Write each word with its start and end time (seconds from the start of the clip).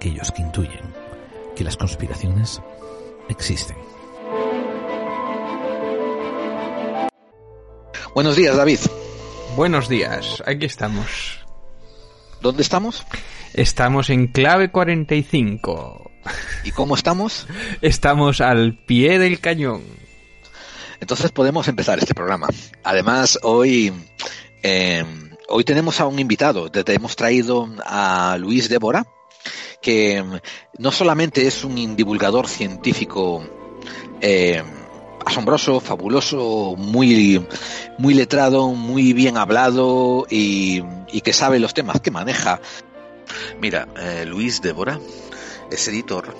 aquellos 0.00 0.32
que 0.32 0.40
intuyen 0.40 0.94
que 1.54 1.62
las 1.62 1.76
conspiraciones 1.76 2.62
existen. 3.28 3.76
Buenos 8.14 8.34
días, 8.34 8.56
David. 8.56 8.78
Buenos 9.56 9.90
días, 9.90 10.42
aquí 10.46 10.64
estamos. 10.64 11.44
¿Dónde 12.40 12.62
estamos? 12.62 13.04
Estamos 13.52 14.08
en 14.08 14.28
clave 14.28 14.70
45. 14.70 16.10
¿Y 16.64 16.70
cómo 16.70 16.94
estamos? 16.94 17.46
Estamos 17.82 18.40
al 18.40 18.78
pie 18.86 19.18
del 19.18 19.38
cañón. 19.38 19.82
Entonces 21.00 21.30
podemos 21.30 21.68
empezar 21.68 21.98
este 21.98 22.14
programa. 22.14 22.48
Además, 22.84 23.38
hoy, 23.42 23.92
eh, 24.62 25.04
hoy 25.48 25.64
tenemos 25.64 26.00
a 26.00 26.06
un 26.06 26.18
invitado. 26.18 26.70
Te 26.70 26.94
hemos 26.94 27.16
traído 27.16 27.68
a 27.84 28.36
Luis 28.38 28.70
Débora, 28.70 29.04
que 29.80 30.24
no 30.78 30.92
solamente 30.92 31.46
es 31.46 31.64
un 31.64 31.96
divulgador 31.96 32.48
científico 32.48 33.42
eh, 34.20 34.62
asombroso, 35.24 35.80
fabuloso, 35.80 36.74
muy, 36.76 37.46
muy 37.98 38.14
letrado, 38.14 38.68
muy 38.68 39.12
bien 39.12 39.36
hablado 39.36 40.26
y, 40.28 40.82
que 41.22 41.32
sabe 41.32 41.58
los 41.58 41.74
temas 41.74 42.00
que 42.00 42.10
maneja. 42.10 42.60
Mira, 43.60 43.88
eh, 43.96 44.24
Luis 44.26 44.60
Débora 44.60 44.98
es 45.70 45.86
editor, 45.88 46.34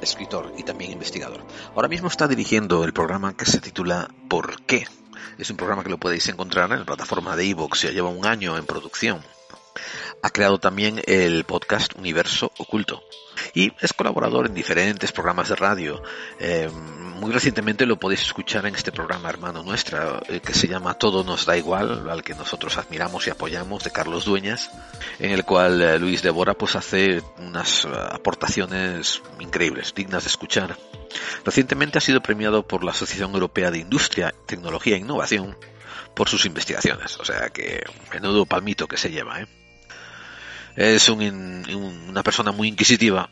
escritor 0.00 0.52
y 0.58 0.64
también 0.64 0.92
investigador. 0.92 1.44
Ahora 1.74 1.88
mismo 1.88 2.08
está 2.08 2.26
dirigiendo 2.26 2.84
el 2.84 2.92
programa 2.92 3.36
que 3.36 3.44
se 3.44 3.60
titula 3.60 4.08
¿Por 4.28 4.62
qué? 4.62 4.86
Es 5.38 5.50
un 5.50 5.56
programa 5.56 5.82
que 5.82 5.90
lo 5.90 5.98
podéis 5.98 6.28
encontrar 6.28 6.70
en 6.72 6.80
la 6.80 6.84
plataforma 6.84 7.36
de 7.36 7.46
iVoox, 7.46 7.82
ya 7.82 7.90
lleva 7.90 8.08
un 8.08 8.26
año 8.26 8.56
en 8.56 8.66
producción. 8.66 9.20
Ha 10.22 10.30
creado 10.30 10.58
también 10.58 11.00
el 11.06 11.44
podcast 11.44 11.94
Universo 11.96 12.52
Oculto 12.58 13.02
y 13.54 13.72
es 13.80 13.92
colaborador 13.92 14.46
en 14.46 14.54
diferentes 14.54 15.12
programas 15.12 15.48
de 15.48 15.56
radio. 15.56 16.02
Eh, 16.38 16.68
muy 16.70 17.32
recientemente 17.32 17.86
lo 17.86 17.98
podéis 17.98 18.22
escuchar 18.22 18.66
en 18.66 18.74
este 18.74 18.92
programa 18.92 19.28
hermano 19.28 19.62
nuestra 19.62 20.20
eh, 20.28 20.40
que 20.40 20.54
se 20.54 20.68
llama 20.68 20.94
Todo 20.94 21.24
nos 21.24 21.46
da 21.46 21.56
igual, 21.56 22.08
al 22.10 22.22
que 22.22 22.34
nosotros 22.34 22.76
admiramos 22.78 23.26
y 23.26 23.30
apoyamos, 23.30 23.84
de 23.84 23.90
Carlos 23.90 24.24
Dueñas, 24.24 24.70
en 25.18 25.30
el 25.30 25.44
cual 25.44 25.80
eh, 25.80 25.98
Luis 25.98 26.22
Débora 26.22 26.54
pues 26.54 26.76
hace 26.76 27.22
unas 27.38 27.84
aportaciones 27.84 29.22
increíbles, 29.40 29.94
dignas 29.94 30.24
de 30.24 30.28
escuchar. 30.28 30.76
Recientemente 31.44 31.98
ha 31.98 32.00
sido 32.00 32.22
premiado 32.22 32.66
por 32.66 32.84
la 32.84 32.92
Asociación 32.92 33.32
Europea 33.34 33.70
de 33.70 33.78
Industria, 33.78 34.34
Tecnología 34.46 34.96
e 34.96 35.00
Innovación 35.00 35.56
por 36.14 36.28
sus 36.28 36.44
investigaciones, 36.46 37.18
o 37.18 37.24
sea 37.24 37.50
que 37.50 37.84
menudo 38.12 38.46
palmito 38.46 38.86
que 38.86 38.96
se 38.96 39.10
lleva, 39.10 39.40
¿eh? 39.40 39.61
Es 40.76 41.08
un, 41.08 41.64
una 42.08 42.22
persona 42.22 42.52
muy 42.52 42.68
inquisitiva. 42.68 43.30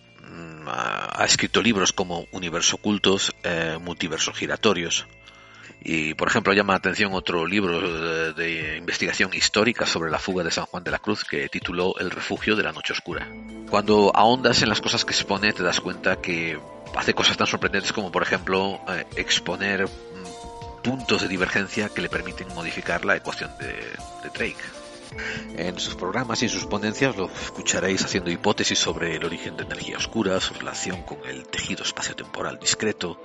Ha 0.67 1.25
escrito 1.25 1.63
libros 1.63 1.93
como 1.93 2.27
Universo 2.33 2.77
Ocultos, 2.77 3.33
eh, 3.43 3.79
Multiversos 3.81 4.37
Giratorios. 4.37 5.07
Y, 5.83 6.13
por 6.15 6.29
ejemplo, 6.29 6.53
llama 6.53 6.75
la 6.75 6.79
atención 6.79 7.15
otro 7.15 7.47
libro 7.47 7.81
de, 7.81 8.33
de, 8.35 8.77
investigación 8.77 9.31
histórica 9.33 9.87
sobre 9.87 10.11
la 10.11 10.19
fuga 10.19 10.45
de 10.45 10.51
San 10.51 10.67
Juan 10.67 10.85
de 10.85 10.91
la 10.91 10.99
Cruz 10.99 11.25
que 11.25 11.49
tituló 11.49 11.99
El 11.99 12.11
refugio 12.11 12.55
de 12.55 12.63
la 12.63 12.73
noche 12.73 12.93
oscura. 12.93 13.27
Cuando 13.71 14.13
ahondas 14.15 14.61
en 14.63 14.69
las 14.69 14.83
cosas 14.83 15.07
que 15.07 15.13
expone, 15.13 15.55
te 15.55 15.63
das 15.63 15.81
cuenta 15.81 16.21
que 16.21 16.59
hace 16.95 17.15
cosas 17.15 17.39
tan 17.39 17.47
sorprendentes 17.47 17.93
como, 17.95 18.13
por 18.13 18.23
ejemplo, 18.23 18.81
eh, 18.89 19.07
exponer 19.17 19.89
puntos 20.85 21.23
de 21.23 21.29
divergencia 21.29 21.89
que 21.89 22.03
le 22.03 22.09
permiten 22.09 22.49
modificar 22.55 23.05
la 23.05 23.17
ecuación 23.17 23.51
de 23.59 23.75
Drake. 24.35 24.80
En 25.57 25.79
sus 25.79 25.95
programas 25.95 26.43
y 26.43 26.47
en 26.47 26.51
sus 26.51 26.67
ponencias 26.67 27.17
lo 27.17 27.31
escucharéis 27.31 28.05
haciendo 28.05 28.31
hipótesis 28.31 28.79
sobre 28.79 29.17
el 29.17 29.25
origen 29.25 29.57
de 29.57 29.65
energía 29.65 29.97
oscura, 29.97 30.41
su 30.41 30.55
relación 30.55 31.03
con 31.03 31.19
el 31.27 31.47
tejido 31.47 31.83
espaciotemporal 31.83 32.59
discreto, 32.59 33.21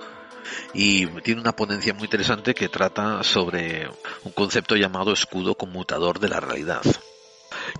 y 0.74 1.06
tiene 1.22 1.40
una 1.40 1.54
ponencia 1.54 1.94
muy 1.94 2.04
interesante 2.04 2.54
que 2.54 2.68
trata 2.68 3.22
sobre 3.22 3.88
un 4.24 4.32
concepto 4.32 4.76
llamado 4.76 5.12
escudo 5.12 5.56
conmutador 5.56 6.18
de 6.18 6.28
la 6.28 6.40
realidad. 6.40 6.82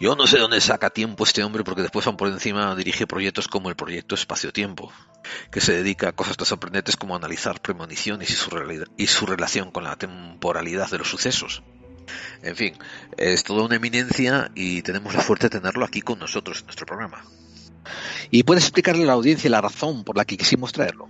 Yo 0.00 0.16
no 0.16 0.26
sé 0.26 0.38
dónde 0.38 0.60
saca 0.60 0.90
tiempo 0.90 1.24
este 1.24 1.44
hombre 1.44 1.64
porque 1.64 1.82
después 1.82 2.06
van 2.06 2.16
por 2.16 2.28
encima 2.28 2.74
dirige 2.74 3.06
proyectos 3.06 3.48
como 3.48 3.68
el 3.68 3.76
proyecto 3.76 4.14
Espacio-Tiempo, 4.14 4.92
que 5.50 5.60
se 5.60 5.72
dedica 5.72 6.08
a 6.08 6.12
cosas 6.12 6.36
tan 6.36 6.46
sorprendentes 6.46 6.96
como 6.96 7.16
analizar 7.16 7.60
premoniciones 7.60 8.30
y 8.30 8.34
su, 8.34 8.50
y 8.96 9.06
su 9.06 9.26
relación 9.26 9.70
con 9.70 9.84
la 9.84 9.96
temporalidad 9.96 10.90
de 10.90 10.98
los 10.98 11.08
sucesos. 11.08 11.62
En 12.42 12.56
fin, 12.56 12.74
es 13.16 13.44
toda 13.44 13.64
una 13.64 13.76
eminencia 13.76 14.50
y 14.54 14.82
tenemos 14.82 15.14
la 15.14 15.22
suerte 15.22 15.46
de 15.46 15.60
tenerlo 15.60 15.84
aquí 15.84 16.00
con 16.00 16.18
nosotros 16.18 16.60
en 16.60 16.66
nuestro 16.66 16.86
programa. 16.86 17.24
¿Y 18.30 18.42
puedes 18.42 18.64
explicarle 18.64 19.04
a 19.04 19.06
la 19.06 19.12
audiencia 19.12 19.48
la 19.50 19.60
razón 19.60 20.04
por 20.04 20.16
la 20.16 20.24
que 20.24 20.36
quisimos 20.36 20.72
traerlo? 20.72 21.08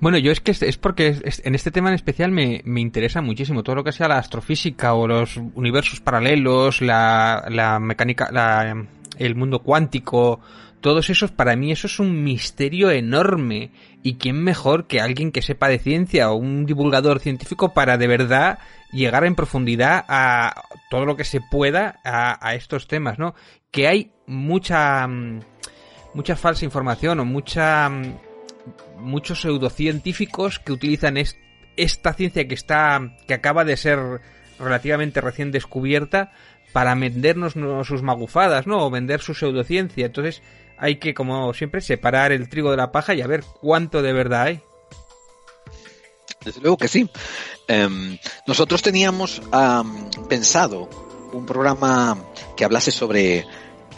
Bueno, 0.00 0.16
yo 0.16 0.32
es 0.32 0.40
que 0.40 0.52
es 0.52 0.78
porque 0.78 1.20
en 1.24 1.54
este 1.54 1.70
tema 1.70 1.90
en 1.90 1.94
especial 1.94 2.30
me, 2.30 2.62
me 2.64 2.80
interesa 2.80 3.20
muchísimo 3.20 3.62
todo 3.62 3.76
lo 3.76 3.84
que 3.84 3.92
sea 3.92 4.08
la 4.08 4.16
astrofísica 4.16 4.94
o 4.94 5.06
los 5.06 5.36
universos 5.36 6.00
paralelos, 6.00 6.80
la, 6.80 7.44
la 7.50 7.78
mecánica, 7.78 8.30
la, 8.32 8.86
el 9.18 9.34
mundo 9.34 9.58
cuántico, 9.58 10.40
todos 10.80 11.10
esos, 11.10 11.30
para 11.30 11.56
mí 11.56 11.72
eso 11.72 11.86
es 11.86 11.98
un 11.98 12.24
misterio 12.24 12.90
enorme. 12.90 13.70
¿Y 14.02 14.14
quién 14.14 14.42
mejor 14.42 14.86
que 14.86 15.00
alguien 15.00 15.30
que 15.30 15.42
sepa 15.42 15.68
de 15.68 15.78
ciencia 15.78 16.30
o 16.30 16.36
un 16.36 16.64
divulgador 16.64 17.20
científico 17.20 17.74
para 17.74 17.98
de 17.98 18.06
verdad 18.06 18.58
llegar 18.92 19.24
en 19.24 19.34
profundidad 19.34 20.04
a 20.08 20.64
todo 20.90 21.04
lo 21.04 21.16
que 21.16 21.24
se 21.24 21.40
pueda 21.40 22.00
a, 22.04 22.54
estos 22.54 22.88
temas, 22.88 23.18
¿no? 23.18 23.34
Que 23.70 23.88
hay 23.88 24.10
mucha, 24.26 25.06
mucha 26.14 26.36
falsa 26.36 26.64
información 26.64 27.20
o 27.20 27.24
mucha, 27.24 27.90
muchos 28.98 29.42
pseudocientíficos 29.42 30.58
que 30.58 30.72
utilizan 30.72 31.16
es, 31.18 31.36
esta 31.76 32.14
ciencia 32.14 32.48
que 32.48 32.54
está, 32.54 33.16
que 33.26 33.34
acaba 33.34 33.64
de 33.64 33.76
ser 33.76 33.98
relativamente 34.58 35.20
recién 35.20 35.52
descubierta 35.52 36.32
para 36.72 36.94
vendernos 36.94 37.54
sus 37.86 38.02
magufadas, 38.02 38.66
¿no? 38.66 38.84
O 38.84 38.90
vender 38.90 39.20
su 39.20 39.34
pseudociencia. 39.34 40.06
Entonces, 40.06 40.42
hay 40.80 40.96
que, 40.96 41.14
como 41.14 41.52
siempre, 41.52 41.80
separar 41.82 42.32
el 42.32 42.48
trigo 42.48 42.70
de 42.70 42.78
la 42.78 42.90
paja 42.90 43.14
y 43.14 43.20
a 43.20 43.26
ver 43.26 43.44
cuánto 43.60 44.02
de 44.02 44.12
verdad 44.12 44.42
hay. 44.42 44.60
Desde 46.44 46.60
luego 46.62 46.78
que 46.78 46.88
sí. 46.88 47.08
Eh, 47.68 48.18
nosotros 48.46 48.80
teníamos 48.80 49.42
um, 49.52 50.10
pensado 50.28 50.88
un 51.32 51.44
programa 51.44 52.18
que 52.56 52.64
hablase 52.64 52.90
sobre 52.90 53.46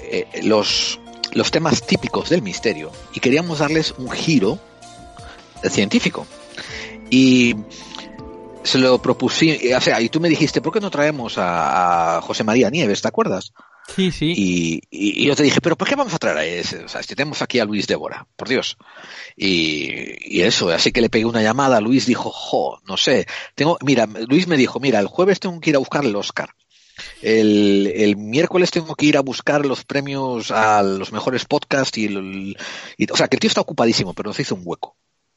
eh, 0.00 0.26
los, 0.42 0.98
los 1.32 1.50
temas 1.50 1.86
típicos 1.86 2.28
del 2.28 2.42
misterio 2.42 2.90
y 3.14 3.20
queríamos 3.20 3.60
darles 3.60 3.94
un 3.96 4.10
giro 4.10 4.58
científico. 5.70 6.26
Y 7.10 7.54
se 8.64 8.78
lo 8.78 9.00
propuse, 9.00 9.74
o 9.76 9.80
sea, 9.80 10.00
y 10.00 10.08
tú 10.08 10.18
me 10.18 10.28
dijiste, 10.28 10.60
¿por 10.60 10.72
qué 10.72 10.80
no 10.80 10.90
traemos 10.90 11.34
a 11.36 12.20
José 12.22 12.42
María 12.42 12.70
Nieves, 12.70 13.02
¿te 13.02 13.08
acuerdas? 13.08 13.52
Sí, 13.94 14.10
sí. 14.10 14.32
Y, 14.36 14.80
y, 14.90 15.26
yo 15.26 15.36
te 15.36 15.42
dije, 15.42 15.60
pero 15.60 15.76
¿por 15.76 15.88
qué 15.88 15.96
vamos 15.96 16.14
a 16.14 16.18
traer 16.18 16.38
a 16.38 16.44
ese? 16.44 16.84
O 16.84 16.88
sea, 16.88 17.02
si 17.02 17.14
tenemos 17.14 17.42
aquí 17.42 17.58
a 17.58 17.64
Luis 17.64 17.86
Débora, 17.86 18.26
por 18.36 18.48
Dios. 18.48 18.76
Y, 19.36 20.40
eso, 20.40 20.70
así 20.70 20.92
que 20.92 21.00
le 21.00 21.10
pegué 21.10 21.24
una 21.24 21.42
llamada, 21.42 21.80
Luis 21.80 22.06
dijo, 22.06 22.30
jo, 22.30 22.80
no 22.86 22.96
sé, 22.96 23.26
tengo, 23.54 23.78
mira, 23.84 24.06
Luis 24.06 24.46
me 24.46 24.56
dijo, 24.56 24.80
mira, 24.80 24.98
el 24.98 25.06
jueves 25.06 25.40
tengo 25.40 25.60
que 25.60 25.70
ir 25.70 25.76
a 25.76 25.80
buscar 25.80 26.04
el 26.04 26.16
Oscar. 26.16 26.50
El, 27.20 27.90
el 27.94 28.16
miércoles 28.16 28.70
tengo 28.70 28.94
que 28.94 29.06
ir 29.06 29.16
a 29.16 29.22
buscar 29.22 29.64
los 29.64 29.84
premios 29.84 30.50
a 30.50 30.82
los 30.82 31.12
mejores 31.12 31.44
podcasts 31.46 31.96
y 31.98 32.54
o 33.10 33.16
sea, 33.16 33.28
que 33.28 33.36
el 33.36 33.40
tío 33.40 33.48
está 33.48 33.60
ocupadísimo, 33.60 34.14
pero 34.14 34.28
nos 34.28 34.40
hizo 34.40 34.54
un 34.54 34.62
hueco. 34.64 34.96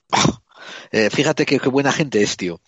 Eh, 0.92 1.10
fíjate 1.10 1.46
qué, 1.46 1.60
qué, 1.60 1.70
buena 1.70 1.92
gente 1.92 2.22
es, 2.22 2.38
tío. 2.38 2.62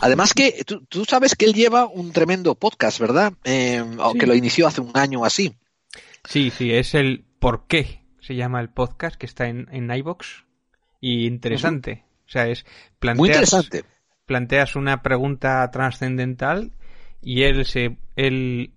Además 0.00 0.32
que 0.34 0.64
tú, 0.64 0.84
tú, 0.86 1.04
sabes 1.04 1.34
que 1.34 1.44
él 1.44 1.54
lleva 1.54 1.86
un 1.86 2.12
tremendo 2.12 2.54
podcast, 2.54 2.98
¿verdad? 2.98 3.32
Eh, 3.44 3.82
sí. 3.84 4.18
Que 4.18 4.26
lo 4.26 4.34
inició 4.34 4.66
hace 4.66 4.80
un 4.80 4.92
año 4.94 5.24
así. 5.24 5.54
Sí, 6.24 6.50
sí, 6.50 6.72
es 6.72 6.94
el 6.94 7.24
¿Por 7.44 7.66
qué? 7.66 8.00
Se 8.22 8.34
llama 8.36 8.58
el 8.62 8.70
podcast 8.70 9.16
que 9.16 9.26
está 9.26 9.48
en, 9.48 9.68
en 9.70 9.94
iVox. 9.94 10.46
Y 10.98 11.26
interesante. 11.26 12.06
O 12.26 12.30
sea, 12.30 12.48
es 12.48 12.64
planteas, 12.98 13.18
Muy 13.18 13.28
interesante. 13.28 13.84
planteas 14.24 14.76
una 14.76 15.02
pregunta 15.02 15.70
trascendental 15.70 16.72
y 17.20 17.42
él 17.42 17.66
se 17.66 17.98
él 18.16 18.72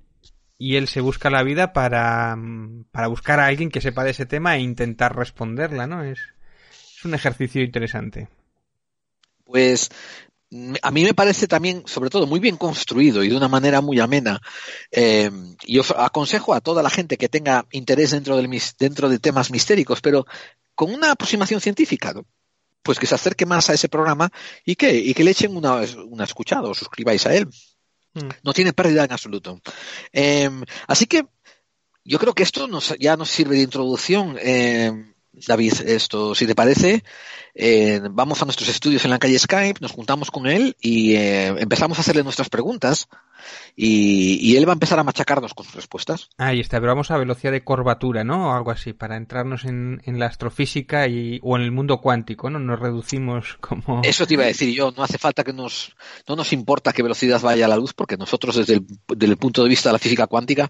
y 0.57 0.75
él 0.75 0.89
se 0.89 0.99
busca 0.99 1.29
la 1.29 1.43
vida 1.43 1.71
para, 1.71 2.35
para 2.91 3.07
buscar 3.07 3.39
a 3.39 3.45
alguien 3.45 3.69
que 3.69 3.79
sepa 3.79 4.03
de 4.03 4.09
ese 4.09 4.25
tema 4.25 4.57
e 4.57 4.59
intentar 4.59 5.15
responderla, 5.15 5.87
¿no? 5.87 6.03
Es, 6.03 6.19
es 6.97 7.05
un 7.05 7.13
ejercicio 7.13 7.63
interesante. 7.63 8.27
Pues 9.47 9.89
a 10.81 10.91
mí 10.91 11.03
me 11.03 11.13
parece 11.13 11.47
también, 11.47 11.83
sobre 11.85 12.09
todo, 12.09 12.25
muy 12.25 12.39
bien 12.39 12.57
construido 12.57 13.23
y 13.23 13.29
de 13.29 13.35
una 13.35 13.47
manera 13.47 13.81
muy 13.81 13.99
amena. 13.99 14.41
Eh, 14.91 15.29
yo 15.65 15.81
aconsejo 15.97 16.53
a 16.53 16.61
toda 16.61 16.81
la 16.83 16.89
gente 16.89 17.17
que 17.17 17.29
tenga 17.29 17.65
interés 17.71 18.11
dentro, 18.11 18.37
del, 18.37 18.49
dentro 18.79 19.09
de 19.09 19.19
temas 19.19 19.51
mistéricos, 19.51 20.01
pero 20.01 20.25
con 20.75 20.93
una 20.93 21.11
aproximación 21.11 21.59
científica, 21.59 22.13
pues 22.81 22.99
que 22.99 23.07
se 23.07 23.15
acerque 23.15 23.45
más 23.45 23.69
a 23.69 23.73
ese 23.73 23.89
programa 23.89 24.31
y 24.63 24.75
que, 24.75 24.95
y 24.95 25.13
que 25.13 25.23
le 25.23 25.31
echen 25.31 25.55
una, 25.55 25.81
una 26.07 26.23
escuchada 26.23 26.69
o 26.69 26.73
suscribáis 26.73 27.25
a 27.25 27.35
él. 27.35 27.47
Mm. 28.13 28.29
No 28.43 28.53
tiene 28.53 28.73
pérdida 28.73 29.03
en 29.03 29.11
absoluto. 29.11 29.59
Eh, 30.13 30.49
así 30.87 31.07
que 31.07 31.25
yo 32.05 32.19
creo 32.19 32.33
que 32.33 32.43
esto 32.43 32.67
nos, 32.67 32.95
ya 32.97 33.17
nos 33.17 33.29
sirve 33.29 33.57
de 33.57 33.63
introducción. 33.63 34.37
Eh, 34.39 35.13
David, 35.45 35.73
esto, 35.85 36.33
si 36.33 36.47
te 36.47 36.55
parece, 36.55 37.03
eh, 37.53 38.01
vamos 38.09 38.41
a 38.41 38.45
nuestros 38.45 38.69
estudios 38.69 39.05
en 39.05 39.11
la 39.11 39.19
calle 39.19 39.37
Skype, 39.37 39.79
nos 39.81 39.91
juntamos 39.91 40.31
con 40.31 40.47
él 40.47 40.75
y 40.81 41.15
eh, 41.15 41.47
empezamos 41.59 41.97
a 41.97 42.01
hacerle 42.01 42.23
nuestras 42.23 42.49
preguntas 42.49 43.07
y, 43.75 44.55
él 44.57 44.67
va 44.67 44.71
a 44.71 44.73
empezar 44.73 44.97
a 44.97 45.03
machacarnos 45.03 45.53
con 45.53 45.65
sus 45.65 45.75
respuestas. 45.75 46.29
Ahí 46.37 46.59
está, 46.59 46.79
pero 46.79 46.93
vamos 46.93 47.11
a 47.11 47.17
velocidad 47.17 47.51
de 47.51 47.63
curvatura, 47.63 48.23
¿no? 48.23 48.49
O 48.49 48.53
algo 48.53 48.71
así, 48.71 48.93
para 48.93 49.15
entrarnos 49.15 49.65
en, 49.65 50.01
la 50.05 50.25
astrofísica 50.25 51.07
y, 51.07 51.39
o 51.43 51.55
en 51.55 51.63
el 51.63 51.71
mundo 51.71 52.01
cuántico, 52.01 52.49
¿no? 52.49 52.59
Nos 52.59 52.79
reducimos 52.79 53.57
como... 53.59 54.01
Eso 54.03 54.25
te 54.25 54.33
iba 54.33 54.43
a 54.43 54.47
decir 54.47 54.73
yo, 54.73 54.91
no 54.95 55.03
hace 55.03 55.17
falta 55.17 55.43
que 55.43 55.53
nos... 55.53 55.95
No 56.27 56.35
nos 56.35 56.51
importa 56.53 56.93
qué 56.93 57.03
velocidad 57.03 57.39
vaya 57.41 57.65
a 57.65 57.69
la 57.69 57.77
luz 57.77 57.93
porque 57.93 58.17
nosotros 58.17 58.55
desde 58.55 58.73
el, 58.73 58.87
desde 59.07 59.33
el 59.33 59.37
punto 59.37 59.63
de 59.63 59.69
vista 59.69 59.89
de 59.89 59.93
la 59.93 59.99
física 59.99 60.25
cuántica 60.27 60.69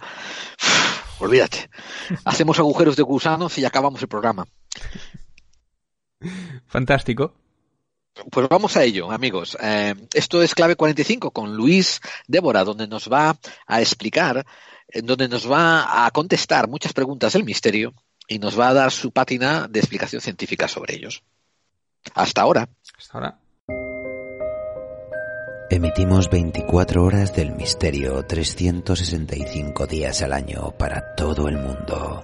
olvídate. 1.19 1.69
Hacemos 2.25 2.59
agujeros 2.59 2.95
de 2.95 3.03
gusanos 3.03 3.57
y 3.57 3.65
acabamos 3.65 4.01
el 4.01 4.07
programa. 4.07 4.45
Fantástico. 6.67 7.33
Pues 8.31 8.47
vamos 8.49 8.75
a 8.77 8.83
ello, 8.83 9.11
amigos. 9.11 9.57
Eh, 9.61 9.93
esto 10.13 10.41
es 10.41 10.55
Clave 10.55 10.75
45 10.75 11.31
con 11.31 11.55
Luis 11.55 12.01
Débora, 12.27 12.63
donde 12.63 12.87
nos 12.87 13.11
va 13.11 13.37
a 13.67 13.81
explicar, 13.81 14.45
eh, 14.87 15.01
donde 15.01 15.27
nos 15.27 15.49
va 15.49 16.05
a 16.05 16.11
contestar 16.11 16.67
muchas 16.67 16.93
preguntas 16.93 17.33
del 17.33 17.43
misterio 17.43 17.93
y 18.27 18.39
nos 18.39 18.59
va 18.59 18.69
a 18.69 18.73
dar 18.73 18.91
su 18.91 19.11
pátina 19.11 19.67
de 19.67 19.79
explicación 19.79 20.21
científica 20.21 20.67
sobre 20.67 20.95
ellos. 20.95 21.23
Hasta 22.15 22.41
ahora. 22.41 22.67
Hasta 22.97 23.13
ahora. 23.13 23.39
Emitimos 25.69 26.29
24 26.29 27.03
horas 27.03 27.35
del 27.35 27.51
misterio 27.51 28.23
365 28.25 29.85
días 29.85 30.21
al 30.21 30.31
año 30.31 30.71
para 30.77 31.13
todo 31.15 31.49
el 31.49 31.57
mundo. 31.57 32.23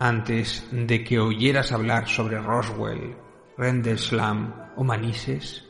antes 0.00 0.66
de 0.72 1.04
que 1.04 1.20
oyeras 1.20 1.72
hablar 1.72 2.08
sobre 2.08 2.40
Roswell, 2.40 3.14
Rendlesham 3.58 4.72
o 4.76 4.82
Manises, 4.82 5.68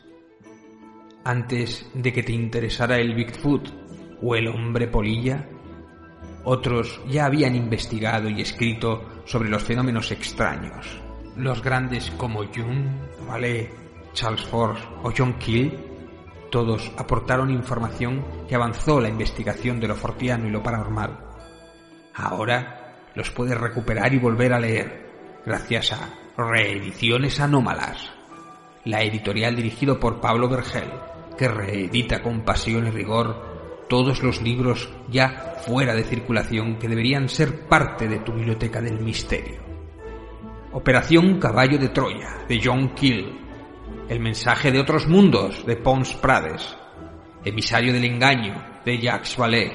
antes 1.24 1.90
de 1.92 2.12
que 2.12 2.22
te 2.22 2.32
interesara 2.32 2.98
el 2.98 3.14
Bigfoot 3.14 3.68
o 4.22 4.36
el 4.36 4.46
hombre 4.46 4.86
polilla, 4.86 5.48
otros 6.44 7.02
ya 7.08 7.26
habían 7.26 7.56
investigado 7.56 8.28
y 8.30 8.40
escrito 8.40 9.22
sobre 9.24 9.50
los 9.50 9.64
fenómenos 9.64 10.12
extraños. 10.12 10.86
Los 11.36 11.60
grandes 11.60 12.12
como 12.12 12.44
Jung, 12.44 12.86
Vallée, 13.28 13.68
Charles 14.12 14.44
Force 14.44 14.82
o 15.02 15.12
John 15.16 15.34
Keel 15.40 15.76
todos 16.52 16.92
aportaron 16.96 17.50
información 17.50 18.24
que 18.48 18.54
avanzó 18.54 19.00
la 19.00 19.08
investigación 19.08 19.80
de 19.80 19.88
lo 19.88 19.96
fortiano 19.96 20.46
y 20.46 20.50
lo 20.50 20.62
paranormal. 20.62 21.18
Ahora 22.14 22.79
los 23.14 23.30
puedes 23.30 23.58
recuperar 23.58 24.12
y 24.14 24.18
volver 24.18 24.52
a 24.52 24.60
leer 24.60 25.10
gracias 25.44 25.92
a 25.92 26.10
Reediciones 26.36 27.40
Anómalas, 27.40 28.10
la 28.84 29.02
editorial 29.02 29.56
dirigido 29.56 29.98
por 29.98 30.20
Pablo 30.20 30.48
Vergel, 30.48 30.90
que 31.36 31.48
reedita 31.48 32.22
con 32.22 32.42
pasión 32.42 32.86
y 32.86 32.90
rigor 32.90 33.86
todos 33.88 34.22
los 34.22 34.40
libros 34.40 34.88
ya 35.10 35.56
fuera 35.66 35.94
de 35.94 36.04
circulación 36.04 36.78
que 36.78 36.88
deberían 36.88 37.28
ser 37.28 37.66
parte 37.68 38.06
de 38.06 38.20
tu 38.20 38.32
biblioteca 38.32 38.80
del 38.80 39.00
misterio. 39.00 39.60
Operación 40.72 41.40
Caballo 41.40 41.78
de 41.78 41.88
Troya, 41.88 42.44
de 42.48 42.60
John 42.62 42.94
Keel, 42.94 43.38
el 44.08 44.20
mensaje 44.20 44.70
de 44.70 44.78
otros 44.78 45.08
mundos 45.08 45.66
de 45.66 45.76
Pons 45.76 46.14
Prades, 46.14 46.76
Emisario 47.44 47.92
del 47.92 48.04
engaño 48.04 48.54
de 48.84 48.98
Jacques 48.98 49.36
Vallée, 49.36 49.72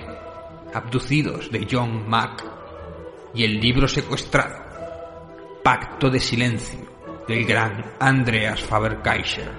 Abducidos 0.74 1.52
de 1.52 1.68
John 1.70 2.08
Mack 2.08 2.55
y 3.36 3.44
el 3.44 3.60
libro 3.60 3.88
secuestrado, 3.88 4.56
Pacto 5.64 6.10
de 6.10 6.20
Silencio 6.20 6.80
del 7.28 7.46
gran 7.46 7.94
Andreas 8.00 8.64
Faber-Kaiser. 8.64 9.52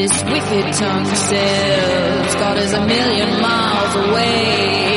This 0.00 0.24
wicked 0.24 0.72
tongue 0.80 1.04
says 1.04 2.34
God 2.36 2.56
is 2.56 2.72
a 2.72 2.80
million 2.86 3.42
miles 3.42 3.96
away. 3.96 4.96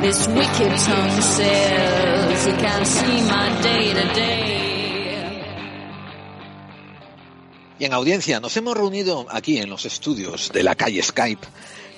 This 0.00 0.26
wicked 0.28 0.72
tongue 0.78 1.20
says 1.20 2.46
he 2.46 2.52
can't 2.52 2.86
see 2.86 3.20
my 3.28 3.60
day 3.60 3.92
to 3.92 4.14
day. 4.14 4.48
Y 7.78 7.84
en 7.84 7.92
audiencia, 7.92 8.40
nos 8.40 8.56
hemos 8.56 8.74
reunido 8.74 9.26
aquí 9.28 9.58
en 9.58 9.68
los 9.68 9.84
estudios 9.84 10.50
de 10.50 10.62
la 10.62 10.76
calle 10.76 11.02
Skype 11.02 11.46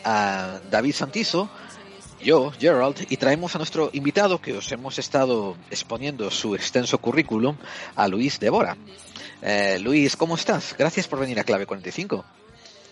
a 0.04 0.58
David 0.72 0.94
Santizo, 0.96 1.48
yo, 2.22 2.52
Gerald, 2.58 3.06
y 3.08 3.16
traemos 3.16 3.54
a 3.54 3.58
nuestro 3.58 3.90
invitado 3.92 4.40
que 4.40 4.54
os 4.54 4.70
hemos 4.72 4.98
estado 4.98 5.56
exponiendo 5.70 6.30
su 6.30 6.54
extenso 6.54 6.98
currículum, 6.98 7.56
a 7.96 8.08
Luis 8.08 8.38
Devora. 8.38 8.76
Eh, 9.42 9.78
Luis, 9.80 10.16
¿cómo 10.16 10.34
estás? 10.34 10.74
Gracias 10.78 11.08
por 11.08 11.18
venir 11.18 11.40
a 11.40 11.44
Clave 11.44 11.66
45. 11.66 12.24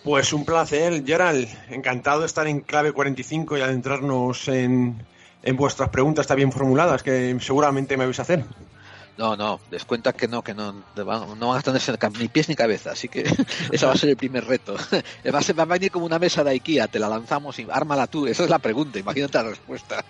Pues 0.03 0.33
un 0.33 0.45
placer, 0.45 1.03
Gerald. 1.05 1.47
Encantado 1.69 2.21
de 2.21 2.25
estar 2.25 2.47
en 2.47 2.61
clave 2.61 2.93
45 2.93 3.57
y 3.57 3.61
adentrarnos 3.61 4.47
en, 4.47 5.05
en 5.43 5.57
vuestras 5.57 5.89
preguntas 5.89 6.25
tan 6.25 6.37
bien 6.37 6.51
formuladas 6.51 7.03
que 7.03 7.37
seguramente 7.41 7.97
me 7.97 8.05
vais 8.05 8.19
a 8.19 8.23
hacer. 8.23 8.45
No, 9.19 9.35
no, 9.35 9.59
les 9.69 9.83
cuenta 9.83 10.13
que 10.13 10.29
no, 10.29 10.41
que 10.41 10.53
no, 10.53 10.73
no 10.95 11.05
van 11.05 11.57
a 11.57 11.61
tener 11.61 11.81
ni 12.17 12.29
pies 12.29 12.47
ni 12.47 12.55
cabeza, 12.55 12.91
así 12.91 13.09
que 13.09 13.23
ese 13.71 13.85
va 13.85 13.91
a 13.91 13.97
ser 13.97 14.11
el 14.11 14.15
primer 14.15 14.45
reto. 14.45 14.77
Va 15.33 15.39
a, 15.39 15.43
ser, 15.43 15.59
va 15.59 15.63
a 15.63 15.65
venir 15.65 15.91
como 15.91 16.05
una 16.05 16.17
mesa 16.17 16.41
de 16.41 16.51
IKEA, 16.51 16.87
te 16.87 16.99
la 16.99 17.09
lanzamos 17.09 17.59
y 17.59 17.67
ármala 17.69 18.07
tú, 18.07 18.27
esa 18.27 18.45
es 18.45 18.49
la 18.49 18.59
pregunta, 18.59 18.97
imagínate 18.97 19.37
la 19.37 19.49
respuesta. 19.49 20.05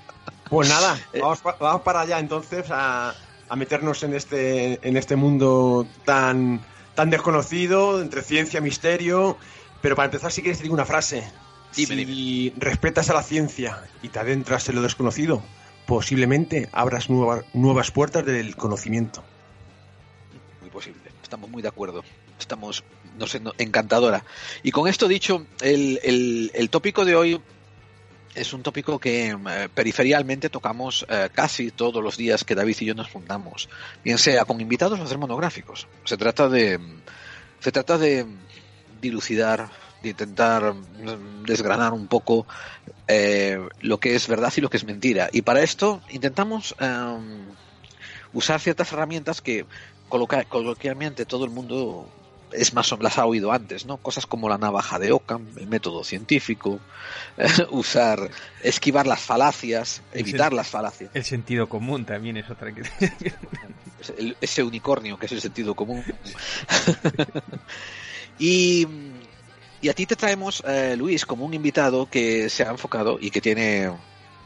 Pues 0.48 0.70
nada, 0.70 0.96
eh, 1.14 1.22
vamos, 1.22 1.42
vamos 1.42 1.82
para 1.82 2.02
allá 2.02 2.20
entonces 2.20 2.68
a, 2.70 3.16
a, 3.50 3.56
meternos 3.56 4.04
en 4.04 4.14
este, 4.14 4.80
en 4.88 4.96
este 4.96 5.16
mundo 5.16 5.88
tan, 6.06 6.62
tan 6.94 7.10
desconocido, 7.10 8.02
entre 8.02 8.22
ciencia, 8.22 8.62
misterio 8.62 9.38
pero 9.82 9.96
para 9.96 10.06
empezar, 10.06 10.32
si 10.32 10.42
quieres, 10.42 10.60
te 10.60 10.64
digo 10.64 10.76
una 10.76 10.86
frase. 10.86 11.24
si 11.72 12.54
respetas 12.58 13.10
a 13.10 13.14
la 13.14 13.24
ciencia 13.24 13.82
y 14.02 14.10
te 14.10 14.20
adentras 14.20 14.68
en 14.70 14.76
lo 14.76 14.82
desconocido, 14.82 15.42
posiblemente 15.90 16.70
abras 16.72 17.10
nuevas 17.10 17.90
puertas 17.90 18.24
del 18.24 18.56
conocimiento. 18.56 19.24
Muy 20.62 20.70
posible. 20.70 21.02
Estamos 21.24 21.50
muy 21.50 21.64
de 21.64 21.68
acuerdo. 21.68 22.04
Estamos, 22.40 22.84
no 23.18 23.26
sé, 23.26 23.42
encantadora. 23.58 24.24
Y 24.62 24.70
con 24.70 24.88
esto 24.88 25.08
dicho, 25.08 25.48
el, 25.62 26.70
tópico 26.70 27.06
de 27.06 27.16
hoy 27.16 27.42
es 28.36 28.54
un 28.54 28.62
tópico 28.62 29.00
que 29.00 29.30
eh, 29.30 29.70
periferialmente 29.74 30.52
tocamos 30.52 31.08
eh, 31.10 31.30
casi 31.34 31.72
todos 31.72 32.04
los 32.04 32.18
días 32.18 32.44
que 32.44 32.54
David 32.54 32.78
y 32.82 32.86
yo 32.86 32.94
nos 32.94 33.10
juntamos, 33.10 33.68
bien 34.04 34.20
sea 34.20 34.46
con 34.46 34.62
invitados 34.62 35.00
o 35.00 35.04
hacer 35.04 35.18
monográficos. 35.18 35.88
Se 36.04 36.18
trata 36.18 36.48
de, 36.50 36.80
se 37.62 37.72
trata 37.72 37.98
de 37.98 38.28
dilucidar, 39.02 39.72
de 40.02 40.10
intentar 40.10 40.74
desgranar 41.46 41.94
un 41.94 42.08
poco 42.08 42.46
eh, 43.08 43.60
lo 43.82 44.00
que 44.00 44.16
es 44.16 44.28
verdad 44.28 44.54
y 44.56 44.62
lo 44.62 44.70
que 44.70 44.78
es 44.78 44.86
mentira. 44.86 45.30
Y 45.32 45.42
para 45.42 45.62
esto 45.62 46.02
intentamos 46.10 46.76
em, 46.80 47.46
usar 48.34 48.60
ciertas 48.60 48.92
herramientas 48.92 49.42
que 49.42 49.66
coloquialmente 50.08 51.26
todo 51.26 51.46
el 51.46 51.52
mundo 51.52 52.10
es 52.52 52.74
más 52.74 52.92
las 53.00 53.18
ha 53.18 53.26
oído 53.26 53.52
antes, 53.52 53.86
¿no? 53.86 53.98
Cosas 53.98 54.26
como 54.26 54.50
la 54.50 54.58
navaja 54.58 55.00
de 55.00 55.12
Ockham, 55.12 55.46
el 55.58 55.68
método 55.68 56.04
científico, 56.04 56.80
usar, 57.72 58.30
esquivar 58.64 59.08
las 59.08 59.22
falacias, 59.22 60.02
evitar 60.14 60.54
las 60.54 60.68
falacias. 60.68 61.12
El 61.14 61.24
sentido 61.24 61.70
común 61.70 62.06
también 62.06 62.38
es 62.38 62.50
otra 62.50 62.74
que... 62.74 62.84
ese 64.42 64.64
unicornio 64.64 65.18
que 65.18 65.26
es 65.26 65.32
el 65.34 65.42
sentido 65.42 65.76
común. 65.76 66.04
y, 68.40 68.88
y 69.82 69.90
a 69.90 69.94
ti 69.94 70.06
te 70.06 70.16
traemos, 70.16 70.64
eh, 70.68 70.96
Luis, 70.98 71.26
como 71.26 71.46
un 71.46 71.54
invitado 71.54 72.10
que 72.10 72.50
se 72.50 72.64
ha 72.64 72.72
enfocado 72.72 73.18
y 73.20 73.32
que 73.32 73.42
tiene 73.42 73.90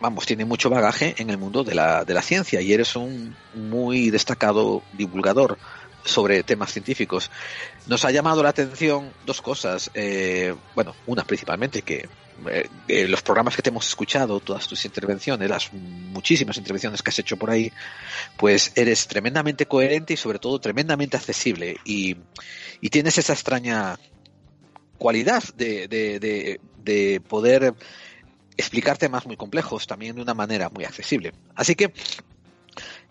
vamos, 0.04 0.26
tiene 0.26 0.44
mucho 0.44 0.70
bagaje 0.70 1.16
en 1.18 1.30
el 1.30 1.38
mundo 1.38 1.64
de 1.64 1.76
la, 1.76 2.04
de 2.04 2.14
la 2.14 2.22
ciencia 2.22 2.60
y 2.60 2.74
eres 2.74 2.98
un 2.98 3.36
muy 3.54 4.10
destacado 4.10 4.84
divulgador 4.92 5.58
sobre 6.04 6.44
temas 6.44 6.74
científicos. 6.74 7.32
Nos 7.88 8.04
ha 8.04 8.12
llamado 8.12 8.44
la 8.44 8.50
atención 8.50 9.14
dos 9.26 9.42
cosas. 9.42 9.90
Eh, 9.94 10.54
bueno, 10.76 10.94
una 11.08 11.24
principalmente 11.24 11.84
que 11.84 12.10
eh, 12.88 13.08
los 13.08 13.22
programas 13.22 13.56
que 13.56 13.62
te 13.62 13.70
hemos 13.70 13.88
escuchado, 13.88 14.42
todas 14.42 14.68
tus 14.68 14.84
intervenciones, 14.84 15.50
las 15.50 15.72
muchísimas 15.72 16.58
intervenciones 16.58 17.02
que 17.02 17.10
has 17.10 17.20
hecho 17.20 17.38
por 17.38 17.50
ahí, 17.50 17.72
pues 18.36 18.74
eres 18.76 19.08
tremendamente 19.08 19.68
coherente 19.68 20.14
y 20.14 20.18
sobre 20.18 20.40
todo 20.40 20.60
tremendamente 20.60 21.16
accesible 21.16 21.78
y, 21.86 22.18
y 22.82 22.90
tienes 22.90 23.18
esa 23.18 23.32
extraña 23.32 23.98
cualidad 25.04 25.44
de, 25.58 25.90
de, 25.90 26.62
de 26.82 27.22
poder 27.28 27.74
explicar 28.56 28.98
temas 28.98 29.26
muy 29.26 29.36
complejos 29.36 29.86
también 29.86 30.16
de 30.16 30.22
una 30.22 30.34
manera 30.34 30.70
muy 30.70 30.86
accesible. 30.86 31.34
Así 31.56 31.76
que 31.76 31.92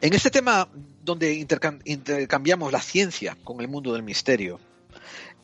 en 0.00 0.14
este 0.14 0.30
tema 0.30 0.70
donde 1.04 1.34
intercambiamos 1.84 2.72
la 2.72 2.80
ciencia 2.80 3.36
con 3.44 3.60
el 3.60 3.68
mundo 3.68 3.92
del 3.92 4.02
misterio, 4.02 4.58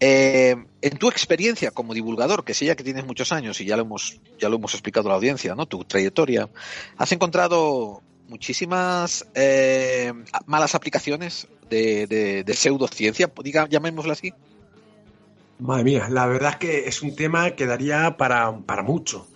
eh, 0.01 0.57
en 0.81 0.97
tu 0.97 1.09
experiencia 1.11 1.71
como 1.71 1.93
divulgador, 1.93 2.45
que 2.45 2.55
sé 2.55 2.65
ya 2.65 2.77
que 2.77 2.83
tienes 2.83 3.05
muchos 3.05 3.31
años 3.31 3.61
y 3.61 3.67
ya 3.67 3.77
lo 3.77 3.83
hemos, 3.83 4.19
ya 4.39 4.49
lo 4.49 4.57
hemos 4.57 4.73
explicado 4.73 5.09
a 5.09 5.11
la 5.11 5.17
audiencia, 5.17 5.55
¿no? 5.55 5.67
Tu 5.67 5.85
trayectoria, 5.85 6.49
has 6.97 7.13
encontrado 7.13 8.01
muchísimas 8.27 9.27
eh, 9.35 10.15
malas 10.47 10.75
aplicaciones 10.75 11.47
de, 11.69 12.45
pseudociencia, 12.57 13.31
diga, 13.45 13.69
llamémosla 13.69 14.15
así. 14.15 14.33
Madre 15.59 15.85
mía, 15.85 16.09
la 16.09 16.27
verdad 16.27 16.51
es 16.53 16.57
que 16.57 16.89
es 16.89 17.03
un 17.03 17.17
tema 17.17 17.51
que 17.51 17.67
daría 17.67 18.17
para, 18.17 18.57
para 18.59 18.83
mucho. 18.83 19.27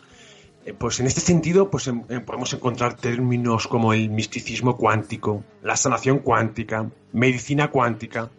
Eh, 0.65 0.73
pues 0.73 1.01
en 1.01 1.07
este 1.09 1.21
sentido 1.21 1.69
pues 1.71 1.89
em, 1.89 2.05
em, 2.09 2.25
podemos 2.25 2.53
encontrar 2.53 2.97
términos 2.97 3.67
como 3.67 3.93
el 3.93 4.09
misticismo 4.11 4.77
cuántico, 4.77 5.43
la 5.63 5.77
sanación 5.77 6.21
cuántica, 6.21 6.89
medicina 7.13 7.71
cuántica. 7.71 8.31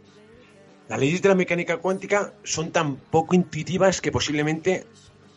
Las 0.88 1.00
leyes 1.00 1.22
de 1.22 1.30
la 1.30 1.36
mecánica 1.36 1.78
cuántica 1.78 2.34
son 2.44 2.72
tan 2.72 2.96
poco 2.96 3.36
intuitivas 3.36 4.00
que 4.00 4.12
posiblemente 4.12 4.86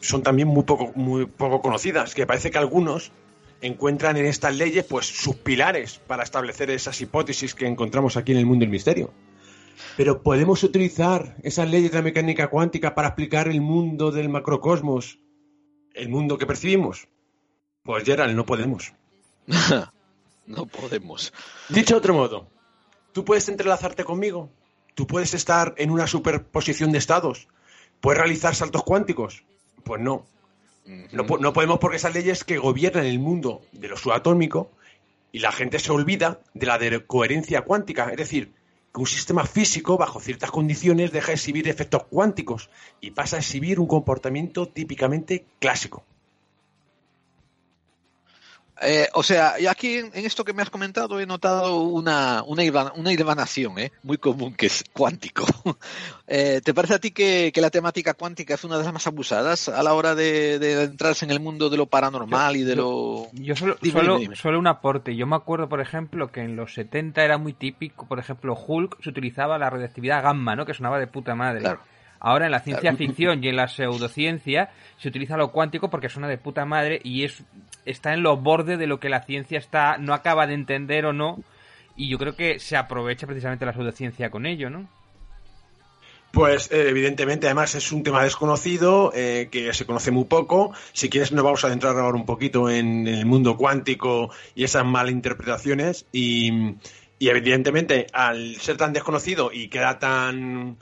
son 0.00 0.22
también 0.22 0.46
muy 0.46 0.62
poco, 0.62 0.92
muy 0.94 1.26
poco 1.26 1.60
conocidas, 1.60 2.14
que 2.14 2.26
parece 2.26 2.52
que 2.52 2.58
algunos 2.58 3.10
encuentran 3.60 4.16
en 4.16 4.26
estas 4.26 4.54
leyes 4.54 4.84
pues 4.84 5.06
sus 5.06 5.34
pilares 5.34 6.00
para 6.06 6.22
establecer 6.22 6.70
esas 6.70 7.00
hipótesis 7.00 7.54
que 7.54 7.66
encontramos 7.66 8.16
aquí 8.16 8.32
en 8.32 8.38
el 8.38 8.46
mundo 8.46 8.62
del 8.62 8.70
misterio. 8.70 9.10
Pero 9.96 10.22
podemos 10.22 10.62
utilizar 10.62 11.36
esas 11.42 11.68
leyes 11.68 11.90
de 11.90 11.98
la 11.98 12.02
mecánica 12.02 12.48
cuántica 12.48 12.94
para 12.94 13.08
explicar 13.08 13.48
el 13.48 13.60
mundo 13.60 14.10
del 14.10 14.28
macrocosmos 14.28 15.18
el 15.96 16.08
mundo 16.08 16.38
que 16.38 16.46
percibimos? 16.46 17.08
Pues 17.82 18.04
Gerald, 18.04 18.36
no 18.36 18.46
podemos. 18.46 18.92
no 20.46 20.66
podemos. 20.66 21.32
Dicho 21.68 21.94
de 21.94 21.98
otro 21.98 22.14
modo, 22.14 22.48
¿tú 23.12 23.24
puedes 23.24 23.48
entrelazarte 23.48 24.04
conmigo? 24.04 24.50
¿Tú 24.94 25.06
puedes 25.06 25.34
estar 25.34 25.74
en 25.78 25.90
una 25.90 26.06
superposición 26.06 26.92
de 26.92 26.98
estados? 26.98 27.48
¿Puedes 28.00 28.18
realizar 28.18 28.54
saltos 28.54 28.84
cuánticos? 28.84 29.44
Pues 29.84 30.00
no. 30.00 30.26
No, 31.10 31.24
no, 31.40 31.52
podemos 31.52 31.80
porque 31.80 31.96
esas 31.96 32.14
leyes 32.14 32.44
que 32.44 32.58
gobiernan 32.58 33.06
el 33.06 33.18
mundo 33.18 33.62
de 33.72 33.88
lo 33.88 33.96
subatómico 33.96 34.70
y 35.32 35.40
la 35.40 35.50
gente 35.50 35.80
se 35.80 35.90
olvida 35.90 36.40
de 36.54 36.66
la 36.66 36.78
de 36.78 37.04
coherencia 37.04 37.62
cuántica. 37.62 38.10
Es 38.10 38.16
decir, 38.16 38.54
un 39.00 39.06
sistema 39.06 39.44
físico, 39.44 39.98
bajo 39.98 40.20
ciertas 40.20 40.50
condiciones, 40.50 41.12
deja 41.12 41.28
de 41.28 41.34
exhibir 41.34 41.68
efectos 41.68 42.04
cuánticos 42.04 42.70
y 43.00 43.10
pasa 43.10 43.36
a 43.36 43.40
exhibir 43.40 43.78
un 43.80 43.86
comportamiento 43.86 44.68
típicamente 44.68 45.46
clásico. 45.58 46.04
Eh, 48.82 49.08
o 49.14 49.22
sea, 49.22 49.58
y 49.58 49.66
aquí 49.66 49.96
en, 49.96 50.10
esto 50.14 50.44
que 50.44 50.52
me 50.52 50.60
has 50.60 50.68
comentado 50.68 51.18
he 51.18 51.24
notado 51.24 51.80
una, 51.80 52.42
una, 52.42 52.92
una 52.94 53.12
¿eh? 53.12 53.92
muy 54.02 54.18
común, 54.18 54.54
que 54.54 54.66
es 54.66 54.84
cuántico. 54.92 55.44
Eh, 56.28 56.60
¿Te 56.64 56.74
parece 56.74 56.94
a 56.94 56.98
ti 56.98 57.12
que, 57.12 57.52
la 57.54 57.70
temática 57.70 58.14
cuántica 58.14 58.54
es 58.54 58.64
una 58.64 58.78
de 58.78 58.82
las 58.82 58.92
más 58.92 59.06
abusadas 59.06 59.68
a 59.68 59.80
la 59.84 59.94
hora 59.94 60.16
de, 60.16 60.82
entrarse 60.82 61.24
en 61.24 61.30
el 61.30 61.38
mundo 61.38 61.70
de 61.70 61.76
lo 61.76 61.86
paranormal 61.86 62.56
y 62.56 62.64
de 62.64 62.74
lo... 62.74 63.28
Yo 63.32 63.54
solo, 63.54 64.58
un 64.58 64.66
aporte. 64.66 65.14
Yo 65.14 65.24
me 65.28 65.36
acuerdo, 65.36 65.68
por 65.68 65.80
ejemplo, 65.80 66.32
que 66.32 66.40
en 66.40 66.56
los 66.56 66.74
70 66.74 67.22
era 67.22 67.38
muy 67.38 67.52
típico, 67.52 68.06
por 68.08 68.18
ejemplo, 68.18 68.54
Hulk 68.54 69.00
se 69.04 69.10
utilizaba 69.10 69.56
la 69.56 69.70
radioactividad 69.70 70.24
gamma, 70.24 70.56
¿no? 70.56 70.66
Que 70.66 70.74
sonaba 70.74 70.98
de 70.98 71.06
puta 71.06 71.36
madre. 71.36 71.60
Claro. 71.60 71.80
Ahora 72.18 72.46
en 72.46 72.52
la 72.52 72.60
ciencia 72.60 72.94
ficción 72.94 73.42
y 73.44 73.48
en 73.48 73.56
la 73.56 73.68
pseudociencia 73.68 74.70
se 74.96 75.08
utiliza 75.08 75.36
lo 75.36 75.52
cuántico 75.52 75.90
porque 75.90 76.08
suena 76.08 76.28
de 76.28 76.38
puta 76.38 76.64
madre 76.64 77.00
y 77.04 77.24
es 77.24 77.44
está 77.86 78.12
en 78.14 78.22
los 78.22 78.42
bordes 78.42 78.78
de 78.78 78.86
lo 78.86 79.00
que 79.00 79.08
la 79.08 79.22
ciencia 79.22 79.58
está 79.58 79.96
no 79.98 80.14
acaba 80.14 80.46
de 80.46 80.54
entender 80.54 81.06
o 81.06 81.12
no 81.12 81.38
y 81.96 82.08
yo 82.08 82.18
creo 82.18 82.36
que 82.36 82.58
se 82.58 82.76
aprovecha 82.76 83.26
precisamente 83.26 83.64
la 83.64 83.72
pseudociencia 83.72 84.30
con 84.30 84.44
ello, 84.44 84.68
¿no? 84.68 84.88
Pues 86.32 86.70
eh, 86.70 86.90
evidentemente, 86.90 87.46
además 87.46 87.74
es 87.74 87.90
un 87.92 88.02
tema 88.02 88.22
desconocido 88.22 89.10
eh, 89.14 89.48
que 89.50 89.72
se 89.72 89.86
conoce 89.86 90.10
muy 90.10 90.24
poco. 90.24 90.74
Si 90.92 91.08
quieres, 91.08 91.32
nos 91.32 91.42
vamos 91.42 91.64
a 91.64 91.68
adentrar 91.68 91.96
ahora 91.96 92.18
un 92.18 92.26
poquito 92.26 92.68
en, 92.68 93.06
el 93.08 93.24
mundo 93.24 93.56
cuántico 93.56 94.30
y 94.54 94.64
esas 94.64 94.84
malinterpretaciones. 94.84 96.04
Y, 96.12 96.74
y 97.18 97.28
evidentemente, 97.30 98.08
al 98.12 98.56
ser 98.56 98.76
tan 98.76 98.92
desconocido 98.92 99.50
y 99.50 99.68
queda 99.68 99.98
tan 99.98 100.76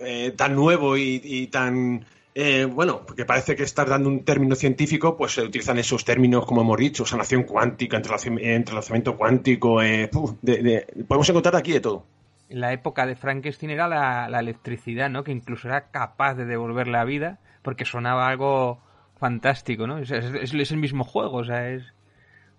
eh, 0.00 0.32
tan 0.36 0.54
nuevo 0.54 0.96
y, 0.96 1.48
tan 1.48 2.04
eh, 2.34 2.66
bueno, 2.66 3.02
porque 3.04 3.24
parece 3.24 3.56
que 3.56 3.64
estás 3.64 3.88
dando 3.88 4.08
un 4.08 4.24
término 4.24 4.54
científico, 4.54 5.16
pues 5.16 5.32
se 5.32 5.42
utilizan 5.42 5.78
esos 5.78 6.04
términos, 6.04 6.46
como 6.46 6.60
hemos 6.60 6.76
dicho, 6.76 7.04
sanación 7.04 7.42
cuántica, 7.42 7.96
entrelazamiento 7.96 9.16
cuántico, 9.16 9.82
eh, 9.82 10.08
podemos 10.08 11.28
encontrar 11.28 11.56
aquí 11.56 11.72
de 11.72 11.80
todo. 11.80 12.04
En 12.48 12.60
la 12.60 12.72
época 12.72 13.06
de 13.06 13.16
Frankenstein 13.16 13.70
era 13.70 13.88
la, 13.88 14.38
electricidad, 14.40 15.10
¿no? 15.10 15.24
Que 15.24 15.32
incluso 15.32 15.68
era 15.68 15.90
capaz 15.90 16.34
de 16.34 16.44
devolver 16.44 16.88
la 16.88 17.04
vida, 17.04 17.38
porque 17.62 17.84
sonaba 17.84 18.28
algo 18.28 18.78
fantástico, 19.18 19.86
¿no? 19.86 19.98
Es, 19.98 20.10
es 20.10 20.70
el 20.70 20.78
mismo 20.78 21.04
juego, 21.04 21.38
o 21.38 21.44
sea, 21.44 21.70
es... 21.70 21.82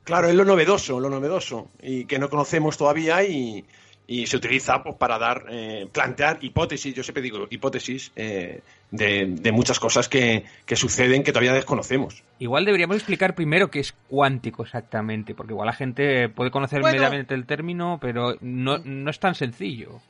Claro, 0.04 0.28
es 0.28 0.36
lo 0.36 0.46
novedoso, 0.46 1.00
lo 1.00 1.10
novedoso, 1.10 1.70
y 1.82 2.06
que 2.06 2.20
no 2.20 2.30
conocemos 2.30 2.78
todavía 2.78 3.24
y, 3.24 3.66
y 4.12 4.26
se 4.26 4.38
utiliza 4.38 4.82
pues, 4.82 4.96
para 4.96 5.20
dar, 5.20 5.46
eh, 5.52 5.88
plantear 5.92 6.40
hipótesis, 6.42 6.96
yo 6.96 7.04
siempre 7.04 7.22
digo 7.22 7.46
hipótesis, 7.48 8.12
eh, 8.16 8.62
de, 8.90 9.52
muchas 9.52 9.80
cosas 9.80 10.10
que, 10.10 10.46
suceden 10.76 11.22
que 11.22 11.32
todavía 11.32 11.54
desconocemos. 11.54 12.24
Igual 12.40 12.66
deberíamos 12.66 12.98
explicar 12.98 13.36
primero 13.36 13.70
qué 13.70 13.82
es 13.82 13.94
cuántico 14.08 14.64
exactamente, 14.64 15.36
porque 15.36 15.54
igual 15.54 15.68
la 15.68 15.74
gente 15.74 16.28
puede 16.28 16.50
conocer 16.50 16.82
mediamente 16.82 17.36
el 17.36 17.46
término, 17.46 18.00
pero 18.02 18.36
no, 18.42 18.80
no 18.80 19.12
es 19.12 19.20
tan 19.20 19.36
sencillo. 19.36 20.02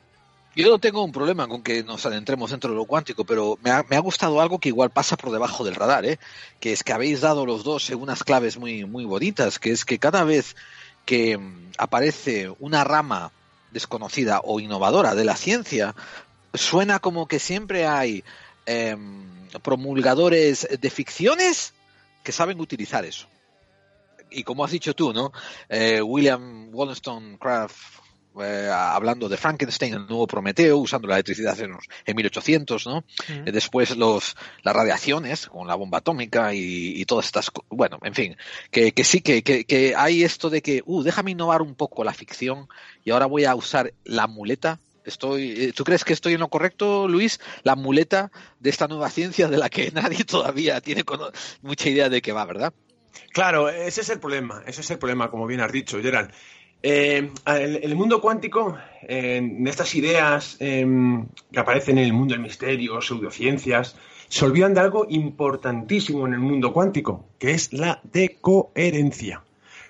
Yo 0.56 0.70
no 0.70 0.79
tengo 0.79 1.03
un 1.03 1.12
problema 1.12 1.50
con 1.50 1.62
que 1.62 1.84
nos 1.84 2.06
adentremos 2.06 2.51
dentro 2.51 2.70
de 2.70 2.77
lo 2.77 2.86
cuántico, 2.86 3.25
pero 3.25 3.60
me 3.62 3.70
ha, 3.70 3.84
me 3.89 3.98
ha, 3.98 4.00
gustado 4.00 4.39
algo 4.39 4.60
que 4.60 4.70
igual 4.70 4.91
pasa 4.91 5.18
por 5.18 5.29
debajo 5.29 5.65
del 5.65 5.75
radar, 5.75 6.06
¿eh? 6.06 6.20
que 6.62 6.72
es 6.72 6.86
que 6.86 6.94
habéis 6.94 7.20
dado 7.20 7.46
los 7.46 7.65
dos 7.65 7.89
unas 7.89 8.24
claves 8.24 8.58
muy, 8.58 8.86
muy 8.86 9.03
bonitas, 9.03 9.60
que 9.60 9.72
es 9.72 9.84
que 9.84 10.00
cada 10.00 10.24
vez 10.24 10.56
que 11.03 11.38
mm, 11.38 11.72
aparece 11.77 12.50
una 12.60 12.86
rama 12.86 13.34
desconocida 13.72 14.42
o 14.44 14.60
innovadora 14.60 15.16
de 15.16 15.26
la 15.26 15.36
ciencia, 15.36 15.96
suena 16.54 17.00
como 17.00 17.28
que 17.28 17.40
siempre 17.40 17.88
hay 17.88 18.24
em, 18.66 19.24
promulgadores 19.64 20.68
de 20.80 20.90
ficciones 20.90 21.74
que 22.24 22.32
saben 22.32 22.60
utilizar 22.60 23.06
eso. 23.06 23.28
Y 24.30 24.44
como 24.44 24.64
has 24.64 24.72
dicho 24.72 24.94
tú, 24.94 25.14
¿no? 25.14 25.32
Eh, 25.70 26.02
William 26.02 26.70
Wollstonecraft 26.72 27.76
eh, 28.41 28.69
hablando 28.72 29.29
de 29.29 29.38
Frankenstein, 29.38 29.93
el 29.93 30.08
nuevo 30.08 30.27
Prometeo, 30.27 30.77
usando 30.77 31.08
la 31.08 31.15
electricidad 31.15 31.60
en, 31.60 31.75
en 32.05 32.15
1800, 32.15 32.88
¿no? 32.88 33.03
Eh, 33.27 33.51
después 33.51 33.96
los, 33.98 34.36
las 34.63 34.75
radiaciones 34.75 35.48
con 35.48 35.67
la 35.67 35.75
bomba 35.75 36.00
atómica 36.00 36.53
y, 36.53 37.03
todas 37.05 37.25
estas, 37.25 37.51
bueno, 37.69 38.00
en 38.03 38.13
fin, 38.13 38.38
que, 38.72 38.91
que 38.91 39.03
sí, 39.03 39.22
que, 39.22 39.43
que, 39.43 39.93
hay 39.96 40.24
esto 40.24 40.50
de 40.50 40.62
que, 40.62 40.84
uh, 40.86 41.03
déjame 41.03 41.31
innovar 41.31 41.62
un 41.62 41.75
poco 41.75 42.03
la 42.03 42.13
ficción 42.13 42.67
y 43.03 43.12
ahora 43.12 43.25
voy 43.25 43.46
a 43.46 43.55
usar 43.55 43.93
la 44.03 44.27
muleta 44.27 44.79
Estoy, 45.05 45.65
eh, 45.65 45.74
¿Tú 45.74 45.84
crees 45.84 46.03
que 46.05 46.13
estoy 46.13 46.34
en 46.34 46.39
lo 46.39 46.50
correcto, 46.50 47.08
Luis? 47.08 47.39
La 47.63 47.75
muleta 47.75 48.31
de 48.60 48.69
esta 48.69 48.88
nueva 48.88 49.10
ciencia 49.10 49.48
de 49.48 49.58
la 49.58 49.69
que 49.69 49.89
nadie 49.93 50.24
todavía 50.24 50.81
tiene 50.81 51.03
mucha 51.62 51.89
idea 51.89 52.10
de 52.10 52.22
qué 52.22 52.31
va, 52.31 52.46
¿verdad? 52.46 52.74
Claro, 53.31 53.69
ese 53.69 54.01
es 54.01 54.10
el 54.10 54.19
problema, 54.19 54.63
ese 54.65 54.81
es 54.81 54.91
el 54.91 55.00
problema, 55.00 55.31
como 55.31 55.48
bien 55.48 55.62
has 55.62 55.72
dicho, 55.72 56.00
Gerald. 56.01 56.31
Eh, 56.81 57.29
el 57.45 57.95
mundo 57.95 58.21
cuántico, 58.21 58.77
en 59.01 59.67
estas 59.67 59.95
ideas 59.95 60.55
em, 60.59 61.27
que 61.51 61.59
aparecen 61.59 61.98
en 61.98 62.05
el 62.05 62.13
mundo 62.13 62.33
del 62.33 62.41
misterio, 62.41 63.01
pseudociencias, 63.01 63.98
se 64.29 64.45
olvidan 64.45 64.74
de 64.74 64.79
algo 64.79 65.05
importantísimo 65.09 66.25
en 66.27 66.33
el 66.33 66.39
mundo 66.39 66.71
cuántico, 66.71 67.25
que 67.38 67.51
es 67.51 67.74
la 67.74 68.00
decoherencia. 68.03 69.43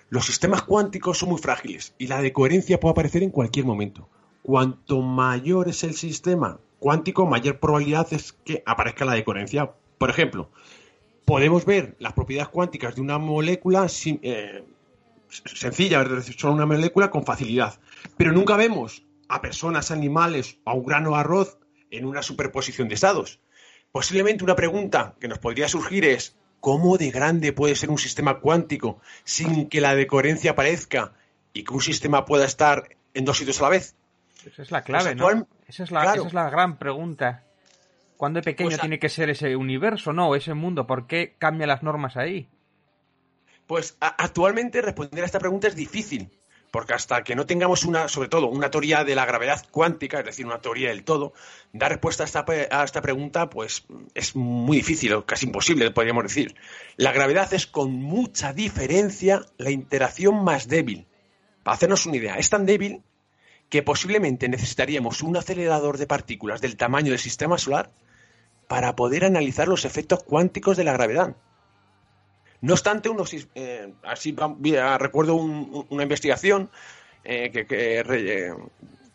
Los 0.10 0.25
sistemas 0.25 0.63
cuánticos 0.63 1.19
son 1.19 1.29
muy 1.29 1.39
frágiles 1.39 1.93
y 2.00 2.08
la 2.08 2.22
decoherencia 2.22 2.79
puede 2.79 2.93
aparecer 2.93 3.22
en 3.22 3.29
cualquier 3.29 3.65
momento. 3.65 4.08
Cuanto 4.41 5.01
mayor 5.01 5.69
es 5.69 5.84
el 5.84 5.93
sistema 5.93 6.60
cuántico, 6.79 7.27
mayor 7.27 7.60
probabilidad 7.60 8.08
es 8.12 8.34
que 8.34 8.63
aparezca 8.65 9.05
la 9.05 9.13
decoherencia. 9.13 9.72
Por 10.00 10.10
ejemplo, 10.10 10.50
podemos 11.25 11.65
ver 11.65 11.96
las 12.00 12.13
propiedades 12.13 12.50
cuánticas 12.50 12.96
de 12.96 13.01
una 13.01 13.19
molécula 13.19 13.86
eh, 14.05 14.63
sencilla, 15.30 16.06
solo 16.38 16.54
una 16.54 16.66
molécula 16.66 17.10
con 17.10 17.26
facilidad. 17.26 17.80
Pero 18.18 18.32
nunca 18.32 18.58
vemos 18.58 19.04
a 19.28 19.42
personas, 19.42 19.92
animales 19.92 20.58
o 20.64 20.72
a 20.72 20.74
un 20.74 20.86
grano 20.86 21.12
de 21.12 21.18
arroz 21.18 21.60
en 21.92 22.06
una 22.06 22.22
superposición 22.22 22.88
de 22.88 22.96
estados. 22.96 23.40
Posiblemente 23.92 24.44
una 24.44 24.56
pregunta 24.56 25.16
que 25.20 25.28
nos 25.28 25.40
podría 25.40 25.68
surgir 25.68 26.06
es 26.06 26.36
¿cómo 26.60 26.98
de 26.98 27.12
grande 27.12 27.54
puede 27.54 27.76
ser 27.76 27.90
un 27.90 27.98
sistema 27.98 28.40
cuántico 28.40 29.00
sin 29.24 29.70
que 29.70 29.82
la 29.82 29.96
decoherencia 29.96 30.52
aparezca 30.52 31.14
y 31.54 31.64
que 31.64 31.74
un 31.74 31.82
sistema 31.82 32.26
pueda 32.26 32.46
estar 32.46 32.90
en 33.14 33.26
dos 33.26 33.38
sitios 33.38 33.60
a 33.62 33.64
la 33.64 33.70
vez? 33.70 33.96
Esa 34.46 34.62
es 34.62 34.72
la 34.72 34.84
clave, 34.84 35.16
¿no? 35.16 35.30
Esa 35.68 35.84
es 35.84 35.92
la, 35.92 36.14
esa 36.14 36.28
es 36.28 36.34
la 36.34 36.50
gran 36.50 36.78
pregunta. 36.78 37.44
¿Cuándo 38.18 38.40
de 38.40 38.44
pequeño 38.44 38.78
tiene 38.78 39.00
que 39.00 39.10
ser 39.10 39.30
ese 39.30 39.56
universo, 39.56 40.14
no? 40.14 40.36
Ese 40.36 40.54
mundo. 40.54 40.86
¿Por 40.86 41.08
qué 41.08 41.36
cambian 41.38 41.70
las 41.70 41.84
normas 41.84 42.18
ahí? 42.18 42.50
Pues 43.70 43.98
actualmente 44.00 44.82
responder 44.82 45.22
a 45.22 45.28
esta 45.28 45.38
pregunta 45.38 45.68
es 45.68 45.76
difícil, 45.76 46.32
porque 46.72 46.96
hasta 46.96 47.24
que 47.24 47.36
no 47.36 47.46
tengamos 47.46 47.86
una, 47.86 48.08
sobre 48.08 48.28
todo, 48.28 48.48
una 48.48 48.72
teoría 48.72 49.04
de 49.04 49.14
la 49.14 49.28
gravedad 49.28 49.64
cuántica, 49.70 50.18
es 50.18 50.26
decir, 50.26 50.48
una 50.48 50.60
teoría 50.60 50.90
del 50.90 51.04
todo, 51.04 51.34
dar 51.72 51.92
respuesta 51.92 52.24
a 52.24 52.26
esta, 52.26 52.44
a 52.72 52.84
esta 52.84 53.04
pregunta, 53.04 53.52
pues 53.52 53.86
es 54.16 54.36
muy 54.36 54.78
difícil, 54.78 55.14
o 55.14 55.24
casi 55.24 55.46
imposible, 55.46 55.92
podríamos 55.92 56.24
decir. 56.24 56.56
La 56.98 57.12
gravedad 57.12 57.54
es 57.54 57.68
con 57.68 57.92
mucha 57.92 58.54
diferencia 58.54 59.46
la 59.60 59.70
interacción 59.70 60.44
más 60.44 60.68
débil. 60.68 61.06
Para 61.62 61.76
hacernos 61.76 62.08
una 62.08 62.18
idea, 62.18 62.38
es 62.38 62.50
tan 62.50 62.66
débil 62.66 63.04
que 63.70 63.84
posiblemente 63.84 64.50
necesitaríamos 64.50 65.22
un 65.22 65.38
acelerador 65.38 66.00
de 66.00 66.08
partículas 66.08 66.60
del 66.60 66.76
tamaño 66.76 67.12
del 67.12 67.20
sistema 67.20 67.60
solar 67.60 67.92
para 68.68 68.96
poder 68.96 69.26
analizar 69.26 69.68
los 69.68 69.86
efectos 69.86 70.24
cuánticos 70.24 70.76
de 70.76 70.86
la 70.86 70.94
gravedad. 70.94 71.36
No 72.62 72.74
obstante, 72.74 73.10
unos, 73.10 73.34
eh, 73.56 73.94
así 74.04 74.36
recuerdo 75.00 75.36
una 75.36 76.04
investigación 76.04 76.70
eh, 77.24 77.51
que, 77.51 77.66
eh, 77.70 78.54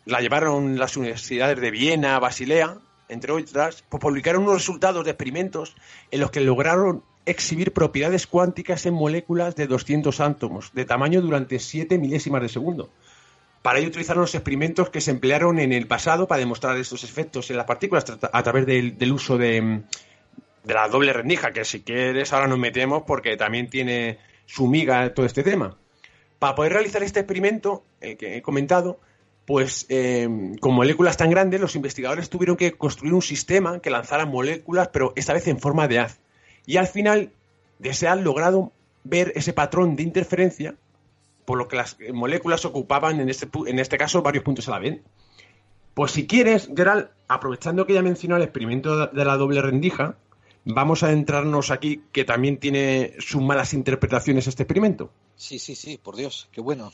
la 0.05 0.19
llevaron 0.19 0.77
las 0.77 0.97
universidades 0.97 1.59
de 1.59 1.71
Viena, 1.71 2.19
Basilea, 2.19 2.77
entre 3.07 3.31
otras, 3.31 3.83
pues 3.87 4.01
publicaron 4.01 4.43
unos 4.43 4.55
resultados 4.55 5.05
de 5.05 5.11
experimentos 5.11 5.75
en 6.11 6.21
los 6.21 6.31
que 6.31 6.41
lograron 6.41 7.03
exhibir 7.25 7.73
propiedades 7.73 8.27
cuánticas 8.27 8.85
en 8.85 8.93
moléculas 8.93 9.55
de 9.55 9.67
200 9.67 10.19
átomos 10.19 10.71
de 10.73 10.85
tamaño 10.85 11.21
durante 11.21 11.59
7 11.59 11.97
milésimas 11.97 12.41
de 12.41 12.49
segundo. 12.49 12.89
Para 13.61 13.79
ello 13.79 13.87
utilizaron 13.87 14.21
los 14.21 14.35
experimentos 14.35 14.91
que 14.91 15.01
se 15.01 15.09
emplearon 15.09 15.57
en 15.59 15.73
el 15.73 15.87
pasado 15.87 16.27
para 16.27 16.39
demostrar 16.39 16.77
estos 16.77 17.03
efectos 17.03 17.49
en 17.49 17.57
las 17.57 17.65
partículas 17.65 18.05
a 18.31 18.43
través 18.43 18.67
del, 18.67 19.11
uso 19.11 19.39
de, 19.39 19.81
la 20.73 20.87
doble 20.87 21.13
rendija, 21.13 21.51
que 21.51 21.65
si 21.65 21.81
quieres 21.81 22.33
ahora 22.33 22.47
nos 22.47 22.59
metemos 22.59 23.03
porque 23.05 23.37
también 23.37 23.69
tiene 23.69 24.17
su 24.45 24.67
miga 24.67 25.13
todo 25.13 25.25
este 25.25 25.43
tema. 25.43 25.77
Para 26.39 26.55
poder 26.55 26.73
realizar 26.73 27.03
este 27.03 27.19
experimento, 27.19 27.83
el 28.01 28.17
que 28.17 28.37
he 28.37 28.41
comentado, 28.41 28.99
pues 29.45 29.85
eh, 29.89 30.27
con 30.59 30.73
moléculas 30.73 31.17
tan 31.17 31.29
grandes, 31.29 31.61
los 31.61 31.75
investigadores 31.75 32.29
tuvieron 32.29 32.57
que 32.57 32.73
construir 32.73 33.13
un 33.13 33.21
sistema 33.21 33.79
que 33.79 33.89
lanzara 33.89 34.25
moléculas, 34.25 34.89
pero 34.89 35.13
esta 35.15 35.33
vez 35.33 35.47
en 35.47 35.59
forma 35.59 35.87
de 35.87 35.99
haz. 35.99 36.19
Y 36.65 36.77
al 36.77 36.87
final 36.87 37.31
de 37.79 37.93
se 37.93 38.07
han 38.07 38.23
logrado 38.23 38.71
ver 39.03 39.33
ese 39.35 39.53
patrón 39.53 39.95
de 39.95 40.03
interferencia 40.03 40.75
por 41.45 41.59
lo 41.59 41.67
que 41.67 41.75
las 41.75 41.97
moléculas 42.11 42.65
ocupaban 42.65 43.19
en 43.19 43.29
este, 43.29 43.47
en 43.67 43.79
este 43.79 43.97
caso 43.97 44.23
varios 44.23 44.43
puntos 44.43 44.67
a 44.67 44.71
la 44.71 44.79
vez. 44.79 44.99
Pues 45.93 46.11
si 46.11 46.27
quieres, 46.27 46.69
Gerald, 46.75 47.07
aprovechando 47.27 47.85
que 47.85 47.93
ya 47.93 48.01
mencionó 48.01 48.35
el 48.35 48.43
experimento 48.43 49.07
de 49.07 49.25
la 49.25 49.37
doble 49.37 49.61
rendija, 49.61 50.17
vamos 50.65 51.03
a 51.03 51.11
entrarnos 51.11 51.71
aquí, 51.71 52.03
que 52.11 52.25
también 52.25 52.57
tiene 52.57 53.13
sus 53.19 53.41
malas 53.41 53.73
interpretaciones 53.73 54.47
este 54.47 54.63
experimento. 54.63 55.11
Sí, 55.35 55.59
sí, 55.59 55.75
sí, 55.75 55.97
por 56.01 56.15
Dios, 56.15 56.49
qué 56.51 56.61
bueno. 56.61 56.91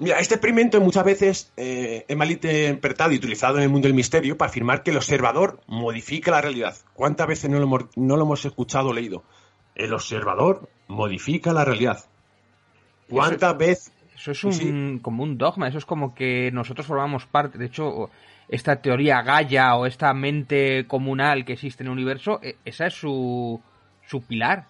Mira, 0.00 0.18
este 0.18 0.36
experimento 0.36 0.80
muchas 0.80 1.04
veces 1.04 1.52
eh, 1.58 2.06
es 2.08 2.16
mal 2.16 2.30
interpretado 2.30 3.12
y 3.12 3.16
utilizado 3.16 3.58
en 3.58 3.64
el 3.64 3.68
mundo 3.68 3.86
del 3.86 3.94
misterio 3.94 4.38
para 4.38 4.48
afirmar 4.48 4.82
que 4.82 4.92
el 4.92 4.96
observador 4.96 5.60
modifica 5.66 6.30
la 6.30 6.40
realidad. 6.40 6.74
¿Cuántas 6.94 7.26
veces 7.26 7.50
no 7.50 7.58
lo, 7.58 7.88
no 7.96 8.16
lo 8.16 8.22
hemos 8.22 8.44
escuchado 8.46 8.88
o 8.88 8.92
leído? 8.94 9.24
El 9.74 9.92
observador 9.92 10.70
modifica 10.88 11.52
la 11.52 11.66
realidad. 11.66 12.04
¿Cuántas 13.10 13.58
veces? 13.58 13.92
Eso 14.16 14.32
es 14.32 14.44
un, 14.44 15.00
como 15.00 15.22
un 15.22 15.38
dogma, 15.38 15.68
eso 15.68 15.78
es 15.78 15.86
como 15.86 16.14
que 16.14 16.50
nosotros 16.52 16.86
formamos 16.86 17.26
parte. 17.26 17.58
De 17.58 17.66
hecho, 17.66 18.10
esta 18.50 18.82
teoría 18.82 19.22
Gaia 19.22 19.76
o 19.76 19.86
esta 19.86 20.12
mente 20.12 20.84
comunal 20.88 21.44
que 21.44 21.52
existe 21.52 21.84
en 21.84 21.86
el 21.86 21.92
universo, 21.92 22.40
e, 22.42 22.56
esa 22.64 22.86
es 22.88 22.94
su, 22.94 23.60
su 24.06 24.22
pilar. 24.22 24.66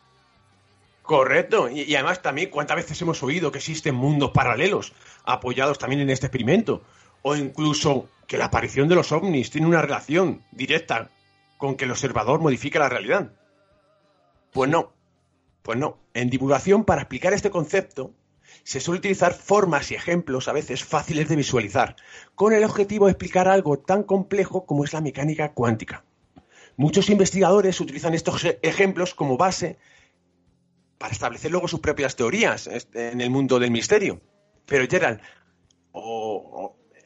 Correcto, 1.03 1.69
y, 1.69 1.95
además 1.95 2.23
también 2.23 2.51
cuántas 2.51 2.77
veces 2.77 3.01
hemos 3.01 3.23
oído 3.23 3.51
que 3.51 3.59
existen 3.59 3.95
mundos 3.95 4.31
paralelos 4.33 4.93
apoyados 5.25 5.79
también 5.79 6.03
en 6.03 6.11
este 6.11 6.27
experimento, 6.27 6.83
o 7.23 7.35
incluso 7.35 8.09
que 8.27 8.39
la 8.39 8.47
aparición 8.47 8.87
de 8.87 8.95
los 8.95 9.11
ovnis 9.13 9.51
tiene 9.51 9.67
una 9.67 9.83
relación 9.83 10.43
directa 10.53 11.09
con 11.57 11.77
que 11.77 11.87
el 11.87 11.91
observador 11.91 12.41
modifica 12.41 12.79
la 12.79 12.89
realidad. 12.89 13.33
Pues 14.53 14.71
no, 14.71 14.93
pues 15.63 15.79
no. 15.79 15.99
En 16.15 16.31
divulgación, 16.31 16.85
para 16.85 17.03
explicar 17.03 17.33
este 17.33 17.51
concepto, 17.51 18.13
se 18.71 18.79
suele 18.79 19.01
utilizar 19.01 19.35
formas 19.35 19.91
y 19.91 19.97
ejemplos 19.97 20.47
a 20.47 20.53
veces 20.53 20.85
fáciles 20.85 21.29
de 21.29 21.35
visualizar, 21.35 21.97
con 22.37 22.53
el 22.53 22.63
objetivo 22.63 23.07
de 23.07 23.11
explicar 23.11 23.49
algo 23.49 23.81
tan 23.81 24.05
complejo 24.05 24.65
como 24.65 24.85
es 24.85 24.93
la 24.93 25.01
mecánica 25.01 25.55
cuántica. 25.55 26.05
Muchos 26.77 27.11
investigadores 27.11 27.81
utilizan 27.81 28.15
estos 28.15 28.45
e-, 28.45 28.61
ejemplos 28.63 29.13
como 29.13 29.37
base 29.37 29.77
para 30.99 31.13
establecer 31.13 31.51
luego 31.51 31.67
sus 31.67 31.81
propias 31.81 32.15
teorías 32.15 32.69
este, 32.69 33.11
en 33.11 33.21
el 33.21 33.31
mundo 33.31 33.59
del 33.59 33.73
misterio. 33.73 34.21
Pero 34.67 34.87
Gerald, 34.89 35.21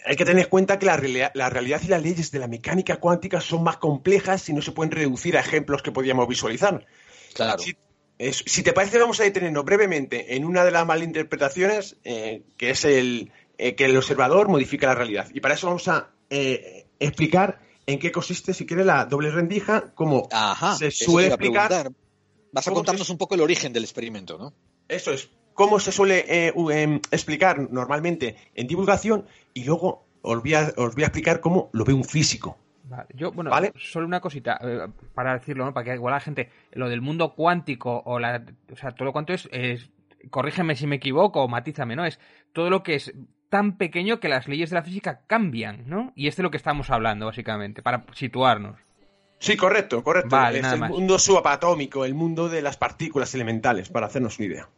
hay 0.04 0.16
que 0.16 0.26
tener 0.26 0.44
en 0.44 0.50
cuenta 0.50 0.78
que 0.78 0.84
la, 0.84 0.98
realidad 0.98 1.80
y 1.82 1.88
las 1.88 2.02
leyes 2.02 2.30
de 2.30 2.40
la 2.40 2.46
mecánica 2.46 2.96
cuántica 2.96 3.40
son 3.40 3.62
más 3.64 3.78
complejas 3.78 4.50
y 4.50 4.52
no 4.52 4.60
se 4.60 4.72
pueden 4.72 4.92
reducir 4.92 5.38
a 5.38 5.40
ejemplos 5.40 5.80
que 5.80 5.92
podíamos 5.92 6.28
visualizar. 6.28 6.84
Claro 7.32 7.58
si 7.58 7.74
te 8.18 8.72
parece, 8.72 8.98
vamos 8.98 9.20
a 9.20 9.24
detenernos 9.24 9.64
brevemente 9.64 10.36
en 10.36 10.44
una 10.44 10.64
de 10.64 10.70
las 10.70 10.86
malinterpretaciones, 10.86 11.96
eh, 12.04 12.42
que 12.56 12.70
es 12.70 12.84
el 12.84 13.32
eh, 13.56 13.76
que 13.76 13.84
el 13.84 13.96
observador 13.96 14.48
modifica 14.48 14.88
la 14.88 14.94
realidad. 14.94 15.28
Y 15.32 15.40
para 15.40 15.54
eso 15.54 15.68
vamos 15.68 15.86
a 15.86 16.10
eh, 16.30 16.86
explicar 16.98 17.60
en 17.86 17.98
qué 17.98 18.10
consiste, 18.10 18.52
si 18.52 18.66
quiere, 18.66 18.84
la 18.84 19.04
doble 19.04 19.30
rendija, 19.30 19.92
cómo 19.94 20.28
se 20.76 20.90
suele 20.90 21.28
explicar. 21.28 21.92
Vas 22.50 22.68
a 22.68 22.72
contarnos 22.72 23.10
un 23.10 23.18
poco 23.18 23.34
el 23.34 23.40
origen 23.40 23.72
del 23.72 23.84
experimento, 23.84 24.38
¿no? 24.38 24.52
Eso 24.88 25.12
es. 25.12 25.28
Cómo 25.54 25.78
se 25.78 25.92
suele 25.92 26.24
em, 26.26 27.00
explicar 27.12 27.70
normalmente 27.70 28.36
en 28.54 28.66
divulgación 28.66 29.26
y 29.52 29.64
luego 29.64 30.06
os 30.22 30.40
voy, 30.40 30.54
a, 30.54 30.72
os 30.76 30.94
voy 30.94 31.04
a 31.04 31.06
explicar 31.06 31.40
cómo 31.40 31.70
lo 31.72 31.84
ve 31.84 31.92
un 31.92 32.04
físico. 32.04 32.58
Yo, 33.14 33.32
bueno, 33.32 33.50
solo 33.76 34.06
una 34.06 34.20
cosita 34.20 34.58
eh, 34.62 34.86
para 35.14 35.34
decirlo, 35.34 35.64
¿no? 35.64 35.72
Para 35.72 35.84
que 35.84 35.94
igual 35.94 36.12
la 36.12 36.20
gente, 36.20 36.50
lo 36.72 36.88
del 36.88 37.00
mundo 37.00 37.34
cuántico 37.34 38.02
o 38.04 38.18
la, 38.18 38.44
o 38.72 38.76
sea, 38.76 38.92
todo 38.92 39.06
lo 39.06 39.12
cuanto 39.12 39.32
es, 39.32 39.48
es, 39.52 39.90
corrígeme 40.30 40.76
si 40.76 40.86
me 40.86 40.96
equivoco 40.96 41.42
o 41.42 41.48
matízame, 41.48 41.96
¿no? 41.96 42.04
Es 42.04 42.20
todo 42.52 42.68
lo 42.70 42.82
que 42.82 42.96
es 42.96 43.14
tan 43.48 43.78
pequeño 43.78 44.20
que 44.20 44.28
las 44.28 44.48
leyes 44.48 44.70
de 44.70 44.74
la 44.74 44.82
física 44.82 45.22
cambian, 45.26 45.84
¿no? 45.86 46.12
Y 46.14 46.28
este 46.28 46.42
es 46.42 46.44
lo 46.44 46.50
que 46.50 46.56
estamos 46.56 46.90
hablando, 46.90 47.26
básicamente, 47.26 47.82
para 47.82 48.04
situarnos. 48.14 48.78
Sí, 49.38 49.56
correcto, 49.56 50.02
correcto. 50.02 50.36
es 50.48 50.72
el 50.72 50.80
mundo 50.80 51.18
subatómico, 51.18 52.04
el 52.04 52.14
mundo 52.14 52.48
de 52.48 52.62
las 52.62 52.76
partículas 52.76 53.34
elementales, 53.34 53.90
para 53.90 54.06
hacernos 54.06 54.38
una 54.38 54.46
idea. 54.46 54.68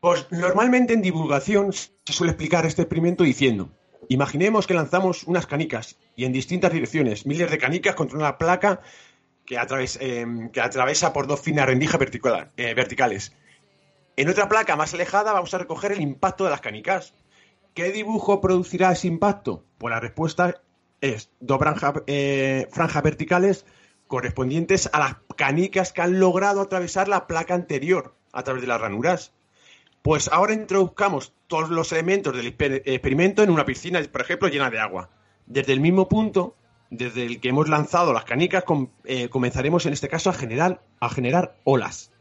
Pues 0.00 0.26
normalmente 0.30 0.94
en 0.94 1.02
divulgación 1.02 1.72
se 1.72 2.12
suele 2.12 2.32
explicar 2.32 2.66
este 2.66 2.82
experimento 2.82 3.22
diciendo 3.22 3.70
Imaginemos 4.08 4.66
que 4.66 4.74
lanzamos 4.74 5.24
unas 5.24 5.46
canicas 5.46 5.98
y 6.16 6.24
en 6.24 6.32
distintas 6.32 6.72
direcciones, 6.72 7.26
miles 7.26 7.50
de 7.50 7.58
canicas 7.58 7.94
contra 7.94 8.18
una 8.18 8.38
placa 8.38 8.80
que, 9.44 9.56
eh, 10.00 10.26
que 10.52 10.60
atraviesa 10.60 11.12
por 11.12 11.26
dos 11.26 11.40
finas 11.40 11.66
rendijas 11.66 12.00
eh, 12.56 12.74
verticales. 12.74 13.36
En 14.16 14.28
otra 14.28 14.48
placa 14.48 14.76
más 14.76 14.94
alejada 14.94 15.32
vamos 15.32 15.54
a 15.54 15.58
recoger 15.58 15.92
el 15.92 16.00
impacto 16.00 16.44
de 16.44 16.50
las 16.50 16.60
canicas. 16.60 17.14
¿Qué 17.74 17.92
dibujo 17.92 18.40
producirá 18.40 18.92
ese 18.92 19.06
impacto? 19.08 19.64
Pues 19.78 19.92
la 19.92 20.00
respuesta 20.00 20.62
es 21.00 21.30
dos 21.40 21.60
eh, 22.06 22.68
franjas 22.70 23.02
verticales 23.02 23.64
correspondientes 24.06 24.90
a 24.92 24.98
las 24.98 25.16
canicas 25.36 25.92
que 25.92 26.02
han 26.02 26.18
logrado 26.18 26.60
atravesar 26.60 27.08
la 27.08 27.26
placa 27.26 27.54
anterior 27.54 28.16
a 28.32 28.42
través 28.42 28.60
de 28.60 28.68
las 28.68 28.80
ranuras. 28.80 29.32
Pues 30.02 30.28
ahora 30.32 30.54
introduzcamos 30.54 31.34
todos 31.46 31.68
los 31.68 31.92
elementos 31.92 32.34
del 32.34 32.46
experimento 32.46 33.42
en 33.42 33.50
una 33.50 33.66
piscina, 33.66 34.00
por 34.10 34.22
ejemplo, 34.22 34.48
llena 34.48 34.70
de 34.70 34.78
agua. 34.78 35.10
Desde 35.46 35.74
el 35.74 35.80
mismo 35.80 36.08
punto, 36.08 36.56
desde 36.88 37.26
el 37.26 37.40
que 37.40 37.50
hemos 37.50 37.68
lanzado 37.68 38.14
las 38.14 38.24
canicas, 38.24 38.64
eh, 39.04 39.28
comenzaremos 39.28 39.84
en 39.84 39.92
este 39.92 40.08
caso 40.08 40.30
a 40.30 40.32
generar, 40.32 40.82
a 41.00 41.10
generar 41.10 41.56
olas. 41.64 42.12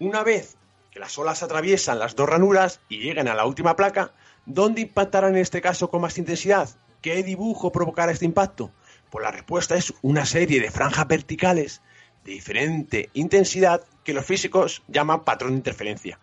Una 0.00 0.24
vez 0.24 0.56
que 0.90 0.98
las 0.98 1.16
olas 1.16 1.42
atraviesan 1.42 2.00
las 2.00 2.16
dos 2.16 2.28
ranuras 2.28 2.80
y 2.88 2.98
llegan 2.98 3.28
a 3.28 3.34
la 3.34 3.46
última 3.46 3.76
placa, 3.76 4.12
¿dónde 4.44 4.80
impactarán 4.80 5.36
en 5.36 5.42
este 5.42 5.60
caso 5.60 5.90
con 5.90 6.00
más 6.00 6.18
intensidad? 6.18 6.68
¿Qué 7.02 7.22
dibujo 7.22 7.70
provocará 7.70 8.10
este 8.10 8.24
impacto? 8.24 8.72
Pues 9.10 9.22
la 9.22 9.30
respuesta 9.30 9.76
es 9.76 9.94
una 10.02 10.26
serie 10.26 10.60
de 10.60 10.70
franjas 10.72 11.06
verticales 11.06 11.82
de 12.24 12.32
diferente 12.32 13.10
intensidad 13.14 13.82
que 14.02 14.12
los 14.12 14.24
físicos 14.24 14.82
llaman 14.88 15.24
patrón 15.24 15.52
de 15.52 15.58
interferencia. 15.58 16.18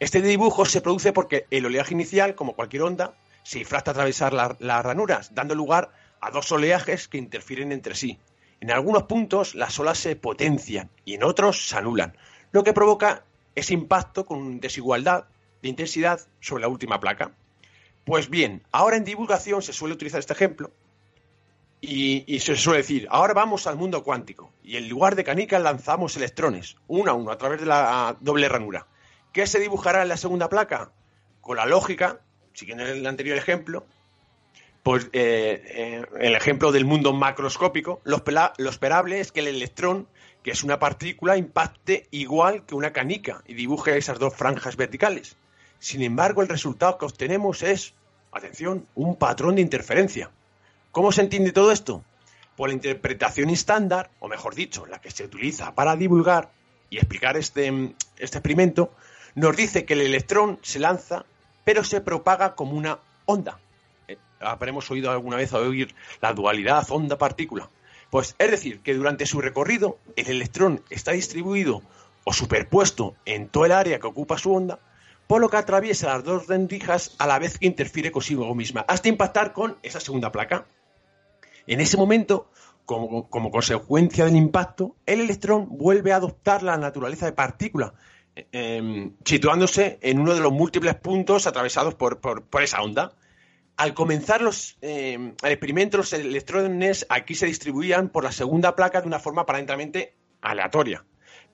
Este 0.00 0.22
dibujo 0.22 0.64
se 0.64 0.80
produce 0.80 1.12
porque 1.12 1.46
el 1.50 1.66
oleaje 1.66 1.92
inicial, 1.92 2.36
como 2.36 2.54
cualquier 2.54 2.82
onda, 2.82 3.14
se 3.42 3.58
difracta 3.58 3.90
a 3.90 3.92
atravesar 3.92 4.32
las 4.32 4.84
ranuras, 4.84 5.34
dando 5.34 5.56
lugar 5.56 5.90
a 6.20 6.30
dos 6.30 6.52
oleajes 6.52 7.08
que 7.08 7.18
interfieren 7.18 7.72
entre 7.72 7.96
sí. 7.96 8.18
En 8.60 8.70
algunos 8.70 9.04
puntos 9.04 9.56
las 9.56 9.78
olas 9.80 9.98
se 9.98 10.14
potencian 10.14 10.90
y 11.04 11.14
en 11.14 11.24
otros 11.24 11.68
se 11.68 11.76
anulan, 11.76 12.16
lo 12.52 12.62
que 12.62 12.72
provoca 12.72 13.24
ese 13.56 13.74
impacto 13.74 14.24
con 14.24 14.60
desigualdad 14.60 15.24
de 15.62 15.68
intensidad 15.68 16.20
sobre 16.40 16.62
la 16.62 16.68
última 16.68 17.00
placa. 17.00 17.32
Pues 18.04 18.30
bien, 18.30 18.62
ahora 18.70 18.96
en 18.96 19.04
divulgación 19.04 19.62
se 19.62 19.72
suele 19.72 19.94
utilizar 19.94 20.20
este 20.20 20.32
ejemplo 20.32 20.70
y, 21.80 22.38
se 22.40 22.56
suele 22.56 22.78
decir, 22.78 23.08
ahora 23.10 23.34
vamos 23.34 23.66
al 23.66 23.76
mundo 23.76 24.04
cuántico 24.04 24.52
y 24.62 24.76
en 24.76 24.88
lugar 24.88 25.16
de 25.16 25.24
canicas 25.24 25.60
lanzamos 25.60 26.16
electrones, 26.16 26.76
uno 26.86 27.10
a 27.10 27.14
uno, 27.14 27.32
a 27.32 27.38
través 27.38 27.60
de 27.60 27.66
la 27.66 28.16
doble 28.20 28.48
ranura. 28.48 28.86
¿Qué 29.38 29.46
se 29.46 29.60
dibujará 29.60 30.02
en 30.02 30.08
la 30.08 30.16
segunda 30.16 30.48
placa? 30.48 30.90
Con 31.40 31.58
la 31.58 31.64
lógica, 31.64 32.18
siguiendo 32.54 32.84
el 32.84 33.06
anterior 33.06 33.38
ejemplo, 33.38 33.86
pues 34.82 35.04
eh, 35.12 35.62
eh, 35.64 36.06
el 36.18 36.34
ejemplo 36.34 36.72
del 36.72 36.84
mundo 36.84 37.12
macroscópico, 37.12 38.00
lo, 38.02 38.24
esperable 38.68 39.20
es 39.20 39.30
que 39.30 39.38
el 39.38 39.46
electrón, 39.46 40.08
que 40.42 40.50
es 40.50 40.64
una 40.64 40.80
partícula, 40.80 41.36
impacte 41.36 42.08
igual 42.10 42.66
que 42.66 42.74
una 42.74 42.92
canica 42.92 43.44
y 43.46 43.54
dibuje 43.54 43.96
esas 43.96 44.18
dos 44.18 44.34
franjas 44.34 44.74
verticales. 44.74 45.36
Sin 45.78 46.02
embargo, 46.02 46.42
el 46.42 46.48
resultado 46.48 46.98
que 46.98 47.04
obtenemos 47.04 47.62
es, 47.62 47.94
atención, 48.32 48.88
un 48.96 49.14
patrón 49.14 49.54
de 49.54 49.62
interferencia. 49.62 50.32
¿Cómo 50.90 51.12
se 51.12 51.20
entiende 51.20 51.52
todo 51.52 51.70
esto? 51.70 52.02
Por 52.56 52.70
la 52.70 52.74
interpretación 52.74 53.50
estándar, 53.50 54.10
o 54.18 54.26
mejor 54.26 54.56
dicho, 54.56 54.84
la 54.86 55.00
que 55.00 55.12
se 55.12 55.26
utiliza 55.26 55.76
para 55.76 55.94
divulgar 55.94 56.50
y 56.90 56.96
explicar 56.96 57.36
este, 57.36 57.68
este 58.18 58.38
experimento, 58.38 58.92
nos 59.38 59.56
dice 59.56 59.84
que 59.84 59.94
el 59.94 60.00
electrón 60.00 60.58
se 60.62 60.80
lanza, 60.80 61.24
pero 61.64 61.84
se 61.84 62.00
propaga 62.00 62.54
como 62.54 62.72
una 62.72 62.98
onda. 63.24 63.60
Eh, 64.08 64.18
habremos 64.40 64.90
oído 64.90 65.10
alguna 65.10 65.36
vez 65.36 65.52
oír 65.52 65.94
la 66.20 66.32
dualidad 66.32 66.84
onda-partícula. 66.90 67.70
Pues 68.10 68.34
es 68.38 68.50
decir, 68.50 68.80
que 68.80 68.94
durante 68.94 69.26
su 69.26 69.40
recorrido 69.40 69.98
el 70.16 70.28
electrón 70.28 70.82
está 70.90 71.12
distribuido 71.12 71.82
o 72.24 72.32
superpuesto 72.32 73.14
en 73.24 73.48
todo 73.48 73.64
el 73.66 73.72
área 73.72 74.00
que 74.00 74.06
ocupa 74.06 74.38
su 74.38 74.52
onda, 74.52 74.80
por 75.28 75.40
lo 75.40 75.50
que 75.50 75.58
atraviesa 75.58 76.08
las 76.08 76.24
dos 76.24 76.48
rendijas 76.48 77.14
a 77.18 77.26
la 77.26 77.38
vez 77.38 77.58
que 77.58 77.66
interfiere 77.66 78.10
consigo 78.10 78.52
misma, 78.54 78.84
hasta 78.88 79.08
impactar 79.08 79.52
con 79.52 79.76
esa 79.82 80.00
segunda 80.00 80.32
placa. 80.32 80.66
En 81.66 81.80
ese 81.80 81.96
momento, 81.96 82.50
como, 82.86 83.28
consecuencia 83.28 84.24
del 84.24 84.36
impacto, 84.36 84.96
el 85.04 85.20
electrón 85.20 85.68
vuelve 85.70 86.12
a 86.12 86.16
adoptar 86.16 86.62
la 86.62 86.78
naturaleza 86.78 87.26
de 87.26 87.32
partícula, 87.32 87.92
em, 88.52 89.14
situándose 89.24 89.98
en 90.02 90.20
uno 90.20 90.34
de 90.34 90.40
los 90.40 90.52
múltiples 90.52 90.94
puntos 90.96 91.46
atravesados 91.46 91.94
por, 91.94 92.20
esa 92.62 92.82
onda. 92.82 93.12
Al 93.76 93.94
comenzar 93.94 94.42
los, 94.42 94.76
em, 94.80 95.34
el 95.42 95.52
experimento, 95.52 95.98
los 95.98 96.12
electrones 96.12 97.06
aquí 97.08 97.34
se 97.34 97.46
distribuían 97.46 98.08
por 98.08 98.24
la 98.24 98.32
segunda 98.32 98.74
placa 98.76 99.00
de 99.00 99.06
una 99.06 99.18
forma 99.18 99.42
aparentemente 99.42 100.14
aleatoria. 100.40 101.04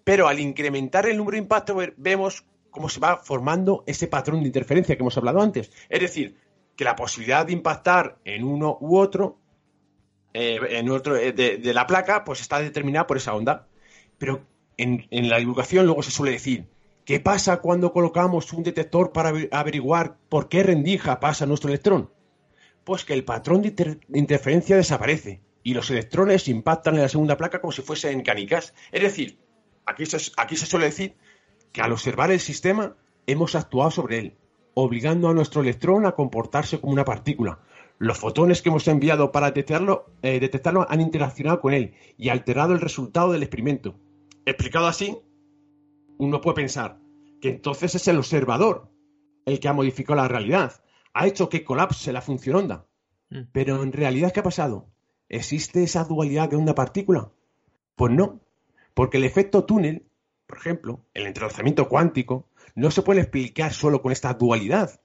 Pero 0.05 0.29
al 0.29 0.41
incrementar 0.41 1.07
el 1.07 1.17
número 1.17 1.37
de 1.37 1.43
impactos 1.43 1.77
vemos 1.97 2.45
cómo 2.71 2.89
se 2.89 3.01
va 3.01 3.19
formando 3.19 3.85
ese 3.87 4.09
patrón 4.09 4.41
de 4.41 4.49
interferencia 4.49 4.97
que 4.97 5.03
hemos 5.03 5.17
hablado 5.17 5.41
antes. 5.41 5.71
Es 5.89 6.01
decir, 6.01 6.37
que 6.77 6.85
la 6.85 6.97
posibilidad 6.97 7.47
de 7.47 7.53
impactar 7.53 8.19
en 8.25 8.45
uno 8.45 8.77
u 8.81 8.99
otro 8.99 9.39
eh, 10.35 10.59
en 10.71 10.89
eh, 10.91 11.33
de, 11.33 11.75
la 11.75 11.87
placa, 11.87 12.25
pues 12.25 12.41
está 12.41 12.59
determinada 12.59 13.07
por 13.07 13.17
esa 13.17 13.35
onda. 13.35 13.69
Pero 14.19 14.45
en, 14.77 15.07
la 15.11 15.39
divulgación 15.39 15.87
luego 15.87 16.03
se 16.03 16.11
suele 16.11 16.33
decir, 16.33 16.67
¿qué 17.05 17.21
pasa 17.21 17.59
cuando 17.61 17.93
colocamos 17.93 18.53
un 18.53 18.63
detector 18.63 19.13
para 19.13 19.33
averiguar 19.51 20.17
por 20.29 20.49
qué 20.49 20.63
rendija 20.63 21.21
pasa 21.21 21.47
nuestro 21.47 21.71
electrón? 21.71 22.11
Pues 22.85 23.05
que 23.05 23.15
el 23.15 23.25
patrón 23.25 23.63
de, 23.63 23.99
interferencia 24.13 24.77
desaparece 24.77 25.41
y 25.63 25.75
los 25.75 25.91
electrones 25.91 26.49
impactan 26.49 26.95
en 26.95 27.03
la 27.03 27.09
segunda 27.09 27.37
placa 27.37 27.61
como 27.61 27.73
si 27.73 27.83
fuesen 27.83 28.23
canicas. 28.23 28.75
Es 28.93 29.03
decir, 29.03 29.39
aquí 29.87 30.07
se 30.07 30.67
suele 30.67 30.87
decir 30.87 31.17
que 31.73 31.81
al 31.81 31.93
observar 31.93 32.31
el 32.31 32.41
sistema 32.41 32.97
hemos 33.27 33.55
actuado 33.55 33.91
sobre 33.91 34.19
él, 34.19 34.37
obligando 34.75 35.29
a 35.29 35.35
nuestro 35.35 35.63
electrón 35.63 36.07
a 36.07 36.13
comportarse 36.13 36.81
como 36.81 36.93
una 36.93 37.05
partícula, 37.05 37.61
los 37.99 38.19
fotones 38.19 38.61
que 38.61 38.69
hemos 38.69 38.87
enviado 38.89 39.31
para 39.33 39.47
detectarlo, 39.47 40.07
eh, 40.23 40.41
detectarlo 40.41 40.87
han 40.89 41.01
interaccionado 41.01 41.61
con 41.61 41.73
él 41.73 41.95
y 42.19 42.29
alterado 42.29 42.73
el 42.73 42.81
resultado 42.81 43.33
del 43.33 43.43
experimento. 43.43 43.95
Explicado 44.45 44.87
así, 44.87 45.17
uno 46.25 46.41
puede 46.41 46.57
pensar 46.57 46.99
que 47.41 47.51
entonces 47.51 47.95
es 47.95 48.09
el 48.09 48.19
observador 48.19 48.91
el 49.47 49.61
que 49.61 49.69
ha 49.69 49.73
modificado 49.73 50.17
la 50.17 50.29
realidad, 50.29 50.83
ha 51.13 51.27
hecho 51.27 51.49
que 51.49 51.65
colapse 51.65 52.13
la 52.13 52.23
función 52.23 52.57
onda. 52.57 52.87
Mm. 53.31 53.43
Pero 53.53 53.83
en 53.83 53.93
realidad, 53.93 54.33
¿qué 54.33 54.41
ha 54.41 54.45
pasado? 54.45 54.89
¿Existe 55.29 55.83
esa 55.83 56.05
dualidad 56.05 56.49
de 56.49 56.57
onda-partícula? 56.57 57.31
Pues 57.97 58.13
no, 58.13 58.41
porque 58.95 59.19
el 59.19 59.25
efecto 59.25 59.65
túnel, 59.65 60.07
por 60.47 60.59
ejemplo, 60.59 61.05
el 61.15 61.27
entrelazamiento 61.27 61.89
cuántico, 61.89 62.49
no 62.75 62.91
se 62.91 63.03
puede 63.03 63.21
explicar 63.21 63.73
solo 63.73 64.03
con 64.03 64.13
esta 64.13 64.35
dualidad. 64.35 65.01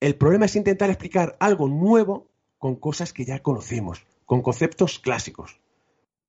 El 0.00 0.16
problema 0.16 0.46
es 0.46 0.56
intentar 0.56 0.90
explicar 0.90 1.36
algo 1.40 1.68
nuevo 1.68 2.30
con 2.58 2.76
cosas 2.76 3.12
que 3.12 3.24
ya 3.24 3.40
conocemos, 3.40 4.06
con 4.24 4.42
conceptos 4.42 4.98
clásicos. 4.98 5.60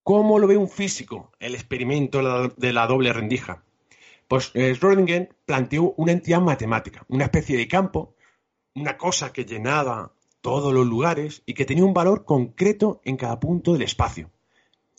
¿Cómo 0.04 0.40
lo 0.40 0.48
ve 0.48 0.58
un 0.58 0.70
físico 0.70 1.32
el 1.40 1.56
experimento 1.56 2.50
de 2.58 2.74
la 2.74 2.88
doble 2.88 3.14
rendija? 3.14 3.64
Pues 4.32 4.50
eh, 4.54 4.74
Schrödinger 4.74 5.28
planteó 5.46 5.94
una 5.98 6.14
entidad 6.14 6.40
matemática, 6.40 7.04
una 7.10 7.26
especie 7.26 7.58
de 7.58 7.68
campo, 7.68 8.16
una 8.74 8.98
cosa 8.98 9.34
que 9.34 9.44
llenaba 9.44 10.14
todos 10.40 10.74
los 10.74 10.88
lugares 10.88 11.44
y 11.46 11.54
que 11.54 11.66
tenía 11.66 11.84
un 11.84 11.94
valor 11.94 12.24
concreto 12.24 13.02
en 13.04 13.18
cada 13.18 13.42
punto 13.42 13.74
del 13.74 13.82
espacio. 13.82 14.32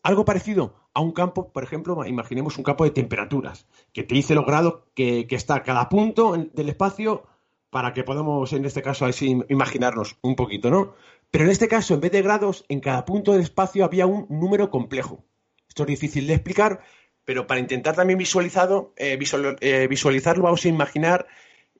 Algo 0.02 0.26
parecido 0.26 0.74
a 0.92 1.00
un 1.00 1.12
campo, 1.12 1.50
por 1.50 1.64
ejemplo, 1.64 2.04
imaginemos 2.04 2.58
un 2.58 2.64
campo 2.64 2.84
de 2.84 2.90
temperaturas, 2.90 3.66
que 3.94 4.02
te 4.02 4.16
dice 4.16 4.34
los 4.34 4.44
grados 4.44 4.80
que, 4.94 5.26
que 5.26 5.36
está 5.36 5.62
cada 5.62 5.88
punto 5.88 6.36
del 6.36 6.68
espacio 6.68 7.22
para 7.70 7.94
que 7.94 8.04
podamos, 8.04 8.52
en 8.52 8.66
este 8.66 8.82
caso, 8.82 9.06
así 9.06 9.40
imaginarnos 9.48 10.18
un 10.20 10.36
poquito, 10.36 10.70
¿no? 10.70 10.92
Pero 11.30 11.44
en 11.44 11.50
este 11.52 11.68
caso, 11.68 11.94
en 11.94 12.00
vez 12.00 12.12
de 12.12 12.20
grados, 12.20 12.66
en 12.68 12.80
cada 12.80 13.06
punto 13.06 13.32
del 13.32 13.40
espacio 13.40 13.86
había 13.86 14.04
un 14.04 14.26
número 14.28 14.68
complejo. 14.68 15.24
Esto 15.72 15.84
es 15.84 15.88
difícil 15.88 16.26
de 16.26 16.34
explicar, 16.34 16.82
pero 17.24 17.46
para 17.46 17.60
intentar 17.60 17.94
también 17.94 18.20
eh, 18.20 19.18
eh, 19.60 19.86
visualizarlo, 19.88 20.42
vamos 20.42 20.64
a 20.64 20.68
imaginar 20.68 21.26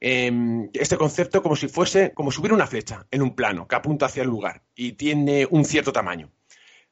em, 0.01 0.71
este 0.73 0.97
concepto 0.97 1.43
como 1.43 1.57
si 1.57 1.69
fuese, 1.69 2.13
como 2.13 2.31
si 2.31 2.41
hubiera 2.41 2.55
una 2.55 2.67
flecha 2.67 3.07
en 3.11 3.23
un 3.23 3.35
plano 3.35 3.67
que 3.67 3.77
apunta 3.77 4.07
hacia 4.07 4.23
el 4.23 4.29
lugar 4.29 4.63
y 4.75 4.93
tiene 4.93 5.47
un 5.51 5.65
cierto 5.65 5.93
tamaño. 5.93 6.31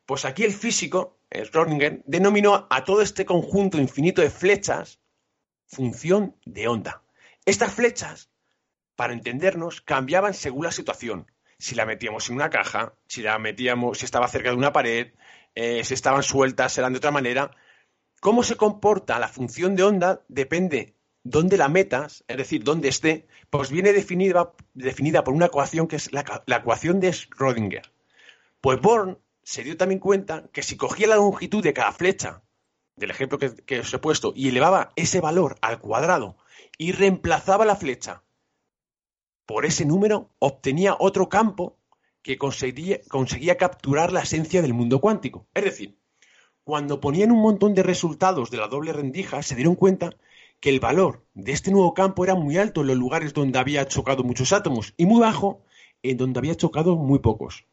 Pues 0.06 0.24
aquí 0.24 0.44
el 0.44 0.52
físico, 0.52 1.18
Schrödinger, 1.30 2.02
denominó 2.06 2.66
a 2.68 2.84
todo 2.84 3.02
este 3.02 3.24
conjunto 3.24 3.78
infinito 3.78 4.22
de 4.22 4.30
flechas 4.30 5.00
función 5.66 6.36
de 6.44 6.66
onda. 6.66 7.02
Estas 7.44 7.72
flechas, 7.72 8.30
para 8.96 9.12
entendernos, 9.12 9.80
cambiaban 9.80 10.34
según 10.34 10.64
la 10.64 10.72
situación 10.72 11.26
si 11.60 11.74
la 11.74 11.84
metíamos 11.84 12.28
en 12.28 12.36
una 12.36 12.48
caja, 12.48 12.94
si 13.06 13.22
la 13.22 13.38
metíamos, 13.38 13.98
si 13.98 14.06
estaba 14.06 14.26
cerca 14.28 14.50
de 14.50 14.56
una 14.56 14.72
pared, 14.72 15.12
eh, 15.54 15.84
si 15.84 15.94
estaban 15.94 16.22
sueltas, 16.22 16.76
eran 16.78 16.92
de 16.94 16.98
otra 16.98 17.10
manera. 17.10 17.50
Cómo 18.20 18.42
se 18.42 18.56
comporta 18.56 19.18
la 19.18 19.28
función 19.28 19.76
de 19.76 19.82
onda 19.82 20.24
depende 20.28 20.94
dónde 21.22 21.56
la 21.56 21.68
metas, 21.68 22.24
es 22.28 22.36
decir, 22.36 22.62
dónde 22.64 22.88
esté, 22.88 23.26
pues 23.50 23.70
viene 23.70 23.92
definida, 23.92 24.52
definida 24.74 25.24
por 25.24 25.34
una 25.34 25.46
ecuación 25.46 25.86
que 25.86 25.96
es 25.96 26.12
la, 26.12 26.24
ecuación 26.46 27.00
de 27.00 27.10
Schrödinger. 27.10 27.90
Pues 28.60 28.80
Born 28.80 29.18
se 29.42 29.64
dio 29.64 29.76
también 29.76 30.00
cuenta 30.00 30.48
que 30.52 30.62
si 30.62 30.76
cogía 30.76 31.08
la 31.08 31.16
longitud 31.16 31.62
de 31.62 31.72
cada 31.72 31.92
flecha, 31.92 32.42
del 32.96 33.10
ejemplo 33.10 33.38
que, 33.38 33.54
que 33.54 33.80
os 33.80 33.92
he 33.92 33.98
puesto, 33.98 34.32
y 34.36 34.48
elevaba 34.48 34.92
ese 34.96 35.20
valor 35.20 35.56
al 35.62 35.80
cuadrado 35.80 36.36
y 36.78 36.92
reemplazaba 36.92 37.64
la 37.64 37.76
flecha 37.76 38.22
por 39.50 39.66
ese 39.66 39.84
número 39.84 40.30
obtenía 40.38 40.94
otro 40.96 41.28
campo 41.28 41.76
que 42.22 42.38
conseguía, 42.38 43.00
conseguía 43.08 43.56
capturar 43.56 44.12
la 44.12 44.20
esencia 44.20 44.62
del 44.62 44.74
mundo 44.74 45.00
cuántico. 45.00 45.48
Es 45.54 45.64
decir, 45.64 45.98
cuando 46.70 47.00
ponían 47.00 47.32
un 47.32 47.42
montón 47.42 47.74
de 47.74 47.82
resultados 47.82 48.52
de 48.52 48.58
la 48.58 48.68
doble 48.68 48.92
rendija, 48.92 49.42
se 49.42 49.56
dieron 49.56 49.74
cuenta 49.74 50.14
que 50.60 50.70
el 50.70 50.78
valor 50.78 51.24
de 51.34 51.50
este 51.50 51.72
nuevo 51.72 51.94
campo 51.94 52.22
era 52.22 52.36
muy 52.36 52.58
alto 52.58 52.82
en 52.82 52.86
los 52.86 52.96
lugares 52.96 53.34
donde 53.34 53.58
había 53.58 53.88
chocado 53.88 54.22
muchos 54.22 54.52
átomos 54.52 54.94
y 54.96 55.04
muy 55.04 55.18
bajo 55.18 55.64
en 56.04 56.16
donde 56.16 56.38
había 56.38 56.54
chocado 56.54 56.94
muy 56.94 57.18
pocos. 57.18 57.66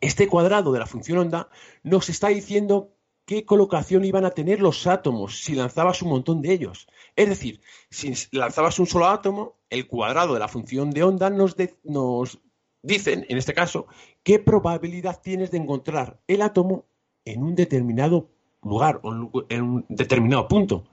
Este 0.00 0.28
cuadrado 0.28 0.72
de 0.72 0.78
la 0.78 0.86
función 0.86 1.18
onda 1.18 1.50
nos 1.82 2.08
está 2.08 2.28
diciendo 2.28 2.94
qué 3.26 3.44
colocación 3.44 4.02
iban 4.06 4.24
a 4.24 4.30
tener 4.30 4.62
los 4.62 4.86
átomos 4.86 5.44
si 5.44 5.54
lanzabas 5.54 6.00
un 6.00 6.08
montón 6.08 6.40
de 6.40 6.54
ellos. 6.54 6.86
Es 7.16 7.28
decir, 7.28 7.60
si 7.90 8.14
lanzabas 8.32 8.78
un 8.78 8.86
solo 8.86 9.08
átomo, 9.08 9.58
el 9.68 9.86
cuadrado 9.86 10.32
de 10.32 10.40
la 10.40 10.48
función 10.48 10.90
de 10.90 11.02
onda 11.02 11.28
nos, 11.28 11.54
nos 11.84 12.38
dicen, 12.82 13.26
en 13.28 13.36
este 13.36 13.52
caso, 13.52 13.88
qué 14.22 14.38
probabilidad 14.38 15.20
tienes 15.20 15.50
de 15.50 15.58
encontrar 15.58 16.18
el 16.28 16.40
átomo 16.40 16.86
en 17.26 17.42
un 17.42 17.54
determinado 17.54 18.30
lugar 18.62 19.00
o 19.02 19.12
en 19.50 19.62
un 19.62 19.86
determinado 19.90 20.48
punto. 20.48 20.84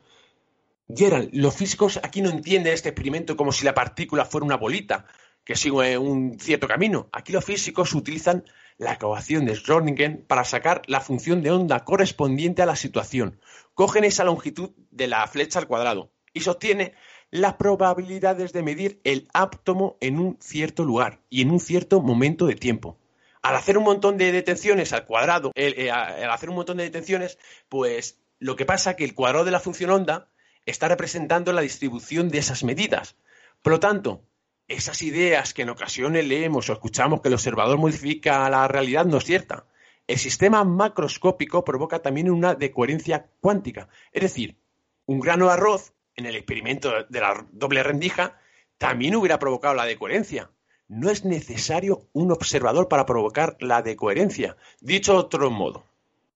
Gerald, 0.93 1.29
los 1.31 1.55
físicos 1.55 1.99
aquí 2.03 2.21
no 2.21 2.29
entienden 2.29 2.73
este 2.73 2.89
experimento 2.89 3.37
como 3.37 3.53
si 3.53 3.63
la 3.63 3.73
partícula 3.73 4.25
fuera 4.25 4.45
una 4.45 4.57
bolita 4.57 5.05
que 5.45 5.55
sigue 5.55 5.97
un 5.97 6.37
cierto 6.39 6.67
camino. 6.67 7.07
Aquí 7.13 7.31
los 7.31 7.45
físicos 7.45 7.93
utilizan 7.93 8.43
la 8.77 8.93
ecuación 8.93 9.45
de 9.45 9.53
Schrödinger 9.53 10.25
para 10.25 10.43
sacar 10.43 10.81
la 10.87 10.99
función 10.99 11.41
de 11.41 11.51
onda 11.51 11.83
correspondiente 11.85 12.61
a 12.61 12.65
la 12.65 12.75
situación. 12.75 13.39
Cogen 13.73 14.03
esa 14.03 14.23
longitud 14.23 14.71
de 14.91 15.07
la 15.07 15.25
flecha 15.27 15.59
al 15.59 15.67
cuadrado 15.67 16.11
y 16.33 16.41
sostiene 16.41 16.93
las 17.31 17.55
probabilidades 17.55 18.53
de 18.53 18.63
medir 18.63 19.01
el 19.03 19.27
átomo 19.33 19.97
en 20.01 20.19
un 20.19 20.37
cierto 20.39 20.83
lugar 20.83 21.21
y 21.29 21.41
en 21.41 21.51
un 21.51 21.59
cierto 21.59 22.01
momento 22.01 22.45
de 22.45 22.55
tiempo. 22.55 22.97
Al 23.43 23.55
hacer 23.55 23.77
un 23.77 23.83
montón 23.83 24.17
de 24.17 24.31
detenciones 24.31 24.93
al 24.93 25.05
cuadrado, 25.05 25.51
eh, 25.53 25.91
al 25.91 26.31
hacer 26.31 26.49
un 26.49 26.55
montón 26.55 26.77
de 26.77 26.83
detenciones, 26.83 27.37
pues 27.69 28.19
lo 28.39 28.55
que 28.55 28.65
pasa 28.65 28.91
es 28.91 28.95
que 28.97 29.03
el 29.03 29.13
cuadrado 29.13 29.45
de 29.45 29.51
la 29.51 29.59
función 29.59 29.91
onda 29.91 30.29
está 30.65 30.87
representando 30.87 31.53
la 31.53 31.61
distribución 31.61 32.29
de 32.29 32.39
esas 32.39 32.63
medidas. 32.63 33.17
Por 33.61 33.73
lo 33.73 33.79
tanto, 33.79 34.23
esas 34.67 35.01
ideas 35.01 35.53
que 35.53 35.63
en 35.63 35.69
ocasiones 35.69 36.25
leemos 36.25 36.69
o 36.69 36.73
escuchamos 36.73 37.21
que 37.21 37.27
el 37.27 37.33
observador 37.33 37.77
modifica 37.77 38.49
la 38.49 38.67
realidad 38.67 39.05
no 39.05 39.17
es 39.17 39.25
cierta. 39.25 39.65
El 40.07 40.17
sistema 40.17 40.63
macroscópico 40.63 41.63
provoca 41.63 42.01
también 42.01 42.29
una 42.29 42.55
decoherencia 42.55 43.29
cuántica. 43.39 43.89
Es 44.11 44.21
decir, 44.21 44.57
un 45.05 45.19
grano 45.19 45.47
de 45.47 45.53
arroz 45.53 45.93
en 46.15 46.25
el 46.25 46.35
experimento 46.35 47.03
de 47.07 47.19
la 47.19 47.45
doble 47.51 47.83
rendija 47.83 48.39
también 48.77 49.15
hubiera 49.15 49.39
provocado 49.39 49.73
la 49.73 49.85
decoherencia. 49.85 50.51
No 50.93 51.09
es 51.09 51.25
necesario 51.25 52.07
un 52.13 52.31
observador 52.31 52.87
para 52.87 53.05
provocar 53.05 53.57
la 53.59 53.81
decoherencia. 53.81 54.57
Dicho 54.79 55.13
de 55.13 55.19
otro 55.19 55.49
modo, 55.49 55.83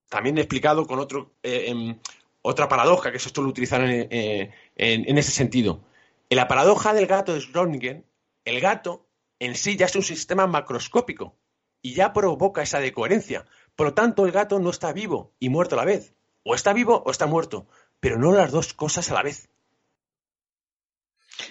también 0.10 0.38
he 0.38 0.42
explicado 0.42 0.88
con 0.88 1.00
otro, 1.00 1.32
eh, 1.44 1.96
otra 2.42 2.68
paradoja, 2.68 3.12
que 3.12 3.18
esto 3.18 3.42
lo 3.42 3.50
utilizaron 3.50 3.90
en, 3.90 4.52
en, 4.76 5.18
ese 5.18 5.32
sentido. 5.32 5.82
En 6.30 6.38
la 6.38 6.48
paradoja 6.48 6.94
del 6.94 7.06
gato 7.06 7.34
de 7.34 7.40
Schrödinger 7.40 8.04
el 8.46 8.62
gato 8.62 9.06
en 9.40 9.56
sí 9.56 9.76
ya 9.76 9.86
es 9.86 9.96
un 9.96 10.04
sistema 10.04 10.48
macroscópico 10.48 11.36
y 11.82 11.94
ya 11.94 12.14
provoca 12.14 12.62
esa 12.64 12.80
decoherencia. 12.80 13.46
Por 13.76 13.88
lo 13.88 13.94
tanto, 13.94 14.26
el 14.26 14.32
gato 14.32 14.58
no 14.60 14.70
está 14.70 14.94
vivo 14.94 15.34
y 15.38 15.50
muerto 15.50 15.76
a 15.76 15.80
la 15.80 15.86
vez. 15.86 16.16
O 16.44 16.56
está 16.56 16.74
vivo 16.74 17.04
o 17.06 17.12
está 17.12 17.28
muerto, 17.28 17.68
pero 18.00 18.18
no 18.18 18.32
las 18.32 18.52
dos 18.52 18.74
cosas 18.74 19.12
a 19.12 19.14
la 19.14 19.24
vez. 19.24 19.50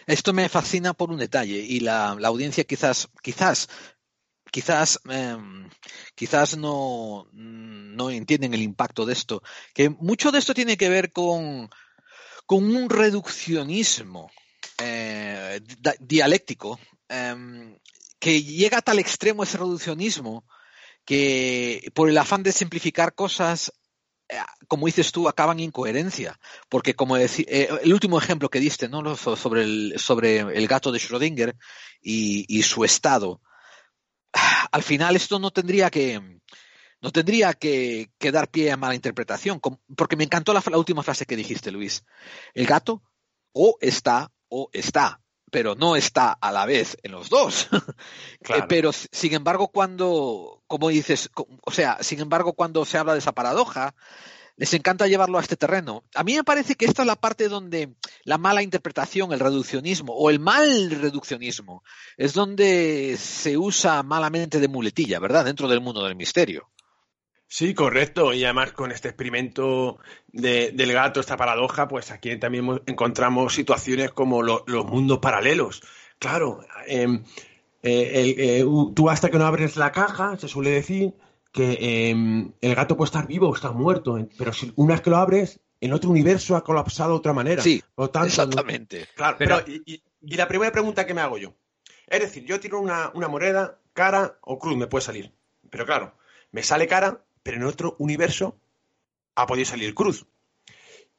Esto 0.07 0.33
me 0.33 0.49
fascina 0.49 0.95
por 0.95 1.11
un 1.11 1.19
detalle 1.19 1.59
y 1.59 1.81
la, 1.81 2.11
audiencia 2.11 2.65
quizás, 2.65 3.09
quizás, 3.23 3.69
quizás, 4.51 5.01
em, 5.09 5.69
quizás 6.15 6.57
no, 6.57 7.29
no 7.33 8.11
entienden 8.11 8.55
el 8.55 8.63
impacto 8.63 9.07
de 9.07 9.13
esto. 9.13 9.43
Que 9.75 9.91
mucho 9.91 10.33
de 10.33 10.39
esto 10.39 10.55
tiene 10.55 10.77
que 10.77 10.89
ver 10.89 11.13
con, 11.13 11.71
con 12.47 12.65
un 12.75 12.91
reduccionismo 12.91 14.31
eh, 14.79 15.61
dialéctico 16.01 16.79
em, 17.09 17.79
que 18.19 18.43
llega 18.43 18.79
a 18.79 18.83
tal 18.83 18.99
extremo 18.99 19.43
ese 19.43 19.59
reduccionismo 19.59 20.45
que 21.05 21.91
por 21.95 22.11
el 22.11 22.19
afán 22.19 22.43
de 22.43 22.53
simplificar 22.53 23.15
cosas, 23.15 23.73
como 24.69 24.87
dices 24.87 25.13
tú, 25.13 25.29
acaban 25.29 25.61
incoherencia. 25.61 26.39
Porque 26.69 26.95
como 26.95 27.17
decir, 27.17 27.47
eh, 27.49 27.69
el 27.83 27.93
último 27.93 28.19
ejemplo 28.19 28.49
que 28.49 28.61
diste, 28.61 28.89
¿no? 28.89 29.17
Sobre 29.17 29.63
el, 29.63 29.95
sobre 29.99 30.39
el 30.39 30.67
gato 30.67 30.93
de 30.93 30.99
Schrödinger 30.99 31.57
y, 32.01 32.63
su 32.63 32.85
estado. 32.85 33.41
Al 34.71 34.83
final 34.83 35.17
esto 35.17 35.39
no 35.39 35.51
tendría 35.51 35.91
que, 35.91 36.21
no 37.01 37.13
tendría 37.13 37.55
que, 37.55 38.11
dar 38.21 38.51
pie 38.51 38.73
a 38.73 38.77
mala 38.77 38.95
interpretación, 38.95 39.61
porque 39.97 40.17
me 40.17 40.25
encantó 40.25 40.53
la, 40.53 40.63
última 40.77 41.03
frase 41.03 41.27
que 41.27 41.37
dijiste, 41.37 41.71
Luis. 41.71 42.05
El 42.55 42.67
gato 42.67 43.03
o 43.53 43.79
está 43.81 44.31
o 44.49 44.69
está, 44.73 45.21
pero 45.51 45.75
no 45.75 45.97
está 45.97 46.33
a 46.33 46.53
la 46.53 46.67
vez 46.67 46.97
en 47.03 47.13
los 47.13 47.29
dos. 47.29 47.69
Eh, 48.49 48.63
pero 48.69 48.93
sin 48.93 49.35
embargo, 49.35 49.69
cuando, 49.69 50.63
como 50.69 50.89
dices, 50.89 51.31
o 51.35 51.71
sea, 51.73 51.99
sin 52.01 52.21
embargo, 52.21 52.53
cuando 52.53 52.85
se 52.85 52.97
habla 52.97 53.15
de 53.15 53.19
esa 53.19 53.33
paradoja, 53.33 53.93
les 54.57 54.73
encanta 54.73 55.07
llevarlo 55.07 55.39
a 55.39 55.43
este 55.43 55.57
terreno. 55.57 56.05
A 56.15 56.23
mí 56.23 56.35
me 56.35 56.45
parece 56.45 56.77
que 56.77 56.87
esta 56.87 57.03
es 57.03 57.07
la 57.07 57.17
parte 57.17 57.49
donde 57.49 57.95
la 58.25 58.39
mala 58.39 58.63
interpretación, 58.63 59.33
el 59.33 59.41
reduccionismo 59.41 60.13
o 60.15 60.31
el 60.31 60.39
mal 60.39 60.91
reduccionismo 60.91 61.83
es 62.17 62.33
donde 62.33 63.17
se 63.19 63.57
usa 63.59 64.03
malamente 64.03 64.61
de 64.61 64.69
muletilla, 64.69 65.19
¿verdad? 65.19 65.45
Dentro 65.45 65.67
del 65.69 65.81
mundo 65.81 66.05
del 66.05 66.15
misterio. 66.15 66.69
Sí, 67.49 67.75
correcto. 67.75 68.33
Y 68.33 68.45
además 68.45 68.73
con 68.73 68.93
este 68.93 69.09
experimento 69.09 69.99
del 70.33 70.93
gato, 70.93 71.21
esta 71.21 71.37
paradoja, 71.37 71.89
pues 71.89 72.11
aquí 72.11 72.37
también 72.39 72.83
encontramos 72.87 73.55
situaciones 73.55 74.11
como 74.11 74.43
los 74.43 74.87
mundos 74.87 75.19
paralelos. 75.19 75.83
Claro, 76.19 76.65
em, 76.87 77.25
eh, 77.83 78.35
eh, 78.39 78.65
tú 78.95 79.11
hasta 79.11 79.31
que 79.31 79.39
no 79.39 79.47
abres 79.47 79.77
la 79.77 79.93
caja, 79.93 80.37
se 80.39 80.49
suele 80.49 80.71
decir 80.71 81.15
que 81.53 82.11
em, 82.11 82.53
el 82.61 82.75
gato 82.75 82.97
puede 82.97 83.07
estar 83.07 83.27
vivo 83.27 83.49
o 83.49 83.55
está 83.55 83.71
muerto, 83.73 84.19
pero 84.37 84.53
si 84.53 84.73
una 84.77 84.95
vez 84.95 85.03
que 85.03 85.11
lo 85.11 85.17
abres, 85.17 85.61
en 85.81 85.93
otro 85.93 86.11
universo 86.11 86.57
ha 86.57 86.65
colapsado 86.65 87.11
de 87.11 87.17
otra 87.17 87.33
manera. 87.33 87.63
Sí, 87.63 87.83
exactamente. 88.25 89.07
Claro, 89.15 89.37
pero, 89.39 89.61
y, 89.67 90.03
la 90.37 90.49
primera 90.49 90.73
pregunta 90.73 91.07
que 91.07 91.15
me 91.15 91.21
hago 91.21 91.39
yo, 91.39 91.55
es 92.09 92.21
decir, 92.21 92.45
yo 92.45 92.59
tiro 92.61 92.81
una, 92.81 93.11
una 93.15 93.29
moneda, 93.29 93.79
cara 93.93 94.39
o 94.43 94.59
cruz, 94.59 94.77
me 94.77 94.87
puede 94.87 95.05
salir. 95.05 95.33
Pero 95.71 95.87
claro, 95.87 96.15
me 96.51 96.63
sale 96.63 96.87
cara 96.87 97.26
pero 97.47 97.59
en 97.59 97.63
otro 97.63 97.95
universo 98.01 98.57
ha 99.37 99.47
podido 99.47 99.67
salir 99.67 99.95
cruz. 99.95 100.27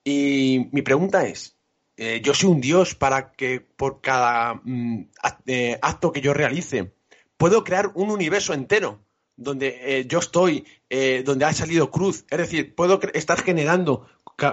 Y 0.04 0.68
mi 0.74 0.82
pregunta 0.82 1.26
es, 1.26 1.56
eh, 1.96 2.20
yo 2.22 2.34
soy 2.34 2.50
un 2.50 2.60
dios 2.60 2.96
para 2.96 3.32
que 3.32 3.62
por 3.62 4.02
cada 4.02 4.56
mm, 4.62 5.08
eh, 5.46 5.80
acto 5.82 6.12
que 6.12 6.20
yo 6.20 6.34
realice, 6.34 6.92
puedo 7.38 7.64
crear 7.64 7.94
un 7.96 8.12
universo 8.12 8.54
entero 8.54 9.00
donde 9.38 10.00
eh, 10.00 10.06
yo 10.06 10.20
estoy, 10.20 10.66
donde 11.24 11.46
ha 11.46 11.54
salido 11.54 11.92
cruz. 11.92 12.26
Es 12.30 12.40
decir, 12.40 12.76
puedo 12.76 13.00
estar 13.14 13.42
generando 13.42 14.06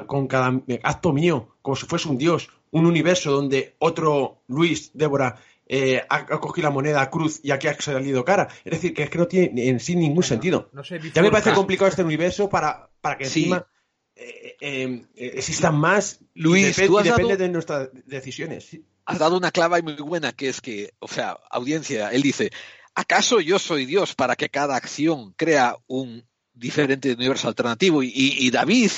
con 0.07 0.29
cada 0.29 0.63
acto 0.85 1.13
mío, 1.13 1.57
como 1.61 1.75
si 1.75 1.87
fuese 1.87 2.09
un 2.09 2.19
dios, 2.19 2.51
un 2.71 2.87
universo 2.87 3.33
donde 3.33 3.75
otro 3.81 4.43
Luis, 4.47 4.93
Débora, 4.95 5.41
eh, 5.77 6.07
ha, 6.09 6.25
cogido 6.39 6.69
la 6.69 6.73
moneda 6.73 7.11
cruz 7.11 7.41
y 7.43 7.51
aquí 7.51 7.67
ha 7.67 7.75
salido 7.81 8.25
cara. 8.25 8.47
Es 8.65 8.75
decir, 8.75 8.95
que 8.95 9.03
es 9.03 9.11
que 9.11 9.19
no 9.19 9.27
tiene 9.27 9.69
en 9.69 9.81
sí 9.81 9.97
ningún 9.97 10.23
sentido. 10.23 10.71
ya 11.13 11.21
me 11.21 11.33
parece 11.33 11.53
complicado 11.53 11.89
este 11.89 12.05
universo 12.05 12.49
para, 12.49 12.91
para 13.01 13.19
que 13.19 13.25
encima 13.25 13.67
eh, 14.15 14.57
eh, 14.61 15.05
existan 15.17 15.75
más 15.75 16.21
Luis, 16.35 16.79
y, 16.79 16.83
depende 17.03 17.37
de 17.37 17.49
nuestras 17.49 17.89
decisiones. 18.07 18.79
Has 19.05 19.19
dado 19.19 19.37
una 19.37 19.51
clava 19.51 19.83
muy 19.83 19.97
buena 19.97 20.31
que 20.31 20.49
es 20.49 20.61
que, 20.61 20.95
o 21.01 21.09
sea, 21.09 21.37
audiencia, 21.51 22.11
él 22.11 22.23
dice, 22.23 22.53
¿acaso 22.95 23.41
yo 23.41 23.59
soy 23.59 23.85
Dios 23.85 24.15
para 24.15 24.37
que 24.37 24.51
cada 24.51 24.77
acción 24.77 25.33
crea 25.33 25.77
un 25.89 26.25
diferente 26.53 27.13
universo 27.13 27.49
alternativo? 27.49 28.05
y 28.05 28.49
David 28.53 28.93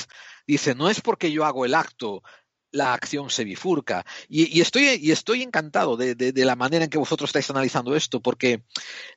dice, 0.45 0.75
no 0.75 0.91
es 0.91 1.01
porque 1.01 1.31
yo 1.31 1.43
hago 1.43 1.65
el 1.65 1.73
acto 1.73 2.21
la 2.71 2.93
acción 2.93 3.29
se 3.29 3.43
bifurca. 3.43 4.05
Y, 4.29 4.61
estoy, 4.61 4.99
y 5.01 5.11
estoy 5.11 5.43
encantado 5.43 5.97
de, 5.97 6.33
la 6.45 6.55
manera 6.55 6.85
en 6.85 6.89
que 6.89 6.97
vosotros 6.97 7.29
estáis 7.29 7.49
analizando 7.49 7.95
esto, 7.95 8.21
porque 8.21 8.63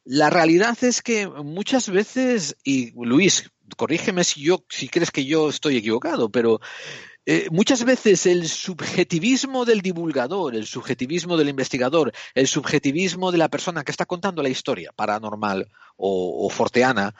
la 0.04 0.30
realidad 0.30 0.76
es 0.82 1.02
que 1.02 1.28
muchas 1.28 1.88
veces, 1.88 2.56
y 2.64 2.92
Luis, 2.92 3.50
corrígeme 3.76 4.24
si, 4.24 4.42
yo, 4.42 4.64
si 4.68 4.88
crees 4.88 5.10
que 5.10 5.24
yo 5.24 5.48
estoy 5.48 5.76
equivocado, 5.76 6.30
pero 6.30 6.60
eh, 7.26 7.48
muchas 7.50 7.84
veces 7.84 8.24
el 8.24 8.48
subjetivismo 8.48 9.64
del 9.64 9.82
divulgador, 9.82 10.54
el 10.54 10.66
subjetivismo 10.66 11.36
del 11.36 11.50
investigador, 11.50 12.12
el 12.34 12.48
subjetivismo 12.48 13.30
de 13.30 13.38
la 13.38 13.48
persona 13.50 13.84
que 13.84 13.90
está 13.90 14.06
contando 14.06 14.42
la 14.42 14.48
historia 14.48 14.90
paranormal 14.96 15.70
o, 15.96 16.48
forteana, 16.48 17.14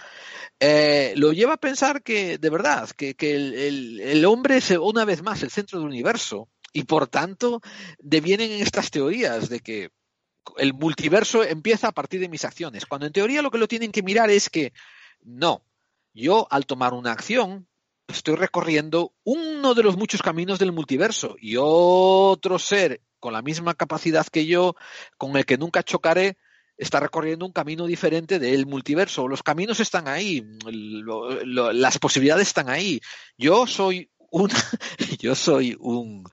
eh, 0.58 1.12
lo 1.16 1.32
lleva 1.32 1.54
a 1.54 1.60
pensar 1.60 2.02
que, 2.02 2.38
de 2.38 2.50
verdad, 2.50 2.88
que, 2.90 3.14
el, 3.20 4.24
hombre 4.24 4.56
es 4.56 4.70
una 4.70 5.04
vez 5.04 5.22
más 5.22 5.42
el 5.42 5.50
centro 5.50 5.78
del 5.78 5.88
universo 5.88 6.48
y 6.72 6.84
por 6.84 7.06
tanto 7.06 7.60
devienen 7.98 8.52
estas 8.52 8.90
teorías 8.90 9.50
de 9.50 9.60
que 9.60 9.90
el 10.56 10.72
multiverso 10.72 11.44
empieza 11.44 11.88
a 11.88 11.92
partir 11.92 12.20
de 12.20 12.28
mis 12.30 12.46
acciones, 12.46 12.86
cuando 12.86 13.06
en 13.06 13.12
teoría 13.12 13.42
lo 13.42 13.50
que 13.50 13.58
lo 13.58 13.68
tienen 13.68 13.92
que 13.92 14.02
mirar 14.02 14.30
es 14.30 14.48
que 14.48 14.72
no, 15.22 15.62
yo 16.14 16.46
al 16.50 16.64
tomar 16.64 16.94
una 16.94 17.12
acción 17.12 17.68
estoy 18.10 18.36
recorriendo 18.36 19.14
uno 19.24 19.74
de 19.74 19.82
los 19.82 19.96
muchos 19.96 20.22
caminos 20.22 20.58
del 20.58 20.72
multiverso 20.72 21.36
y 21.40 21.56
otro 21.58 22.58
ser 22.58 23.00
con 23.18 23.32
la 23.32 23.42
misma 23.42 23.74
capacidad 23.74 24.26
que 24.26 24.46
yo, 24.46 24.74
con 25.18 25.36
el 25.36 25.44
que 25.44 25.58
nunca 25.58 25.82
chocaré, 25.82 26.36
está 26.76 26.98
recorriendo 27.00 27.44
un 27.44 27.52
camino 27.52 27.86
diferente 27.86 28.38
del 28.38 28.66
multiverso. 28.66 29.28
Los 29.28 29.42
caminos 29.42 29.80
están 29.80 30.08
ahí, 30.08 30.42
lo, 30.64 31.44
lo, 31.44 31.72
las 31.72 31.98
posibilidades 31.98 32.48
están 32.48 32.70
ahí. 32.70 33.00
Yo 33.36 33.66
soy 33.66 34.10
un, 34.30 34.50
yo 35.20 35.34
soy 35.34 35.76
un, 35.78 36.24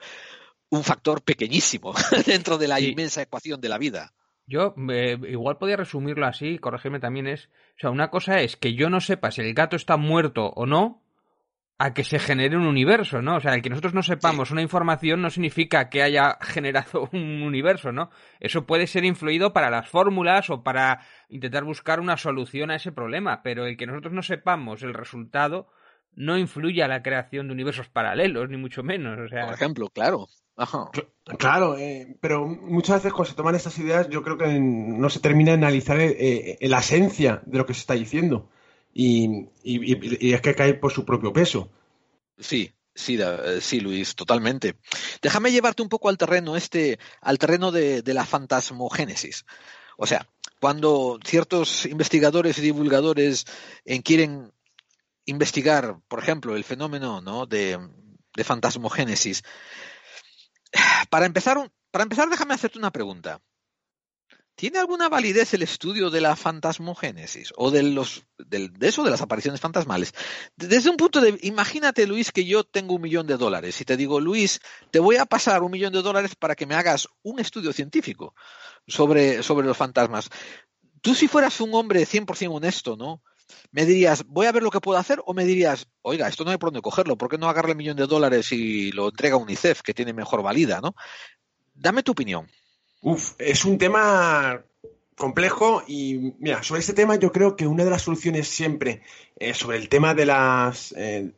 un 0.70 0.84
factor 0.84 1.22
pequeñísimo 1.22 1.94
dentro 2.26 2.58
de 2.58 2.68
la 2.68 2.78
sí. 2.78 2.90
inmensa 2.90 3.22
ecuación 3.22 3.60
de 3.60 3.70
la 3.70 3.78
vida. 3.78 4.14
Yo 4.46 4.74
eh, 4.90 5.18
igual 5.28 5.58
podía 5.58 5.76
resumirlo 5.76 6.26
así, 6.26 6.58
corregirme 6.58 7.02
también 7.02 7.28
es, 7.28 7.50
o 7.76 7.80
sea, 7.82 7.90
una 7.90 8.10
cosa 8.10 8.40
es 8.40 8.56
que 8.56 8.76
yo 8.76 8.90
no 8.90 9.02
sepa 9.02 9.30
si 9.30 9.42
el 9.42 9.54
gato 9.54 9.76
está 9.76 9.98
muerto 9.98 10.54
o 10.56 10.66
no, 10.66 11.04
a 11.80 11.94
que 11.94 12.04
se 12.04 12.18
genere 12.18 12.58
un 12.58 12.66
universo, 12.66 13.22
¿no? 13.22 13.36
O 13.36 13.40
sea, 13.40 13.54
el 13.54 13.62
que 13.62 13.70
nosotros 13.70 13.94
no 13.94 14.02
sepamos 14.02 14.48
sí. 14.48 14.54
una 14.54 14.64
información 14.64 15.22
no 15.22 15.30
significa 15.30 15.90
que 15.90 16.02
haya 16.02 16.38
generado 16.42 17.08
un 17.14 17.44
universo, 17.44 17.92
¿no? 17.92 18.10
Eso 18.40 18.66
puede 18.66 18.88
ser 18.88 19.06
influido 19.06 19.54
para 19.54 19.70
las 19.70 19.88
fórmulas 19.88 20.50
o 20.50 20.64
para 20.64 21.02
intentar 21.30 21.64
buscar 21.64 22.00
una 22.00 22.18
solución 22.18 22.72
a 22.72 22.76
ese 22.76 22.92
problema, 22.92 23.44
pero 23.44 23.66
el 23.66 23.78
que 23.78 23.86
nosotros 23.86 24.14
no 24.14 24.24
sepamos 24.24 24.82
el 24.82 24.94
resultado 24.94 25.68
no 26.14 26.36
influye 26.40 26.82
a 26.82 26.88
la 26.88 27.04
creación 27.04 27.48
de 27.48 27.54
universos 27.54 27.90
paralelos, 27.90 28.50
ni 28.50 28.58
mucho 28.58 28.82
menos. 28.82 29.20
O 29.20 29.28
sea... 29.28 29.46
Por 29.46 29.54
ejemplo, 29.54 29.90
claro. 29.90 30.28
Ajá. 30.56 30.90
Claro, 31.38 31.78
eh, 31.78 32.18
pero 32.20 32.48
muchas 32.48 32.96
veces 32.96 33.14
cuando 33.14 33.30
se 33.30 33.36
toman 33.36 33.54
estas 33.54 33.78
ideas 33.78 34.10
yo 34.10 34.24
creo 34.24 34.40
que 34.40 34.60
no 34.60 35.08
se 35.12 35.20
termina 35.20 35.52
de 35.52 35.58
analizar 35.58 36.00
eh, 36.00 36.58
la 36.62 36.80
esencia 36.80 37.44
de 37.46 37.60
lo 37.60 37.68
que 37.68 37.76
se 37.76 37.82
está 37.82 37.94
diciendo 37.94 38.50
y, 38.94 39.50
y, 39.64 40.34
es 40.34 40.42
que 40.42 40.56
cae 40.56 40.74
por 40.74 40.92
su 40.92 41.06
propio 41.06 41.32
peso. 41.34 41.70
Sí, 42.40 42.74
sí, 42.96 43.20
sí, 43.62 43.80
Luis, 43.80 44.16
totalmente. 44.16 44.76
Déjame 45.22 45.52
llevarte 45.52 45.82
un 45.82 45.90
poco 45.90 46.10
al 46.10 46.18
terreno 46.18 46.56
este, 46.56 47.00
al 47.22 47.38
terreno 47.38 47.72
de, 47.72 48.04
la 48.06 48.26
fantasmogénesis. 48.26 49.46
O 49.98 50.08
sea, 50.08 50.28
cuando 50.60 51.20
ciertos 51.24 51.86
investigadores 51.86 52.58
y 52.58 52.62
divulgadores 52.62 53.46
en 53.86 54.02
quieren 54.02 54.52
investigar, 55.26 56.00
por 56.08 56.20
ejemplo, 56.20 56.56
el 56.56 56.64
fenómeno 56.64 57.22
¿no? 57.22 57.46
de, 57.46 57.80
de 58.36 58.44
fantasmogénesis, 58.44 59.44
para 61.10 61.26
empezar, 61.26 61.72
para 61.92 62.04
empezar, 62.04 62.30
déjame 62.30 62.54
hacerte 62.54 62.78
una 62.80 62.92
pregunta. 62.92 63.42
¿Tiene 64.58 64.80
alguna 64.80 65.08
validez 65.08 65.54
el 65.54 65.62
estudio 65.62 66.10
de 66.10 66.20
la 66.20 66.36
fantasmogénesis 66.36 67.54
o 67.58 67.70
de 67.70 67.84
los 67.84 68.24
de, 68.40 68.70
de, 68.70 68.88
eso 68.88 69.04
de 69.04 69.12
las 69.12 69.22
apariciones 69.22 69.62
fantasmales? 69.62 70.14
Desde 70.56 70.90
un 70.90 70.98
punto 70.98 71.22
de 71.22 71.38
imagínate 71.44 72.08
Luis 72.08 72.32
que 72.32 72.44
yo 72.44 72.64
tengo 72.64 72.96
un 72.96 73.04
millón 73.04 73.28
de 73.28 73.38
dólares 73.38 73.80
y 73.82 73.86
te 73.86 73.96
digo 73.96 74.20
Luis 74.20 74.60
te 74.90 74.98
voy 74.98 75.18
a 75.18 75.28
pasar 75.28 75.62
un 75.62 75.70
millón 75.70 75.94
de 75.94 76.02
dólares 76.02 76.34
para 76.34 76.56
que 76.56 76.66
me 76.66 76.74
hagas 76.74 77.08
un 77.22 77.40
estudio 77.40 77.72
científico 77.72 78.34
sobre 78.88 79.44
sobre 79.44 79.68
los 79.68 79.78
fantasmas. 79.78 80.28
Tú 81.02 81.14
si 81.14 81.28
fueras 81.28 81.62
un 81.62 81.76
hombre 81.76 82.08
100% 82.08 82.50
honesto, 82.52 82.98
¿no? 82.98 83.22
Me 83.70 83.86
dirías, 83.86 84.26
voy 84.26 84.48
a 84.48 84.52
ver 84.52 84.64
lo 84.64 84.72
que 84.72 84.82
puedo 84.82 84.98
hacer, 84.98 85.22
o 85.24 85.36
me 85.36 85.46
dirías, 85.46 85.88
oiga, 86.02 86.28
esto 86.28 86.44
no 86.44 86.50
hay 86.50 86.58
por 86.58 86.70
dónde 86.70 86.82
cogerlo, 86.82 87.16
¿por 87.16 87.30
qué 87.30 87.38
no 87.38 87.48
agarra 87.48 87.70
el 87.70 87.78
millón 87.78 87.96
de 87.96 88.08
dólares 88.08 88.52
y 88.52 88.92
lo 88.92 89.10
entrega 89.10 89.36
a 89.36 89.40
UNICEF, 89.40 89.84
que 89.84 89.94
tiene 89.94 90.14
mejor 90.14 90.42
valida, 90.42 90.82
¿no? 90.82 90.96
Dame 91.76 92.02
tu 92.02 92.14
opinión. 92.14 92.50
Es 93.38 93.64
un 93.64 93.78
tema 93.78 94.62
complejo 95.16 95.82
y 95.88 96.34
mira, 96.40 96.62
sobre 96.62 96.82
este 96.82 96.94
tema 96.94 97.16
yo 97.16 97.32
creo 97.32 97.56
que 97.56 97.66
una 97.66 97.86
de 97.86 97.90
las 97.90 98.02
soluciones 98.02 98.48
siempre 98.50 99.02
eh, 99.40 99.54
sobre 99.54 99.78
el 99.78 99.88
tema 99.88 100.14
de 100.14 100.26
las 100.26 100.94
eh, 100.98 101.32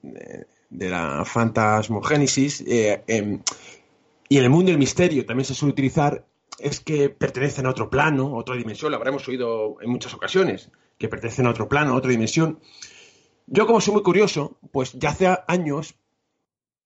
de 0.70 0.90
la 0.90 1.24
fantasmogénesis 1.26 2.64
eh, 2.68 3.04
y 4.28 4.38
en 4.38 4.44
el 4.44 4.50
mundo 4.50 4.72
del 4.72 4.80
misterio 4.80 5.26
también 5.26 5.46
se 5.46 5.54
suele 5.54 5.74
utilizar 5.74 6.26
es 6.58 6.80
que 6.80 7.10
pertenecen 7.10 7.66
a 7.68 7.70
otro 7.70 7.90
plano, 7.90 8.36
a 8.36 8.38
otra 8.40 8.56
dimensión, 8.56 8.92
lo 8.92 8.98
habremos 8.98 9.28
oído 9.28 9.78
en 9.82 9.90
muchas 9.90 10.14
ocasiones, 10.14 10.72
que 10.98 11.08
pertenecen 11.08 11.46
a 11.46 11.52
otro 11.52 11.70
plano, 11.70 11.94
a 11.94 11.98
otra 11.98 12.12
dimensión. 12.12 12.60
Yo 13.48 13.66
como 13.66 13.80
soy 13.80 13.94
muy 13.94 14.04
curioso, 14.04 14.58
pues 14.72 14.94
ya 14.94 15.10
hace 15.10 15.28
años 15.48 15.96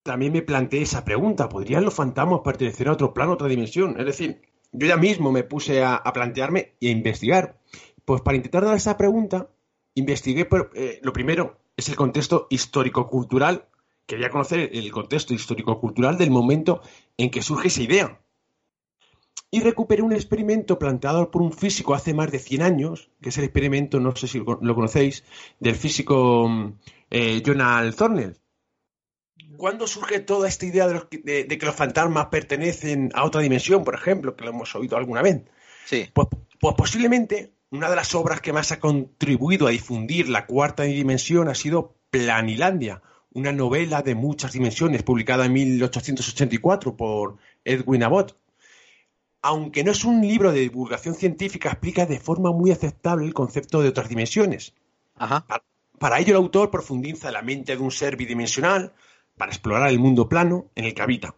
también 0.03 0.31
me 0.33 0.41
planteé 0.41 0.83
esa 0.83 1.03
pregunta, 1.03 1.49
¿podrían 1.49 1.85
los 1.85 1.93
fantasmas 1.93 2.41
pertenecer 2.43 2.87
a 2.87 2.91
otro 2.91 3.13
plano, 3.13 3.31
a 3.31 3.35
otra 3.35 3.47
dimensión? 3.47 3.99
Es 3.99 4.05
decir, 4.05 4.41
yo 4.73 4.87
ya 4.87 4.97
mismo 4.97 5.31
me 5.31 5.43
puse 5.43 5.83
a, 5.83 6.03
plantearme 6.13 6.73
y 6.79 6.89
a 6.89 6.91
investigar. 6.91 7.57
Pues 8.05 8.21
para 8.21 8.35
intentar 8.35 8.65
dar 8.65 8.75
esa 8.75 8.97
pregunta, 8.97 9.49
investigué, 9.93 10.45
por, 10.45 10.71
eh, 10.75 10.99
lo 11.03 11.13
primero 11.13 11.57
es 11.77 11.87
el 11.89 11.95
contexto 11.95 12.47
histórico-cultural. 12.49 13.67
Quería 14.05 14.29
conocer 14.29 14.71
el 14.73 14.91
contexto 14.91 15.33
histórico-cultural 15.33 16.17
del 16.17 16.31
momento 16.31 16.81
en 17.17 17.29
que 17.29 17.41
surge 17.41 17.69
esa 17.69 17.83
idea. 17.83 18.19
Y 19.51 19.61
recuperé 19.61 20.01
un 20.01 20.13
experimento 20.13 20.79
planteado 20.79 21.29
por 21.29 21.43
un 21.43 21.53
físico 21.53 21.93
hace 21.93 22.15
más 22.15 22.31
de 22.31 22.39
100 22.39 22.63
años, 22.63 23.11
que 23.21 23.29
es 23.29 23.37
el 23.37 23.43
experimento, 23.43 23.99
no 23.99 24.15
sé 24.15 24.27
si 24.27 24.39
lo 24.39 24.75
conocéis, 24.75 25.23
del 25.59 25.75
físico 25.75 26.49
eh, 27.11 27.41
Jonathan 27.43 27.93
Thornell. 27.93 28.42
¿Cuándo 29.57 29.87
surge 29.87 30.19
toda 30.19 30.47
esta 30.47 30.65
idea 30.65 30.87
de, 30.87 30.93
los, 30.93 31.07
de, 31.09 31.43
de, 31.43 31.57
que 31.57 31.65
los 31.65 31.75
fantasmas 31.75 32.27
pertenecen 32.27 33.11
a 33.13 33.23
otra 33.23 33.41
dimensión, 33.41 33.83
por 33.83 33.95
ejemplo, 33.95 34.35
que 34.35 34.43
lo 34.43 34.51
hemos 34.51 34.73
oído 34.75 34.97
alguna 34.97 35.21
vez? 35.21 35.43
Sí. 35.85 36.09
Pues, 36.13 36.27
pues, 36.59 36.75
posiblemente 36.75 37.53
una 37.73 37.89
de 37.89 37.95
las 37.95 38.13
obras 38.13 38.39
que 38.39 38.53
más 38.53 38.71
ha 38.71 38.79
contribuido 38.79 39.67
a 39.67 39.71
difundir 39.71 40.29
la 40.29 40.45
cuarta 40.45 40.83
dimensión 40.83 41.49
ha 41.49 41.55
sido 41.55 41.95
Planilandia, 42.11 43.01
una 43.31 43.51
novela 43.51 44.03
de 44.03 44.13
muchas 44.13 44.53
dimensiones 44.53 45.01
publicada 45.01 45.45
en 45.45 45.53
1884 45.53 46.95
por 46.95 47.37
Edwin 47.65 48.03
Abbott. 48.03 48.37
Aunque 49.41 49.83
no 49.83 49.91
es 49.91 50.05
un 50.05 50.21
libro 50.21 50.51
de 50.51 50.59
divulgación 50.59 51.15
científica, 51.15 51.69
explica 51.69 52.05
de 52.05 52.19
forma 52.19 52.51
muy 52.51 52.71
aceptable 52.71 53.25
el 53.25 53.33
concepto 53.33 53.81
de 53.81 53.89
otras 53.89 54.07
dimensiones. 54.07 54.73
Ajá. 55.15 55.43
Para, 55.47 55.63
para 55.97 56.19
ello, 56.19 56.29
el 56.29 56.43
autor 56.43 56.69
profundiza 56.69 57.31
la 57.31 57.41
mente 57.41 57.75
de 57.75 57.81
un 57.81 57.91
ser 57.91 58.15
bidimensional, 58.15 58.93
para 59.37 59.51
explorar 59.51 59.89
el 59.89 59.99
mundo 59.99 60.29
plano 60.29 60.71
en 60.75 60.85
el 60.85 60.93
que 60.93 61.01
habita. 61.01 61.35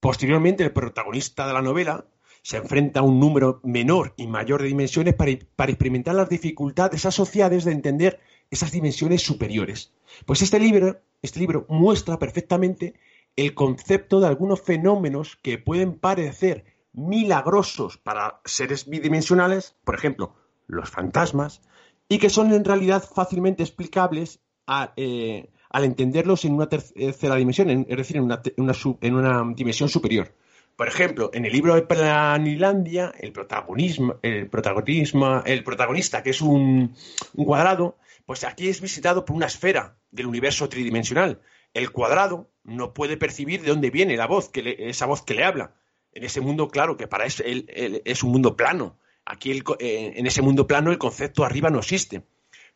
Posteriormente, 0.00 0.64
el 0.64 0.72
protagonista 0.72 1.46
de 1.46 1.52
la 1.52 1.62
novela 1.62 2.06
se 2.42 2.56
enfrenta 2.56 3.00
a 3.00 3.02
un 3.02 3.20
número 3.20 3.60
menor 3.64 4.14
y 4.16 4.26
mayor 4.26 4.62
de 4.62 4.68
dimensiones 4.68 5.14
para, 5.14 5.32
para, 5.56 5.72
experimentar 5.72 6.14
las 6.14 6.28
dificultades 6.28 7.04
asociadas 7.04 7.64
de 7.64 7.72
entender 7.72 8.20
esas 8.50 8.72
dimensiones 8.72 9.22
superiores. 9.22 9.92
Pues 10.24 10.42
este 10.42 10.58
libro, 10.58 11.00
este 11.20 11.40
libro 11.40 11.66
muestra 11.68 12.18
perfectamente 12.18 12.94
el 13.36 13.54
concepto 13.54 14.20
de 14.20 14.28
algunos 14.28 14.62
fenómenos 14.62 15.36
que 15.42 15.58
pueden 15.58 15.98
parecer 15.98 16.64
milagrosos 16.92 17.98
para 17.98 18.40
seres 18.44 18.88
bidimensionales, 18.88 19.76
por 19.84 19.94
ejemplo, 19.94 20.34
los 20.66 20.90
fantasmas, 20.90 21.62
y 22.08 22.18
que 22.18 22.30
son 22.30 22.52
en 22.52 22.64
realidad 22.64 23.02
fácilmente 23.02 23.62
explicables 23.62 24.40
a, 24.66 24.92
eh, 24.96 25.50
al 25.70 25.84
entenderlos 25.84 26.44
en 26.44 26.54
una 26.54 26.68
tercera 26.68 27.36
dimensión, 27.36 27.70
en, 27.70 27.86
es 27.88 27.96
decir, 27.96 28.16
en 28.16 28.24
una, 28.24 28.42
una, 28.56 28.72
en 29.00 29.14
una, 29.14 29.54
dimensión 29.54 29.88
superior. 29.88 30.34
Por 30.76 30.88
ejemplo, 30.88 31.30
en 31.34 31.44
el 31.44 31.52
libro 31.52 31.74
de 31.74 31.82
Planilandia, 31.82 33.12
el 33.18 33.32
protagonismo, 33.32 34.16
el 34.22 34.48
protagonismo, 34.48 35.42
el 35.44 35.64
protagonista, 35.64 36.22
que 36.22 36.30
es 36.30 36.40
un, 36.40 36.94
un 37.34 37.44
cuadrado, 37.44 37.96
pues 38.26 38.44
aquí 38.44 38.68
es 38.68 38.80
visitado 38.80 39.24
por 39.24 39.34
una 39.34 39.46
esfera 39.46 39.96
del 40.10 40.26
universo 40.26 40.68
tridimensional. 40.68 41.40
El 41.74 41.90
cuadrado 41.90 42.50
no 42.62 42.94
puede 42.94 43.16
percibir 43.16 43.62
de 43.62 43.70
dónde 43.70 43.90
viene 43.90 44.16
la 44.16 44.26
voz, 44.26 44.50
que 44.50 44.62
le, 44.62 44.88
esa 44.88 45.06
voz 45.06 45.22
que 45.22 45.34
le 45.34 45.44
habla. 45.44 45.74
En 46.12 46.24
ese 46.24 46.40
mundo, 46.40 46.68
claro, 46.68 46.96
que 46.96 47.08
para 47.08 47.26
eso 47.26 47.42
él, 47.44 47.66
él, 47.74 48.02
es 48.04 48.22
un 48.22 48.32
mundo 48.32 48.56
plano. 48.56 48.98
Aquí, 49.24 49.50
el, 49.50 49.64
eh, 49.78 50.14
en 50.16 50.26
ese 50.26 50.42
mundo 50.42 50.66
plano, 50.66 50.90
el 50.90 50.98
concepto 50.98 51.44
arriba 51.44 51.70
no 51.70 51.78
existe. 51.78 52.22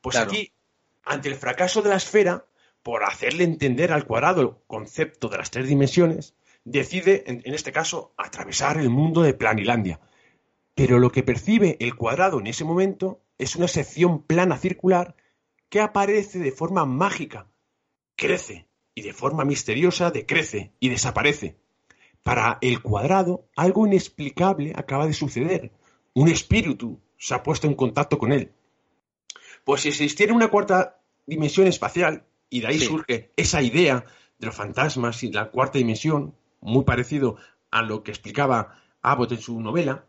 Pues 0.01 0.17
claro. 0.17 0.31
aquí, 0.31 0.53
ante 1.05 1.29
el 1.29 1.37
fracaso 1.37 1.83
de 1.83 1.91
la 1.91 1.97
esfera, 1.97 2.47
por 2.83 3.05
hacerle 3.05 3.45
entender 3.45 3.93
al 3.93 4.07
cuadrado 4.07 4.41
el 4.41 4.51
concepto 4.67 5.29
de 5.29 5.39
las 5.39 5.51
tres 5.51 5.69
dimensiones, 5.69 6.35
decide, 6.65 7.25
en, 7.27 7.43
este 7.55 7.73
caso, 7.73 8.13
atravesar 8.17 8.79
el 8.79 8.91
mundo 8.91 9.23
de 9.23 9.35
Planilandia. 9.35 10.01
Pero 10.75 10.99
lo 10.99 11.13
que 11.13 11.23
percibe 11.23 11.77
el 11.81 11.97
cuadrado 11.97 12.41
en 12.41 12.47
ese 12.47 12.65
momento 12.65 13.23
es 13.39 13.57
una 13.57 13.69
sección 13.69 14.23
plana 14.23 14.57
circular 14.57 15.17
que 15.69 15.81
aparece 15.81 16.39
de 16.39 16.53
forma 16.53 16.85
mágica, 16.85 17.49
crece 18.17 18.69
y 18.95 19.03
de 19.03 19.13
forma 19.13 19.45
misteriosa 19.45 20.11
decrece 20.11 20.73
y 20.81 20.89
desaparece. 20.89 21.57
Para 22.23 22.59
el 22.61 22.83
cuadrado, 22.83 23.49
algo 23.57 23.87
inexplicable 23.87 24.73
acaba 24.77 25.07
de 25.07 25.13
suceder. 25.13 25.73
Un 26.15 26.29
espíritu 26.29 27.01
se 27.19 27.35
ha 27.35 27.43
puesto 27.43 27.67
en 27.67 27.75
contacto 27.75 28.19
con 28.19 28.33
él. 28.33 28.53
Pues 29.65 29.83
si 29.83 29.89
existiera 29.89 30.35
una 30.35 30.49
cuarta 30.49 31.01
dimensión 31.27 31.67
espacial, 31.67 32.27
y 32.53 32.61
de 32.61 32.67
ahí 32.69 32.79
sí. 32.79 32.87
surge 32.87 33.33
esa 33.37 33.63
idea 33.63 34.05
de 34.39 34.47
los 34.47 34.55
fantasmas 34.55 35.23
y 35.23 35.33
la 35.33 35.51
cuarta 35.51 35.79
dimensión, 35.79 36.35
muy 36.61 36.85
parecido 36.85 37.37
a 37.71 37.83
lo 37.83 38.03
que 38.03 38.11
explicaba 38.11 38.79
Abbott 39.01 39.33
en 39.33 39.41
su 39.41 39.59
novela, 39.59 40.05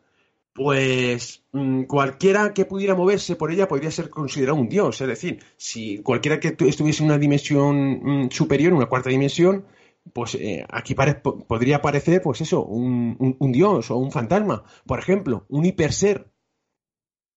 pues 0.53 1.45
mm, 1.53 1.83
cualquiera 1.83 2.53
que 2.53 2.65
pudiera 2.65 2.95
moverse 2.95 3.37
por 3.37 3.51
ella 3.51 3.67
podría 3.67 3.91
ser 3.91 4.09
considerado 4.09 4.59
un 4.59 4.67
dios. 4.67 4.99
Es 4.99 5.07
decir, 5.07 5.39
si 5.55 5.99
cualquiera 5.99 6.39
que 6.39 6.55
estuviese 6.67 7.01
en 7.01 7.09
una 7.09 7.17
dimensión 7.17 8.25
mm, 8.25 8.29
superior, 8.29 8.73
una 8.73 8.87
cuarta 8.87 9.09
dimensión, 9.09 9.65
pues 10.11 10.35
eh, 10.35 10.65
aquí 10.69 10.95
podría 10.95 11.77
aparecer, 11.77 12.21
pues 12.21 12.41
eso, 12.41 12.65
un, 12.65 13.37
un, 13.39 13.51
dios 13.53 13.89
o 13.89 13.95
un 13.95 14.11
fantasma. 14.11 14.63
Por 14.85 14.99
ejemplo, 14.99 15.45
un 15.47 15.65
hiperser 15.65 16.29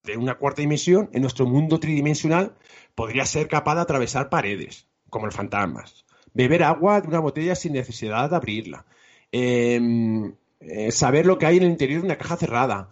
de 0.02 0.16
una 0.16 0.36
cuarta 0.36 0.62
dimensión 0.62 1.08
en 1.12 1.22
nuestro 1.22 1.46
mundo 1.46 1.78
tridimensional 1.78 2.56
podría 2.96 3.24
ser 3.24 3.46
capaz 3.48 3.76
de 3.76 3.82
atravesar 3.82 4.28
paredes, 4.30 4.88
como 5.16 5.26
los 5.26 5.34
fantasmas. 5.34 6.04
Beber 6.34 6.62
agua 6.62 7.00
de 7.00 7.08
una 7.08 7.20
botella 7.20 7.54
sin 7.54 7.72
necesidad 7.72 8.28
de 8.28 8.36
abrirla. 8.36 8.84
Em, 9.32 10.34
eh, 10.60 10.92
saber 10.92 11.24
lo 11.24 11.38
que 11.38 11.46
hay 11.46 11.56
en 11.56 11.62
el 11.62 11.70
interior 11.70 12.02
de 12.02 12.06
una 12.06 12.18
caja 12.18 12.36
cerrada 12.36 12.90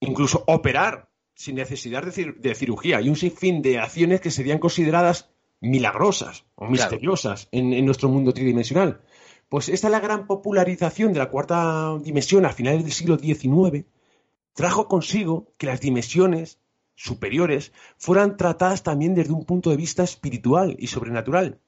incluso 0.00 0.42
operar 0.46 1.08
sin 1.34 1.54
necesidad 1.54 2.02
de, 2.04 2.54
cirugía 2.54 3.00
y 3.00 3.08
un 3.08 3.16
sinfín 3.16 3.62
de 3.62 3.78
acciones 3.78 4.20
que 4.20 4.30
serían 4.30 4.58
consideradas 4.58 5.30
milagrosas 5.60 6.44
o 6.56 6.66
misteriosas 6.66 7.48
en, 7.52 7.84
nuestro 7.84 8.08
mundo 8.08 8.32
tridimensional. 8.32 9.02
Pues 9.48 9.68
esta 9.68 9.86
es 9.86 9.92
la 9.92 10.00
gran 10.00 10.26
popularización 10.26 11.12
de 11.12 11.20
la 11.20 11.30
cuarta 11.30 11.96
dimensión 12.02 12.44
a 12.44 12.52
finales 12.52 12.82
del 12.82 12.92
siglo 12.92 13.18
XIX, 13.18 13.86
trajo 14.52 14.88
consigo 14.88 15.52
que 15.58 15.66
las 15.66 15.80
dimensiones 15.80 16.58
superiores 16.96 17.72
fueran 17.98 18.36
tratadas 18.36 18.82
también 18.82 19.14
desde 19.14 19.32
un 19.32 19.44
punto 19.44 19.70
de 19.70 19.76
vista 19.76 20.02
espiritual 20.02 20.74
y 20.78 20.88
sobrenatural. 20.88 21.60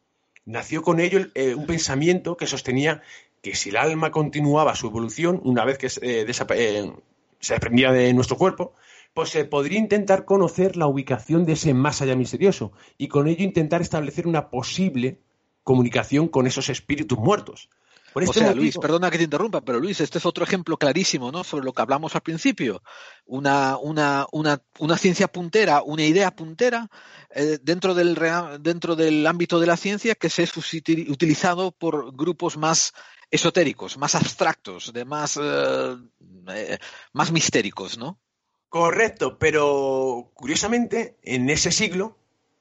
Nació 0.44 0.82
con 0.82 0.98
ello 0.98 1.20
eh, 1.34 1.54
un 1.54 1.66
pensamiento 1.66 2.36
que 2.36 2.46
sostenía 2.46 3.02
que 3.42 3.54
si 3.54 3.68
el 3.68 3.76
alma 3.76 4.10
continuaba 4.10 4.74
su 4.74 4.88
evolución, 4.88 5.40
una 5.44 5.64
vez 5.64 5.78
que 5.78 5.86
eh, 5.86 6.26
eh, 6.26 6.92
se 7.38 7.54
desprendía 7.54 7.92
de 7.92 8.12
nuestro 8.14 8.36
cuerpo, 8.36 8.72
pues 9.14 9.30
se 9.30 9.44
podría 9.44 9.78
intentar 9.78 10.24
conocer 10.24 10.76
la 10.76 10.86
ubicación 10.86 11.44
de 11.44 11.52
ese 11.52 11.74
más 11.74 12.02
allá 12.02 12.16
misterioso 12.16 12.72
y 12.96 13.08
con 13.08 13.28
ello 13.28 13.44
intentar 13.44 13.82
establecer 13.82 14.26
una 14.26 14.50
posible 14.50 15.20
comunicación 15.62 16.28
con 16.28 16.46
esos 16.46 16.70
espíritus 16.70 17.18
muertos. 17.18 17.68
O 18.14 18.20
este 18.20 18.40
sea, 18.40 18.54
Luis, 18.54 18.76
perdona 18.78 19.11
que 19.11 19.18
te 19.18 19.24
interrumpa, 19.24 19.61
pero 19.61 19.78
Luis, 19.78 20.00
este 20.00 20.18
es 20.18 20.26
otro 20.26 20.44
ejemplo 20.44 20.76
clarísimo, 20.76 21.30
¿no? 21.30 21.44
Sobre 21.44 21.64
lo 21.64 21.72
que 21.72 21.82
hablamos 21.82 22.14
al 22.14 22.22
principio. 22.22 22.82
Una, 23.26 23.76
una, 23.76 24.26
una, 24.32 24.62
una 24.78 24.96
ciencia 24.96 25.28
puntera, 25.28 25.82
una 25.82 26.04
idea 26.04 26.30
puntera 26.30 26.88
eh, 27.30 27.59
dentro, 27.62 27.94
del, 27.94 28.18
dentro 28.61 28.96
del 28.96 29.26
ámbito 29.26 29.61
de 29.61 29.66
la 29.66 29.76
ciencia 29.76 30.14
que 30.14 30.30
se 30.30 30.44
es 30.44 30.56
utilizado 30.56 31.72
por 31.72 32.14
grupos 32.16 32.56
más 32.56 32.92
esotéricos, 33.30 33.98
más 33.98 34.14
abstractos, 34.14 34.92
de 34.92 35.04
más, 35.04 35.38
eh, 35.40 35.96
eh, 36.48 36.78
más 37.12 37.30
mistéricos, 37.32 37.98
¿no? 37.98 38.18
Correcto, 38.68 39.38
pero 39.38 40.30
curiosamente, 40.34 41.16
en 41.22 41.48
ese 41.48 41.72
siglo, 41.72 42.18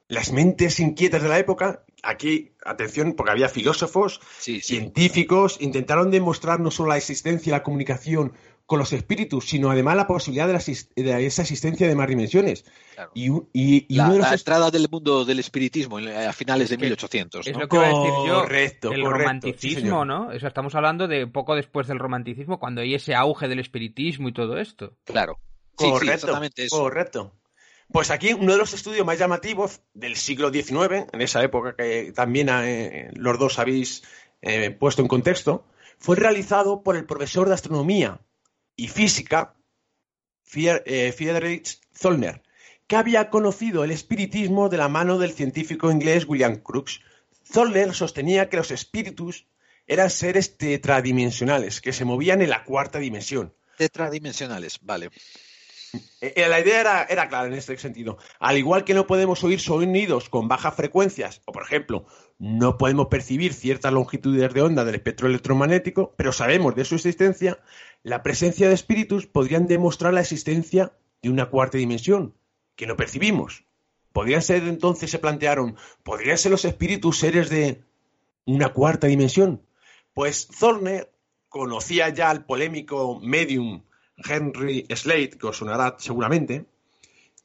las 0.08 0.32
mentes 0.32 0.80
inquietas 0.80 1.22
de 1.22 1.30
la 1.30 1.40
época, 1.40 1.84
aquí, 2.04 2.52
atención, 2.64 3.14
porque 3.14 3.32
había 3.32 3.50
filósofos, 3.50 4.22
científicos, 4.40 5.58
intentaron 5.60 6.12
demostrar 6.12 6.60
no 6.60 6.72
solo 6.72 6.90
la 6.90 6.98
existencia 6.98 7.50
y 7.50 7.52
la 7.52 7.64
comunicación 7.64 8.34
con 8.66 8.80
los 8.80 8.92
espíritus, 8.92 9.48
sino 9.48 9.72
además 9.72 9.96
la 9.96 10.08
posibilidad 10.08 10.46
de, 10.48 11.26
esa 11.26 11.42
existencia 11.42 11.88
de 11.88 11.96
más 11.96 12.08
dimensiones. 12.10 12.66
Y, 13.14 13.30
la, 13.96 14.34
entrada 14.34 14.70
del 14.70 14.88
mundo 14.92 15.24
del 15.24 15.40
espiritismo 15.40 15.98
a 15.98 16.34
finales 16.34 16.70
de 16.70 16.78
1800. 16.78 17.48
Es 17.48 17.58
lo 17.58 17.68
que 17.70 17.78
iba 17.78 17.86
a 17.86 17.88
decir 17.88 18.14
yo. 18.28 18.42
Correcto, 18.42 18.92
el 18.92 19.06
romanticismo, 19.06 20.04
¿no? 20.04 20.34
Eso 20.34 20.48
estamos 20.48 20.76
hablando 20.76 21.08
de 21.08 21.28
poco 21.28 21.56
después 21.56 21.88
del 21.88 21.98
romanticismo, 21.98 22.60
cuando 22.60 22.82
hay 22.82 22.94
ese 22.94 23.16
auge 23.16 23.48
del 23.48 23.60
espiritismo 23.60 24.28
y 24.28 24.34
todo 24.34 24.58
esto. 24.58 24.94
Claro. 25.06 25.40
Correcto, 25.76 26.38
correcto. 26.70 27.34
Pues 27.92 28.12
aquí 28.12 28.34
uno 28.34 28.52
de 28.52 28.58
los 28.58 28.74
estudios 28.74 29.06
más 29.06 29.18
llamativos 29.18 29.82
del 29.94 30.16
siglo 30.18 30.52
XIX, 30.52 31.08
en 31.12 31.22
esa 31.22 31.42
época 31.42 31.76
que 31.76 32.12
también 32.14 32.50
eh, 32.50 33.12
los 33.14 33.40
dos 33.40 33.60
habéis 33.60 34.04
eh, 34.42 34.72
puesto 34.72 35.02
en 35.02 35.08
contexto, 35.08 35.66
fue 35.98 36.16
realizado 36.18 36.84
por 36.84 36.98
el 36.98 37.06
profesor 37.06 37.48
de 37.48 37.54
astronomía 37.54 38.20
y 38.76 38.90
física, 38.90 39.56
eh, 40.54 41.14
Friedrich 41.16 41.80
Zollner, 41.96 42.44
que 42.88 42.98
había 42.98 43.30
conocido 43.30 43.84
el 43.84 43.92
espiritismo 43.92 44.70
de 44.70 44.78
la 44.78 44.90
mano 44.90 45.18
del 45.18 45.32
científico 45.32 45.90
inglés 45.90 46.26
William 46.28 46.58
Crookes. 46.58 47.02
Zollner 47.46 47.94
sostenía 47.94 48.50
que 48.50 48.58
los 48.58 48.72
espíritus 48.72 49.48
eran 49.88 50.10
seres 50.10 50.58
tetradimensionales, 50.58 51.80
que 51.80 51.94
se 51.94 52.06
movían 52.06 52.42
en 52.42 52.50
la 52.50 52.66
cuarta 52.66 53.00
dimensión. 53.00 53.54
Tetradimensionales, 53.78 54.80
vale. 54.82 55.10
Eh, 56.22 56.34
eh, 56.36 56.48
la 56.48 56.60
idea 56.60 56.82
era, 56.82 57.04
era, 57.04 57.30
clara 57.30 57.48
en 57.48 57.54
este 57.54 57.78
sentido. 57.78 58.18
Al 58.40 58.58
igual 58.58 58.84
que 58.84 58.94
no 58.94 59.08
podemos 59.08 59.44
oír 59.44 59.60
sonidos 59.60 60.30
con 60.30 60.48
bajas 60.48 60.76
frecuencias, 60.76 61.42
o 61.46 61.52
por 61.52 61.64
ejemplo, 61.64 62.06
no 62.40 62.78
podemos 62.78 63.08
percibir 63.08 63.54
ciertas 63.54 63.94
longitudes 63.94 64.54
de 64.54 64.62
onda 64.62 64.86
del 64.86 64.96
espectro 64.96 65.28
electromagnético, 65.28 66.14
pero 66.18 66.32
sabemos 66.32 66.76
de 66.76 66.86
su 66.86 66.96
existencia, 66.96 67.60
la 68.04 68.24
presencia 68.24 68.68
de 68.68 68.76
espíritus 68.76 69.26
podrían 69.26 69.68
demostrar 69.68 70.14
la 70.14 70.22
existencia 70.22 70.94
de 71.22 71.30
una 71.30 71.48
cuarta 71.48 71.78
dimensión 71.78 72.36
que 72.76 72.88
no 72.88 72.96
percibimos. 72.96 73.66
Podrían 74.14 74.42
ser 74.42 74.64
entonces, 74.64 75.12
se 75.12 75.20
plantearon, 75.20 75.76
¿podrían 76.04 76.38
ser 76.38 76.52
los 76.52 76.66
espíritus 76.66 77.20
seres 77.20 77.50
de 77.50 77.84
una 78.46 78.70
cuarta 78.70 79.08
dimensión? 79.08 79.62
Pues 80.14 80.48
Zorner 80.52 81.12
conocía 81.50 82.10
ya 82.10 82.30
al 82.30 82.46
polémico 82.46 83.20
medium 83.20 83.84
Henry 84.18 84.86
Slade, 84.90 85.38
que 85.38 85.48
os 85.48 85.58
sonará 85.58 85.96
seguramente, 86.00 86.66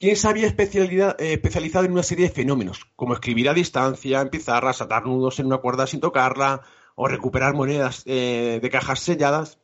quien 0.02 0.16
se 0.16 0.26
había 0.26 0.48
eh, 0.48 1.14
especializado 1.34 1.84
en 1.84 1.92
una 1.92 2.02
serie 2.02 2.26
de 2.26 2.34
fenómenos, 2.34 2.86
como 2.96 3.14
escribir 3.14 3.48
a 3.48 3.54
distancia, 3.54 4.20
en 4.20 4.30
pizarras, 4.30 4.80
atar 4.80 5.06
nudos 5.06 5.38
en 5.38 5.46
una 5.46 5.58
cuerda 5.58 5.86
sin 5.86 6.00
tocarla, 6.00 6.62
o 6.96 7.06
recuperar 7.06 7.54
monedas 7.54 8.02
eh, 8.06 8.58
de 8.60 8.68
cajas 8.68 8.98
selladas, 8.98 9.58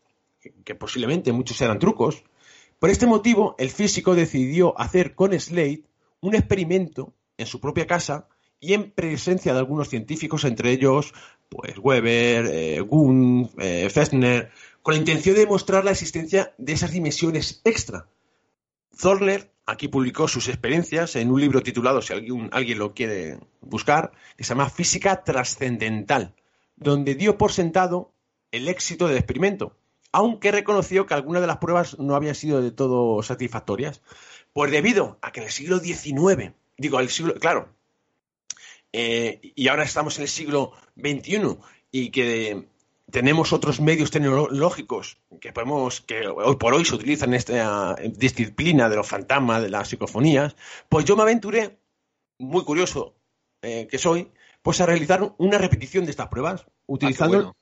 que, 0.64 0.76
posiblemente 0.76 1.32
muchos 1.32 1.60
eran 1.60 1.80
trucos. 1.80 2.22
Por 2.78 2.90
este 2.90 3.08
motivo, 3.08 3.56
el 3.58 3.70
físico 3.70 4.14
decidió 4.14 4.78
hacer 4.80 5.16
con 5.16 5.32
Slade 5.38 5.82
un 6.20 6.36
experimento 6.36 7.12
en 7.36 7.46
su 7.46 7.60
propia 7.60 7.88
casa 7.88 8.28
y 8.60 8.74
en 8.74 8.92
presencia 8.92 9.52
de 9.52 9.58
algunos 9.58 9.88
científicos, 9.88 10.44
entre 10.44 10.70
ellos 10.70 11.14
pues 11.48 11.78
Weber, 11.78 12.46
eh, 12.46 12.80
Gunn, 12.80 13.50
Festner, 13.90 14.52
con 14.88 14.94
la 14.94 15.00
intención 15.00 15.34
de 15.34 15.42
demostrar 15.42 15.84
la 15.84 15.90
existencia 15.90 16.54
de 16.56 16.72
esas 16.72 16.92
dimensiones 16.92 17.60
extra. 17.64 18.08
Zorner 18.96 19.52
aquí 19.66 19.86
publicó 19.86 20.28
sus 20.28 20.48
experiencias 20.48 21.14
en 21.16 21.30
un 21.30 21.42
libro 21.42 21.62
titulado, 21.62 22.00
si 22.00 22.14
alguien, 22.14 22.48
alguien 22.52 22.78
lo 22.78 22.94
quiere 22.94 23.38
buscar, 23.60 24.12
que 24.38 24.44
se 24.44 24.48
llama 24.48 24.70
Física 24.70 25.24
Trascendental, 25.24 26.34
donde 26.76 27.16
dio 27.16 27.36
por 27.36 27.52
sentado 27.52 28.14
el 28.50 28.66
éxito 28.66 29.06
del 29.08 29.18
experimento, 29.18 29.76
aunque 30.10 30.52
reconoció 30.52 31.04
que 31.04 31.12
algunas 31.12 31.42
de 31.42 31.48
las 31.48 31.58
pruebas 31.58 31.98
no 31.98 32.14
habían 32.14 32.34
sido 32.34 32.62
de 32.62 32.70
todo 32.70 33.22
satisfactorias. 33.22 34.00
Pues 34.54 34.70
debido 34.70 35.18
a 35.20 35.32
que 35.32 35.40
en 35.40 35.46
el 35.48 35.52
siglo 35.52 35.80
XIX, 35.80 36.54
digo, 36.78 36.98
el 36.98 37.10
siglo, 37.10 37.34
claro, 37.34 37.74
eh, 38.94 39.52
y 39.54 39.68
ahora 39.68 39.82
estamos 39.84 40.16
en 40.16 40.22
el 40.22 40.28
siglo 40.28 40.72
XXI, 40.96 41.58
y 41.90 42.10
que 42.10 42.68
tenemos 43.10 43.52
otros 43.52 43.80
medios 43.80 44.10
tecnológicos 44.10 45.18
que 45.40 45.52
podemos 45.52 46.00
que 46.00 46.26
hoy 46.28 46.56
por 46.56 46.74
hoy 46.74 46.84
se 46.84 46.94
utilizan 46.94 47.30
en 47.30 47.34
esta 47.36 47.96
disciplina 48.14 48.88
de 48.88 48.96
los 48.96 49.06
fantasmas, 49.06 49.62
de 49.62 49.70
las 49.70 49.88
psicofonías, 49.88 50.56
pues 50.88 51.04
yo 51.04 51.16
me 51.16 51.22
aventuré, 51.22 51.78
muy 52.38 52.64
curioso 52.64 53.14
eh, 53.62 53.88
que 53.90 53.98
soy, 53.98 54.30
pues 54.62 54.80
a 54.80 54.86
realizar 54.86 55.34
una 55.38 55.58
repetición 55.58 56.04
de 56.04 56.10
estas 56.10 56.28
pruebas, 56.28 56.66
utilizando 56.86 57.38
ah, 57.48 57.52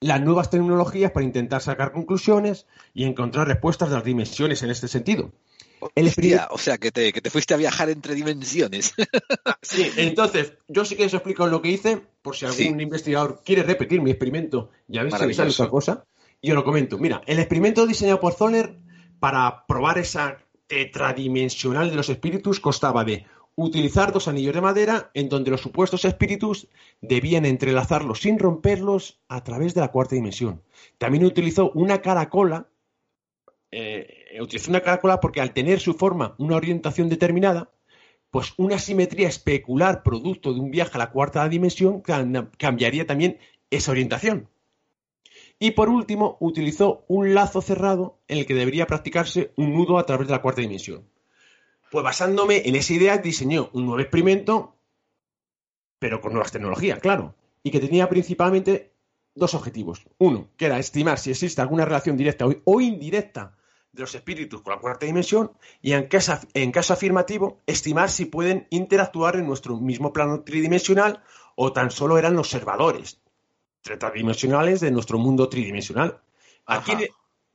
las 0.00 0.20
nuevas 0.20 0.50
tecnologías 0.50 1.12
para 1.12 1.24
intentar 1.24 1.62
sacar 1.62 1.92
conclusiones 1.92 2.66
y 2.92 3.04
encontrar 3.04 3.48
respuestas 3.48 3.88
de 3.88 3.94
las 3.94 4.04
dimensiones 4.04 4.62
en 4.62 4.70
este 4.70 4.88
sentido. 4.88 5.32
O 5.80 6.58
sea, 6.58 6.78
que 6.78 6.90
te, 6.90 7.12
que 7.12 7.20
te 7.20 7.30
fuiste 7.30 7.54
a 7.54 7.56
viajar 7.56 7.90
entre 7.90 8.14
dimensiones. 8.14 8.94
sí, 9.62 9.90
entonces, 9.96 10.54
yo 10.68 10.84
sí 10.84 10.96
que 10.96 11.06
os 11.06 11.14
explico 11.14 11.46
lo 11.46 11.62
que 11.62 11.70
hice, 11.70 12.02
por 12.22 12.36
si 12.36 12.46
algún 12.46 12.80
investigador 12.80 13.42
quiere 13.44 13.62
repetir 13.62 14.00
mi 14.00 14.10
experimento 14.10 14.70
y 14.88 14.98
a 14.98 15.02
ver 15.02 15.12
si 15.12 15.34
sale 15.34 15.50
otra 15.50 15.68
cosa. 15.68 16.04
Yo 16.42 16.54
lo 16.54 16.64
comento. 16.64 16.98
Mira, 16.98 17.22
el 17.26 17.38
experimento 17.38 17.86
diseñado 17.86 18.20
por 18.20 18.34
Zoller 18.34 18.76
para 19.18 19.64
probar 19.66 19.98
esa 19.98 20.38
tetradimensional 20.66 21.90
de 21.90 21.96
los 21.96 22.08
espíritus 22.08 22.60
constaba 22.60 23.04
de 23.04 23.26
utilizar 23.54 24.12
dos 24.12 24.28
anillos 24.28 24.54
de 24.54 24.60
madera 24.60 25.10
en 25.14 25.28
donde 25.28 25.50
los 25.50 25.62
supuestos 25.62 26.04
espíritus 26.04 26.68
debían 27.00 27.46
entrelazarlos 27.46 28.20
sin 28.20 28.38
romperlos 28.38 29.20
a 29.28 29.42
través 29.42 29.74
de 29.74 29.80
la 29.80 29.88
cuarta 29.88 30.14
dimensión. 30.14 30.62
También 30.98 31.24
utilizó 31.24 31.70
una 31.72 32.02
caracola 32.02 32.68
eh, 33.70 34.38
utilizó 34.40 34.70
una 34.70 34.80
caracola 34.80 35.20
porque 35.20 35.40
al 35.40 35.52
tener 35.52 35.80
su 35.80 35.94
forma 35.94 36.34
una 36.38 36.56
orientación 36.56 37.08
determinada, 37.08 37.70
pues 38.30 38.52
una 38.56 38.78
simetría 38.78 39.28
especular 39.28 40.02
producto 40.02 40.52
de 40.52 40.60
un 40.60 40.70
viaje 40.70 40.92
a 40.94 40.98
la 40.98 41.10
cuarta 41.10 41.48
dimensión 41.48 42.02
cambiaría 42.58 43.06
también 43.06 43.38
esa 43.70 43.92
orientación. 43.92 44.48
Y 45.58 45.70
por 45.70 45.88
último, 45.88 46.36
utilizó 46.40 47.04
un 47.08 47.34
lazo 47.34 47.62
cerrado 47.62 48.18
en 48.28 48.38
el 48.38 48.46
que 48.46 48.54
debería 48.54 48.86
practicarse 48.86 49.52
un 49.56 49.74
nudo 49.74 49.98
a 49.98 50.04
través 50.04 50.26
de 50.28 50.34
la 50.34 50.42
cuarta 50.42 50.60
dimensión. 50.60 51.08
Pues 51.90 52.04
basándome 52.04 52.62
en 52.66 52.76
esa 52.76 52.92
idea, 52.92 53.18
diseñó 53.18 53.70
un 53.72 53.86
nuevo 53.86 54.00
experimento, 54.00 54.76
pero 55.98 56.20
con 56.20 56.32
nuevas 56.32 56.52
tecnologías, 56.52 56.98
claro, 56.98 57.34
y 57.62 57.70
que 57.70 57.80
tenía 57.80 58.08
principalmente 58.08 58.92
dos 59.34 59.54
objetivos. 59.54 60.06
Uno, 60.18 60.50
que 60.58 60.66
era 60.66 60.78
estimar 60.78 61.18
si 61.18 61.30
existe 61.30 61.62
alguna 61.62 61.86
relación 61.86 62.18
directa 62.18 62.46
o 62.64 62.80
indirecta 62.80 63.55
de 63.96 64.02
los 64.02 64.14
espíritus 64.14 64.62
con 64.62 64.74
la 64.74 64.80
cuarta 64.80 65.06
dimensión 65.06 65.52
y 65.82 65.92
en 65.92 66.06
caso, 66.06 66.38
en 66.54 66.70
caso 66.70 66.92
afirmativo, 66.92 67.62
estimar 67.66 68.10
si 68.10 68.26
pueden 68.26 68.66
interactuar 68.70 69.36
en 69.36 69.46
nuestro 69.46 69.80
mismo 69.80 70.12
plano 70.12 70.42
tridimensional 70.42 71.22
o 71.56 71.72
tan 71.72 71.90
solo 71.90 72.18
eran 72.18 72.36
observadores 72.36 73.20
tridimensionales 73.82 74.80
de 74.80 74.90
nuestro 74.90 75.18
mundo 75.18 75.48
tridimensional. 75.48 76.20
Aquí 76.66 76.92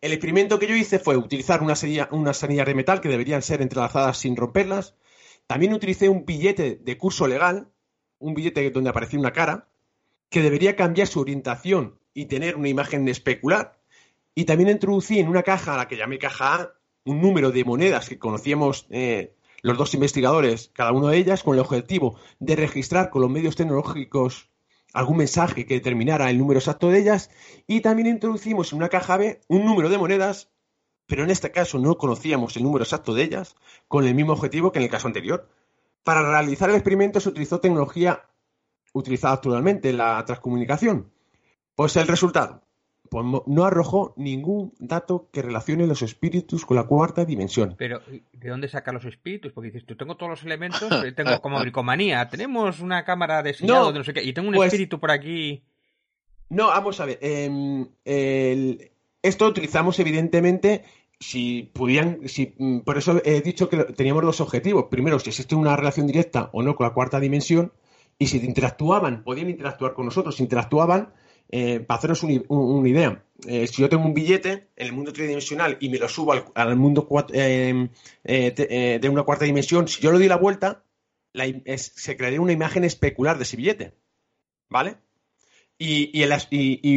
el 0.01 0.13
experimento 0.13 0.57
que 0.57 0.67
yo 0.67 0.75
hice 0.75 0.97
fue 0.97 1.15
utilizar 1.15 1.61
una 1.61 1.75
serie, 1.75 2.07
unas 2.11 2.43
anillas 2.43 2.65
de 2.65 2.73
metal 2.73 3.01
que 3.01 3.09
deberían 3.09 3.41
ser 3.41 3.61
entrelazadas 3.61 4.17
sin 4.17 4.35
romperlas. 4.35 4.95
También 5.45 5.73
utilicé 5.73 6.09
un 6.09 6.25
billete 6.25 6.79
de 6.81 6.97
curso 6.97 7.27
legal, 7.27 7.67
un 8.17 8.33
billete 8.33 8.71
donde 8.71 8.89
aparecía 8.89 9.19
una 9.19 9.33
cara, 9.33 9.67
que 10.29 10.41
debería 10.41 10.75
cambiar 10.75 11.07
su 11.07 11.19
orientación 11.19 11.99
y 12.13 12.25
tener 12.25 12.55
una 12.55 12.69
imagen 12.69 13.07
especular. 13.09 13.80
Y 14.33 14.45
también 14.45 14.69
introducí 14.69 15.19
en 15.19 15.27
una 15.27 15.43
caja, 15.43 15.73
a 15.73 15.77
la 15.77 15.87
que 15.87 15.97
llamé 15.97 16.17
caja 16.17 16.55
A, 16.55 16.73
un 17.05 17.21
número 17.21 17.51
de 17.51 17.65
monedas 17.65 18.07
que 18.09 18.19
conocíamos 18.19 18.87
eh, 18.89 19.35
los 19.61 19.77
dos 19.77 19.93
investigadores, 19.93 20.71
cada 20.73 20.91
uno 20.91 21.07
de 21.07 21.17
ellas, 21.17 21.43
con 21.43 21.55
el 21.55 21.61
objetivo 21.61 22.19
de 22.39 22.55
registrar 22.55 23.09
con 23.09 23.21
los 23.21 23.31
medios 23.31 23.55
tecnológicos 23.55 24.49
algún 24.93 25.17
mensaje 25.17 25.65
que 25.65 25.75
determinara 25.75 26.29
el 26.29 26.37
número 26.37 26.59
exacto 26.59 26.89
de 26.89 26.99
ellas. 26.99 27.29
Y 27.67 27.81
también 27.81 28.07
introducimos 28.07 28.71
en 28.71 28.77
una 28.77 28.89
caja 28.89 29.17
B 29.17 29.41
un 29.47 29.65
número 29.65 29.89
de 29.89 29.97
monedas, 29.97 30.49
pero 31.07 31.23
en 31.23 31.29
este 31.29 31.51
caso 31.51 31.79
no 31.79 31.97
conocíamos 31.97 32.55
el 32.57 32.63
número 32.63 32.83
exacto 32.83 33.13
de 33.13 33.23
ellas, 33.23 33.55
con 33.87 34.05
el 34.05 34.15
mismo 34.15 34.33
objetivo 34.33 34.71
que 34.71 34.79
en 34.79 34.85
el 34.85 34.91
caso 34.91 35.07
anterior. 35.07 35.49
Para 36.03 36.23
realizar 36.23 36.69
el 36.69 36.75
experimento 36.75 37.19
se 37.19 37.29
utilizó 37.29 37.59
tecnología 37.59 38.23
utilizada 38.93 39.35
actualmente, 39.35 39.93
la 39.93 40.23
transcomunicación. 40.25 41.11
Pues 41.75 41.95
el 41.95 42.07
resultado, 42.07 42.63
no 43.11 43.65
arrojó 43.65 44.13
ningún 44.15 44.73
dato 44.79 45.29
que 45.31 45.41
relacione 45.41 45.85
los 45.85 46.01
espíritus 46.01 46.65
con 46.65 46.77
la 46.77 46.83
cuarta 46.83 47.25
dimensión. 47.25 47.75
Pero, 47.77 48.01
¿de 48.31 48.49
dónde 48.49 48.69
saca 48.69 48.93
los 48.93 49.03
espíritus? 49.03 49.51
Porque 49.51 49.69
dices, 49.69 49.85
tú 49.85 49.97
tengo 49.97 50.15
todos 50.15 50.29
los 50.29 50.43
elementos, 50.43 50.89
tengo 51.15 51.41
como 51.41 51.59
bricomanía, 51.59 52.29
tenemos 52.29 52.79
una 52.79 53.03
cámara 53.03 53.43
de 53.43 53.55
no, 53.63 53.91
de 53.91 53.99
no 53.99 54.05
sé 54.05 54.13
qué, 54.13 54.23
y 54.23 54.31
tengo 54.31 54.47
un 54.47 54.55
pues 54.55 54.67
espíritu 54.67 54.99
por 54.99 55.11
aquí. 55.11 55.63
No, 56.49 56.67
vamos 56.67 56.99
a 57.01 57.05
ver. 57.05 57.19
Em, 57.21 57.87
esto 59.21 59.47
utilizamos 59.47 59.99
evidentemente 59.99 60.83
si 61.19 61.69
pudieran, 61.73 62.27
si, 62.27 62.55
mm, 62.57 62.79
por 62.79 62.97
eso 62.97 63.21
he 63.23 63.41
dicho 63.41 63.69
que 63.69 63.77
teníamos 63.77 64.23
dos 64.23 64.41
objetivos. 64.41 64.85
Primero, 64.89 65.19
si 65.19 65.29
existe 65.29 65.55
una 65.55 65.75
relación 65.75 66.07
directa 66.07 66.49
o 66.53 66.63
no 66.63 66.75
con 66.75 66.87
la 66.87 66.93
cuarta 66.93 67.19
dimensión, 67.19 67.73
y 68.17 68.27
si 68.27 68.37
interactuaban, 68.37 69.23
podían 69.23 69.49
interactuar 69.49 69.93
con 69.93 70.05
nosotros, 70.05 70.35
si 70.35 70.43
interactuaban, 70.43 71.13
eh, 71.53 71.81
para 71.81 71.97
haceros 71.97 72.23
una 72.23 72.87
idea, 72.87 73.25
eh, 73.45 73.67
si 73.67 73.81
yo 73.81 73.89
tengo 73.89 74.05
un 74.05 74.13
billete 74.13 74.69
en 74.75 74.87
el 74.87 74.93
mundo 74.93 75.11
tridimensional 75.11 75.77
y 75.81 75.89
me 75.89 75.97
lo 75.97 76.07
subo 76.07 76.33
al, 76.55 76.75
mundo 76.77 77.07
eh, 77.33 77.89
de 78.23 79.09
una 79.09 79.23
cuarta 79.23 79.43
dimensión, 79.43 79.89
si 79.89 80.01
yo 80.01 80.11
lo 80.11 80.17
doy 80.17 80.29
la 80.29 80.37
vuelta, 80.37 80.85
se 81.75 82.15
crearía 82.15 82.39
una 82.39 82.53
imagen 82.53 82.85
especular 82.85 83.35
de 83.35 83.43
ese 83.43 83.57
billete. 83.57 83.93
¿Vale? 84.69 84.97
Y, 85.77 86.23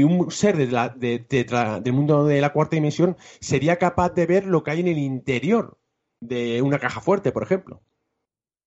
un 0.04 0.30
ser 0.30 0.56
del 0.56 1.92
mundo 1.92 2.24
de 2.26 2.40
la 2.40 2.52
cuarta 2.52 2.76
dimensión 2.76 3.16
sería 3.40 3.78
capaz 3.78 4.10
de 4.10 4.26
ver 4.26 4.46
lo 4.46 4.62
que 4.62 4.70
hay 4.70 4.80
en 4.80 4.88
el 4.88 4.98
interior 4.98 5.78
de 6.20 6.62
una 6.62 6.78
caja 6.78 7.00
fuerte, 7.00 7.32
por 7.32 7.42
ejemplo. 7.42 7.82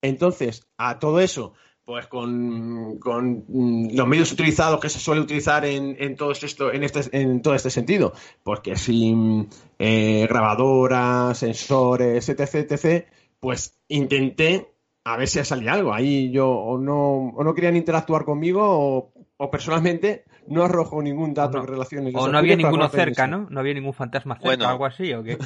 Entonces, 0.02 0.68
a 0.78 1.00
todo 1.00 1.22
eso 1.22 1.54
pues 1.88 2.06
con, 2.08 2.98
mm, 3.00 3.96
los 3.96 4.08
medios 4.10 4.34
utilizados 4.34 4.82
que 4.82 4.90
se 4.90 5.00
suele 5.00 5.22
utilizar 5.22 5.64
en, 5.64 5.96
en 5.98 6.18
todo 6.18 6.32
esto, 6.34 6.74
en 6.74 6.84
este, 6.84 7.18
en 7.18 7.42
todo 7.42 7.56
este 7.56 7.70
sentido, 7.70 8.12
porque 8.44 8.76
sin 8.76 9.48
eh, 9.80 10.28
grabadoras, 10.28 11.38
sensores, 11.38 12.28
etc, 12.28 12.56
etc, 12.56 13.08
pues 13.40 13.80
intenté 13.88 14.68
a 15.06 15.16
ver 15.16 15.30
si 15.30 15.42
salía 15.46 15.72
algo. 15.72 15.94
Ahí 15.94 16.30
yo 16.30 16.50
o 16.50 16.78
no, 16.78 17.30
o 17.30 17.42
no 17.46 17.54
querían 17.54 17.78
interactuar 17.78 18.26
conmigo 18.26 19.14
o, 19.38 19.50
personalmente 19.50 20.26
no 20.46 20.66
arrojo 20.66 21.02
ningún 21.02 21.34
dato 21.34 21.58
en 21.58 21.68
relación 21.68 22.12
O 22.14 22.28
no 22.28 22.38
había 22.38 22.58
ninguno 22.58 22.90
cerca, 22.90 23.28
¿no? 23.28 23.48
No 23.50 23.62
había 23.62 23.74
ningún 23.74 23.94
fantasma 23.94 24.38
cerca 24.38 24.68
o 24.68 24.72
algo 24.72 24.86
así, 24.86 25.14
¿o 25.14 25.24
qué? 25.24 25.38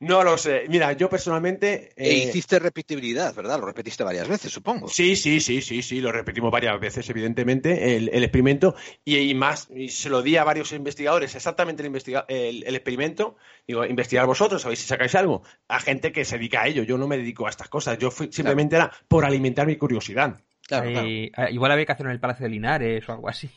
No 0.00 0.22
lo 0.22 0.38
sé. 0.38 0.64
Mira, 0.68 0.92
yo 0.92 1.10
personalmente. 1.10 1.92
E 1.96 2.10
eh, 2.10 2.14
hiciste 2.28 2.60
repetibilidad, 2.60 3.34
¿verdad? 3.34 3.58
Lo 3.58 3.66
repetiste 3.66 4.04
varias 4.04 4.28
veces, 4.28 4.52
supongo. 4.52 4.86
Sí, 4.88 5.16
sí, 5.16 5.40
sí, 5.40 5.60
sí, 5.60 5.82
sí, 5.82 6.00
lo 6.00 6.12
repetimos 6.12 6.52
varias 6.52 6.78
veces, 6.78 7.08
evidentemente, 7.10 7.96
el, 7.96 8.08
experimento. 8.22 8.76
Y, 9.04 9.34
más, 9.34 9.68
y 9.74 9.88
se 9.88 10.08
lo 10.08 10.22
di 10.22 10.36
a 10.36 10.44
varios 10.44 10.72
investigadores, 10.72 11.34
exactamente 11.34 11.84
el, 11.84 12.64
el, 12.64 12.74
experimento. 12.76 13.36
Digo, 13.66 13.84
investigar 13.84 14.26
vosotros, 14.26 14.64
a 14.64 14.68
ver 14.68 14.76
si 14.76 14.86
sacáis 14.86 15.16
algo. 15.16 15.42
A 15.66 15.80
gente 15.80 16.12
que 16.12 16.24
se 16.24 16.38
dedica 16.38 16.62
a 16.62 16.68
ello. 16.68 16.84
Yo 16.84 16.96
no 16.96 17.08
me 17.08 17.16
dedico 17.16 17.48
a 17.48 17.50
estas 17.50 17.68
cosas. 17.68 17.98
Yo 17.98 18.12
simplemente 18.12 18.76
era 18.76 18.92
por 19.08 19.24
alimentar 19.24 19.66
mi 19.66 19.76
curiosidad. 19.76 20.40
Claro, 20.68 20.90
ah, 21.34 21.50
Igual 21.50 21.72
había 21.72 21.86
que 21.86 21.92
hacerlo 21.92 22.10
en 22.10 22.14
el 22.14 22.20
Palacio 22.20 22.44
de 22.44 22.50
Linares 22.50 23.08
o 23.08 23.12
algo 23.12 23.28
así. 23.28 23.50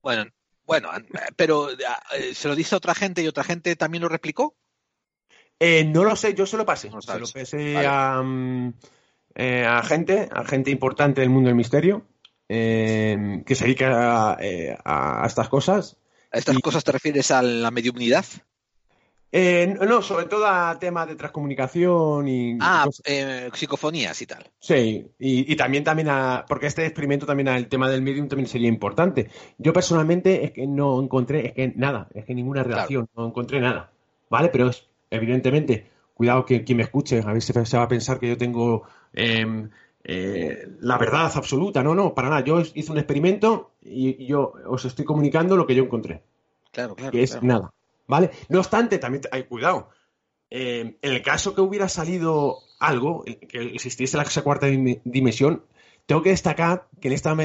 Bueno, 0.00 0.26
bueno, 0.64 0.90
pero 1.34 1.70
eh, 1.70 2.32
¿se 2.32 2.46
lo 2.46 2.54
dice 2.54 2.76
a 2.76 2.78
otra 2.78 2.94
gente 2.94 3.22
y 3.22 3.26
otra 3.26 3.42
gente 3.42 3.74
también 3.74 4.02
lo 4.02 4.08
replicó? 4.08 4.56
Eh, 5.58 5.84
no 5.84 6.04
lo 6.04 6.16
sé, 6.16 6.34
yo 6.34 6.46
se 6.46 6.56
lo 6.56 6.66
pasé. 6.66 6.90
se 6.90 7.18
lo 7.18 7.26
pasé 7.26 7.74
mm, 8.22 8.72
eh, 9.34 9.64
a, 9.64 9.82
gente, 9.82 10.28
a 10.30 10.44
gente 10.44 10.70
importante 10.70 11.22
del 11.22 11.30
mundo 11.30 11.48
del 11.48 11.56
misterio, 11.56 12.06
eh, 12.48 13.42
que 13.46 13.54
se 13.54 13.64
dedica 13.64 14.36
a, 14.38 15.26
estas 15.26 15.48
cosas. 15.48 15.96
¿A 16.32 16.38
estas 16.38 16.58
cosas 16.58 16.84
te 16.84 16.92
refieres 16.92 17.30
a 17.30 17.42
la 17.42 17.70
mediunidad? 17.70 18.24
no, 19.32 20.00
sobre 20.00 20.26
todo 20.26 20.46
a 20.46 20.78
temas 20.78 21.08
de 21.08 21.16
transcomunicación 21.16 22.26
y. 22.28 22.58
Ah, 22.60 22.86
psicofonías 23.52 24.20
y 24.22 24.26
tal. 24.26 24.50
Sí, 24.58 25.10
y, 25.18 25.56
también, 25.56 25.84
también 25.84 26.08
a. 26.08 26.44
Porque 26.46 26.66
este 26.66 26.84
experimento 26.84 27.26
también 27.26 27.48
al 27.48 27.68
tema 27.68 27.90
del 27.90 28.02
medium 28.02 28.28
también 28.28 28.48
sería 28.48 28.68
importante. 28.68 29.30
Yo 29.58 29.72
personalmente 29.72 30.44
es 30.44 30.52
que 30.52 30.66
no 30.66 31.02
encontré, 31.02 31.48
es 31.48 31.52
que 31.52 31.72
nada, 31.76 32.08
es 32.14 32.24
que 32.24 32.34
ninguna 32.34 32.62
relación, 32.62 33.08
no 33.16 33.26
encontré 33.26 33.60
nada. 33.60 33.90
¿Vale? 34.28 34.48
Pero 34.48 34.70
es 34.70 34.88
evidentemente, 35.10 35.90
cuidado 36.14 36.44
que 36.44 36.64
quien 36.64 36.78
me 36.78 36.84
escuche, 36.84 37.22
a 37.24 37.32
veces 37.32 37.68
se 37.68 37.76
va 37.76 37.84
a 37.84 37.88
pensar 37.88 38.18
que 38.18 38.28
yo 38.28 38.36
tengo 38.36 38.84
em, 39.12 39.70
eh, 40.04 40.68
la 40.80 40.98
verdad 40.98 41.30
absoluta. 41.34 41.82
No, 41.82 41.94
no, 41.94 42.14
para 42.14 42.28
nada. 42.28 42.44
Yo 42.44 42.60
hice 42.60 42.92
un 42.92 42.98
experimento 42.98 43.72
y, 43.82 44.26
yo 44.26 44.52
os 44.66 44.84
estoy 44.84 45.04
comunicando 45.04 45.56
lo 45.56 45.66
que 45.66 45.74
yo 45.74 45.82
encontré. 45.82 46.22
Claro, 46.72 46.94
claro. 46.94 47.12
Que 47.12 47.22
es 47.22 47.42
nada. 47.42 47.72
¿Vale? 48.06 48.30
No 48.48 48.60
obstante, 48.60 48.98
también 48.98 49.22
hay 49.32 49.44
cuidado. 49.44 49.88
Em, 50.48 50.96
en 51.02 51.12
el 51.12 51.22
caso 51.22 51.54
que 51.54 51.60
hubiera 51.60 51.88
salido 51.88 52.58
algo, 52.78 53.24
que 53.24 53.74
existiese 53.74 54.16
la 54.16 54.24
cuarta 54.44 54.66
dimensión, 54.66 55.64
tengo 56.06 56.22
que 56.22 56.30
destacar 56.30 56.86
que 57.00 57.08
en 57.08 57.14
esta 57.14 57.36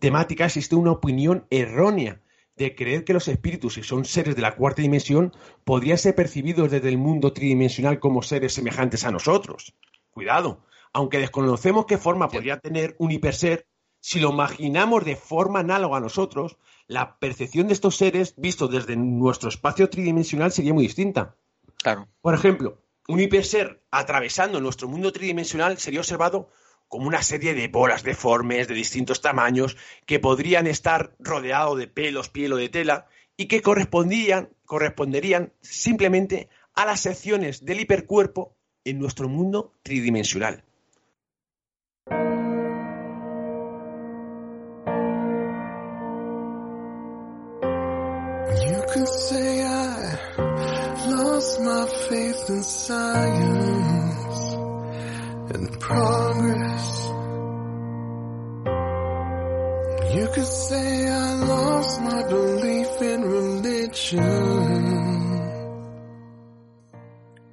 temática 0.00 0.46
existe 0.46 0.74
una 0.74 0.92
opinión 0.92 1.44
errónea 1.50 2.20
de 2.56 2.74
creer 2.74 3.04
que 3.04 3.12
los 3.12 3.28
espíritus, 3.28 3.74
si 3.74 3.82
son 3.82 4.04
seres 4.04 4.34
de 4.34 4.42
la 4.42 4.56
cuarta 4.56 4.82
dimensión, 4.82 5.32
podrían 5.64 5.98
ser 5.98 6.14
percibidos 6.14 6.70
desde 6.70 6.88
el 6.88 6.98
mundo 6.98 7.32
tridimensional 7.32 8.00
como 8.00 8.22
seres 8.22 8.54
semejantes 8.54 9.04
a 9.04 9.10
nosotros. 9.10 9.74
Cuidado, 10.10 10.64
aunque 10.92 11.18
desconocemos 11.18 11.84
qué 11.84 11.98
forma 11.98 12.28
podría 12.28 12.58
tener 12.58 12.96
un 12.98 13.10
hiperser, 13.10 13.66
si 14.00 14.20
lo 14.20 14.30
imaginamos 14.30 15.04
de 15.04 15.16
forma 15.16 15.60
análoga 15.60 15.98
a 15.98 16.00
nosotros, 16.00 16.56
la 16.86 17.18
percepción 17.18 17.66
de 17.66 17.74
estos 17.74 17.96
seres 17.96 18.34
vistos 18.36 18.70
desde 18.70 18.96
nuestro 18.96 19.48
espacio 19.48 19.90
tridimensional 19.90 20.52
sería 20.52 20.72
muy 20.72 20.84
distinta. 20.84 21.36
Claro. 21.82 22.08
Por 22.22 22.34
ejemplo, 22.34 22.82
un 23.08 23.20
hiperser 23.20 23.82
atravesando 23.90 24.60
nuestro 24.60 24.88
mundo 24.88 25.12
tridimensional 25.12 25.76
sería 25.78 26.00
observado 26.00 26.48
como 26.88 27.08
una 27.08 27.22
serie 27.22 27.54
de 27.54 27.68
bolas 27.68 28.02
deformes 28.02 28.68
de 28.68 28.74
distintos 28.74 29.20
tamaños 29.20 29.76
que 30.06 30.20
podrían 30.20 30.66
estar 30.66 31.14
rodeados 31.18 31.78
de 31.78 31.88
pelos, 31.88 32.28
piel 32.28 32.52
o 32.52 32.56
de 32.56 32.68
tela 32.68 33.06
y 33.36 33.46
que 33.46 33.62
correspondían, 33.62 34.50
corresponderían 34.64 35.52
simplemente 35.60 36.48
a 36.74 36.86
las 36.86 37.00
secciones 37.00 37.64
del 37.64 37.80
hipercuerpo 37.80 38.56
en 38.84 38.98
nuestro 38.98 39.28
mundo 39.28 39.74
tridimensional. 39.82 40.64
And 55.56 55.70
progress. 55.80 56.86
You 60.14 60.26
could 60.34 60.52
say 60.68 61.08
I 61.08 61.34
lost 61.52 62.00
my 62.02 62.22
belief 62.28 63.02
in 63.02 63.20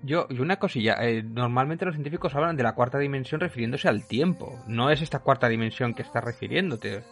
Yo, 0.06 0.28
y 0.30 0.40
una 0.40 0.58
cosilla, 0.60 0.98
eh, 1.00 1.24
normalmente 1.24 1.86
los 1.86 1.96
científicos 1.96 2.36
hablan 2.36 2.58
de 2.58 2.64
la 2.64 2.76
cuarta 2.76 3.00
dimensión 3.00 3.40
refiriéndose 3.40 3.88
al 3.88 4.06
tiempo. 4.06 4.60
No 4.68 4.92
es 4.92 5.02
esta 5.02 5.20
cuarta 5.20 5.48
dimensión 5.48 5.94
que 5.94 6.02
estás 6.02 6.24
refiriéndote. 6.24 7.04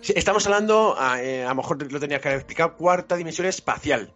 Sí, 0.00 0.12
estamos 0.14 0.46
hablando, 0.46 0.94
a, 0.96 1.20
eh, 1.20 1.44
a 1.44 1.48
lo 1.48 1.56
mejor 1.56 1.92
lo 1.92 1.98
tenía 1.98 2.20
que 2.20 2.28
haber 2.28 2.38
explicado, 2.38 2.76
cuarta 2.76 3.16
dimensión 3.16 3.48
espacial. 3.48 4.12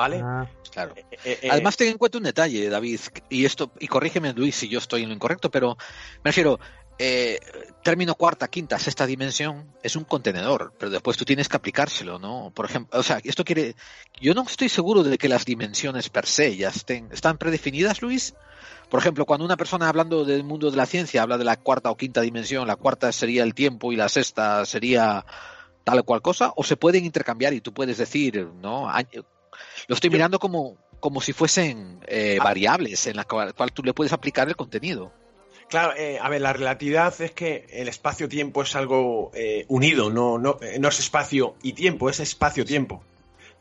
¿Vale? 0.00 0.22
Ah, 0.24 0.48
Claro. 0.70 0.94
Eh, 0.96 1.04
eh, 1.24 1.38
eh, 1.42 1.48
Además, 1.50 1.76
ten 1.76 1.88
en 1.88 1.98
cuenta 1.98 2.16
un 2.16 2.24
detalle, 2.24 2.70
David, 2.70 3.00
y 3.28 3.44
esto, 3.44 3.70
y 3.78 3.86
corrígeme 3.86 4.32
Luis 4.32 4.54
si 4.54 4.68
yo 4.68 4.78
estoy 4.78 5.02
en 5.02 5.10
lo 5.10 5.14
incorrecto, 5.14 5.50
pero 5.50 5.76
me 6.22 6.30
refiero, 6.30 6.58
eh, 6.98 7.38
término 7.82 8.14
cuarta, 8.14 8.48
quinta, 8.48 8.78
sexta 8.78 9.04
dimensión 9.04 9.74
es 9.82 9.96
un 9.96 10.04
contenedor, 10.04 10.72
pero 10.78 10.90
después 10.90 11.16
tú 11.16 11.24
tienes 11.24 11.48
que 11.48 11.56
aplicárselo, 11.56 12.18
¿no? 12.18 12.50
Por 12.54 12.66
ejemplo, 12.66 12.98
o 12.98 13.02
sea, 13.02 13.20
esto 13.24 13.44
quiere, 13.44 13.74
yo 14.20 14.32
no 14.32 14.42
estoy 14.42 14.68
seguro 14.68 15.02
de 15.02 15.18
que 15.18 15.28
las 15.28 15.44
dimensiones 15.44 16.08
per 16.08 16.24
se 16.24 16.56
ya 16.56 16.68
estén, 16.68 17.08
están 17.12 17.36
predefinidas, 17.36 18.00
Luis. 18.00 18.34
Por 18.88 19.00
ejemplo, 19.00 19.26
cuando 19.26 19.44
una 19.44 19.56
persona 19.56 19.88
hablando 19.88 20.24
del 20.24 20.44
mundo 20.44 20.70
de 20.70 20.76
la 20.78 20.86
ciencia 20.86 21.22
habla 21.22 21.36
de 21.36 21.44
la 21.44 21.56
cuarta 21.56 21.90
o 21.90 21.96
quinta 21.96 22.22
dimensión, 22.22 22.66
la 22.66 22.76
cuarta 22.76 23.12
sería 23.12 23.42
el 23.42 23.54
tiempo 23.54 23.92
y 23.92 23.96
la 23.96 24.08
sexta 24.08 24.64
sería 24.64 25.26
tal 25.84 25.98
o 25.98 26.04
cual 26.04 26.22
cosa, 26.22 26.52
o 26.56 26.62
se 26.62 26.76
pueden 26.76 27.04
intercambiar 27.04 27.54
y 27.54 27.60
tú 27.60 27.72
puedes 27.72 27.98
decir, 27.98 28.46
¿no? 28.60 28.88
Lo 29.88 29.94
estoy 29.94 30.10
mirando 30.10 30.38
como, 30.38 30.76
como 31.00 31.20
si 31.20 31.32
fuesen 31.32 32.00
eh, 32.06 32.38
Ah. 32.40 32.44
variables 32.44 33.06
en 33.06 33.16
la 33.16 33.24
cual, 33.24 33.54
cual 33.54 33.72
tú 33.72 33.82
le 33.82 33.92
puedes 33.94 34.12
aplicar 34.12 34.48
el 34.48 34.56
contenido. 34.56 35.12
Claro, 35.68 35.94
eh, 35.96 36.18
a 36.20 36.28
ver, 36.28 36.40
la 36.40 36.52
relatividad 36.52 37.14
es 37.20 37.30
que 37.30 37.66
el 37.70 37.86
espacio-tiempo 37.88 38.62
es 38.62 38.74
algo 38.74 39.30
eh, 39.34 39.66
unido, 39.68 40.10
no, 40.10 40.36
no, 40.36 40.58
eh, 40.60 40.78
no 40.80 40.88
es 40.88 40.98
espacio 40.98 41.54
y 41.62 41.74
tiempo, 41.74 42.10
es 42.10 42.18
espacio-tiempo. 42.18 43.04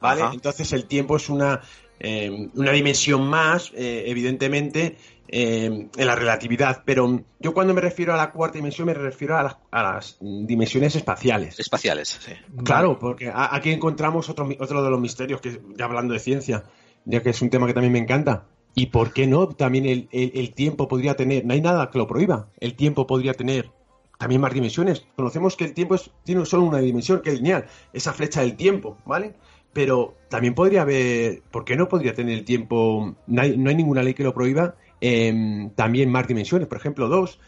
¿Vale? 0.01 0.23
Ajá. 0.23 0.33
Entonces 0.33 0.73
el 0.73 0.85
tiempo 0.85 1.17
es 1.17 1.29
una, 1.29 1.61
eh, 1.99 2.49
una 2.55 2.71
dimensión 2.71 3.27
más, 3.27 3.71
evidentemente, 3.75 4.97
eh, 5.31 5.87
en 5.95 6.05
la 6.07 6.15
relatividad. 6.15 6.83
Pero 6.85 7.21
yo 7.39 7.53
cuando 7.53 7.73
me 7.73 7.81
refiero 7.81 8.13
a 8.13 8.17
la 8.17 8.31
cuarta 8.31 8.57
dimensión 8.57 8.87
me 8.87 8.93
refiero 8.93 9.37
a 9.37 9.43
las, 9.43 9.57
a 9.71 9.83
las 9.83 10.17
dimensiones 10.19 10.95
espaciales. 10.95 11.59
Espaciales, 11.59 12.19
sí. 12.21 12.31
Claro, 12.63 12.97
porque 12.99 13.29
a- 13.29 13.55
aquí 13.55 13.71
encontramos 13.71 14.29
otro, 14.29 14.47
otro 14.59 14.83
de 14.83 14.89
los 14.89 14.99
misterios, 14.99 15.39
que 15.41 15.61
ya 15.77 15.85
hablando 15.85 16.13
de 16.13 16.19
ciencia, 16.19 16.63
ya 17.05 17.21
que 17.21 17.29
es 17.29 17.41
un 17.41 17.49
tema 17.49 17.67
que 17.67 17.73
también 17.73 17.93
me 17.93 17.99
encanta. 17.99 18.45
¿Y 18.75 18.87
por 18.87 19.13
qué 19.13 19.27
no? 19.27 19.47
También 19.47 19.85
el, 19.85 20.07
el- 20.11 20.31
el 20.35 20.53
tiempo 20.53 20.87
podría 20.87 21.15
tener, 21.15 21.45
no 21.45 21.53
hay 21.53 21.61
nada 21.61 21.89
que 21.89 21.97
lo 21.97 22.07
prohíba, 22.07 22.49
el 22.59 22.75
tiempo 22.75 23.07
podría 23.07 23.33
tener 23.33 23.71
también 24.17 24.41
más 24.41 24.53
dimensiones. 24.53 25.05
Conocemos 25.15 25.55
que 25.55 25.63
el 25.65 25.73
tiempo 25.73 25.95
es- 25.95 26.11
tiene 26.23 26.45
solo 26.45 26.63
una 26.63 26.79
dimensión, 26.79 27.21
que 27.21 27.29
es 27.31 27.37
lineal, 27.37 27.65
esa 27.93 28.13
flecha 28.13 28.41
del 28.41 28.55
tiempo, 28.57 28.97
¿vale? 29.05 29.33
Pero 29.73 30.15
también 30.29 30.55
podría 30.55 30.81
haber, 30.81 31.41
¿por 31.51 31.63
qué 31.63 31.75
no 31.75 31.87
podría 31.87 32.13
tener 32.13 32.37
el 32.37 32.43
tiempo? 32.43 33.15
No 33.27 33.41
hay, 33.41 33.55
no 33.57 33.69
hay 33.69 33.75
ninguna 33.75 34.01
ley 34.03 34.13
que 34.15 34.23
lo 34.23 34.33
prohíba, 34.33 34.75
em, 35.01 35.69
también 35.71 36.09
más 36.11 36.27
dimensiones, 36.27 36.67
por 36.67 36.77
ejemplo, 36.77 37.07
dos. 37.07 37.39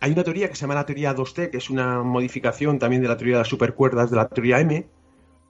Hay 0.00 0.12
una 0.12 0.22
teoría 0.24 0.48
que 0.48 0.54
se 0.54 0.60
llama 0.62 0.74
la 0.74 0.86
teoría 0.86 1.14
2T, 1.14 1.50
que 1.50 1.56
es 1.56 1.70
una 1.70 2.02
modificación 2.02 2.78
también 2.78 3.02
de 3.02 3.08
la 3.08 3.16
teoría 3.16 3.36
de 3.36 3.40
las 3.40 3.48
supercuerdas 3.48 4.10
de 4.10 4.16
la 4.16 4.28
teoría 4.28 4.60
M, 4.60 4.86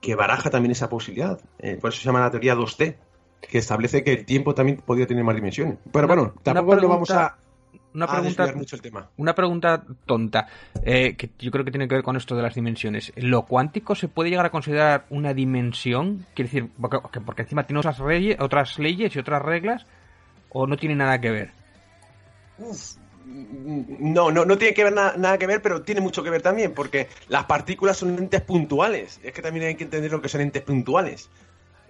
que 0.01 0.15
baraja 0.15 0.49
también 0.49 0.71
esa 0.71 0.89
posibilidad. 0.89 1.39
Eh, 1.59 1.77
por 1.79 1.91
eso 1.91 1.99
se 1.99 2.05
llama 2.05 2.21
la 2.21 2.31
teoría 2.31 2.55
2T, 2.55 2.95
que 3.41 3.57
establece 3.59 4.03
que 4.03 4.13
el 4.13 4.25
tiempo 4.25 4.53
también 4.55 4.77
podría 4.77 5.05
tener 5.07 5.23
más 5.23 5.35
dimensiones. 5.35 5.77
Pero 5.91 6.05
Una- 6.05 6.15
bueno, 6.15 6.33
tampoco 6.41 6.75
lo 6.75 6.87
vamos 6.89 7.11
a, 7.11 7.37
Una 7.93 8.07
pregunta, 8.07 8.51
mucho 8.55 8.75
el 8.75 8.81
tema. 8.81 9.09
una 9.17 9.33
pregunta 9.35 9.83
tonta, 10.05 10.47
eh, 10.83 11.15
que 11.15 11.29
yo 11.39 11.51
creo 11.51 11.63
que 11.65 11.71
tiene 11.71 11.87
que 11.87 11.95
ver 11.95 12.03
con 12.03 12.15
esto 12.17 12.35
de 12.35 12.41
las 12.43 12.55
dimensiones. 12.55 13.13
¿Lo 13.17 13.43
cuántico 13.45 13.93
se 13.95 14.07
puede 14.07 14.29
llegar 14.31 14.45
a 14.47 14.51
considerar 14.51 15.05
una 15.09 15.33
dimensión? 15.33 16.25
Quiere 16.33 16.49
decir, 16.51 16.69
porque, 16.79 17.21
porque 17.21 17.43
encima 17.43 17.65
tiene 17.67 17.79
otras, 17.79 17.99
reyes, 17.99 18.37
otras 18.39 18.79
leyes 18.79 19.15
y 19.15 19.19
otras 19.19 19.41
reglas, 19.43 19.85
o 20.49 20.67
no 20.67 20.77
tiene 20.77 20.95
nada 20.95 21.19
que 21.21 21.31
ver. 21.31 21.51
No, 23.25 24.31
no, 24.31 24.43
no 24.45 24.57
tiene 24.57 24.73
que 24.73 24.83
ver 24.83 24.93
na- 24.93 25.13
nada 25.15 25.37
que 25.37 25.47
ver, 25.47 25.61
pero 25.61 25.81
tiene 25.83 26.01
mucho 26.01 26.23
que 26.23 26.29
ver 26.29 26.41
también, 26.41 26.73
porque 26.73 27.07
las 27.27 27.45
partículas 27.45 27.97
son 27.97 28.17
entes 28.17 28.41
puntuales. 28.41 29.19
Es 29.23 29.33
que 29.33 29.41
también 29.41 29.67
hay 29.67 29.75
que 29.75 29.83
entender 29.83 30.11
lo 30.11 30.21
que 30.21 30.29
son 30.29 30.41
entes 30.41 30.63
puntuales. 30.63 31.29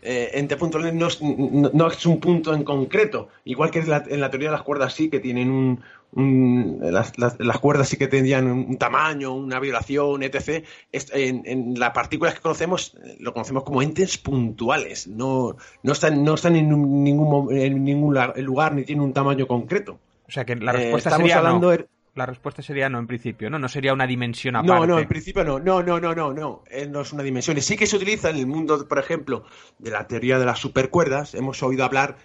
Eh, 0.02 0.32
entes 0.34 0.58
puntuales 0.58 0.94
no 0.94 1.08
es, 1.08 1.22
no- 1.22 1.88
es 1.88 2.06
un 2.06 2.20
punto 2.20 2.54
en 2.54 2.64
concreto. 2.64 3.30
Igual 3.46 3.72
que 3.72 3.82
la, 3.84 4.04
en 4.08 4.22
la 4.22 4.30
teoría 4.30 4.50
de 4.50 4.54
las 4.54 4.64
cuerdas 4.64 4.94
sí 4.94 5.10
que 5.10 5.20
tienen 5.20 5.50
un... 5.50 5.82
las, 6.14 7.18
las- 7.18 7.40
las 7.40 7.60
cuerdas 7.60 7.90
sí 7.90 7.98
que 7.98 8.08
tendrían 8.08 8.48
un, 8.48 8.78
tamaño, 8.78 9.34
una 9.34 9.60
vibración, 9.60 10.24
etc. 10.24 10.66
En, 10.92 11.44
en 11.46 11.80
las 11.80 11.92
partículas 11.92 12.34
que 12.36 12.42
conocemos, 12.42 12.96
eh, 13.04 13.18
lo 13.20 13.34
conocemos 13.34 13.64
como 13.64 13.82
entes 13.82 14.18
puntuales. 14.18 15.08
No, 15.08 15.56
no 15.84 15.92
están, 15.92 16.24
no 16.24 16.34
están 16.34 16.56
en 16.56 16.74
un- 16.74 17.04
ningún, 17.04 17.56
en 17.56 17.84
ningún 17.84 18.18
lugar 18.38 18.74
ni 18.74 18.84
tienen 18.84 19.04
un 19.04 19.14
tamaño 19.14 19.48
concreto. 19.48 20.00
O 20.28 20.32
sea 20.32 20.46
que 20.46 20.56
la 20.56 20.72
Eh, 20.72 20.76
respuesta 20.78 21.10
estamos 21.10 21.28
sería 21.28 21.38
hablando 21.38 21.76
no. 21.78 21.86
La 22.16 22.26
respuesta 22.26 22.62
sería 22.62 22.90
no 22.90 23.00
en 23.00 23.08
principio, 23.08 23.50
¿no? 23.50 23.60
No 23.60 23.70
sería 23.70 23.94
una 23.94 24.06
dimensión 24.06 24.56
aparte. 24.58 24.74
No, 24.74 24.86
no, 24.86 25.00
en 25.00 25.08
principio 25.08 25.44
no. 25.46 25.60
No, 25.60 25.82
no, 25.84 26.00
no, 26.02 26.14
no, 26.14 26.34
no. 26.34 26.64
Eh, 26.70 26.86
no 26.90 27.02
es 27.02 27.14
una 27.14 27.24
dimensión. 27.24 27.58
Y 27.58 27.62
sí 27.62 27.78
que 27.78 27.86
se 27.86 27.96
utiliza 27.96 28.30
en 28.32 28.38
el 28.38 28.48
mundo, 28.48 28.86
por 28.90 29.00
ejemplo, 29.00 29.46
de 29.78 29.92
la 29.92 30.06
teoría 30.08 30.38
de 30.38 30.46
las 30.46 30.60
supercuerdas. 30.60 31.34
Hemos 31.34 31.64
oído 31.64 31.86
hablar 31.86 32.18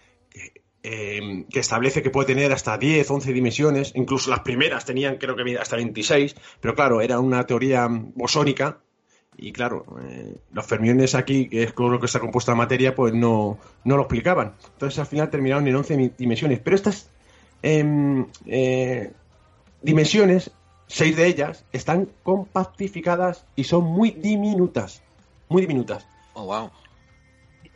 eh, 0.84 1.46
que 1.50 1.60
establece 1.60 2.02
que 2.02 2.10
puede 2.10 2.26
tener 2.28 2.52
hasta 2.52 2.78
10, 2.78 3.10
11 3.10 3.32
dimensiones. 3.32 3.92
Incluso 3.96 4.30
las 4.30 4.40
primeras 4.40 4.84
tenían, 4.84 5.16
creo 5.16 5.34
que 5.34 5.58
hasta 5.58 5.76
26. 5.76 6.36
Pero 6.60 6.74
claro, 6.74 7.00
era 7.00 7.18
una 7.18 7.44
teoría 7.46 7.88
bosónica. 7.90 8.78
Y 9.36 9.50
claro, 9.52 9.84
eh, 10.02 10.36
los 10.52 10.64
fermiones 10.64 11.16
aquí, 11.16 11.48
que 11.48 11.64
es 11.64 11.74
lo 11.76 11.98
que 11.98 12.06
está 12.06 12.20
compuesta 12.20 12.52
la 12.52 12.56
materia, 12.58 12.94
pues 12.94 13.12
no, 13.14 13.58
no 13.82 13.96
lo 13.96 14.02
explicaban. 14.02 14.54
Entonces 14.74 14.98
al 15.00 15.06
final 15.06 15.30
terminaron 15.30 15.66
en 15.66 15.74
11 15.74 15.96
mi- 15.96 16.12
dimensiones. 16.16 16.60
Pero 16.60 16.76
estas 16.76 17.10
em, 17.62 18.26
eh, 18.46 19.10
dimensiones, 19.82 20.50
seis 20.86 21.16
de 21.16 21.26
ellas, 21.26 21.64
están 21.72 22.10
compactificadas 22.22 23.46
y 23.56 23.64
son 23.64 23.84
muy 23.84 24.10
diminutas. 24.10 25.02
Muy 25.48 25.62
diminutas. 25.62 26.06
Oh, 26.34 26.44
wow. 26.44 26.70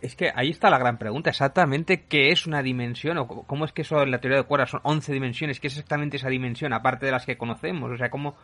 Es 0.00 0.14
que 0.14 0.30
ahí 0.34 0.50
está 0.50 0.70
la 0.70 0.78
gran 0.78 0.96
pregunta, 0.98 1.30
exactamente 1.30 2.04
qué 2.04 2.30
es 2.30 2.46
una 2.46 2.62
dimensión 2.62 3.18
o 3.18 3.26
cómo 3.26 3.64
es 3.64 3.72
que 3.72 3.82
eso 3.82 4.00
en 4.02 4.12
la 4.12 4.20
teoría 4.20 4.38
de 4.38 4.44
cuerdas 4.44 4.70
son 4.70 4.80
11 4.84 5.12
dimensiones, 5.12 5.58
qué 5.58 5.66
es 5.66 5.72
exactamente 5.72 6.18
esa 6.18 6.28
dimensión 6.28 6.72
aparte 6.72 7.06
de 7.06 7.12
las 7.12 7.26
que 7.26 7.36
conocemos, 7.36 7.90
o 7.90 7.96
sea, 7.96 8.10
cómo 8.10 8.36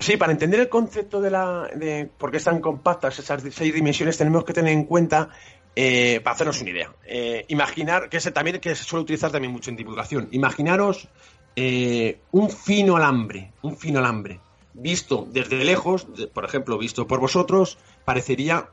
Sí, 0.00 0.16
para 0.16 0.32
entender 0.32 0.58
el 0.60 0.68
concepto 0.68 1.20
de 1.20 1.30
la 1.30 1.68
de 1.74 2.08
por 2.18 2.30
qué 2.30 2.38
están 2.38 2.60
compactas 2.60 3.18
esas 3.18 3.42
seis 3.52 3.74
dimensiones 3.74 4.18
tenemos 4.18 4.44
que 4.44 4.52
tener 4.52 4.72
en 4.72 4.84
cuenta 4.84 5.28
eh, 5.76 6.20
para 6.22 6.34
hacernos 6.34 6.60
una 6.60 6.70
idea. 6.70 6.92
Eh, 7.06 7.44
imaginar 7.48 8.08
que 8.08 8.18
se 8.18 8.32
también 8.32 8.60
que 8.60 8.74
se 8.74 8.84
suele 8.84 9.02
utilizar 9.02 9.30
también 9.30 9.52
mucho 9.52 9.70
en 9.70 9.76
divulgación. 9.76 10.28
Imaginaros 10.32 11.08
eh, 11.54 12.18
un 12.32 12.50
fino 12.50 12.96
alambre, 12.96 13.52
un 13.62 13.76
fino 13.76 14.00
alambre 14.00 14.40
visto 14.78 15.26
desde 15.30 15.64
lejos, 15.64 16.06
por 16.32 16.44
ejemplo, 16.44 16.78
visto 16.78 17.06
por 17.06 17.20
vosotros, 17.20 17.78
parecería 18.04 18.68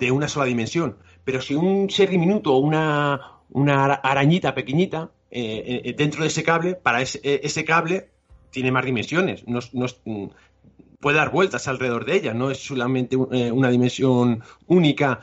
de 0.00 0.10
una 0.10 0.26
sola 0.28 0.46
dimensión. 0.46 0.96
Pero 1.24 1.40
si 1.42 1.54
un 1.54 1.90
ser 1.90 2.08
diminuto 2.10 2.54
o 2.54 2.58
una, 2.58 3.20
una 3.50 3.84
ara- 3.84 4.00
arañita 4.02 4.54
pequeñita 4.54 5.10
eh, 5.30 5.82
eh, 5.84 5.94
dentro 5.96 6.22
de 6.22 6.28
ese 6.28 6.42
cable, 6.42 6.74
para 6.74 7.02
ese, 7.02 7.20
eh, 7.22 7.64
cable 7.64 8.08
tiene 8.50 8.72
más 8.72 8.84
dimensiones. 8.84 9.46
No, 9.46 9.58
es- 9.60 9.72
no 9.74 9.84
es- 9.84 10.00
mm, 10.04 10.26
puede 11.00 11.18
dar 11.18 11.30
vueltas 11.30 11.68
alrededor 11.68 12.04
de 12.04 12.16
ella. 12.16 12.34
No 12.34 12.50
es 12.50 12.58
solamente 12.58 13.14
un- 13.16 13.28
una 13.52 13.70
dimensión 13.70 14.42
única, 14.66 15.20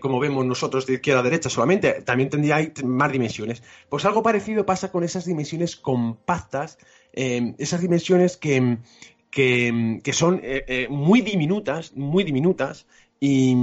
como 0.00 0.18
vemos 0.18 0.44
nosotros 0.46 0.86
de 0.86 0.94
izquierda 0.94 1.20
a 1.20 1.24
derecha 1.24 1.48
solamente. 1.50 2.02
También 2.02 2.30
tendría 2.30 2.56
ahí 2.56 2.72
más 2.84 3.12
dimensiones. 3.12 3.62
Pues 3.88 4.04
algo 4.04 4.22
parecido 4.22 4.64
pasa 4.66 4.90
con 4.90 5.04
esas 5.04 5.24
dimensiones 5.26 5.76
compactas, 5.76 6.78
eh, 7.12 7.54
esas 7.58 7.80
dimensiones 7.80 8.36
que, 8.36 8.78
que, 9.30 10.00
que 10.02 10.12
son 10.12 10.40
muy 10.88 11.20
diminutas, 11.20 11.94
muy 11.96 12.24
diminutas, 12.24 12.86
y, 13.20 13.54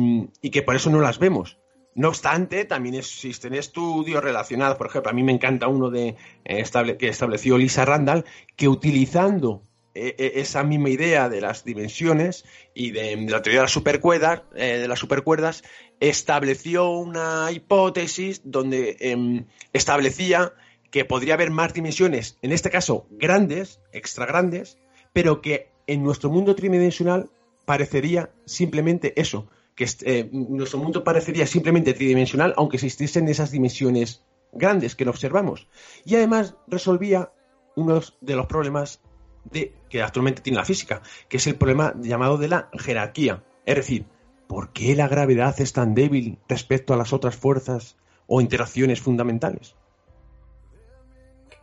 y 0.41 0.49
que 0.51 0.61
por 0.61 0.75
eso 0.75 0.89
no 0.89 1.01
las 1.01 1.19
vemos. 1.19 1.57
No 1.95 2.09
obstante, 2.09 2.63
también 2.65 2.93
existen 2.93 3.55
estudios 3.55 4.23
relacionados, 4.23 4.77
por 4.77 4.85
ejemplo, 4.87 5.09
a 5.09 5.13
mí 5.15 5.23
me 5.23 5.31
encanta 5.31 5.67
uno 5.67 5.89
de, 5.89 6.09
eh, 6.09 6.15
estable- 6.45 6.95
que 6.97 7.07
estableció 7.07 7.57
Lisa 7.57 7.85
Randall, 7.85 8.23
que 8.55 8.67
utilizando 8.67 9.63
eh, 9.95 10.13
eh, 10.19 10.33
esa 10.35 10.63
misma 10.63 10.91
idea 10.91 11.27
de 11.27 11.41
las 11.41 11.63
dimensiones 11.65 12.45
y 12.75 12.91
de, 12.91 13.15
la 13.27 13.41
teoría 13.41 13.61
de 13.61 13.63
las 13.63 13.71
supercuerdas, 13.71 14.43
eh, 14.55 14.77
de 14.77 14.87
las 14.87 14.99
supercuerdas, 14.99 15.63
estableció 15.99 16.91
una 16.91 17.51
hipótesis 17.51 18.41
donde 18.43 18.97
em, 18.99 19.45
establecía 19.73 20.53
que 20.91 21.03
podría 21.03 21.33
haber 21.33 21.49
más 21.49 21.73
dimensiones, 21.73 22.37
en 22.43 22.51
este 22.51 22.69
caso 22.69 23.07
grandes, 23.09 23.81
extra 23.91 24.27
grandes, 24.27 24.77
pero 25.13 25.41
que 25.41 25.71
en 25.87 26.03
nuestro 26.03 26.29
mundo 26.29 26.53
tridimensional 26.55 27.31
parecería 27.67 28.31
simplemente 28.45 29.11
eso, 29.19 29.49
que 29.75 29.85
eh, 30.05 30.29
nuestro 30.31 30.79
mundo 30.79 31.03
parecería 31.03 31.45
simplemente 31.45 31.93
tridimensional, 31.93 32.53
aunque 32.55 32.77
existiesen 32.77 33.27
esas 33.27 33.51
dimensiones 33.51 34.23
grandes 34.53 34.95
que 34.95 35.03
no 35.03 35.11
observamos. 35.11 35.67
Y 36.05 36.15
además 36.15 36.55
resolvía 36.67 37.33
uno 37.75 37.99
de 38.21 38.35
los 38.37 38.45
problemas 38.45 39.01
de, 39.43 39.75
que 39.89 40.01
actualmente 40.01 40.41
tiene 40.41 40.59
la 40.59 40.63
física, 40.63 41.01
que 41.27 41.37
es 41.37 41.47
el 41.47 41.55
problema 41.55 41.93
llamado 41.99 42.37
de 42.37 42.47
la 42.47 42.69
jerarquía. 42.71 43.43
Es 43.65 43.75
decir, 43.75 44.05
¿por 44.47 44.71
qué 44.71 44.95
la 44.95 45.09
gravedad 45.09 45.59
es 45.59 45.73
tan 45.73 45.93
débil 45.93 46.39
respecto 46.47 46.93
a 46.93 46.97
las 46.97 47.11
otras 47.11 47.35
fuerzas 47.35 47.97
o 48.27 48.39
interacciones 48.39 49.01
fundamentales? 49.01 49.75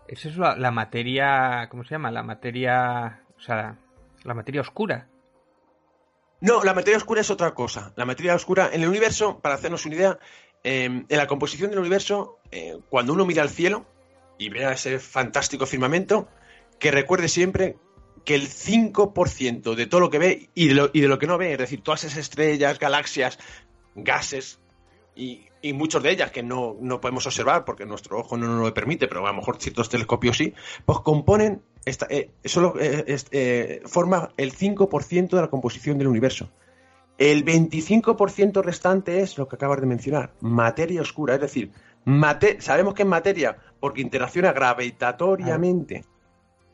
Eso 0.06 0.28
es 0.28 0.36
la 0.36 0.70
materia, 0.70 1.66
¿cómo 1.70 1.82
se 1.82 1.92
llama? 1.92 2.10
La 2.10 2.22
materia, 2.22 3.22
o 3.38 3.40
sea, 3.40 3.78
la 4.22 4.34
materia 4.34 4.60
oscura. 4.60 5.08
No, 6.44 6.62
la 6.62 6.74
materia 6.74 6.98
oscura 6.98 7.22
es 7.22 7.30
otra 7.30 7.54
cosa. 7.54 7.94
La 7.96 8.04
materia 8.04 8.34
oscura 8.34 8.68
en 8.70 8.82
el 8.82 8.88
universo, 8.90 9.38
para 9.38 9.54
hacernos 9.54 9.86
una 9.86 9.94
idea, 9.94 10.18
eh, 10.62 10.84
en 10.84 11.06
la 11.08 11.26
composición 11.26 11.70
del 11.70 11.78
universo, 11.78 12.38
eh, 12.50 12.76
cuando 12.90 13.14
uno 13.14 13.24
mira 13.24 13.40
al 13.40 13.48
cielo 13.48 13.86
y 14.36 14.50
ve 14.50 14.70
ese 14.70 14.98
fantástico 14.98 15.64
firmamento, 15.64 16.28
que 16.78 16.90
recuerde 16.90 17.28
siempre 17.28 17.78
que 18.26 18.34
el 18.34 18.50
5% 18.50 19.74
de 19.74 19.86
todo 19.86 20.02
lo 20.02 20.10
que 20.10 20.18
ve 20.18 20.50
y 20.54 20.68
de 20.68 20.74
lo, 20.74 20.90
y 20.92 21.00
de 21.00 21.08
lo 21.08 21.18
que 21.18 21.26
no 21.26 21.38
ve, 21.38 21.52
es 21.52 21.58
decir, 21.58 21.80
todas 21.80 22.04
esas 22.04 22.18
estrellas, 22.18 22.78
galaxias, 22.78 23.38
gases 23.94 24.58
y, 25.16 25.46
y 25.64 25.72
muchos 25.72 26.02
de 26.02 26.10
ellas 26.10 26.30
que 26.30 26.42
no, 26.42 26.76
no, 26.78 27.00
podemos 27.00 27.26
observar 27.26 27.64
porque 27.64 27.86
nuestro 27.86 28.18
ojo 28.18 28.36
no 28.36 28.46
nos 28.46 28.60
lo 28.60 28.74
permite, 28.74 29.08
pero 29.08 29.26
a 29.26 29.30
lo 29.30 29.38
mejor 29.38 29.56
ciertos 29.56 29.88
telescopios 29.88 30.36
sí, 30.36 30.52
pues 30.84 30.98
componen, 30.98 31.62
esta, 31.86 32.06
eh, 32.10 32.32
solo 32.44 32.74
eh, 32.78 33.16
eh, 33.30 33.80
forma 33.86 34.28
el 34.36 34.54
5% 34.54 35.30
de 35.30 35.40
la 35.40 35.48
composición 35.48 35.96
del 35.96 36.08
universo. 36.08 36.50
El 37.16 37.46
25% 37.46 38.62
restante 38.62 39.20
es 39.20 39.38
lo 39.38 39.48
que 39.48 39.56
acabas 39.56 39.80
de 39.80 39.86
mencionar, 39.86 40.34
materia 40.42 41.00
oscura, 41.00 41.36
es 41.36 41.40
decir, 41.40 41.70
mate 42.04 42.60
sabemos 42.60 42.92
que 42.92 43.04
es 43.04 43.08
materia 43.08 43.56
porque 43.80 44.02
interacciona 44.02 44.52
gravitatoriamente 44.52 46.04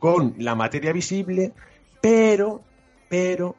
con 0.01 0.35
la 0.39 0.57
materia 0.57 0.93
visible, 0.93 1.53
pero, 2.01 2.65
pero, 3.09 3.55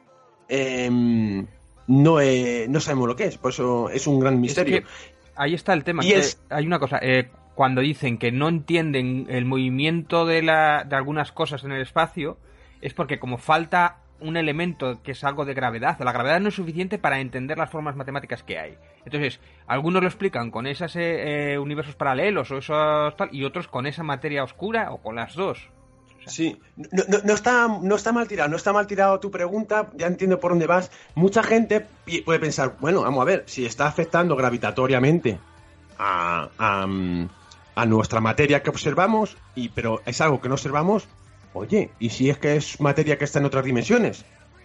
eh, 0.50 1.46
no, 1.92 2.22
eh, 2.22 2.68
no 2.70 2.80
sabemos 2.80 3.08
lo 3.08 3.16
que 3.16 3.26
es, 3.26 3.38
por 3.38 3.52
eso 3.52 3.90
es 3.90 4.08
un 4.08 4.20
gran 4.20 4.40
misterio. 4.40 4.78
Es 4.78 4.84
ahí 5.42 5.54
está 5.54 5.74
el 5.74 5.84
tema. 5.84 6.04
Y 6.06 6.12
es- 6.14 6.42
Hay 6.50 6.66
una 6.66 6.80
cosa, 6.80 7.00
eh, 7.02 7.30
cuando 7.56 7.82
dicen 7.82 8.18
que 8.18 8.32
no 8.32 8.48
entienden 8.48 9.28
el 9.30 9.46
movimiento 9.46 10.26
de, 10.26 10.42
la, 10.42 10.84
de 10.84 10.96
algunas 10.96 11.32
cosas 11.32 11.64
en 11.64 11.72
el 11.72 11.82
espacio, 11.82 12.38
es 12.82 12.94
porque 12.94 13.20
como 13.20 13.38
falta 13.38 13.98
un 14.20 14.38
elemento 14.38 15.02
que 15.02 15.12
es 15.14 15.24
algo 15.24 15.46
de 15.46 15.56
gravedad, 15.56 15.98
la 16.00 16.12
gravedad 16.12 16.40
no 16.40 16.50
es 16.50 16.56
suficiente 16.56 17.00
para 17.00 17.20
entender 17.20 17.58
las 17.58 17.72
formas 17.72 17.96
matemáticas 17.96 18.44
que 18.44 18.60
hay. 18.60 18.78
Entonces, 19.04 19.40
algunos 19.66 20.02
lo 20.04 20.08
explican 20.08 20.52
con 20.52 20.68
esos 20.68 20.96
eh, 20.96 21.54
eh, 21.54 21.58
universos 21.58 21.96
paralelos 21.96 22.52
o 22.52 22.58
esos 22.60 23.16
tal, 23.18 23.30
y 23.32 23.44
otros 23.44 23.68
con 23.68 23.88
esa 23.88 24.04
materia 24.04 24.44
oscura 24.44 24.92
o 24.92 25.02
con 25.02 25.16
las 25.16 25.34
dos. 25.36 25.70
Sí, 26.28 26.58
no, 26.78 27.04
no- 27.08 27.18
no 27.24 27.34
está, 27.34 27.68
no 27.68 27.96
está 27.96 28.12
mal 28.12 28.28
tirado, 28.28 28.50
no 28.50 28.56
está 28.56 28.72
mal 28.72 28.88
tirado 28.88 29.20
tu 29.20 29.32
pregunta, 29.32 29.90
ya 29.96 30.08
entiendo 30.08 30.40
por 30.40 30.52
dónde 30.52 30.68
vas. 30.68 30.92
Mucha 31.16 31.42
gente 31.44 31.88
puede 32.26 32.40
pensar, 32.40 32.76
bueno, 32.80 33.02
vamos 33.02 33.22
a 33.22 33.26
ver, 33.26 33.44
si 33.48 33.66
está 33.66 33.88
afectando 33.88 34.36
gravitatoriamente 34.36 35.40
a, 35.98 36.50
a, 36.58 36.88
a 37.76 37.86
nuestra 37.86 38.22
materia 38.22 38.62
que 38.62 38.70
observamos, 38.70 39.38
y, 39.56 39.70
pero 39.70 40.02
es 40.06 40.22
algo 40.22 40.42
que 40.42 40.48
no 40.48 40.56
observamos, 40.56 41.08
oye, 41.54 41.90
¿y 42.00 42.10
si 42.12 42.30
es 42.30 42.38
que 42.38 42.56
es 42.56 42.80
materia 42.80 43.18
que 43.18 43.26
está 43.26 43.40
en 43.40 43.46
otras 43.46 43.66
dimensiones? 43.66 44.24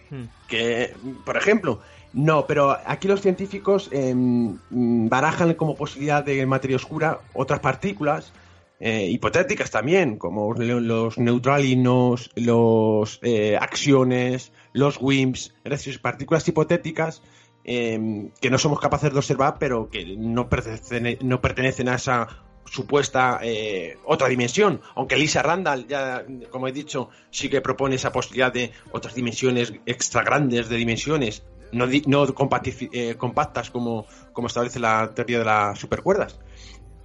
Hmm. 0.09 0.23
que, 0.47 0.95
por 1.25 1.35
ejemplo, 1.35 1.81
no, 2.13 2.45
pero 2.47 2.77
aquí 2.85 3.09
los 3.09 3.19
científicos 3.19 3.89
eh, 3.91 4.13
mm, 4.15 5.09
barajan 5.09 5.53
como 5.55 5.75
posibilidad 5.75 6.23
de 6.23 6.45
materia 6.45 6.77
oscura 6.77 7.19
otras 7.33 7.59
partículas 7.59 8.31
eh, 8.79 9.07
hipotéticas 9.09 9.71
también, 9.71 10.17
como 10.17 10.53
lo- 10.53 10.79
los 10.79 11.17
neutralinos, 11.17 12.29
los 12.35 13.19
eh, 13.23 13.57
acciones, 13.59 14.51
los 14.73 14.97
WIMPs, 15.01 15.53
decir, 15.63 16.01
partículas 16.01 16.47
hipotéticas 16.47 17.21
eh, 17.63 18.29
que 18.39 18.49
no 18.49 18.57
somos 18.57 18.79
capaces 18.79 19.11
de 19.11 19.17
observar, 19.17 19.57
pero 19.59 19.89
que 19.89 20.15
no 20.17 20.47
pertenecen, 20.47 21.17
no 21.21 21.41
pertenecen 21.41 21.89
a 21.89 21.95
esa 21.95 22.27
supuesta 22.65 23.39
eh, 23.41 23.97
otra 24.05 24.27
dimensión, 24.27 24.81
aunque 24.95 25.15
Lisa 25.17 25.41
Randall, 25.41 25.87
ya 25.87 26.25
como 26.51 26.67
he 26.67 26.71
dicho, 26.71 27.09
sí 27.31 27.49
que 27.49 27.61
propone 27.61 27.95
esa 27.95 28.11
posibilidad 28.11 28.51
de 28.53 28.71
otras 28.91 29.15
dimensiones 29.15 29.73
extra 29.85 30.21
grandes 30.23 30.67
de 30.69 30.75
dimensiones, 30.77 31.43
no, 31.71 31.85
no 32.05 32.25
eh, 32.25 33.15
compactas 33.17 33.69
como, 33.71 34.05
como 34.33 34.47
establece 34.47 34.79
la 34.79 35.11
teoría 35.13 35.39
de 35.39 35.45
las 35.45 35.79
supercuerdas. 35.79 36.39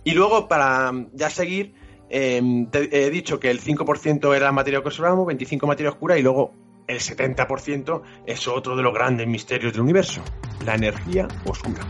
Y 0.05 0.13
luego, 0.13 0.49
para 0.49 0.93
ya 1.13 1.31
seguir, 1.31 1.75
eh, 2.11 2.67
te 2.71 3.07
he 3.07 3.11
dicho 3.11 3.41
que 3.41 3.51
el 3.51 3.61
5% 3.61 4.37
era 4.37 4.53
materia 4.53 4.81
que 4.81 4.89
observamos, 4.89 5.27
25% 5.27 5.67
materia 5.67 5.91
oscura 5.91 6.19
y 6.19 6.23
luego 6.23 6.53
el 6.87 6.99
70% 6.99 8.03
es 8.27 8.49
otro 8.49 8.77
de 8.77 8.83
los 8.83 8.93
grandes 8.93 9.27
misterios 9.27 9.73
del 9.73 9.83
universo, 9.83 10.23
la 10.65 10.75
energía 10.75 11.29
oscura. 11.47 11.87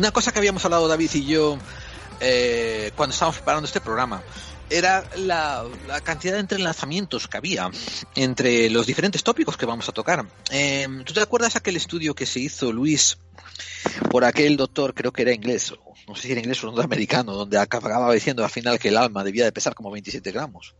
Una 0.00 0.12
cosa 0.12 0.32
que 0.32 0.38
habíamos 0.38 0.64
hablado 0.64 0.88
David 0.88 1.10
y 1.12 1.26
yo 1.26 1.58
eh, 2.20 2.90
cuando 2.96 3.12
estábamos 3.12 3.36
preparando 3.36 3.66
este 3.66 3.82
programa 3.82 4.22
era 4.70 5.04
la, 5.16 5.66
cantidad 6.02 6.32
de 6.32 6.40
entrelazamientos 6.40 7.28
que 7.28 7.36
había 7.36 7.70
entre 8.14 8.70
los 8.70 8.86
diferentes 8.86 9.22
tópicos 9.22 9.58
que 9.58 9.66
vamos 9.66 9.90
a 9.90 9.92
tocar. 9.92 10.24
Eh, 10.50 10.88
¿Tú 11.04 11.12
te 11.12 11.20
acuerdas 11.20 11.54
aquel 11.54 11.76
estudio 11.76 12.14
que 12.14 12.24
se 12.24 12.40
hizo, 12.40 12.72
Luis, 12.72 13.18
por 14.10 14.24
aquel 14.24 14.56
doctor, 14.56 14.94
creo 14.94 15.12
que 15.12 15.20
era 15.20 15.34
inglés, 15.34 15.74
no 16.08 16.14
sé 16.14 16.22
si 16.22 16.32
era 16.32 16.40
inglés 16.40 16.64
o 16.64 16.68
norteamericano, 16.68 17.34
donde 17.34 17.58
acababa 17.58 18.10
diciendo 18.14 18.42
al 18.42 18.48
final 18.48 18.78
que 18.78 18.88
el 18.88 18.96
alma 18.96 19.22
debía 19.22 19.44
de 19.44 19.52
pesar 19.52 19.74
como 19.74 19.90
27 19.90 20.32
gramos? 20.32 20.74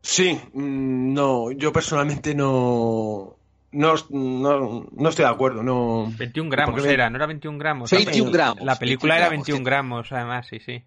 Sí, 0.00 0.40
mm, 0.54 1.12
no, 1.12 1.50
yo 1.50 1.74
personalmente 1.74 2.34
no, 2.34 3.36
no, 3.72 3.94
no, 4.10 4.86
no 4.92 5.08
estoy 5.08 5.24
de 5.24 5.30
acuerdo, 5.30 5.62
no. 5.62 6.12
21 6.16 6.50
gramos 6.50 6.74
Porque- 6.80 6.92
era, 6.92 7.10
no 7.10 7.16
era 7.16 7.26
21 7.26 7.58
gramos. 7.58 7.90
21 7.90 8.30
La- 8.30 8.32
gramos. 8.32 8.64
La 8.64 8.78
película 8.78 9.14
21 9.14 9.16
era 9.16 9.26
gramos, 9.28 9.46
21 9.46 9.58
que- 9.64 9.70
gramos, 9.70 10.12
además, 10.12 10.46
sí, 10.48 10.58
sí. 10.64 10.84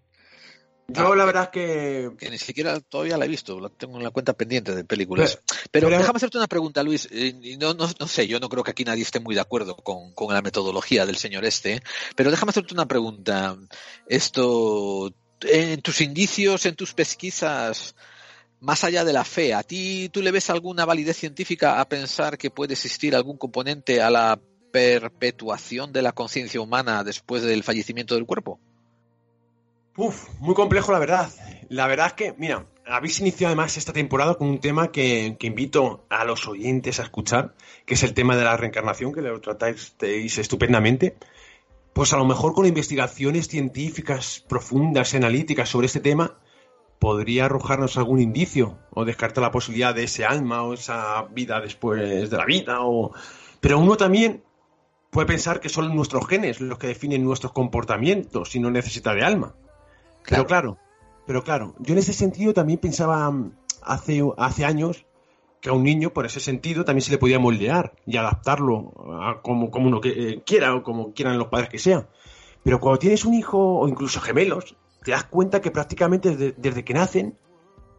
Yo 0.88 1.16
la 1.16 1.24
verdad 1.24 1.42
es 1.44 1.48
que 1.48 2.10
que 2.16 2.30
ni 2.30 2.38
siquiera 2.38 2.78
todavía 2.78 3.16
la 3.18 3.24
he 3.24 3.28
visto, 3.28 3.58
la 3.58 3.68
tengo 3.70 3.96
en 3.96 4.04
la 4.04 4.10
cuenta 4.10 4.34
pendiente 4.34 4.72
de 4.72 4.84
películas. 4.84 5.40
Pero, 5.72 5.88
pero- 5.88 5.98
déjame 5.98 6.18
hacerte 6.18 6.38
una 6.38 6.46
pregunta, 6.46 6.84
Luis. 6.84 7.08
y 7.10 7.56
no, 7.56 7.74
no, 7.74 7.88
no 7.98 8.06
sé, 8.06 8.28
yo 8.28 8.38
no 8.38 8.48
creo 8.48 8.62
que 8.62 8.70
aquí 8.70 8.84
nadie 8.84 9.02
esté 9.02 9.18
muy 9.18 9.34
de 9.34 9.40
acuerdo 9.40 9.74
con, 9.74 10.12
con 10.14 10.32
la 10.32 10.42
metodología 10.42 11.04
del 11.04 11.16
señor 11.16 11.44
este, 11.44 11.82
pero 12.14 12.30
déjame 12.30 12.50
hacerte 12.50 12.72
una 12.72 12.86
pregunta. 12.86 13.56
Esto, 14.06 15.12
en 15.42 15.82
tus 15.82 16.00
indicios, 16.00 16.64
en 16.66 16.76
tus 16.76 16.94
pesquisas, 16.94 17.96
más 18.60 18.84
allá 18.84 19.04
de 19.04 19.12
la 19.12 19.24
fe, 19.24 19.54
¿a 19.54 19.62
ti 19.62 20.08
tú 20.12 20.22
le 20.22 20.30
ves 20.30 20.50
alguna 20.50 20.84
validez 20.84 21.16
científica 21.16 21.80
a 21.80 21.88
pensar 21.88 22.38
que 22.38 22.50
puede 22.50 22.74
existir 22.74 23.14
algún 23.14 23.36
componente 23.36 24.00
a 24.00 24.10
la 24.10 24.38
perpetuación 24.72 25.92
de 25.92 26.02
la 26.02 26.12
conciencia 26.12 26.60
humana 26.60 27.04
después 27.04 27.42
del 27.42 27.62
fallecimiento 27.62 28.14
del 28.14 28.26
cuerpo? 28.26 28.58
Uf, 29.96 30.28
muy 30.40 30.54
complejo 30.54 30.92
la 30.92 30.98
verdad. 30.98 31.30
La 31.68 31.86
verdad 31.86 32.08
es 32.08 32.12
que, 32.12 32.34
mira, 32.36 32.66
habéis 32.84 33.20
iniciado 33.20 33.48
además 33.48 33.76
esta 33.76 33.92
temporada 33.92 34.34
con 34.34 34.48
un 34.48 34.60
tema 34.60 34.92
que, 34.92 35.36
que 35.38 35.46
invito 35.46 36.04
a 36.10 36.24
los 36.24 36.46
oyentes 36.46 37.00
a 37.00 37.04
escuchar, 37.04 37.54
que 37.86 37.94
es 37.94 38.02
el 38.02 38.12
tema 38.12 38.36
de 38.36 38.44
la 38.44 38.56
reencarnación, 38.56 39.12
que 39.12 39.22
lo 39.22 39.40
tratáis 39.40 39.94
estupendamente. 40.38 41.16
Pues 41.94 42.12
a 42.12 42.18
lo 42.18 42.26
mejor 42.26 42.52
con 42.52 42.66
investigaciones 42.66 43.48
científicas 43.48 44.44
profundas, 44.46 45.14
analíticas 45.14 45.70
sobre 45.70 45.86
este 45.86 46.00
tema, 46.00 46.38
podría 46.98 47.44
arrojarnos 47.46 47.96
algún 47.96 48.20
indicio 48.20 48.78
o 48.90 49.04
descartar 49.04 49.42
la 49.42 49.50
posibilidad 49.50 49.94
de 49.94 50.04
ese 50.04 50.24
alma 50.24 50.62
o 50.62 50.74
esa 50.74 51.22
vida 51.30 51.60
después 51.60 52.30
de 52.30 52.36
la 52.36 52.44
vida. 52.44 52.78
O... 52.80 53.12
Pero 53.60 53.78
uno 53.78 53.96
también 53.96 54.42
puede 55.10 55.26
pensar 55.26 55.60
que 55.60 55.68
son 55.68 55.94
nuestros 55.94 56.26
genes 56.26 56.60
los 56.60 56.78
que 56.78 56.88
definen 56.88 57.24
nuestros 57.24 57.52
comportamientos 57.52 58.54
y 58.54 58.60
no 58.60 58.70
necesita 58.70 59.14
de 59.14 59.24
alma. 59.24 59.54
Pero 60.28 60.46
claro, 60.46 60.78
pero 61.26 61.42
claro, 61.42 61.74
yo 61.78 61.92
en 61.92 61.98
ese 61.98 62.12
sentido 62.12 62.54
también 62.54 62.78
pensaba 62.78 63.30
mm, 63.30 63.52
hace, 63.82 64.22
hace 64.36 64.64
años 64.64 65.06
que 65.60 65.70
a 65.70 65.72
un 65.72 65.82
niño, 65.82 66.10
por 66.10 66.26
ese 66.26 66.40
sentido, 66.40 66.84
también 66.84 67.02
se 67.02 67.10
le 67.10 67.18
podía 67.18 67.38
moldear 67.38 67.94
y 68.06 68.16
adaptarlo 68.16 68.92
a 69.20 69.40
como, 69.42 69.70
como 69.70 69.88
uno 69.88 70.00
que, 70.00 70.10
eh, 70.10 70.42
quiera 70.44 70.74
o 70.74 70.82
como 70.82 71.12
quieran 71.12 71.38
los 71.38 71.48
padres 71.48 71.68
que 71.68 71.78
sean. 71.78 72.06
Pero 72.62 72.80
cuando 72.80 72.98
tienes 72.98 73.24
un 73.24 73.34
hijo 73.34 73.58
o 73.58 73.88
incluso 73.88 74.20
gemelos, 74.20 74.76
te 75.06 75.12
das 75.12 75.22
cuenta 75.22 75.60
que 75.60 75.70
prácticamente 75.70 76.30
desde, 76.34 76.54
desde 76.58 76.84
que 76.84 76.92
nacen 76.92 77.38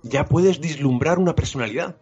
ya 0.03 0.25
puedes 0.25 0.59
vislumbrar 0.59 1.19
una 1.19 1.35
personalidad. 1.35 1.95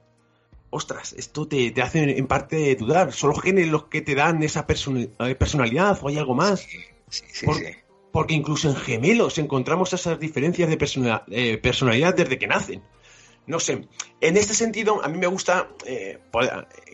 ostras, 0.71 1.13
esto 1.13 1.47
te, 1.47 1.69
te 1.69 1.83
hace 1.83 2.17
en 2.17 2.25
parte 2.25 2.75
dudar. 2.75 3.13
¿Son 3.13 3.29
los 3.29 3.39
genes 3.39 3.67
los 3.67 3.85
que 3.85 4.01
te 4.01 4.15
dan 4.15 4.41
esa 4.41 4.65
eh, 4.67 5.35
personalidad 5.35 5.99
o 6.01 6.07
hay 6.07 6.17
algo 6.17 6.33
más? 6.33 6.61
Sí, 6.61 6.79
sí, 7.09 7.45
Por- 7.45 7.57
sí. 7.57 7.65
Porque 8.11 8.33
incluso 8.33 8.67
en 8.67 8.75
gemelos 8.77 9.37
encontramos 9.37 9.93
esas 9.93 10.19
diferencias 10.19 10.69
de 10.69 10.77
eh, 11.27 11.57
personalidad 11.59 12.15
desde 12.15 12.39
que 12.39 12.47
nacen. 12.47 12.81
No 13.45 13.59
sé, 13.59 13.87
en 14.21 14.37
este 14.37 14.55
sentido 14.55 15.03
a 15.03 15.07
mí 15.07 15.19
me 15.19 15.27
gusta 15.27 15.69
eh, 15.85 16.17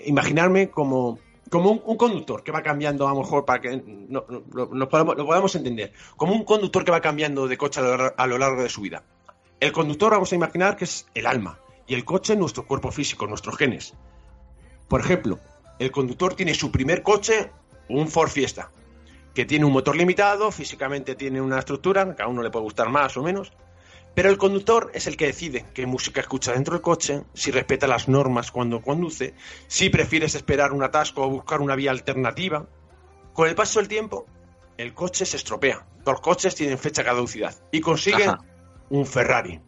imaginarme 0.05 0.69
como, 0.69 1.17
como 1.51 1.71
un, 1.71 1.97
conductor 1.97 2.43
que 2.43 2.51
va 2.53 2.63
cambiando, 2.63 3.05
a 3.07 3.11
lo 3.13 3.19
mejor 3.19 3.43
para 3.43 3.59
que 3.59 3.83
no- 4.07 4.25
lo, 4.53 4.87
podamos, 4.87 5.17
lo 5.17 5.25
podamos 5.25 5.53
entender, 5.53 5.91
como 6.15 6.33
un 6.33 6.45
conductor 6.45 6.85
que 6.85 6.91
va 6.91 7.01
cambiando 7.01 7.45
de 7.45 7.57
coche 7.57 7.81
a 7.81 7.83
lo, 7.83 8.13
a 8.17 8.27
lo 8.27 8.37
largo 8.37 8.63
de 8.63 8.69
su 8.69 8.79
vida. 8.79 9.03
El 9.59 9.73
conductor 9.73 10.11
vamos 10.11 10.31
a 10.31 10.35
imaginar 10.35 10.77
que 10.77 10.85
es 10.85 11.07
el 11.13 11.27
alma 11.27 11.59
y 11.87 11.93
el 11.93 12.05
coche 12.05 12.37
nuestro 12.37 12.65
cuerpo 12.65 12.89
físico, 12.89 13.27
nuestros 13.27 13.57
genes. 13.57 13.93
Por 14.87 15.01
ejemplo, 15.01 15.39
el 15.77 15.91
conductor 15.91 16.35
tiene 16.35 16.53
su 16.53 16.71
primer 16.71 17.03
coche, 17.03 17.51
un 17.89 18.07
Ford 18.07 18.29
Fiesta, 18.29 18.71
que 19.33 19.43
tiene 19.43 19.65
un 19.65 19.73
motor 19.73 19.97
limitado, 19.97 20.51
físicamente 20.51 21.15
tiene 21.15 21.41
una 21.41 21.59
estructura, 21.59 22.15
que 22.15 22.23
a 22.23 22.27
uno 22.27 22.41
le 22.41 22.49
puede 22.49 22.63
gustar 22.63 22.89
más 22.89 23.17
o 23.17 23.23
menos, 23.23 23.51
pero 24.13 24.29
el 24.29 24.37
conductor 24.37 24.91
es 24.93 25.07
el 25.07 25.15
que 25.15 25.27
decide 25.27 25.65
qué 25.73 25.85
música 25.85 26.21
escucha 26.21 26.51
dentro 26.51 26.73
del 26.73 26.81
coche, 26.81 27.23
si 27.33 27.51
respeta 27.51 27.87
las 27.87 28.07
normas 28.07 28.51
cuando 28.51 28.81
conduce, 28.81 29.33
si 29.67 29.89
prefieres 29.89 30.35
esperar 30.35 30.73
un 30.73 30.83
atasco 30.83 31.23
o 31.23 31.29
buscar 31.29 31.61
una 31.61 31.75
vía 31.75 31.91
alternativa. 31.91 32.67
Con 33.33 33.47
el 33.47 33.55
paso 33.55 33.79
del 33.79 33.87
tiempo, 33.87 34.25
el 34.77 34.93
coche 34.93 35.25
se 35.25 35.37
estropea. 35.37 35.85
Los 36.05 36.19
coches 36.19 36.55
tienen 36.55 36.77
fecha 36.77 37.03
de 37.03 37.07
caducidad 37.09 37.55
y 37.71 37.79
consiguen 37.79 38.29
Ajá. 38.29 38.39
un 38.89 39.05
Ferrari. 39.05 39.61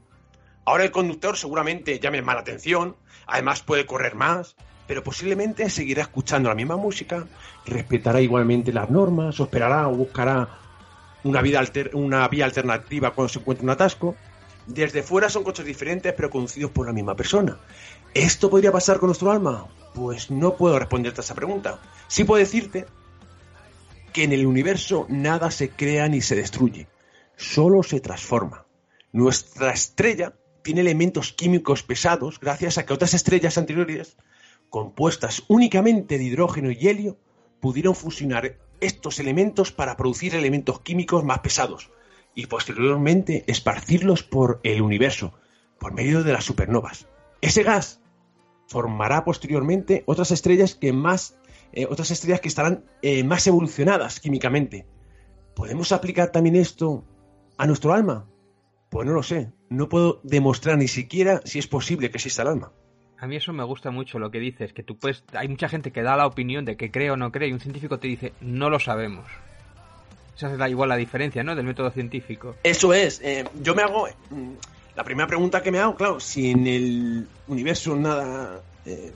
Ahora 0.66 0.84
el 0.84 0.92
conductor 0.92 1.38
seguramente 1.38 2.00
llame 2.00 2.22
más 2.22 2.36
la 2.36 2.42
atención, 2.42 2.98
además 3.28 3.62
puede 3.62 3.86
correr 3.86 4.16
más, 4.16 4.56
pero 4.88 5.04
posiblemente 5.04 5.70
seguirá 5.70 6.02
escuchando 6.02 6.50
la 6.50 6.56
misma 6.56 6.76
música, 6.76 7.26
respetará 7.66 8.20
igualmente 8.20 8.74
las 8.74 8.90
normas, 8.90 9.40
o 9.40 9.44
esperará 9.44 9.88
o 9.88 9.96
buscará 9.96 10.60
una, 11.24 11.42
vida 11.42 11.60
alter- 11.60 11.92
una 11.94 12.28
vía 12.28 12.44
alternativa 12.44 13.12
cuando 13.12 13.30
se 13.30 13.40
encuentre 13.40 13.64
un 13.64 13.70
atasco. 13.70 14.16
Desde 14.68 15.04
fuera 15.04 15.30
son 15.30 15.44
coches 15.44 15.66
diferentes, 15.66 16.14
pero 16.14 16.30
conducidos 16.30 16.72
por 16.72 16.86
la 16.86 16.94
misma 16.94 17.16
persona. 17.16 17.60
¿Esto 18.14 18.50
podría 18.50 18.72
pasar 18.72 19.00
con 19.00 19.08
nuestro 19.08 19.32
alma? 19.32 19.68
Pues 19.94 20.32
no 20.32 20.56
puedo 20.56 20.80
responderte 20.80 21.22
a 21.22 21.24
esa 21.24 21.36
pregunta. 21.36 21.80
Sí 22.08 22.24
puedo 22.24 22.40
decirte 22.40 22.86
que 24.14 24.24
en 24.24 24.32
el 24.32 24.46
universo 24.46 25.06
nada 25.10 25.52
se 25.52 25.70
crea 25.70 26.08
ni 26.08 26.22
se 26.22 26.36
destruye, 26.36 26.88
solo 27.36 27.84
se 27.84 28.00
transforma. 28.00 28.66
Nuestra 29.12 29.72
estrella 29.72 30.34
tiene 30.62 30.82
elementos 30.82 31.34
químicos 31.34 31.84
pesados 31.84 32.40
gracias 32.40 32.78
a 32.78 32.86
que 32.86 32.94
otras 32.94 33.14
estrellas 33.14 33.58
anteriores, 33.58 34.16
compuestas 34.70 35.44
únicamente 35.50 36.18
de 36.18 36.24
hidrógeno 36.24 36.72
y 36.72 36.88
helio, 36.88 37.18
pudieron 37.60 37.96
fusionar 37.96 38.58
estos 38.80 39.20
elementos 39.20 39.72
para 39.72 39.98
producir 39.98 40.36
elementos 40.36 40.80
químicos 40.82 41.24
más 41.24 41.40
pesados 41.40 41.90
y 42.36 42.48
posteriormente 42.48 43.44
esparcirlos 43.48 44.24
por 44.24 44.60
el 44.64 44.82
universo 44.82 45.34
por 45.80 45.94
medio 45.94 46.24
de 46.24 46.34
las 46.34 46.46
supernovas. 46.46 47.08
Ese 47.42 47.64
gas 47.64 48.02
formará 48.68 49.26
posteriormente 49.26 50.04
otras 50.06 50.32
estrellas 50.32 50.76
que 50.76 50.94
más 50.94 51.38
eh, 51.74 51.88
otras 51.90 52.12
estrellas 52.12 52.40
que 52.40 52.48
estarán 52.48 52.86
eh, 53.02 53.24
más 53.24 53.48
evolucionadas 53.48 54.20
químicamente. 54.20 54.86
¿Podemos 55.56 55.92
aplicar 55.92 56.32
también 56.32 56.56
esto 56.56 57.04
a 57.58 57.66
nuestro 57.66 57.94
alma? 57.94 58.28
Pues 58.90 59.08
no 59.08 59.14
lo 59.14 59.24
sé. 59.24 59.52
No 59.70 59.90
puedo 59.90 60.22
demostrar 60.24 60.78
ni 60.78 60.88
siquiera 60.88 61.42
si 61.46 61.58
es 61.58 61.68
posible 61.68 62.12
que 62.12 62.18
exista 62.18 62.44
el 62.44 62.50
alma. 62.50 62.72
A 63.18 63.26
mí 63.26 63.38
eso 63.38 63.54
me 63.54 63.64
gusta 63.64 63.90
mucho 63.90 64.20
lo 64.20 64.30
que 64.30 64.40
dices, 64.40 64.74
que 64.74 64.84
tú 64.84 64.98
puedes... 64.98 65.24
Hay 65.34 65.48
mucha 65.48 65.68
gente 65.68 65.92
que 65.92 66.04
da 66.04 66.16
la 66.16 66.28
opinión 66.28 66.66
de 66.66 66.78
que 66.78 66.92
cree 66.92 67.10
o 67.10 67.18
no 67.18 67.32
cree 67.32 67.50
y 67.50 67.54
un 67.54 67.60
científico 67.60 67.98
te 67.98 68.08
dice, 68.08 68.34
no 68.40 68.70
lo 68.70 68.80
sabemos. 68.80 69.26
Esa 70.36 70.52
es 70.52 70.58
la, 70.58 70.68
igual 70.70 70.90
la 70.90 70.96
diferencia, 70.96 71.44
¿no? 71.44 71.56
Del 71.56 71.66
método 71.66 71.92
científico. 71.92 72.56
Eso 72.64 72.94
es. 72.94 73.22
eh, 73.24 73.46
yo 73.62 73.76
me 73.76 73.84
hago. 73.84 74.08
mm, 74.30 74.52
La 74.96 75.04
primera 75.04 75.28
pregunta 75.28 75.62
que 75.62 75.72
me 75.72 75.80
hago, 75.80 75.96
claro, 75.96 76.20
si 76.20 76.52
en 76.52 76.68
el 76.68 77.28
universo 77.48 77.96
nada. 77.96 78.62
eh, 78.86 79.12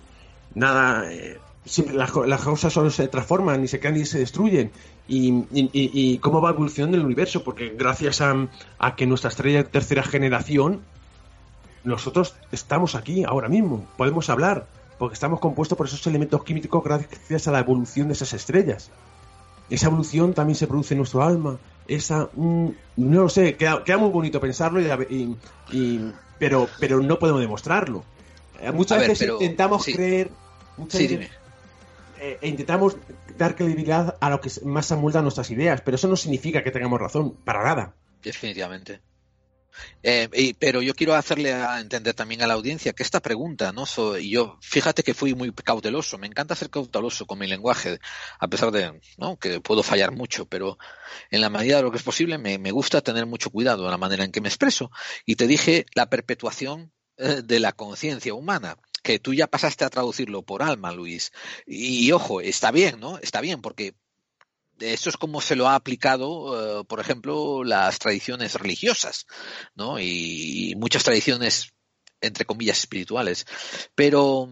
nada. 0.55 1.11
eh, 1.11 1.39
siempre 1.65 1.95
las, 1.95 2.11
co- 2.11 2.25
las 2.25 2.41
cosas 2.41 2.71
solo 2.71 2.89
se 2.89 3.07
transforman, 3.09 3.61
ni 3.61 3.67
se 3.67 3.79
crean 3.79 3.95
ni 3.95 4.05
se 4.05 4.19
destruyen. 4.19 4.71
Y, 5.07 5.29
y- 5.51 5.69
y- 5.73 5.91
y 6.13 6.17
cómo 6.19 6.39
va 6.41 6.51
evolucionando 6.51 6.97
el 6.97 7.03
universo, 7.05 7.43
porque 7.43 7.69
gracias 7.77 8.21
a, 8.21 8.47
a 8.79 8.95
que 8.95 9.05
nuestra 9.05 9.29
estrella 9.29 9.59
de 9.63 9.69
tercera 9.69 10.03
generación, 10.03 10.81
nosotros 11.83 12.35
estamos 12.51 12.95
aquí 12.95 13.23
ahora 13.23 13.49
mismo, 13.49 13.85
podemos 13.97 14.29
hablar, 14.29 14.67
porque 14.97 15.13
estamos 15.13 15.39
compuestos 15.39 15.77
por 15.77 15.87
esos 15.87 16.05
elementos 16.07 16.43
químicos 16.43 16.83
gracias 16.83 17.47
a 17.47 17.51
la 17.51 17.59
evolución 17.59 18.07
de 18.07 18.13
esas 18.13 18.33
estrellas. 18.33 18.89
Esa 19.69 19.87
evolución 19.87 20.33
también 20.33 20.55
se 20.55 20.67
produce 20.67 20.93
en 20.93 20.99
nuestro 20.99 21.23
alma. 21.23 21.57
Esa, 21.87 22.29
mm, 22.33 22.67
no 22.97 23.21
lo 23.23 23.29
sé, 23.29 23.55
queda, 23.55 23.83
queda 23.83 23.97
muy 23.97 24.09
bonito 24.09 24.39
pensarlo, 24.39 24.79
y, 24.81 24.85
y- 25.13 25.37
y- 25.77 26.11
pero, 26.39 26.67
pero 26.79 26.99
no 27.01 27.17
podemos 27.19 27.41
demostrarlo. 27.41 28.03
Eh, 28.61 28.71
Muchas 28.71 28.99
ver, 28.99 29.09
veces 29.09 29.27
pero- 29.27 29.33
intentamos 29.41 29.83
sí. 29.83 29.93
creer, 29.93 30.29
muchas 30.77 30.97
Sí, 30.99 31.07
veces, 31.07 31.19
dime. 31.19 31.31
eh, 32.19 32.37
e 32.41 32.47
intentamos 32.47 32.97
dar 33.37 33.55
credibilidad 33.55 34.17
a 34.19 34.29
lo 34.29 34.41
que 34.41 34.49
más 34.65 34.91
amolda 34.91 35.21
nuestras 35.21 35.49
ideas, 35.51 35.81
pero 35.81 35.95
eso 35.95 36.07
no 36.07 36.15
significa 36.15 36.63
que 36.63 36.71
tengamos 36.71 36.99
razón, 36.99 37.33
para 37.45 37.63
nada. 37.63 37.93
Definitivamente. 38.23 38.99
Eh, 40.03 40.29
y- 40.33 40.53
pero 40.53 40.81
yo 40.81 40.93
quiero 40.93 41.15
hacerle 41.15 41.53
a 41.53 41.79
entender 41.79 42.13
también 42.13 42.41
a 42.41 42.47
la 42.47 42.53
audiencia 42.53 42.93
que 42.93 43.03
esta 43.03 43.19
pregunta, 43.21 43.71
¿no? 43.71 43.85
Y 44.17 44.31
yo, 44.31 44.57
fíjate 44.61 45.03
que 45.03 45.13
fui 45.13 45.33
muy 45.33 45.51
cauteloso, 45.51 46.17
me 46.17 46.27
encanta 46.27 46.55
ser 46.55 46.69
cauteloso 46.69 47.25
con 47.25 47.39
mi 47.39 47.47
lenguaje, 47.47 47.99
a 48.39 48.47
pesar 48.47 48.71
de 48.71 48.99
¿no? 49.17 49.37
que 49.37 49.61
puedo 49.61 49.83
fallar 49.83 50.11
mucho, 50.11 50.45
pero 50.45 50.77
en 51.31 51.41
la 51.41 51.49
medida 51.49 51.77
de 51.77 51.83
lo 51.83 51.91
que 51.91 51.97
es 51.97 52.03
posible 52.03 52.37
me, 52.37 52.71
gusta 52.71 53.01
tener 53.01 53.25
mucho 53.25 53.49
cuidado 53.49 53.85
en 53.85 53.91
la 53.91 53.97
manera 53.97 54.23
en 54.23 54.31
que 54.31 54.41
me 54.41 54.49
expreso. 54.49 54.91
Y 55.25 55.35
te 55.35 55.47
dije 55.47 55.85
la 55.95 56.09
perpetuación 56.09 56.93
eh, 57.17 57.41
de 57.43 57.59
la 57.59 57.71
conciencia 57.73 58.33
humana 58.33 58.77
que 59.03 59.19
tú 59.19 59.33
ya 59.33 59.47
pasaste 59.47 59.85
a 59.85 59.89
traducirlo 59.89 60.43
por 60.43 60.61
alma, 60.63 60.91
Luis. 60.91 61.31
Y, 61.65 62.11
ojo, 62.11 62.41
está 62.41 62.71
bien, 62.71 62.99
¿no? 62.99 63.17
Está 63.19 63.41
bien, 63.41 63.61
porque 63.61 63.95
eso 64.79 65.09
es 65.09 65.17
como 65.17 65.41
se 65.41 65.55
lo 65.55 65.67
ha 65.67 65.75
aplicado, 65.75 66.81
eh, 66.81 66.83
por 66.85 66.99
ejemplo, 66.99 67.63
las 67.63 67.99
tradiciones 67.99 68.55
religiosas, 68.55 69.25
¿no? 69.75 69.99
Y, 69.99 70.73
muchas 70.77 71.03
tradiciones, 71.03 71.73
entre 72.21 72.45
comillas, 72.45 72.79
espirituales. 72.79 73.45
Pero 73.95 74.49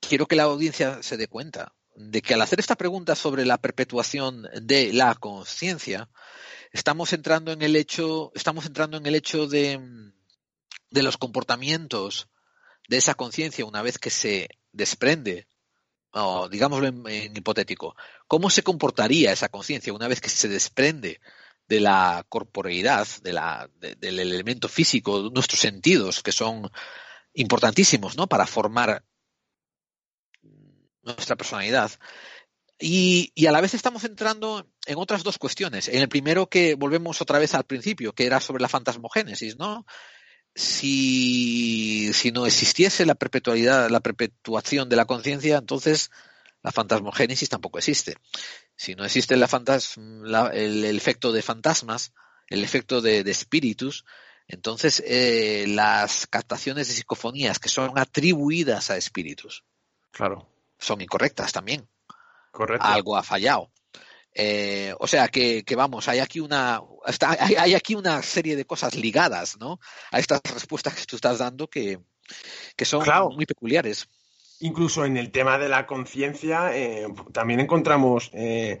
quiero 0.00 0.26
que 0.26 0.36
la 0.36 0.44
audiencia 0.44 1.02
se 1.02 1.16
dé 1.16 1.28
cuenta 1.28 1.74
de 1.94 2.22
que 2.22 2.34
al 2.34 2.42
hacer 2.42 2.60
esta 2.60 2.76
pregunta 2.76 3.14
sobre 3.14 3.46
la 3.46 3.58
perpetuación 3.58 4.46
de 4.60 4.92
la 4.92 5.14
conciencia, 5.14 6.10
estamos 6.72 7.12
entrando 7.12 7.52
en 7.52 7.62
el 7.62 7.76
hecho, 7.76 8.32
estamos 8.34 8.66
entrando 8.66 8.98
en 8.98 9.06
el 9.06 9.14
hecho 9.14 9.46
de, 9.46 9.80
de 10.90 11.02
los 11.02 11.16
comportamientos 11.16 12.28
de 12.88 12.98
esa 12.98 13.14
conciencia 13.14 13.64
una 13.64 13.82
vez 13.82 13.98
que 13.98 14.10
se 14.10 14.48
desprende 14.72 15.48
o 16.12 16.48
digámoslo 16.48 16.86
en, 16.86 17.36
hipotético, 17.36 17.96
¿cómo 18.26 18.50
se 18.50 18.62
comportaría 18.62 19.32
esa 19.32 19.48
conciencia 19.48 19.92
una 19.92 20.08
vez 20.08 20.20
que 20.20 20.28
se 20.28 20.48
desprende 20.48 21.20
de 21.68 21.80
la 21.80 22.24
corporeidad, 22.28 23.06
del 23.22 24.20
elemento 24.20 24.68
físico, 24.68 25.24
de 25.24 25.30
nuestros 25.30 25.60
sentidos, 25.60 26.22
que 26.22 26.32
son 26.32 26.70
importantísimos 27.34 28.16
¿no? 28.16 28.28
para 28.28 28.46
formar 28.46 29.04
nuestra 31.02 31.36
personalidad? 31.36 31.90
Y, 32.78 33.32
y, 33.34 33.46
a 33.46 33.52
la 33.52 33.62
vez 33.62 33.72
estamos 33.72 34.04
entrando 34.04 34.70
en 34.84 34.98
otras 34.98 35.22
dos 35.22 35.38
cuestiones. 35.38 35.88
En 35.88 36.02
el 36.02 36.10
primero 36.10 36.46
que 36.46 36.74
volvemos 36.74 37.22
otra 37.22 37.38
vez 37.38 37.54
al 37.54 37.64
principio, 37.64 38.12
que 38.12 38.26
era 38.26 38.38
sobre 38.38 38.60
la 38.60 38.68
fantasmogénesis, 38.68 39.56
¿no? 39.56 39.86
Si, 40.56 42.12
si 42.14 42.32
no 42.32 42.46
existiese 42.46 43.04
la 43.04 43.14
perpetualidad, 43.14 43.90
la 43.90 44.00
perpetuación 44.00 44.88
de 44.88 44.96
la 44.96 45.04
conciencia, 45.04 45.58
entonces 45.58 46.10
la 46.62 46.72
fantasmogénesis 46.72 47.50
tampoco 47.50 47.76
existe. 47.78 48.16
Si 48.74 48.94
no 48.94 49.04
existe 49.04 49.36
la 49.36 49.48
fantas, 49.48 49.96
la, 49.98 50.48
el, 50.48 50.82
el, 50.84 50.96
efecto 50.96 51.30
de 51.30 51.42
fantasmas, 51.42 52.14
el 52.48 52.64
efecto 52.64 53.02
de, 53.02 53.22
de 53.22 53.30
espíritus, 53.30 54.06
entonces 54.48 55.02
eh, 55.06 55.66
las 55.68 56.26
captaciones 56.26 56.88
de 56.88 56.94
psicofonías 56.94 57.58
que 57.58 57.68
son 57.68 57.98
atribuidas 57.98 58.90
a 58.90 58.96
espíritus 58.96 59.64
claro. 60.10 60.48
son 60.78 61.00
incorrectas 61.00 61.52
también. 61.52 61.88
Correcto. 62.50 62.86
Algo 62.86 63.16
ha 63.16 63.22
fallado. 63.22 63.70
Eh, 64.38 64.94
o 64.98 65.06
sea 65.06 65.28
que, 65.28 65.64
que, 65.64 65.76
vamos, 65.76 66.08
hay 66.08 66.18
aquí 66.18 66.40
una 66.40 66.80
está, 67.06 67.36
hay, 67.40 67.54
hay, 67.54 67.74
aquí 67.74 67.94
una 67.94 68.22
serie 68.22 68.54
de 68.54 68.66
cosas 68.66 68.94
ligadas, 68.94 69.56
¿no? 69.58 69.80
A 70.10 70.18
estas 70.18 70.42
respuestas 70.52 70.94
que 70.94 71.06
tú 71.06 71.16
estás 71.16 71.38
dando 71.38 71.68
que, 71.68 72.00
que 72.76 72.84
son 72.84 73.02
claro. 73.02 73.30
muy 73.30 73.46
peculiares. 73.46 74.08
Incluso 74.60 75.06
en 75.06 75.16
el 75.16 75.30
tema 75.30 75.58
de 75.58 75.68
la 75.68 75.86
conciencia 75.86 76.76
eh, 76.76 77.06
también 77.32 77.60
encontramos 77.60 78.30
eh, 78.34 78.78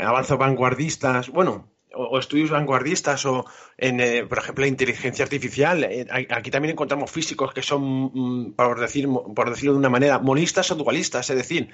avances 0.00 0.38
vanguardistas. 0.38 1.30
Bueno, 1.30 1.70
o, 1.94 2.18
estudios 2.18 2.50
vanguardistas 2.50 3.24
o, 3.26 3.44
en, 3.76 4.00
eh, 4.00 4.24
por 4.26 4.38
ejemplo, 4.38 4.62
la 4.62 4.68
inteligencia 4.68 5.24
artificial. 5.24 5.84
Eh, 5.84 6.06
aquí 6.30 6.50
también 6.50 6.72
encontramos 6.72 7.10
físicos 7.10 7.52
que 7.52 7.62
son, 7.62 8.10
mm, 8.12 8.52
por, 8.52 8.80
decir, 8.80 9.08
por 9.34 9.50
decirlo 9.50 9.72
de 9.72 9.78
una 9.78 9.88
manera, 9.88 10.18
monistas 10.18 10.70
o 10.70 10.74
dualistas, 10.74 11.28
es 11.30 11.36
decir, 11.36 11.70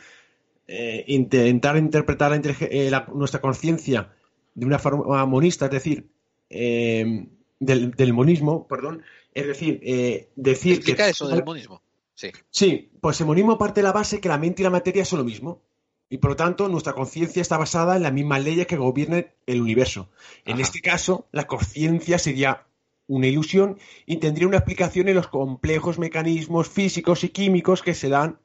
eh, 0.66 1.04
intentar 1.08 1.76
interpretar 1.76 2.40
nuestra 3.14 3.40
conciencia 3.40 4.12
de 4.54 4.66
una 4.66 4.78
forma 4.78 5.24
monista, 5.26 5.66
es 5.66 5.72
decir, 5.72 6.10
del, 6.48 8.12
monismo, 8.12 8.66
perdón, 8.66 9.02
es 9.34 9.46
decir, 9.46 9.80
decir 10.36 10.74
Explica 10.74 11.04
que... 11.04 11.10
eso 11.10 11.28
del 11.28 11.44
monismo. 11.44 11.82
Sí. 12.14 12.30
sí, 12.50 12.90
pues 13.02 13.20
el 13.20 13.26
monismo 13.26 13.58
parte 13.58 13.80
de 13.80 13.84
la 13.84 13.92
base 13.92 14.20
que 14.22 14.28
la 14.30 14.38
mente 14.38 14.62
y 14.62 14.64
la 14.64 14.70
materia 14.70 15.04
son 15.04 15.18
lo 15.18 15.24
mismo. 15.24 15.62
Y 16.08 16.18
por 16.18 16.30
lo 16.30 16.36
tanto, 16.36 16.68
nuestra 16.68 16.92
conciencia 16.92 17.42
está 17.42 17.58
basada 17.58 17.96
en 17.96 18.04
las 18.04 18.12
mismas 18.12 18.42
leyes 18.42 18.66
que 18.66 18.76
gobiernan 18.76 19.26
el 19.44 19.60
universo. 19.60 20.08
En 20.44 20.60
este 20.60 20.80
caso, 20.80 21.26
la 21.32 21.46
conciencia 21.46 22.18
sería 22.18 22.66
una 23.08 23.26
ilusión 23.26 23.78
y 24.04 24.18
tendría 24.18 24.46
una 24.46 24.58
explicación 24.58 25.08
en 25.08 25.16
los 25.16 25.28
complejos 25.28 25.98
mecanismos 25.98 26.68
físicos 26.68 27.24
y 27.24 27.30
químicos 27.30 27.82
que 27.82 27.94
se 27.94 28.08
dan 28.08 28.38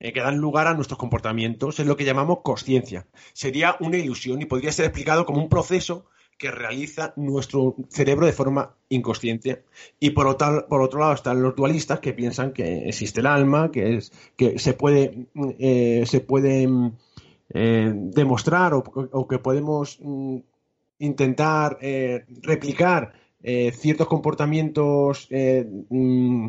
eh, 0.00 0.12
que 0.12 0.20
dan 0.20 0.38
lugar 0.38 0.66
a 0.66 0.74
nuestros 0.74 0.98
comportamientos, 0.98 1.80
es 1.80 1.86
lo 1.86 1.96
que 1.96 2.04
llamamos 2.04 2.40
conciencia. 2.42 3.06
Sería 3.32 3.76
una 3.80 3.96
ilusión 3.96 4.40
y 4.40 4.46
podría 4.46 4.72
ser 4.72 4.86
explicado 4.86 5.26
como 5.26 5.42
un 5.42 5.48
proceso 5.48 6.06
que 6.38 6.52
realiza 6.52 7.12
nuestro 7.16 7.74
cerebro 7.88 8.24
de 8.24 8.32
forma 8.32 8.76
inconsciente. 8.88 9.64
Y 9.98 10.10
por 10.10 10.28
otro, 10.28 10.66
por 10.68 10.80
otro 10.82 11.00
lado 11.00 11.14
están 11.14 11.42
los 11.42 11.56
dualistas 11.56 11.98
que 11.98 12.12
piensan 12.12 12.52
que 12.52 12.88
existe 12.88 13.20
el 13.20 13.26
alma, 13.26 13.72
que, 13.72 13.96
es, 13.96 14.12
que 14.36 14.58
se 14.58 14.72
puede, 14.72 15.26
eh, 15.58 16.04
se 16.06 16.20
puede 16.20 16.68
eh, 17.52 17.92
demostrar 17.92 18.72
o, 18.74 19.26
que 19.28 19.38
podemos 19.40 19.98
mm, 20.00 20.36
intentar 21.00 21.78
eh, 21.80 22.24
replicar 22.42 23.12
ciertos 23.72 24.08
comportamientos 24.08 25.28
mm, 25.30 26.48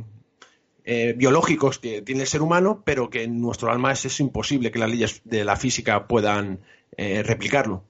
biológicos 1.16 1.80
que 1.80 2.02
tiene 2.02 2.22
el 2.22 2.28
ser 2.28 2.42
humano, 2.42 2.82
pero 2.86 3.10
que 3.10 3.24
en 3.24 3.40
nuestro 3.40 3.72
alma 3.72 3.92
es 3.92 4.20
imposible 4.20 4.72
que 4.72 4.80
las 4.80 4.90
leyes 4.90 5.22
de 5.24 5.46
la 5.46 5.56
física 5.56 6.08
puedan 6.08 6.62
replicarlo. 6.98 7.84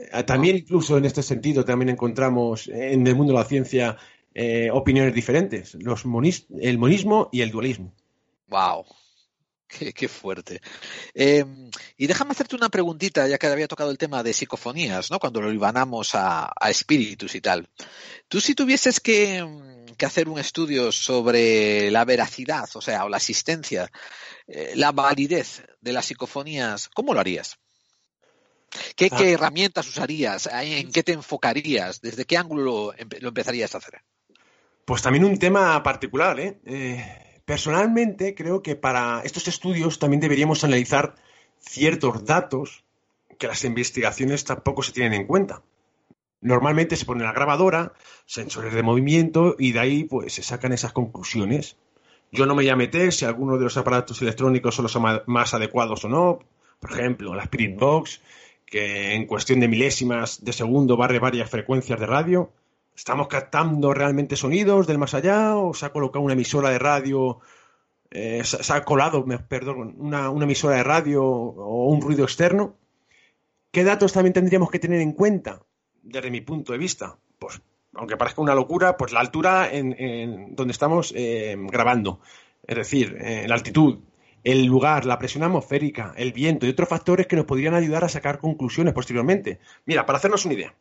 Eh, 0.00 0.22
también 0.24 0.56
incluso 0.56 0.96
en 0.96 1.04
este 1.04 1.22
sentido 1.22 1.64
también 1.64 1.90
encontramos 1.90 2.68
en 2.68 3.06
el 3.06 3.14
mundo 3.14 3.32
de 3.32 3.38
la 3.38 3.44
ciencia 3.44 3.96
eh, 4.34 4.70
opiniones 4.72 5.14
diferentes, 5.14 5.74
los 5.74 6.04
el 6.04 6.78
monismo 6.78 7.28
y 7.32 7.42
el 7.42 7.50
dualismo. 7.50 7.92
Wow. 8.48 8.84
Qué, 9.78 10.08
fuerte. 10.08 10.60
Em, 11.14 11.70
y 11.96 12.06
déjame 12.06 12.32
hacerte 12.32 12.56
una 12.56 12.68
preguntita, 12.68 13.28
ya 13.28 13.38
que 13.38 13.46
había 13.46 13.68
tocado 13.68 13.90
el 13.90 13.98
tema 13.98 14.22
de 14.22 14.32
psicofonías, 14.32 15.10
¿no? 15.10 15.18
Cuando 15.18 15.40
lo 15.40 15.52
ibanamos 15.52 16.10
a, 16.14 16.52
espíritus 16.68 17.34
y 17.34 17.40
tal. 17.40 17.68
Tú 18.28 18.40
si 18.40 18.54
tuvieses 18.54 19.00
que, 19.00 19.44
hacer 20.04 20.28
un 20.28 20.38
estudio 20.38 20.90
sobre 20.92 21.90
la 21.90 22.04
veracidad, 22.04 22.68
o 22.74 22.80
sea, 22.80 23.04
o 23.04 23.08
la 23.08 23.18
existencia, 23.18 23.90
eh, 24.48 24.72
la 24.74 24.92
validez 24.92 25.62
de 25.80 25.92
las 25.92 26.06
psicofonías, 26.06 26.88
¿cómo 26.88 27.12
lo 27.12 27.20
harías? 27.20 27.58
¿Qué, 28.96 29.08
ah. 29.10 29.22
herramientas 29.22 29.88
usarías? 29.88 30.48
¿En 30.52 30.90
qué 30.90 31.02
te 31.02 31.12
enfocarías? 31.12 32.00
¿Desde 32.00 32.24
qué 32.24 32.36
ángulo 32.36 32.94
lo, 33.20 33.28
empezarías 33.28 33.74
a 33.74 33.78
hacer? 33.78 34.00
Pues 34.84 35.02
también 35.02 35.24
un 35.24 35.38
tema 35.38 35.82
particular. 35.82 36.40
¿eh? 36.40 36.60
¿eh? 36.64 37.29
Personalmente 37.44 38.34
creo 38.34 38.62
que 38.62 38.76
para 38.76 39.22
estos 39.24 39.48
estudios 39.48 39.98
también 39.98 40.20
deberíamos 40.20 40.64
analizar 40.64 41.14
ciertos 41.60 42.24
datos 42.24 42.84
que 43.38 43.46
las 43.46 43.64
investigaciones 43.64 44.44
tampoco 44.44 44.82
se 44.82 44.92
tienen 44.92 45.14
en 45.14 45.26
cuenta. 45.26 45.62
Normalmente 46.40 46.96
se 46.96 47.04
pone 47.04 47.24
la 47.24 47.32
grabadora, 47.32 47.92
sensores 48.24 48.72
de 48.72 48.82
movimiento 48.82 49.56
y 49.58 49.72
de 49.72 49.80
ahí 49.80 50.04
pues 50.04 50.34
se 50.34 50.42
sacan 50.42 50.72
esas 50.72 50.92
conclusiones. 50.92 51.76
Yo 52.32 52.46
no 52.46 52.54
me 52.54 52.62
voy 52.62 52.70
a 52.70 52.76
meter 52.76 53.12
si 53.12 53.24
alguno 53.24 53.58
de 53.58 53.64
los 53.64 53.76
aparatos 53.76 54.22
electrónicos 54.22 54.74
son 54.74 54.84
los 54.84 55.26
más 55.26 55.54
adecuados 55.54 56.04
o 56.04 56.08
no. 56.08 56.38
Por 56.78 56.92
ejemplo, 56.92 57.34
la 57.34 57.42
Spirit 57.42 57.78
Box, 57.78 58.22
que 58.64 59.14
en 59.14 59.26
cuestión 59.26 59.60
de 59.60 59.68
milésimas 59.68 60.42
de 60.44 60.52
segundo 60.52 60.96
barre 60.96 61.18
varias 61.18 61.50
frecuencias 61.50 61.98
de 61.98 62.06
radio. 62.06 62.52
¿Estamos 63.00 63.28
captando 63.28 63.94
realmente 63.94 64.36
sonidos 64.36 64.86
del 64.86 64.98
más 64.98 65.14
allá 65.14 65.56
o 65.56 65.72
se 65.72 65.86
ha 65.86 65.90
colocado 65.90 66.22
una 66.22 66.34
emisora 66.34 66.68
de 66.68 66.78
radio, 66.78 67.40
eh, 68.10 68.42
se 68.44 68.72
ha 68.74 68.84
colado, 68.84 69.24
perdón, 69.48 69.94
una, 69.96 70.28
una 70.28 70.44
emisora 70.44 70.76
de 70.76 70.82
radio 70.82 71.24
o 71.24 71.88
un 71.88 72.02
ruido 72.02 72.24
externo? 72.24 72.76
¿Qué 73.70 73.84
datos 73.84 74.12
también 74.12 74.34
tendríamos 74.34 74.70
que 74.70 74.78
tener 74.78 75.00
en 75.00 75.12
cuenta 75.12 75.62
desde 76.02 76.30
mi 76.30 76.42
punto 76.42 76.72
de 76.72 76.78
vista? 76.78 77.16
Pues, 77.38 77.62
aunque 77.94 78.18
parezca 78.18 78.42
una 78.42 78.54
locura, 78.54 78.98
pues 78.98 79.12
la 79.12 79.20
altura 79.20 79.72
en, 79.72 80.54
donde 80.54 80.72
estamos 80.72 81.14
eh, 81.16 81.56
grabando, 81.58 82.20
es 82.66 82.76
decir, 82.76 83.16
eh, 83.18 83.46
la 83.48 83.54
altitud, 83.54 84.00
el 84.44 84.66
lugar, 84.66 85.06
la 85.06 85.18
presión 85.18 85.42
atmosférica, 85.42 86.12
el 86.18 86.34
viento 86.34 86.66
y 86.66 86.68
otros 86.68 86.90
factores 86.90 87.26
que 87.26 87.36
nos 87.36 87.46
podrían 87.46 87.72
ayudar 87.72 88.04
a 88.04 88.10
sacar 88.10 88.40
conclusiones 88.40 88.92
posteriormente. 88.92 89.58
Mira, 89.86 90.04
para 90.04 90.18
hacernos 90.18 90.44
una 90.44 90.52
idea, 90.52 90.74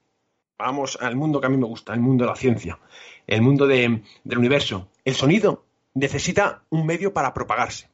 vamos 0.60 0.97
al 1.01 1.16
mundo 1.16 1.39
que 1.39 1.47
a 1.47 1.49
mí 1.49 1.57
me 1.57 1.66
gusta, 1.66 1.93
el 1.93 2.01
mundo 2.01 2.26
de 2.26 2.30
la 2.30 2.36
ciencia, 2.36 2.80
el 3.26 3.41
mundo 3.41 3.66
del 3.66 4.03
universo. 4.26 4.89
El 5.05 5.16
sonido 5.16 5.66
necesita 5.93 6.64
un 6.70 6.86
medio 6.86 7.14
para 7.14 7.34
propagarse. 7.34 7.89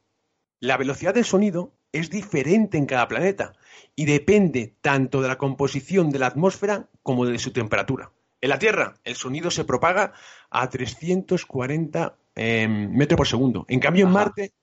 La 0.59 0.77
velocidad 0.77 1.13
del 1.13 1.25
sonido 1.25 1.71
es 1.91 2.09
diferente 2.09 2.77
en 2.77 2.87
cada 2.87 3.07
planeta 3.07 3.53
y 3.95 4.05
depende 4.05 4.75
tanto 4.81 5.21
de 5.21 5.27
la 5.27 5.37
composición 5.37 6.09
de 6.09 6.19
la 6.19 6.27
atmósfera 6.27 6.89
como 7.03 7.25
de 7.25 7.39
su 7.39 7.51
temperatura. 7.51 8.11
En 8.41 8.49
la 8.49 8.59
Tierra, 8.59 8.95
el 9.03 9.15
sonido 9.15 9.51
se 9.51 9.63
propaga 9.63 10.13
a 10.49 10.69
340 10.69 12.17
em, 12.35 12.91
metros 12.91 13.17
por 13.17 13.27
segundo. 13.27 13.65
En 13.69 13.79
cambio, 13.79 14.05
en 14.05 14.11
Marte 14.11 14.53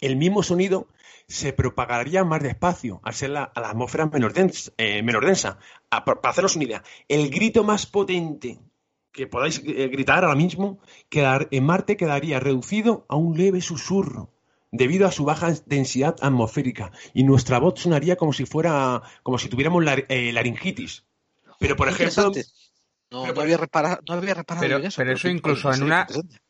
el 0.00 0.16
mismo 0.16 0.42
sonido 0.42 0.88
se 1.26 1.52
propagaría 1.52 2.24
más 2.24 2.42
despacio 2.42 3.00
al 3.02 3.14
ser 3.14 3.30
la, 3.30 3.52
la 3.56 3.70
atmósfera 3.70 4.06
menor 4.06 4.32
densa. 4.32 4.72
Eh, 4.78 5.02
para 5.88 6.30
haceros 6.30 6.56
una 6.56 6.64
idea, 6.64 6.82
el 7.08 7.30
grito 7.30 7.64
más 7.64 7.86
potente 7.86 8.60
que 9.14 9.26
podáis 9.26 9.62
eh, 9.64 9.88
gritar 9.88 10.24
ahora 10.24 10.36
mismo 10.36 10.80
en 11.10 11.64
Marte 11.64 11.96
quedaría 11.96 12.40
reducido 12.40 13.06
a 13.08 13.16
un 13.16 13.38
leve 13.38 13.60
susurro 13.60 14.32
debido 14.72 15.06
a 15.06 15.12
su 15.12 15.24
baja 15.24 15.54
densidad 15.66 16.16
atmosférica 16.20 16.90
y 17.14 17.22
nuestra 17.22 17.60
voz 17.60 17.80
sonaría 17.80 18.16
como 18.16 18.32
si 18.32 18.44
fuera 18.44 19.02
como 19.22 19.38
si 19.38 19.48
tuviéramos 19.48 19.84
la, 19.84 19.94
eh, 20.08 20.32
laringitis. 20.32 21.04
Pero 21.60 21.76
por 21.76 21.88
ejemplo, 21.88 22.32
no, 23.10 23.24
había 23.24 23.56
reparado, 23.56 24.00
no 24.08 24.14
había 24.14 24.34
reparado 24.34 24.66
pero, 24.66 24.78
eso. 24.78 24.96
Pero 24.96 25.12
eso 25.12 25.28
incluso 25.28 25.72
en 25.72 25.84
una 25.84 26.08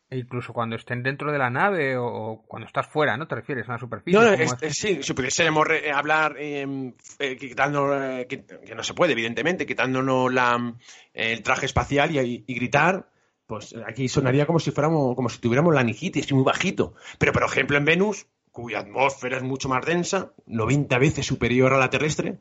e 0.09 0.19
incluso 0.19 0.53
cuando 0.53 0.75
estén 0.75 1.01
dentro 1.01 1.31
de 1.31 1.39
la 1.39 1.49
nave 1.49 1.97
o, 1.97 2.43
cuando 2.47 2.67
estás 2.67 2.87
fuera, 2.87 3.17
¿no? 3.17 3.27
¿Te 3.27 3.35
refieres 3.35 3.67
a 3.67 3.71
una 3.71 3.79
superficie? 3.79 4.19
No, 4.19 4.35
sí, 4.69 5.01
si 5.01 5.13
pudiésemos 5.13 5.67
hablar 5.93 6.35
em, 6.37 6.93
eh, 7.17 7.35
quitando, 7.35 7.91
eh, 7.99 8.27
que, 8.27 8.75
no 8.75 8.83
se 8.83 8.93
puede, 8.93 9.13
evidentemente, 9.13 9.65
quitándonos 9.65 10.31
la, 10.31 10.75
el 11.13 11.41
traje 11.41 11.65
espacial 11.65 12.15
y, 12.15 12.43
gritar, 12.47 13.09
pues 13.47 13.75
aquí 13.87 14.07
sonaría 14.07 14.45
como 14.45 14.59
si 14.59 14.71
fuéramos, 14.71 15.15
como 15.15 15.29
si 15.29 15.39
tuviéramos 15.39 15.73
la 15.73 15.83
nigitis, 15.83 16.31
muy 16.33 16.43
bajito. 16.43 16.93
Pero, 17.17 17.33
por 17.33 17.43
ejemplo, 17.43 17.77
en 17.77 17.85
Venus, 17.85 18.27
cuya 18.51 18.79
atmósfera 18.79 19.37
es 19.37 19.43
mucho 19.43 19.69
más 19.69 19.85
densa, 19.85 20.33
90 20.45 20.97
veces 20.99 21.25
superior 21.25 21.73
a 21.73 21.79
la 21.79 21.89
terrestre, 21.89 22.37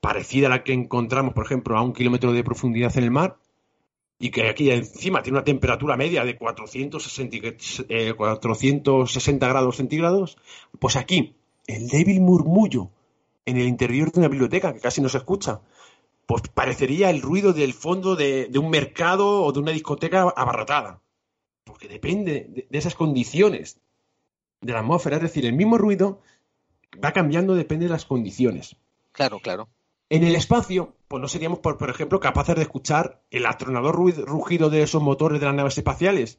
parecida 0.00 0.46
a 0.46 0.50
la 0.50 0.62
que 0.62 0.72
encontramos, 0.72 1.34
por 1.34 1.44
ejemplo, 1.44 1.76
a 1.76 1.82
un 1.82 1.92
kilómetro 1.92 2.32
de 2.32 2.44
profundidad 2.44 2.96
en 2.96 3.04
el 3.04 3.10
mar, 3.10 3.38
y 4.22 4.30
que 4.30 4.48
aquí 4.48 4.70
encima 4.70 5.20
tiene 5.20 5.38
una 5.38 5.44
temperatura 5.44 5.96
media 5.96 6.24
de 6.24 6.38
460, 6.38 8.14
460 8.16 9.46
eh, 9.46 9.48
grados 9.48 9.76
centígrados, 9.78 10.38
pues 10.78 10.94
aquí 10.94 11.34
el 11.66 11.88
débil 11.88 12.20
murmullo 12.20 12.90
en 13.46 13.56
el 13.56 13.66
interior 13.66 14.12
de 14.12 14.20
una 14.20 14.28
biblioteca 14.28 14.72
que 14.72 14.78
casi 14.78 15.00
no 15.00 15.08
se 15.08 15.18
escucha, 15.18 15.60
pues 16.26 16.42
parecería 16.54 17.10
el 17.10 17.20
ruido 17.20 17.52
del 17.52 17.74
fondo 17.74 18.14
de, 18.14 18.48
un 18.54 18.70
mercado 18.70 19.42
o 19.42 19.50
de 19.50 19.58
una 19.58 19.72
discoteca 19.72 20.22
abarrotada, 20.36 21.00
porque 21.64 21.88
depende 21.88 22.46
de, 22.48 22.66
de 22.70 22.78
esas 22.78 22.94
condiciones 22.94 23.80
de 24.60 24.72
la 24.72 24.78
atmósfera, 24.78 25.16
es 25.16 25.22
decir, 25.22 25.46
el 25.46 25.54
mismo 25.54 25.78
ruido 25.78 26.20
va 27.04 27.10
cambiando, 27.10 27.56
depende 27.56 27.86
de 27.86 27.90
las 27.90 28.06
condiciones. 28.06 28.76
Claro, 29.10 29.40
claro. 29.40 29.68
En 30.12 30.24
el 30.24 30.36
espacio, 30.36 30.94
pues 31.08 31.22
no 31.22 31.26
seríamos, 31.26 31.60
por, 31.60 31.78
por 31.78 31.88
ejemplo, 31.88 32.20
capaces 32.20 32.54
de 32.54 32.60
escuchar 32.60 33.22
el 33.30 33.46
atronador 33.46 33.94
rugido 33.94 34.68
de 34.68 34.82
esos 34.82 35.02
motores 35.02 35.40
de 35.40 35.46
las 35.46 35.54
naves 35.54 35.78
espaciales. 35.78 36.38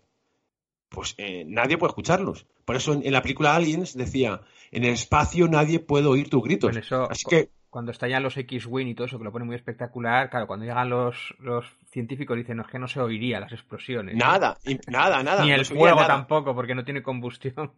Pues 0.89 1.15
eh, 1.17 1.43
nadie 1.47 1.79
puede 1.79 1.89
escucharlos. 1.89 2.45
Por 2.65 2.75
eso 2.75 2.93
en, 2.93 3.11
la 3.11 3.23
película 3.23 3.55
Aliens 3.55 3.97
decía, 3.97 4.41
en 4.69 4.83
el 4.83 4.93
espacio 4.93 5.47
nadie 5.47 5.79
puede 5.79 6.05
oír 6.05 6.29
tus 6.29 6.43
gritos. 6.43 6.77
Así 7.09 7.25
que 7.27 7.49
cuando 7.71 7.91
estallan 7.91 8.21
los 8.21 8.37
X-Wing 8.37 8.89
y 8.89 8.93
todo 8.93 9.07
eso, 9.07 9.17
que 9.17 9.23
lo 9.23 9.31
pone 9.31 9.45
muy 9.45 9.55
espectacular, 9.55 10.29
claro, 10.29 10.45
cuando 10.45 10.67
llegan 10.67 10.89
los, 10.89 11.33
los 11.39 11.65
científicos 11.89 12.37
dicen, 12.37 12.57
no, 12.57 12.61
es 12.61 12.69
que 12.69 12.77
no 12.77 12.87
se 12.87 13.01
oiría 13.01 13.39
las 13.39 13.53
explosiones. 13.53 14.15
Nada, 14.15 14.55
nada, 14.85 15.23
nada. 15.23 15.43
Ni 15.45 15.51
el 15.51 15.65
fuego 15.65 16.05
tampoco, 16.05 16.53
porque 16.53 16.75
no 16.75 16.85
tiene 16.85 17.01
combustión. 17.01 17.71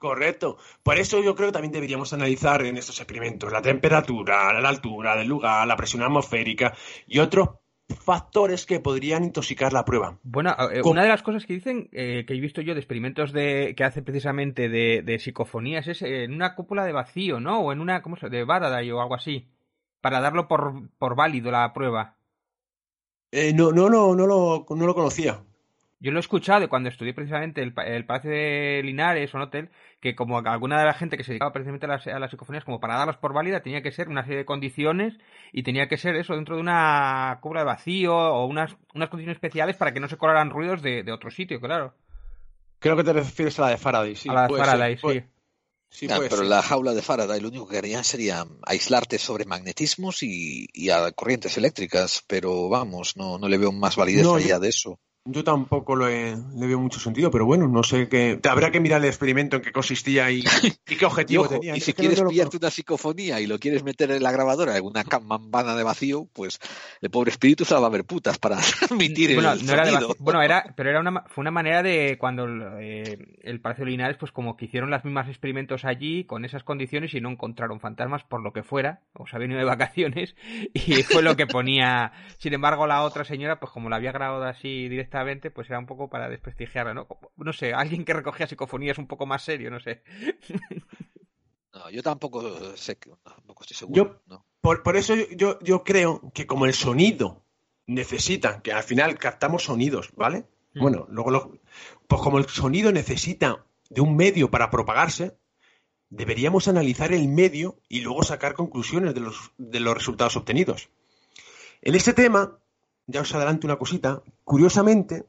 Correcto. 0.00 0.56
Por 0.82 0.98
eso 0.98 1.22
yo 1.22 1.34
creo 1.34 1.48
que 1.48 1.52
también 1.52 1.72
deberíamos 1.72 2.14
analizar 2.14 2.64
en 2.64 2.78
estos 2.78 2.98
experimentos 3.00 3.52
la 3.52 3.60
temperatura, 3.60 4.58
la 4.58 4.70
altura 4.70 5.14
del 5.14 5.28
lugar, 5.28 5.68
la 5.68 5.76
presión 5.76 6.02
atmosférica 6.02 6.74
y 7.06 7.18
otros 7.18 7.50
factores 8.02 8.64
que 8.64 8.80
podrían 8.80 9.24
intoxicar 9.24 9.74
la 9.74 9.84
prueba. 9.84 10.18
Bueno, 10.22 10.56
eh, 10.72 10.80
una 10.84 11.02
de 11.02 11.10
las 11.10 11.22
cosas 11.22 11.44
que 11.44 11.52
dicen, 11.52 11.90
eh, 11.92 12.24
que 12.26 12.32
he 12.32 12.40
visto 12.40 12.62
yo 12.62 12.72
de 12.72 12.80
experimentos 12.80 13.30
de, 13.34 13.74
que 13.76 13.84
hace 13.84 14.00
precisamente 14.00 14.70
de, 14.70 15.18
psicofonías, 15.18 15.86
es 15.86 16.00
en 16.00 16.32
una 16.32 16.54
cúpula 16.54 16.86
de 16.86 16.92
vacío, 16.92 17.38
¿no? 17.38 17.60
O 17.60 17.70
en 17.70 17.80
una, 17.80 18.00
¿cómo 18.00 18.16
se 18.16 18.22
llama? 18.22 18.36
De 18.38 18.46
Faraday 18.46 18.90
o 18.92 19.02
algo 19.02 19.16
así. 19.16 19.50
Para 20.00 20.22
darlo 20.22 20.48
por, 20.48 20.88
por 20.96 21.14
válido 21.14 21.50
la 21.50 21.74
prueba. 21.74 22.16
Eh, 23.32 23.52
no, 23.52 23.70
no, 23.70 23.90
no, 23.90 24.14
no 24.14 24.26
lo, 24.26 24.64
no 24.70 24.86
lo 24.86 24.94
conocía. 24.94 25.42
Yo 26.02 26.12
lo 26.12 26.18
he 26.18 26.20
escuchado 26.20 26.66
cuando 26.70 26.88
estudié 26.88 27.12
precisamente 27.12 27.62
el, 27.62 27.74
el 27.84 28.06
Palacio 28.06 28.30
de 28.30 28.80
Linares 28.82 29.34
o 29.34 29.36
un 29.36 29.42
hotel, 29.42 29.68
que 30.00 30.14
como 30.14 30.38
alguna 30.38 30.78
de 30.78 30.86
la 30.86 30.94
gente 30.94 31.18
que 31.18 31.24
se 31.24 31.32
dedicaba 31.32 31.52
precisamente 31.52 31.84
a 31.84 31.90
las, 31.90 32.06
a 32.06 32.18
las, 32.18 32.30
psicofonías, 32.30 32.64
como 32.64 32.80
para 32.80 32.96
darlas 32.96 33.18
por 33.18 33.34
válida, 33.34 33.60
tenía 33.60 33.82
que 33.82 33.92
ser 33.92 34.08
una 34.08 34.22
serie 34.22 34.38
de 34.38 34.44
condiciones 34.46 35.18
y 35.52 35.62
tenía 35.62 35.88
que 35.88 35.98
ser 35.98 36.16
eso 36.16 36.34
dentro 36.34 36.54
de 36.54 36.62
una 36.62 37.38
cubra 37.42 37.60
de 37.60 37.66
vacío 37.66 38.16
o 38.16 38.46
unas, 38.46 38.74
unas 38.94 39.10
condiciones 39.10 39.36
especiales 39.36 39.76
para 39.76 39.92
que 39.92 40.00
no 40.00 40.08
se 40.08 40.16
colaran 40.16 40.48
ruidos 40.48 40.80
de, 40.80 41.02
de 41.02 41.12
otro 41.12 41.30
sitio, 41.30 41.60
claro. 41.60 41.92
Creo 42.78 42.96
que 42.96 43.04
te 43.04 43.12
refieres 43.12 43.58
a 43.58 43.62
la 43.62 43.68
de 43.68 43.76
Faraday, 43.76 44.16
sí. 44.16 44.30
A 44.30 44.32
la 44.32 44.48
de 44.48 44.56
Faraday, 44.56 44.96
sí. 44.96 45.22
Sí, 45.90 46.06
pero 46.08 46.44
la 46.44 46.62
jaula 46.62 46.94
de 46.94 47.02
Faraday 47.02 47.40
lo 47.40 47.48
único 47.48 47.68
que 47.68 47.76
harían 47.76 48.04
sería 48.04 48.46
aislarte 48.64 49.18
sobre 49.18 49.44
magnetismos 49.44 50.22
y, 50.22 50.66
y 50.72 50.88
a 50.88 51.10
corrientes 51.10 51.58
eléctricas, 51.58 52.24
pero 52.26 52.68
vamos, 52.68 53.16
no, 53.16 53.38
no 53.38 53.48
le 53.48 53.58
veo 53.58 53.72
más 53.72 53.96
validez 53.96 54.26
allá 54.26 54.60
de 54.60 54.68
eso. 54.68 55.00
Yo 55.26 55.44
tampoco 55.44 55.96
le 55.96 56.34
veo 56.54 56.80
mucho 56.80 56.98
sentido, 56.98 57.30
pero 57.30 57.44
bueno, 57.44 57.68
no 57.68 57.82
sé 57.82 58.08
qué. 58.08 58.40
Habrá 58.48 58.70
que 58.70 58.80
mirar 58.80 59.02
el 59.02 59.08
experimento 59.08 59.56
en 59.56 59.62
qué 59.62 59.70
consistía 59.70 60.30
y, 60.30 60.42
qué 60.86 61.04
objetivo 61.04 61.46
tenía. 61.46 61.76
Y 61.76 61.80
si 61.80 61.92
quieres 61.92 62.22
pillarte 62.22 62.56
una 62.56 62.70
psicofonía 62.70 63.38
y 63.38 63.46
lo 63.46 63.58
quieres 63.58 63.84
meter 63.84 64.10
en 64.12 64.22
la 64.22 64.32
grabadora 64.32 64.78
en 64.78 64.84
una 64.86 65.04
mambana 65.22 65.76
de 65.76 65.82
vacío, 65.82 66.26
pues 66.32 66.58
el 67.02 67.10
pobre 67.10 67.32
espíritu 67.32 67.66
se 67.66 67.74
la 67.74 67.80
va 67.80 67.88
a 67.88 67.90
ver 67.90 68.06
putas 68.06 68.38
para 68.38 68.56
transmitir 68.78 69.34
bueno, 69.34 69.52
el 69.52 69.66
no 69.66 69.72
Era 69.74 70.00
bueno, 70.20 70.40
era, 70.40 70.72
pero 70.74 70.88
era 70.88 71.00
una, 71.00 71.24
fue 71.28 71.42
una 71.42 71.50
manera 71.50 71.82
de 71.82 72.16
cuando 72.18 72.46
eh, 72.80 73.18
el 73.42 73.60
Palacio 73.60 73.84
Linares, 73.84 74.16
pues 74.16 74.32
como 74.32 74.56
que 74.56 74.64
hicieron 74.64 74.90
las 74.90 75.04
mismas 75.04 75.28
experimentos 75.28 75.84
allí 75.84 76.24
con 76.24 76.46
esas 76.46 76.64
condiciones 76.64 77.12
y 77.12 77.20
no 77.20 77.28
encontraron 77.28 77.78
fantasmas 77.78 78.24
por 78.24 78.42
lo 78.42 78.54
que 78.54 78.62
fuera, 78.62 79.02
o 79.12 79.26
se 79.26 79.36
había 79.36 79.48
venido 79.48 79.60
de 79.60 79.66
vacaciones 79.66 80.34
y 80.72 81.02
fue 81.02 81.20
lo 81.20 81.36
que 81.36 81.46
ponía. 81.46 82.12
Sin 82.38 82.54
embargo, 82.54 82.86
la 82.86 83.02
otra 83.02 83.24
señora, 83.24 83.60
pues 83.60 83.70
como 83.70 83.90
la 83.90 83.96
había 83.96 84.12
grabado 84.12 84.44
así 84.44 84.88
directamente 84.88 85.09
pues 85.52 85.68
era 85.68 85.78
un 85.78 85.86
poco 85.86 86.08
para 86.08 86.28
desprestigiarla, 86.28 86.94
¿no? 86.94 87.06
No 87.36 87.52
sé, 87.52 87.72
alguien 87.74 88.04
que 88.04 88.12
recogía 88.12 88.46
psicofonías 88.46 88.98
un 88.98 89.06
poco 89.06 89.26
más 89.26 89.42
serio, 89.42 89.70
no 89.70 89.80
sé. 89.80 90.02
No, 91.72 91.88
yo 91.88 92.02
tampoco 92.02 92.76
sé, 92.76 92.96
tampoco 93.22 93.62
estoy 93.62 93.76
seguro. 93.76 94.20
Yo, 94.26 94.40
por, 94.60 94.82
por, 94.82 94.96
eso 94.96 95.14
yo, 95.14 95.60
yo 95.60 95.84
creo 95.84 96.20
que 96.34 96.44
como 96.44 96.66
el 96.66 96.74
sonido 96.74 97.44
necesita, 97.86 98.60
que 98.60 98.72
al 98.72 98.82
final 98.82 99.16
captamos 99.18 99.64
sonidos, 99.64 100.10
¿vale? 100.16 100.46
Mm. 100.74 100.80
Bueno, 100.80 101.06
luego, 101.10 101.52
pues 102.08 102.22
como 102.22 102.38
el 102.38 102.48
sonido 102.48 102.90
necesita 102.90 103.64
de 103.88 104.00
un 104.00 104.16
medio 104.16 104.50
para 104.50 104.68
propagarse, 104.68 105.36
deberíamos 106.08 106.68
analizar 106.68 107.12
el 107.12 107.28
medio 107.28 107.80
y 107.88 108.00
luego 108.00 108.22
sacar 108.24 108.54
conclusiones 108.54 109.14
de 109.14 109.20
los, 109.20 109.52
de 109.56 109.80
los 109.80 109.94
resultados 109.94 110.36
obtenidos. 110.36 110.90
En 111.82 111.94
este 111.94 112.12
tema, 112.12 112.58
ya 113.10 113.20
os 113.20 113.34
adelanto 113.34 113.66
una 113.66 113.76
cosita. 113.76 114.22
Curiosamente, 114.44 115.24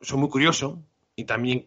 soy 0.00 0.18
muy 0.18 0.28
curioso 0.28 0.82
y 1.16 1.24
también 1.24 1.66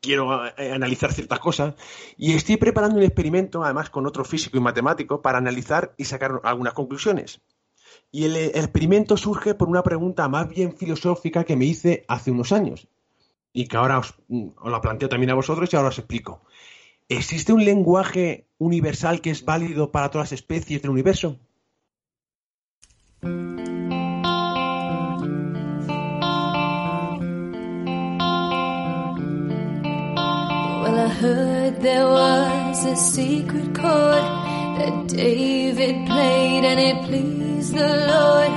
quiero 0.00 0.46
eh, 0.46 0.72
analizar 0.72 1.12
ciertas 1.12 1.38
cosas 1.40 1.74
y 2.16 2.32
estoy 2.32 2.56
preparando 2.56 2.96
un 2.96 3.04
experimento, 3.04 3.62
además 3.64 3.90
con 3.90 4.06
otro 4.06 4.24
físico 4.24 4.56
y 4.56 4.60
matemático, 4.60 5.20
para 5.20 5.38
analizar 5.38 5.94
y 5.96 6.04
sacar 6.04 6.40
algunas 6.44 6.72
conclusiones. 6.72 7.40
Y 8.12 8.24
el, 8.24 8.36
experimento 8.36 9.16
surge 9.16 9.54
por 9.54 9.68
una 9.68 9.82
pregunta 9.82 10.28
más 10.28 10.48
bien 10.48 10.76
filosófica 10.76 11.44
que 11.44 11.56
me 11.56 11.66
hice 11.66 12.04
hace 12.08 12.30
unos 12.30 12.52
años 12.52 12.88
y 13.52 13.66
que 13.66 13.76
ahora 13.76 13.98
os, 13.98 14.14
os 14.28 14.70
la 14.70 14.80
planteo 14.80 15.08
también 15.08 15.30
a 15.30 15.34
vosotros 15.34 15.72
y 15.72 15.76
ahora 15.76 15.90
os 15.90 15.98
explico. 15.98 16.40
¿Existe 17.08 17.52
un 17.52 17.64
lenguaje 17.64 18.46
universal 18.58 19.20
que 19.20 19.30
es 19.30 19.44
válido 19.44 19.90
para 19.90 20.10
todas 20.10 20.30
las 20.30 20.40
especies 20.40 20.82
del 20.82 20.92
universo? 20.92 21.38
I 31.00 31.08
heard 31.08 31.80
there 31.80 32.04
was 32.04 32.84
a 32.84 32.94
secret 32.94 33.72
chord 33.74 34.24
that 34.76 35.08
David 35.08 36.06
played 36.06 36.64
and 36.64 36.78
it 36.78 36.96
pleased 37.08 37.74
the 37.74 37.88
Lord. 38.12 38.52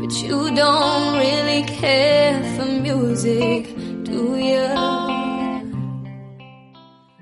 But 0.00 0.12
you 0.22 0.54
don't 0.54 1.18
really 1.18 1.64
care 1.64 2.38
for 2.54 2.66
music, 2.66 3.74
do 4.04 4.36
you? 4.38 4.68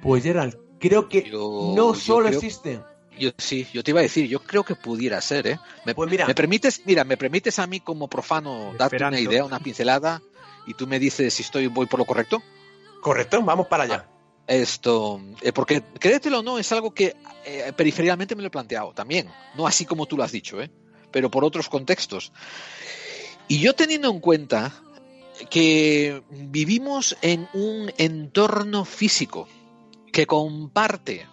Pues 0.02 0.22
Gerald, 0.22 0.58
creo 0.78 1.08
que 1.08 1.22
yo, 1.22 1.72
no 1.74 1.94
solo 1.94 2.26
creo... 2.26 2.38
existe. 2.38 2.80
Yo 3.18 3.30
sí, 3.38 3.66
yo 3.72 3.82
te 3.82 3.92
iba 3.92 4.00
a 4.00 4.02
decir, 4.02 4.28
yo 4.28 4.40
creo 4.40 4.64
que 4.64 4.74
pudiera 4.74 5.18
ser, 5.22 5.46
¿eh? 5.46 5.58
Me, 5.86 5.94
pues 5.94 6.10
mira, 6.10 6.26
¿me 6.26 6.34
permites, 6.34 6.82
mira, 6.84 7.04
me 7.04 7.16
permites 7.16 7.58
a 7.58 7.66
mí 7.66 7.80
como 7.80 8.06
profano 8.08 8.74
darte 8.76 9.02
una 9.02 9.20
idea, 9.20 9.46
una 9.46 9.60
pincelada 9.60 10.20
y 10.66 10.74
tú 10.74 10.86
me 10.86 10.98
dices 10.98 11.32
si 11.32 11.42
estoy 11.42 11.68
voy 11.68 11.86
por 11.86 11.98
lo 12.00 12.04
correcto? 12.04 12.42
Correcto, 13.00 13.42
vamos 13.42 13.66
para 13.66 13.84
allá. 13.84 14.11
Esto, 14.46 15.20
eh, 15.40 15.52
porque 15.52 15.82
créetelo 16.00 16.40
o 16.40 16.42
no, 16.42 16.58
es 16.58 16.72
algo 16.72 16.92
que 16.92 17.16
eh, 17.44 17.72
periféricamente 17.76 18.34
me 18.34 18.42
lo 18.42 18.48
he 18.48 18.50
planteado 18.50 18.92
también, 18.92 19.28
no 19.54 19.66
así 19.66 19.86
como 19.86 20.06
tú 20.06 20.16
lo 20.16 20.24
has 20.24 20.32
dicho, 20.32 20.60
¿eh? 20.60 20.70
pero 21.12 21.30
por 21.30 21.44
otros 21.44 21.68
contextos. 21.68 22.32
Y 23.46 23.60
yo 23.60 23.74
teniendo 23.74 24.10
en 24.10 24.18
cuenta 24.18 24.82
que 25.48 26.22
vivimos 26.30 27.16
en 27.22 27.48
un 27.52 27.92
entorno 27.98 28.84
físico 28.84 29.48
que 30.12 30.26
comparte 30.26 31.26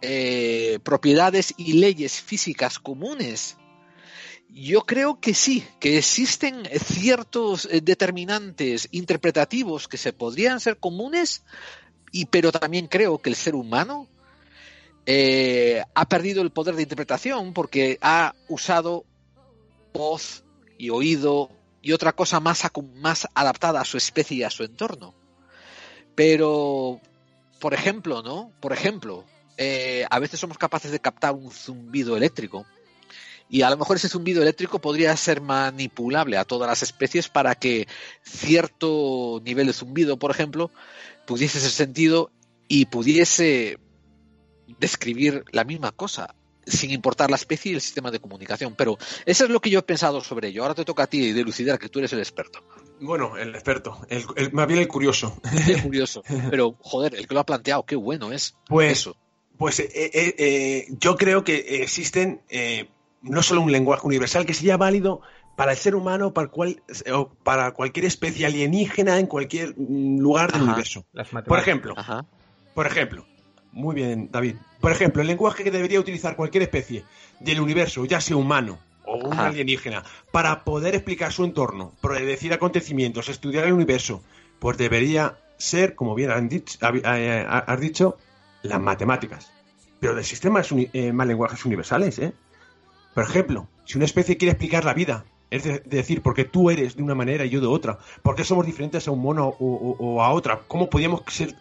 eh, 0.00 0.78
propiedades 0.82 1.54
y 1.56 1.74
leyes 1.74 2.20
físicas 2.20 2.78
comunes, 2.78 3.56
yo 4.48 4.82
creo 4.82 5.20
que 5.20 5.34
sí, 5.34 5.64
que 5.80 5.98
existen 5.98 6.62
ciertos 6.82 7.68
determinantes 7.82 8.88
interpretativos 8.92 9.88
que 9.88 9.98
se 9.98 10.12
podrían 10.12 10.60
ser 10.60 10.78
comunes, 10.78 11.42
y, 12.16 12.24
pero 12.24 12.50
también 12.50 12.86
creo 12.86 13.18
que 13.18 13.28
el 13.28 13.36
ser 13.36 13.54
humano 13.54 14.08
eh, 15.04 15.82
ha 15.94 16.08
perdido 16.08 16.40
el 16.40 16.50
poder 16.50 16.74
de 16.74 16.82
interpretación 16.82 17.52
porque 17.52 17.98
ha 18.00 18.34
usado 18.48 19.04
voz 19.92 20.42
y 20.78 20.90
oído 20.90 21.50
y 21.82 21.92
otra 21.92 22.14
cosa 22.14 22.40
más, 22.40 22.66
adaptada 23.34 23.80
a 23.80 23.84
su 23.84 23.98
especie 23.98 24.38
y 24.38 24.42
a 24.42 24.50
su 24.50 24.64
entorno. 24.64 25.14
Pero, 26.14 27.00
por 27.60 27.74
ejemplo, 27.74 28.22
¿no? 28.22 28.50
Por 28.60 28.72
ejemplo, 28.72 29.24
eh, 29.58 30.06
a 30.08 30.18
veces 30.18 30.40
somos 30.40 30.56
capaces 30.56 30.90
de 30.90 31.00
captar 31.00 31.34
un 31.34 31.50
zumbido 31.50 32.16
eléctrico 32.16 32.66
y 33.48 33.62
a 33.62 33.70
lo 33.70 33.76
mejor 33.76 33.96
ese 33.96 34.08
zumbido 34.08 34.42
eléctrico 34.42 34.80
podría 34.80 35.16
ser 35.16 35.40
manipulable 35.40 36.36
a 36.38 36.44
todas 36.44 36.68
las 36.68 36.82
especies 36.82 37.28
para 37.28 37.54
que 37.54 37.86
cierto 38.22 39.40
nivel 39.44 39.68
de 39.68 39.72
zumbido, 39.72 40.18
por 40.18 40.30
ejemplo, 40.30 40.70
pudiese 41.26 41.60
ser 41.60 41.70
sentido 41.70 42.30
y 42.68 42.86
pudiese 42.86 43.78
describir 44.78 45.44
la 45.52 45.64
misma 45.64 45.92
cosa, 45.92 46.34
sin 46.66 46.90
importar 46.90 47.30
la 47.30 47.36
especie 47.36 47.72
y 47.72 47.74
el 47.76 47.80
sistema 47.80 48.10
de 48.10 48.18
comunicación. 48.18 48.74
Pero 48.76 48.98
eso 49.24 49.44
es 49.44 49.50
lo 49.50 49.60
que 49.60 49.70
yo 49.70 49.78
he 49.78 49.82
pensado 49.82 50.20
sobre 50.20 50.48
ello. 50.48 50.62
Ahora 50.62 50.74
te 50.74 50.84
toca 50.84 51.04
a 51.04 51.06
ti 51.06 51.32
delucidar 51.32 51.78
que 51.78 51.88
tú 51.88 52.00
eres 52.00 52.12
el 52.12 52.18
experto. 52.18 52.60
Bueno, 53.00 53.36
el 53.36 53.54
experto, 53.54 54.00
el, 54.08 54.52
más 54.52 54.66
bien 54.66 54.80
el 54.80 54.88
curioso. 54.88 55.38
El 55.68 55.82
curioso. 55.82 56.22
Pero, 56.50 56.76
joder, 56.80 57.14
el 57.14 57.28
que 57.28 57.34
lo 57.34 57.40
ha 57.40 57.44
planteado, 57.46 57.84
qué 57.84 57.94
bueno 57.94 58.32
es. 58.32 58.56
Pues, 58.66 58.92
eso. 58.92 59.16
Pues 59.58 59.80
eh, 59.80 59.90
eh, 59.94 60.34
eh, 60.38 60.86
yo 60.98 61.16
creo 61.16 61.44
que 61.44 61.82
existen 61.82 62.40
no 63.22 63.42
solo 63.42 63.60
un 63.60 63.72
lenguaje 63.72 64.06
universal 64.06 64.46
que 64.46 64.54
sería 64.54 64.76
válido 64.76 65.20
para 65.56 65.72
el 65.72 65.78
ser 65.78 65.94
humano, 65.94 66.32
para, 66.32 66.48
cual, 66.48 66.82
o 67.12 67.30
para 67.42 67.72
cualquier 67.72 68.04
especie 68.04 68.46
alienígena 68.46 69.18
en 69.18 69.26
cualquier 69.26 69.74
mm, 69.76 70.18
lugar 70.18 70.52
del 70.52 70.62
universo. 70.62 71.06
Por 71.46 71.58
ejemplo, 71.58 71.94
por 72.74 72.86
ejemplo, 72.86 73.26
muy 73.72 73.94
bien, 73.94 74.28
David. 74.30 74.56
Por 74.80 74.92
ejemplo, 74.92 75.22
el 75.22 75.28
lenguaje 75.28 75.64
que 75.64 75.70
debería 75.70 75.98
utilizar 75.98 76.36
cualquier 76.36 76.62
especie 76.62 77.04
del 77.40 77.60
universo, 77.60 78.04
ya 78.04 78.20
sea 78.20 78.36
humano 78.36 78.78
o 79.06 79.16
un 79.16 79.38
alienígena, 79.38 80.04
para 80.30 80.64
poder 80.64 80.94
explicar 80.94 81.32
su 81.32 81.44
entorno, 81.44 81.92
predecir 82.00 82.52
acontecimientos, 82.52 83.28
estudiar 83.28 83.64
el 83.64 83.72
universo, 83.72 84.22
pues 84.58 84.76
debería 84.76 85.38
ser, 85.56 85.94
como 85.94 86.14
bien 86.14 86.30
has 86.30 86.48
dicho, 86.48 86.78
has 86.82 87.80
dicho 87.80 88.18
las 88.62 88.80
matemáticas. 88.80 89.50
Pero 90.00 90.14
de 90.14 90.24
sistemas 90.24 90.68
eh, 90.72 91.12
más 91.12 91.26
lenguajes 91.26 91.64
universales, 91.64 92.18
¿eh? 92.18 92.34
Por 93.14 93.24
ejemplo, 93.24 93.68
si 93.86 93.96
una 93.96 94.04
especie 94.04 94.36
quiere 94.36 94.52
explicar 94.52 94.84
la 94.84 94.92
vida, 94.92 95.24
es 95.50 95.64
decir, 95.84 96.22
porque 96.22 96.44
tú 96.44 96.70
eres 96.70 96.96
de 96.96 97.02
una 97.02 97.14
manera 97.14 97.44
y 97.44 97.50
yo 97.50 97.60
de 97.60 97.66
otra, 97.66 97.98
por 98.22 98.34
qué 98.34 98.44
somos 98.44 98.66
diferentes 98.66 99.06
a 99.06 99.10
un 99.10 99.20
mono 99.20 99.54
o, 99.58 100.22
a 100.22 100.30
otra, 100.32 100.60
cómo 100.66 100.90
podíamos 100.90 101.22
ser 101.28 101.54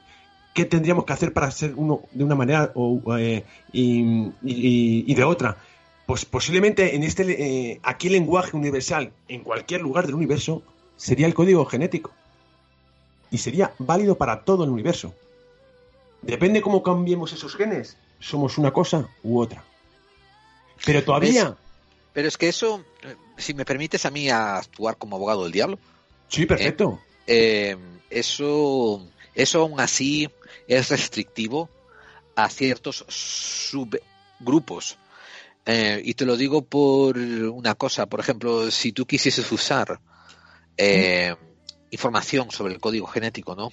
qué 0.53 0.65
tendríamos 0.65 1.05
que 1.05 1.13
hacer 1.13 1.33
para 1.33 1.51
ser 1.51 1.73
uno 1.75 2.01
de 2.11 2.23
una 2.23 2.35
manera 2.35 2.71
o, 2.75 3.17
eh, 3.17 3.43
y 3.73 5.13
de 5.13 5.23
otra. 5.23 5.57
Pues 6.05 6.23
posiblemente 6.23 6.95
en 6.95 7.03
este 7.03 7.23
eh, 7.71 7.79
aquí 7.81 8.07
el 8.07 8.13
lenguaje 8.13 8.55
universal 8.55 9.11
en 9.27 9.41
cualquier 9.41 9.81
lugar 9.81 10.05
del 10.05 10.15
universo 10.15 10.61
sería 10.97 11.25
el 11.25 11.33
código 11.33 11.65
genético 11.65 12.11
y 13.31 13.39
sería 13.39 13.73
válido 13.79 14.15
para 14.15 14.43
todo 14.43 14.63
el 14.63 14.69
universo. 14.69 15.13
Depende 16.21 16.61
cómo 16.61 16.83
cambiemos 16.83 17.33
esos 17.33 17.55
genes, 17.55 17.97
somos 18.19 18.57
una 18.57 18.71
cosa 18.71 19.09
u 19.23 19.39
otra. 19.39 19.63
Pero 20.85 21.03
todavía, 21.03 21.55
Pero 22.13 22.27
es 22.27 22.37
que 22.37 22.49
eso, 22.49 22.83
eh, 23.01 23.15
si 23.37 23.53
me 23.53 23.65
permites 23.65 24.05
a 24.05 24.11
mí 24.11 24.29
actuar 24.29 24.97
como 24.97 25.15
abogado 25.15 25.43
del 25.43 25.51
diablo, 25.51 25.79
sí, 26.27 26.45
perfecto. 26.45 27.01
eh, 27.27 27.77
eso, 28.09 29.05
eso 29.33 29.61
aún 29.61 29.79
así 29.79 30.29
es 30.67 30.89
restrictivo 30.89 31.69
a 32.35 32.49
ciertos 32.49 33.05
subgrupos. 33.07 34.97
Eh, 35.65 36.01
y 36.05 36.13
te 36.13 36.25
lo 36.25 36.37
digo 36.37 36.63
por 36.63 37.17
una 37.17 37.73
cosa, 37.73 38.05
por 38.05 38.19
ejemplo, 38.19 38.69
si 38.69 38.91
tú 38.91 39.05
quisieses 39.07 39.51
usar 39.51 39.99
eh, 40.77 41.35
información 41.89 42.51
sobre 42.51 42.73
el 42.73 42.79
código 42.79 43.07
genético, 43.07 43.55
¿no? 43.55 43.71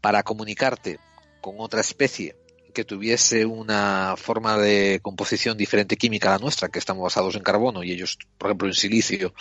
Para 0.00 0.22
comunicarte 0.22 0.98
con 1.40 1.54
otra 1.58 1.80
especie 1.80 2.36
que 2.72 2.84
tuviese 2.84 3.46
una 3.46 4.14
forma 4.16 4.58
de 4.58 5.00
composición 5.02 5.56
diferente 5.56 5.96
química 5.96 6.28
a 6.28 6.32
la 6.32 6.38
nuestra, 6.38 6.68
que 6.68 6.78
estamos 6.78 7.02
basados 7.02 7.34
en 7.36 7.42
carbono 7.42 7.82
y 7.82 7.92
ellos, 7.92 8.18
por 8.38 8.50
ejemplo, 8.50 8.68
en 8.68 8.74
silicio, 8.74 9.34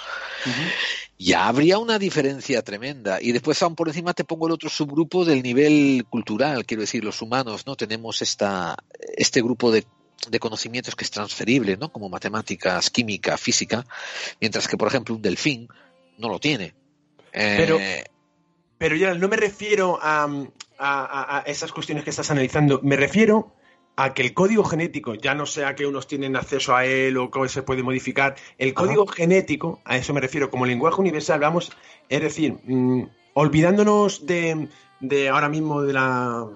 ya 1.17 1.47
habría 1.47 1.77
una 1.77 1.99
diferencia 1.99 2.61
tremenda. 2.61 3.19
Y 3.21 3.31
después, 3.31 3.61
aún 3.61 3.75
por 3.75 3.87
encima, 3.87 4.13
te 4.13 4.23
pongo 4.23 4.47
el 4.47 4.53
otro 4.53 4.69
subgrupo 4.69 5.25
del 5.25 5.43
nivel 5.43 6.05
cultural, 6.09 6.65
quiero 6.65 6.81
decir, 6.81 7.03
los 7.03 7.21
humanos, 7.21 7.65
¿no? 7.65 7.75
Tenemos 7.75 8.21
esta, 8.21 8.75
este 9.15 9.41
grupo 9.41 9.71
de, 9.71 9.85
de 10.29 10.39
conocimientos 10.39 10.95
que 10.95 11.03
es 11.03 11.11
transferible, 11.11 11.77
¿no? 11.77 11.91
Como 11.91 12.09
matemáticas, 12.09 12.89
química, 12.89 13.37
física, 13.37 13.85
mientras 14.39 14.67
que, 14.67 14.77
por 14.77 14.87
ejemplo, 14.87 15.15
un 15.15 15.21
delfín 15.21 15.67
no 16.17 16.29
lo 16.29 16.39
tiene. 16.39 16.73
Eh, 17.33 18.03
Pero- 18.81 18.95
ya 18.95 19.13
no 19.13 19.27
me 19.27 19.37
refiero 19.37 19.99
a, 20.01 20.23
a- 20.79 21.37
a- 21.37 21.41
esas 21.45 21.71
cuestiones 21.71 22.03
que 22.03 22.09
estás 22.09 22.31
analizando, 22.31 22.79
me 22.81 22.95
refiero 22.95 23.53
a 23.95 24.13
que 24.15 24.23
el 24.23 24.33
código 24.33 24.63
genético, 24.63 25.13
ya 25.13 25.35
no 25.35 25.45
sea 25.45 25.75
que 25.75 25.85
unos 25.85 26.07
tienen 26.07 26.35
acceso 26.35 26.75
a 26.75 26.83
él 26.85 27.15
o 27.17 27.29
cómo 27.29 27.47
se 27.47 27.61
puede 27.61 27.83
modificar, 27.83 28.35
el 28.57 28.73
código 28.73 29.05
genético, 29.05 29.79
a 29.85 29.97
eso 29.97 30.13
me 30.15 30.19
refiero, 30.21 30.49
como 30.49 30.65
lenguaje 30.65 30.99
universal, 30.99 31.39
vamos, 31.39 31.71
es 32.09 32.21
decir, 32.21 32.55
mm, 32.65 33.03
olvidándonos 33.35 34.25
de, 34.25 34.67
de 34.99 35.29
ahora 35.29 35.47
mismo 35.49 35.83
de 35.83 35.93
la 35.93 36.47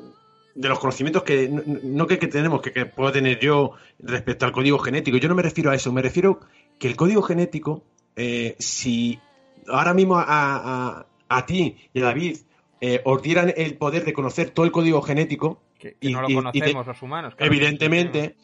de 0.55 0.69
los 0.69 0.79
conocimientos 0.79 1.21
que 1.23 1.47
no, 1.49 1.61
no 1.83 2.07
que, 2.07 2.17
que 2.17 2.27
tenemos, 2.27 2.61
que, 2.61 2.71
que 2.71 2.85
puedo 2.87 3.11
tener 3.11 3.37
yo 3.39 3.73
respecto 3.99 4.45
al 4.45 4.51
código 4.53 4.79
genético, 4.79 5.17
yo 5.17 5.27
no 5.29 5.35
me 5.35 5.43
refiero 5.43 5.69
a 5.69 5.75
eso, 5.75 5.91
me 5.91 6.01
refiero 6.01 6.39
que 6.79 6.87
el 6.87 6.95
código 6.95 7.21
genético, 7.21 7.83
eh, 8.15 8.55
si 8.57 9.19
ahora 9.67 9.93
mismo 9.93 10.17
a, 10.17 10.23
a- 10.27 11.05
a 11.29 11.45
ti 11.45 11.77
y 11.93 12.01
a 12.01 12.05
David 12.05 12.37
eh, 12.81 13.01
os 13.05 13.21
dieran 13.21 13.53
el 13.55 13.77
poder 13.77 14.03
de 14.05 14.13
conocer 14.13 14.49
todo 14.51 14.65
el 14.65 14.71
código 14.71 15.01
genético, 15.01 15.61
Que, 15.79 15.93
que 15.95 16.09
Y- 16.09 16.13
no 16.13 16.21
lo 16.21 16.29
y 16.29 16.35
conocemos 16.35 16.87
los 16.87 17.01
humanos. 17.01 17.35
claro. 17.35 17.51
evidentemente, 17.53 18.35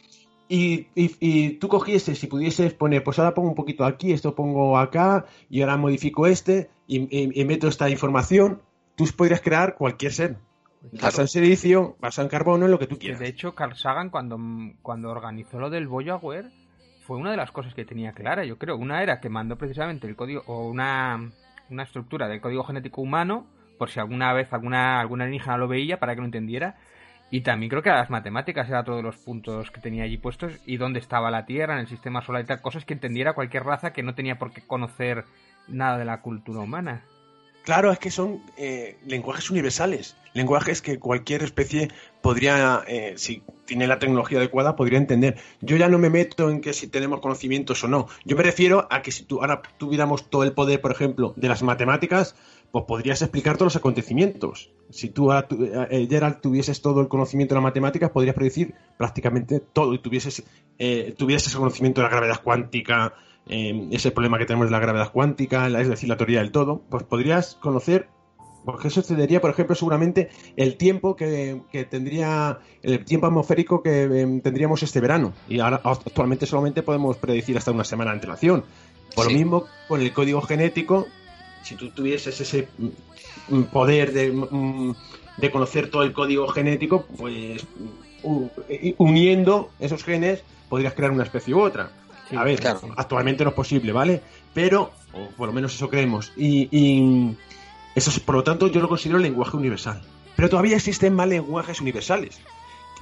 y, 0.48 0.88
y- 0.96 1.16
y 1.20 1.50
tú 1.60 1.68
cogieses 1.70 2.22
y 2.24 2.28
pudieses 2.28 2.74
poner, 2.74 3.04
pues 3.04 3.20
ahora 3.20 3.34
pongo 3.34 3.50
un 3.50 3.56
poquito 3.56 3.86
aquí, 3.86 4.12
esto 4.12 4.36
pongo 4.36 4.78
acá, 4.78 5.26
y 5.50 5.62
ahora 5.62 5.78
modifico 5.78 6.28
este, 6.28 6.70
y, 6.88 7.46
meto 7.46 7.68
esta 7.68 7.90
información, 7.90 8.62
tú 8.96 9.06
podrías 9.16 9.42
crear 9.42 9.76
cualquier 9.76 10.12
ser. 10.14 10.38
Basado 10.94 11.22
en 11.24 11.28
silicio, 11.28 11.96
basado 12.00 12.26
en 12.26 12.32
carbono, 12.32 12.66
en 12.66 12.72
lo 12.72 12.80
que 12.80 12.88
tú 12.88 12.98
quieras. 12.98 13.20
de 13.20 13.28
hecho, 13.28 13.54
Carl 13.54 13.76
Sagan, 13.76 14.10
cuando, 14.10 14.38
cuando 14.82 15.10
organizó 15.12 15.60
lo 15.60 15.70
del 15.70 15.88
Voyager, 15.88 16.52
fue 17.06 17.18
una 17.18 17.32
de 17.32 17.38
las 17.38 17.52
cosas 17.52 17.74
que 17.76 17.86
tenía 17.86 18.14
clara, 18.14 18.44
yo 18.46 18.58
creo. 18.58 18.76
Una 18.78 19.02
era 19.04 19.20
que 19.22 19.30
mandó 19.30 19.58
precisamente 19.58 20.08
el 20.08 20.16
código, 20.16 20.44
o 20.48 20.68
una, 20.68 21.32
una 21.72 21.84
estructura 21.84 22.28
del 22.28 22.42
código 22.42 22.64
genético 22.64 23.02
humano, 23.02 23.48
por 23.78 23.90
si 23.90 24.00
alguna 24.00 24.34
vez 24.34 24.52
alguna, 24.54 25.00
alguna 25.00 25.24
alienígena 25.24 25.58
lo 25.58 25.68
veía, 25.68 26.00
para 26.00 26.14
que 26.14 26.22
lo 26.22 26.26
entendiera. 26.26 26.76
Y 27.32 27.42
también 27.42 27.70
creo 27.70 27.82
que 27.82 27.90
las 27.90 28.10
matemáticas 28.10 28.68
era 28.68 28.84
todos 28.84 29.02
los 29.02 29.16
puntos 29.16 29.72
que 29.72 29.80
tenía 29.80 30.04
allí 30.04 30.18
puestos 30.18 30.54
y 30.66 30.78
dónde 30.78 31.00
estaba 31.00 31.32
la 31.32 31.46
Tierra, 31.46 31.76
en 31.76 31.80
el 31.80 31.88
sistema 31.88 32.22
solar 32.22 32.44
y 32.44 32.46
tal, 32.46 32.62
cosas 32.62 32.84
que 32.84 32.94
entendiera 32.94 33.34
cualquier 33.34 33.64
raza 33.64 33.94
que 33.94 34.04
no 34.04 34.14
tenía 34.14 34.38
por 34.38 34.52
qué 34.52 34.62
conocer 34.62 35.24
nada 35.68 35.98
de 35.98 36.06
la 36.06 36.22
cultura 36.22 36.60
humana. 36.60 37.04
Claro, 37.64 37.92
es 37.92 38.00
que 38.00 38.12
son 38.12 38.42
eh, 38.58 38.98
lenguajes 39.06 39.50
universales, 39.52 40.18
lenguajes 40.34 40.82
que 40.82 41.00
cualquier 41.00 41.44
especie 41.44 41.90
podría, 42.22 42.84
eh, 42.88 43.14
si 43.18 43.44
tiene 43.66 43.88
la 43.88 44.00
tecnología 44.00 44.38
adecuada, 44.40 44.76
podría 44.76 44.98
entender. 44.98 45.38
Yo 45.62 45.78
ya 45.78 45.88
no 45.90 45.98
me 45.98 46.10
meto 46.10 46.50
en 46.50 46.62
que 46.62 46.74
si 46.74 46.88
tenemos 46.88 47.20
conocimientos 47.22 47.84
o 47.84 47.88
no. 47.88 48.08
Yo 48.26 48.36
me 48.36 48.44
refiero 48.44 48.88
a 48.90 49.02
que 49.02 49.12
si 49.12 49.24
tú 49.24 49.42
ahora 49.42 49.62
tuviéramos 49.78 50.30
todo 50.30 50.44
el 50.44 50.54
poder, 50.54 50.82
por 50.82 50.92
ejemplo, 50.92 51.34
de 51.36 51.48
las 51.48 51.64
matemáticas, 51.64 52.36
pues 52.72 52.86
podrías 52.86 53.22
explicar 53.22 53.56
todos 53.58 53.74
los 53.74 53.76
acontecimientos. 53.76 54.72
Si 54.90 55.10
tú, 55.10 55.32
ahora 55.32 55.48
tu- 55.48 55.64
eh, 55.66 56.08
Gerald, 56.10 56.42
tuvieses 56.42 56.82
todo 56.82 57.02
el 57.02 57.08
conocimiento 57.08 57.54
de 57.54 57.58
las 57.58 57.64
matemáticas, 57.64 58.12
podrías 58.12 58.36
predecir 58.36 58.74
prácticamente 58.98 59.60
todo 59.60 59.94
y 59.94 60.00
tuvieses, 60.00 60.44
eh, 60.80 61.14
tuvieses 61.18 61.48
ese 61.50 61.58
conocimiento 61.58 62.02
de 62.02 62.08
la 62.08 62.12
gravedad 62.12 62.42
cuántica, 62.44 63.14
eh, 63.48 63.88
ese 63.92 64.12
problema 64.12 64.38
que 64.38 64.46
tenemos 64.46 64.68
de 64.68 64.72
la 64.72 64.80
gravedad 64.80 65.12
cuántica, 65.12 65.68
la- 65.70 65.82
es 65.82 65.90
decir, 65.90 66.08
la 66.08 66.18
teoría 66.18 66.40
del 66.40 66.52
todo, 66.52 66.82
pues 66.90 67.04
podrías 67.04 67.56
conocer, 67.56 68.08
porque 68.66 68.90
eso 68.90 69.02
te 69.02 69.16
daría, 69.16 69.42
por 69.42 69.50
ejemplo, 69.52 69.76
seguramente 69.76 70.30
el 70.56 70.78
tiempo 70.78 71.16
que, 71.16 71.62
que 71.72 71.86
tendría, 71.86 72.60
el 72.84 73.04
tiempo 73.06 73.28
atmosférico 73.28 73.82
que 73.82 74.04
eh, 74.04 74.40
tendríamos 74.44 74.84
este 74.84 75.00
verano. 75.00 75.34
Y 75.48 75.60
ahora 75.60 75.82
actualmente 75.84 76.46
solamente 76.46 76.84
podemos 76.84 77.18
predecir 77.18 77.58
hasta 77.58 77.72
una 77.72 77.84
semana 77.84 78.12
de 78.12 78.16
antelación. 78.18 78.64
Por 79.16 79.26
Sí. 79.26 79.32
lo 79.34 79.38
mismo, 79.40 79.66
con 79.88 80.02
el 80.02 80.14
código 80.14 80.42
genético, 80.42 81.08
si 81.64 81.76
tú 81.76 81.90
tuvieses 81.90 82.40
ese 82.40 82.68
mm, 82.78 83.56
mm, 83.56 83.64
poder 83.66 84.14
de, 84.14 84.32
mm, 84.32 84.94
de 85.38 85.52
conocer 85.52 85.90
todo 85.90 86.04
el 86.04 86.14
código 86.14 86.48
genético, 86.48 87.06
pues 87.18 87.66
y- 88.70 88.96
uniendo 88.98 89.70
esos 89.80 90.04
genes 90.04 90.44
podrías 90.70 90.94
crear 90.94 91.12
una 91.12 91.24
especie 91.24 91.54
u 91.54 91.62
otra. 91.62 91.90
Sí, 92.30 92.36
a 92.36 92.44
ver, 92.44 92.60
claro. 92.60 92.80
actualmente 92.96 93.44
no 93.44 93.50
es 93.50 93.56
posible, 93.56 93.92
¿vale? 93.92 94.22
Pero, 94.54 94.92
o 95.14 95.28
por 95.36 95.48
lo 95.48 95.54
menos 95.54 95.74
eso 95.76 95.90
creemos. 95.90 96.32
Y, 96.38 96.70
y 96.72 97.36
eso 97.96 98.10
es, 98.10 98.20
por 98.20 98.36
lo 98.36 98.44
tanto, 98.44 98.68
yo 98.68 98.82
lo 98.82 98.90
considero 98.90 99.20
lenguaje 99.20 99.58
universal. 99.58 100.02
Pero 100.36 100.50
todavía 100.50 100.76
existen 100.78 101.14
más 101.14 101.28
lenguajes 101.28 101.82
universales. 101.82 102.40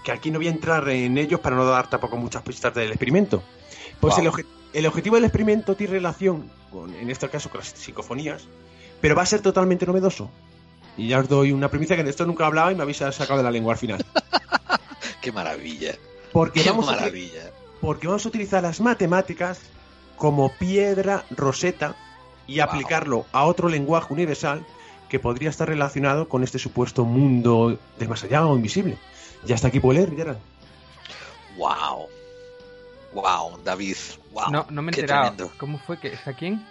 Que 0.03 0.11
aquí 0.11 0.31
no 0.31 0.39
voy 0.39 0.47
a 0.47 0.51
entrar 0.51 0.87
en 0.89 1.17
ellos 1.17 1.39
para 1.39 1.55
no 1.55 1.65
dar 1.65 1.89
tampoco 1.89 2.17
muchas 2.17 2.41
pistas 2.41 2.73
del 2.73 2.89
experimento. 2.89 3.43
Pues 3.99 4.15
Wow. 4.15 4.23
el, 4.25 4.31
obje- 4.31 4.45
el 4.73 4.85
objetivo 4.85 5.15
del 5.15 5.25
experimento 5.25 5.75
tiene 5.75 5.93
relación 5.93 6.49
con, 6.71 6.93
en 6.95 7.09
este 7.09 7.29
caso, 7.29 7.49
con 7.49 7.59
las 7.59 7.69
psicofonías, 7.69 8.47
pero 9.01 9.15
va 9.15 9.23
a 9.23 9.25
ser 9.25 9.41
totalmente 9.41 9.85
novedoso. 9.85 10.29
Y 10.97 11.07
ya 11.09 11.19
os 11.19 11.29
doy 11.29 11.51
una 11.51 11.69
premisa 11.69 11.95
que 11.95 12.03
de 12.03 12.09
esto 12.09 12.25
nunca 12.25 12.45
hablaba 12.45 12.71
y 12.71 12.75
me 12.75 12.81
habéis 12.83 12.97
sacado 12.97 13.37
de 13.37 13.43
la 13.43 13.51
lengua 13.51 13.73
al 13.73 13.79
final. 13.79 14.03
Qué 15.21 15.31
maravilla. 15.31 15.95
Porque 16.31 16.61
Qué 16.63 16.69
vamos, 16.69 16.87
a, 16.87 16.91
maravilla. 16.91 17.51
porque 17.81 18.07
vamos 18.07 18.25
a 18.25 18.29
utilizar 18.29 18.63
las 18.63 18.79
matemáticas 18.81 19.59
como 20.17 20.51
piedra 20.53 21.25
roseta 21.31 21.95
y 22.47 22.55
Wow. 22.59 22.63
aplicarlo 22.69 23.25
a 23.31 23.43
otro 23.45 23.69
lenguaje 23.69 24.13
universal 24.13 24.65
que 25.09 25.19
podría 25.19 25.49
estar 25.49 25.67
relacionado 25.67 26.29
con 26.29 26.43
este 26.43 26.59
supuesto 26.59 27.03
mundo 27.05 27.77
del 27.97 28.07
más 28.09 28.23
allá 28.23 28.45
o 28.45 28.55
invisible. 28.55 28.97
Ya 29.45 29.55
está 29.55 29.67
aquí 29.69 29.79
puedo 29.79 29.97
leer, 29.99 30.15
Gerard. 30.15 30.37
Wow. 31.57 32.07
Wow, 33.13 33.59
David. 33.63 33.97
Wow. 34.31 34.51
no, 34.51 34.67
no 34.69 34.81
me 34.81 34.91
he 34.91 34.93
qué 34.93 35.01
enterado. 35.01 35.31
tremendo. 35.35 35.53
¿Cómo 35.57 35.79
fue 35.79 35.99
que 35.99 36.13
está 36.13 36.33
quién? 36.33 36.63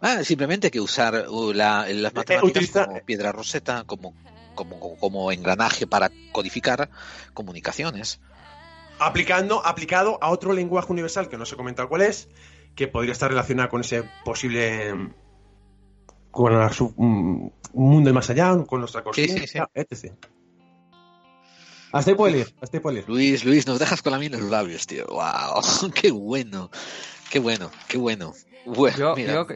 Ah, 0.00 0.22
simplemente 0.24 0.68
hay 0.68 0.70
que 0.70 0.80
usar 0.80 1.26
uh, 1.28 1.52
la- 1.52 1.86
las 1.88 2.14
matemáticas 2.14 2.62
utiliza- 2.62 2.86
como 2.86 3.00
piedra 3.00 3.32
roseta, 3.32 3.84
como, 3.84 4.14
como, 4.54 4.96
como, 4.98 5.32
engranaje 5.32 5.86
para 5.86 6.10
codificar 6.32 6.88
comunicaciones. 7.34 8.20
Aplicando, 8.98 9.64
aplicado 9.66 10.18
a 10.22 10.30
otro 10.30 10.52
lenguaje 10.52 10.92
universal 10.92 11.28
que 11.28 11.36
no 11.36 11.44
se 11.46 11.54
ha 11.54 11.56
comentado 11.56 11.88
cuál 11.88 12.02
es, 12.02 12.28
que 12.74 12.86
podría 12.88 13.12
estar 13.12 13.28
relacionado 13.30 13.68
con 13.70 13.80
ese 13.80 14.04
posible 14.24 14.94
con 16.36 16.52
la 16.52 16.68
mm, 16.68 17.48
mundo 17.72 18.08
del 18.08 18.14
más 18.14 18.28
allá, 18.28 18.54
con 18.66 18.80
nuestra 18.80 19.02
Sí, 19.14 19.22
sí, 19.22 19.28
conciencia, 19.28 19.70
etc. 19.72 20.12
Hasta 21.92 22.10
ahí 22.10 22.14
puede 22.14 22.32
leer, 22.34 22.54
hasta 22.60 22.76
ahí 22.76 22.80
puede 22.82 22.96
leer. 22.96 23.08
Luis, 23.08 23.42
Luis, 23.46 23.66
nos 23.66 23.78
dejas 23.78 24.02
con 24.02 24.12
la 24.12 24.18
mina 24.18 24.36
en 24.36 24.42
los 24.42 24.50
labios, 24.50 24.86
tío. 24.86 25.06
Wow, 25.06 25.90
qué 25.94 26.10
bueno. 26.10 26.70
Qué 27.30 27.38
bueno, 27.38 27.70
qué 27.88 27.96
bueno. 27.96 28.34
Bueno, 28.66 29.16
yo, 29.16 29.46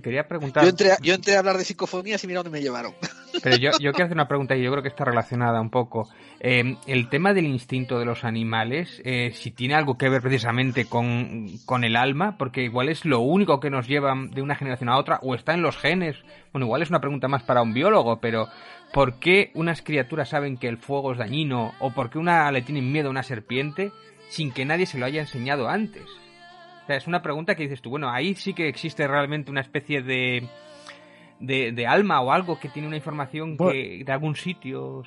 quería 0.00 0.28
preguntar. 0.28 0.62
Yo 1.02 1.14
entré, 1.14 1.34
a 1.34 1.38
hablar 1.38 1.58
de 1.58 1.64
psicofonías 1.64 2.22
y 2.22 2.26
mira 2.28 2.42
dónde 2.42 2.56
me 2.56 2.62
llevaron. 2.62 2.94
Pero 3.42 3.56
yo, 3.56 3.70
yo 3.80 3.92
quiero 3.92 4.04
hacer 4.04 4.16
una 4.16 4.28
pregunta 4.28 4.56
y 4.56 4.62
yo 4.62 4.70
creo 4.70 4.82
que 4.82 4.88
está 4.88 5.04
relacionada 5.04 5.60
un 5.60 5.70
poco. 5.70 6.08
Eh, 6.38 6.76
el 6.86 7.08
tema 7.08 7.34
del 7.34 7.46
instinto 7.46 7.98
de 7.98 8.04
los 8.04 8.24
animales, 8.24 9.02
eh, 9.04 9.32
si 9.34 9.50
tiene 9.50 9.74
algo 9.74 9.98
que 9.98 10.08
ver 10.08 10.22
precisamente 10.22 10.84
con, 10.84 11.48
con 11.66 11.82
el 11.82 11.96
alma, 11.96 12.36
porque 12.38 12.62
igual 12.62 12.88
es 12.88 13.04
lo 13.04 13.20
único 13.20 13.58
que 13.58 13.70
nos 13.70 13.88
lleva 13.88 14.14
de 14.30 14.42
una 14.42 14.54
generación 14.54 14.90
a 14.90 14.98
otra, 14.98 15.18
o 15.22 15.34
está 15.34 15.54
en 15.54 15.62
los 15.62 15.76
genes. 15.76 16.16
Bueno, 16.52 16.66
igual 16.66 16.82
es 16.82 16.90
una 16.90 17.00
pregunta 17.00 17.26
más 17.26 17.42
para 17.42 17.62
un 17.62 17.74
biólogo, 17.74 18.20
pero 18.20 18.48
¿por 18.92 19.18
qué 19.18 19.50
unas 19.54 19.82
criaturas 19.82 20.28
saben 20.28 20.56
que 20.56 20.68
el 20.68 20.78
fuego 20.78 21.12
es 21.12 21.18
dañino? 21.18 21.74
¿O 21.80 21.90
por 21.90 22.10
qué 22.10 22.18
una 22.18 22.52
le 22.52 22.62
tienen 22.62 22.92
miedo 22.92 23.08
a 23.08 23.10
una 23.10 23.22
serpiente 23.24 23.90
sin 24.28 24.52
que 24.52 24.64
nadie 24.64 24.86
se 24.86 24.98
lo 24.98 25.06
haya 25.06 25.20
enseñado 25.20 25.68
antes? 25.68 26.04
O 26.82 26.86
sea, 26.86 26.96
es 26.96 27.06
una 27.06 27.22
pregunta 27.22 27.54
que 27.54 27.62
dices 27.62 27.80
tú, 27.80 27.90
bueno, 27.90 28.10
ahí 28.10 28.34
sí 28.34 28.54
que 28.54 28.68
existe 28.68 29.06
realmente 29.06 29.50
una 29.50 29.60
especie 29.60 30.02
de, 30.02 30.48
de, 31.42 31.86
alma 31.86 32.20
o 32.20 32.32
algo 32.32 32.58
que 32.58 32.68
tiene 32.68 32.88
una 32.88 32.96
información 32.96 33.56
que, 33.56 34.02
de 34.04 34.12
algún 34.12 34.36
sitio. 34.36 35.04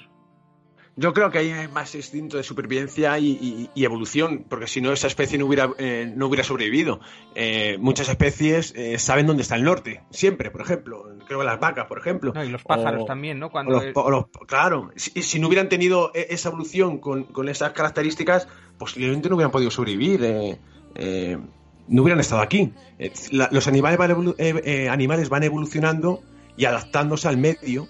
Yo 0.98 1.14
creo 1.14 1.30
que 1.30 1.40
hay 1.40 1.68
más 1.68 1.94
instinto 1.94 2.38
de 2.38 2.44
supervivencia 2.44 3.20
y, 3.20 3.70
evolución, 3.76 4.46
porque 4.48 4.68
si 4.68 4.80
no 4.80 4.94
esa 4.94 5.08
especie 5.08 5.38
no 5.38 5.46
hubiera, 5.46 5.70
eh, 5.78 6.10
no 6.16 6.28
hubiera 6.28 6.46
sobrevivido. 6.46 7.02
Eh, 7.36 7.78
muchas 7.80 8.08
especies 8.08 8.74
eh, 8.78 8.98
saben 8.98 9.28
dónde 9.28 9.44
está 9.44 9.56
el 9.56 9.64
norte, 9.64 10.04
siempre, 10.10 10.52
por 10.52 10.62
ejemplo. 10.62 11.04
Creo 11.28 11.40
que 11.40 11.46
las 11.46 11.60
vacas, 11.60 11.88
por 11.88 11.98
ejemplo. 11.98 12.32
y 12.42 12.48
los 12.48 12.64
pájaros 12.64 13.06
también, 13.06 13.40
¿no? 13.40 13.50
Cuando 13.50 13.82
claro, 14.48 14.92
si, 14.96 15.22
si, 15.22 15.40
no 15.40 15.48
hubieran 15.48 15.68
tenido 15.68 16.12
e, 16.14 16.28
esa 16.30 16.48
evolución 16.48 17.00
con, 17.00 17.26
con 17.26 17.50
esas 17.50 17.74
características, 17.74 18.48
posiblemente 18.78 19.28
no 19.28 19.36
hubieran 19.36 19.52
podido 19.52 19.72
sobrevivir 19.72 20.22
no 21.88 22.02
hubieran 22.02 22.20
estado 22.20 22.42
aquí. 22.42 22.74
Eh, 23.00 23.12
los 23.30 23.68
animales 23.68 23.98
van, 23.98 24.36
eh, 24.38 24.62
eh, 24.64 24.90
animales 24.90 25.30
van 25.30 25.44
evolucionando 25.44 26.24
y 26.58 26.66
adaptándose 26.66 27.28
al 27.28 27.38
medio 27.38 27.88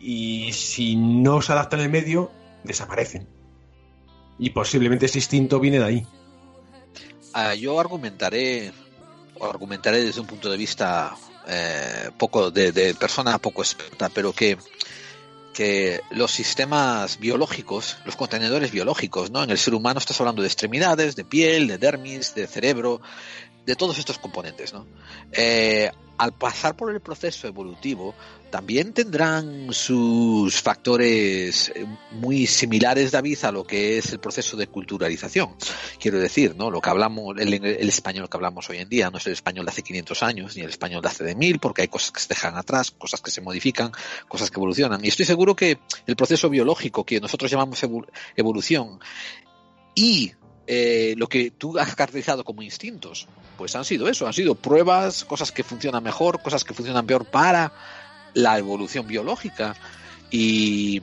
y 0.00 0.52
si 0.52 0.96
no 0.96 1.42
se 1.42 1.52
adaptan 1.52 1.80
al 1.80 1.90
medio, 1.90 2.30
desaparecen. 2.64 3.28
Y 4.38 4.50
posiblemente 4.50 5.06
ese 5.06 5.18
instinto 5.18 5.60
viene 5.60 5.78
de 5.78 5.84
ahí. 5.84 6.06
Ah, 7.34 7.54
yo 7.54 7.78
argumentaré, 7.78 8.72
argumentaré 9.40 10.04
desde 10.04 10.20
un 10.20 10.26
punto 10.26 10.50
de 10.50 10.56
vista 10.56 11.14
poco 12.18 12.50
de, 12.50 12.72
de, 12.72 12.94
persona 12.94 13.38
poco 13.38 13.62
experta, 13.62 14.10
pero 14.10 14.34
que 14.34 14.58
que 15.58 16.02
los 16.10 16.30
sistemas 16.30 17.18
biológicos, 17.18 17.96
los 18.04 18.14
contenedores 18.14 18.70
biológicos, 18.70 19.32
¿no? 19.32 19.42
En 19.42 19.50
el 19.50 19.58
ser 19.58 19.74
humano 19.74 19.98
estás 19.98 20.20
hablando 20.20 20.40
de 20.40 20.46
extremidades, 20.46 21.16
de 21.16 21.24
piel, 21.24 21.66
de 21.66 21.78
dermis, 21.78 22.32
de 22.36 22.46
cerebro, 22.46 23.00
de 23.66 23.76
todos 23.76 23.98
estos 23.98 24.18
componentes, 24.18 24.72
¿no? 24.72 24.86
Eh, 25.32 25.90
al 26.18 26.32
pasar 26.32 26.76
por 26.76 26.92
el 26.92 27.00
proceso 27.00 27.46
evolutivo, 27.46 28.14
también 28.50 28.92
tendrán 28.92 29.72
sus 29.72 30.60
factores 30.60 31.70
eh, 31.74 31.86
muy 32.12 32.46
similares, 32.46 33.12
David, 33.12 33.44
a 33.44 33.52
lo 33.52 33.64
que 33.64 33.98
es 33.98 34.12
el 34.12 34.18
proceso 34.18 34.56
de 34.56 34.66
culturalización. 34.66 35.54
Quiero 36.00 36.18
decir, 36.18 36.56
¿no? 36.56 36.70
Lo 36.70 36.80
que 36.80 36.90
hablamos, 36.90 37.36
el, 37.38 37.52
español 37.88 38.28
que 38.28 38.36
hablamos 38.36 38.68
hoy 38.68 38.78
en 38.78 38.88
día 38.88 39.10
no 39.10 39.18
es 39.18 39.26
el 39.26 39.34
español 39.34 39.64
de 39.66 39.70
hace 39.70 39.82
500 39.82 40.22
años, 40.22 40.56
ni 40.56 40.62
el 40.62 40.70
español 40.70 41.02
de 41.02 41.08
hace 41.08 41.24
de 41.24 41.36
mil, 41.36 41.60
porque 41.60 41.82
hay 41.82 41.88
cosas 41.88 42.10
que 42.10 42.20
se 42.20 42.28
dejan 42.28 42.56
atrás, 42.56 42.90
cosas 42.90 43.20
que 43.20 43.30
se 43.30 43.40
modifican, 43.40 43.92
cosas 44.26 44.50
que 44.50 44.58
evolucionan. 44.58 45.04
Y 45.04 45.08
estoy 45.08 45.26
seguro 45.26 45.54
que 45.54 45.78
el 46.06 46.16
proceso 46.16 46.50
biológico 46.50 47.04
que 47.04 47.20
nosotros 47.20 47.50
llamamos 47.50 47.80
evolución 48.34 48.98
y 49.94 50.32
eh, 50.70 51.14
lo 51.16 51.28
que 51.28 51.50
tú 51.50 51.78
has 51.78 51.94
caracterizado 51.94 52.44
como 52.44 52.60
instintos, 52.60 53.26
pues 53.56 53.74
han 53.74 53.86
sido 53.86 54.06
eso, 54.06 54.26
han 54.26 54.34
sido 54.34 54.54
pruebas, 54.54 55.24
cosas 55.24 55.50
que 55.50 55.64
funcionan 55.64 56.02
mejor, 56.02 56.42
cosas 56.42 56.62
que 56.62 56.74
funcionan 56.74 57.06
peor 57.06 57.24
para 57.24 57.72
la 58.34 58.58
evolución 58.58 59.06
biológica 59.06 59.74
y, 60.30 61.00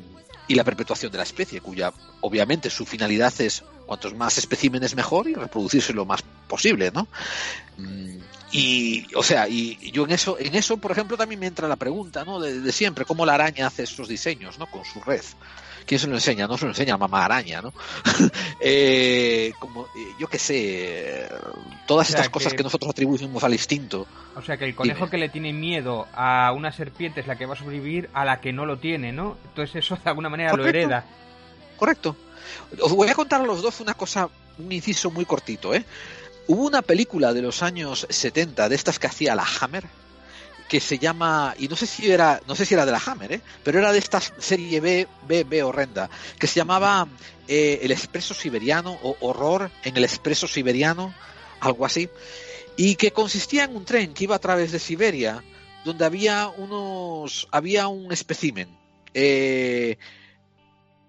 la 0.49 0.63
perpetuación 0.63 1.11
de 1.11 1.17
la 1.17 1.23
especie, 1.23 1.61
cuya 1.61 1.91
obviamente 2.21 2.69
su 2.69 2.85
finalidad 2.85 3.33
es 3.41 3.63
cuantos 3.87 4.13
más 4.13 4.37
especímenes 4.37 4.95
mejor 4.95 5.27
y 5.27 5.33
reproducirse 5.33 5.93
lo 5.93 6.05
más 6.05 6.21
posible, 6.47 6.91
¿no? 6.91 7.07
Mm, 7.79 8.19
y, 8.51 9.07
o 9.15 9.23
sea, 9.23 9.47
y 9.49 9.91
yo 9.91 10.03
en 10.03 10.11
eso, 10.11 10.37
en 10.37 10.53
eso, 10.53 10.77
por 10.77 10.91
ejemplo, 10.91 11.17
también 11.17 11.39
me 11.39 11.47
entra 11.47 11.67
la 11.67 11.75
pregunta, 11.75 12.23
¿no? 12.23 12.39
De, 12.39 12.59
de 12.59 12.71
siempre, 12.71 13.03
cómo 13.03 13.25
la 13.25 13.33
araña 13.33 13.65
hace 13.65 13.81
estos 13.81 14.07
diseños, 14.07 14.59
¿no? 14.59 14.67
Con 14.67 14.85
su 14.85 15.01
red. 15.01 15.23
¿Quién 15.85 15.99
se 15.99 16.07
lo 16.07 16.15
enseña? 16.15 16.47
No 16.47 16.57
se 16.57 16.65
lo 16.65 16.71
enseña 16.71 16.97
mamá 16.97 17.25
araña, 17.25 17.61
¿no? 17.61 17.73
Eh, 18.59 19.53
como, 19.59 19.85
eh, 19.85 20.13
yo 20.17 20.27
qué 20.27 20.39
sé, 20.39 21.29
todas 21.85 22.09
estas 22.09 22.29
cosas 22.29 22.53
que 22.53 22.63
nosotros 22.63 22.89
atribuimos 22.89 23.43
al 23.43 23.53
instinto. 23.53 24.07
O 24.35 24.41
sea, 24.41 24.57
que 24.57 24.65
el 24.65 24.73
conejo 24.73 25.09
que 25.09 25.17
le 25.17 25.29
tiene 25.29 25.53
miedo 25.53 26.07
a 26.13 26.51
una 26.51 26.71
serpiente 26.71 27.21
es 27.21 27.27
la 27.27 27.35
que 27.35 27.45
va 27.45 27.53
a 27.53 27.57
sobrevivir 27.57 28.09
a 28.13 28.25
la 28.25 28.41
que 28.41 28.53
no 28.53 28.65
lo 28.65 28.77
tiene, 28.77 29.11
¿no? 29.11 29.37
Entonces 29.49 29.85
eso 29.85 29.97
de 30.03 30.09
alguna 30.09 30.29
manera 30.29 30.53
lo 30.53 30.65
hereda. 30.65 31.05
Correcto. 31.77 32.15
Os 32.81 32.93
voy 32.93 33.09
a 33.09 33.13
contar 33.13 33.41
a 33.41 33.45
los 33.45 33.61
dos 33.61 33.79
una 33.81 33.93
cosa, 33.93 34.29
un 34.57 34.71
inciso 34.71 35.11
muy 35.11 35.25
cortito, 35.25 35.73
¿eh? 35.75 35.85
Hubo 36.47 36.65
una 36.65 36.81
película 36.81 37.33
de 37.33 37.41
los 37.41 37.61
años 37.63 38.07
70 38.09 38.69
de 38.69 38.75
estas 38.75 38.99
que 38.99 39.07
hacía 39.07 39.35
la 39.35 39.45
Hammer, 39.59 39.85
que 40.67 40.79
se 40.79 40.97
llama, 40.97 41.53
y 41.59 41.67
no 41.67 41.75
sé 41.75 41.85
si 41.85 42.11
era, 42.11 42.41
no 42.47 42.55
sé 42.55 42.65
si 42.65 42.73
era 42.73 42.85
de 42.85 42.91
la 42.91 43.01
Hammer, 43.05 43.33
¿eh? 43.33 43.41
pero 43.63 43.79
era 43.79 43.91
de 43.91 43.99
esta 43.99 44.19
serie 44.19 44.79
B, 44.79 45.07
B, 45.27 45.43
B 45.43 45.63
horrenda, 45.63 46.09
que 46.39 46.47
se 46.47 46.55
llamaba 46.55 47.07
eh, 47.47 47.79
El 47.83 47.91
Expreso 47.91 48.33
Siberiano 48.33 48.97
o 49.03 49.15
Horror 49.21 49.69
en 49.83 49.95
el 49.95 50.03
Expreso 50.03 50.47
Siberiano, 50.47 51.13
algo 51.59 51.85
así, 51.85 52.09
y 52.77 52.95
que 52.95 53.11
consistía 53.11 53.65
en 53.65 53.75
un 53.75 53.85
tren 53.85 54.13
que 54.13 54.23
iba 54.23 54.35
a 54.35 54.39
través 54.39 54.71
de 54.71 54.79
Siberia, 54.79 55.43
donde 55.83 56.03
había 56.03 56.47
unos, 56.47 57.47
había 57.51 57.87
un 57.87 58.11
espécimen, 58.11 58.75
eh, 59.13 59.97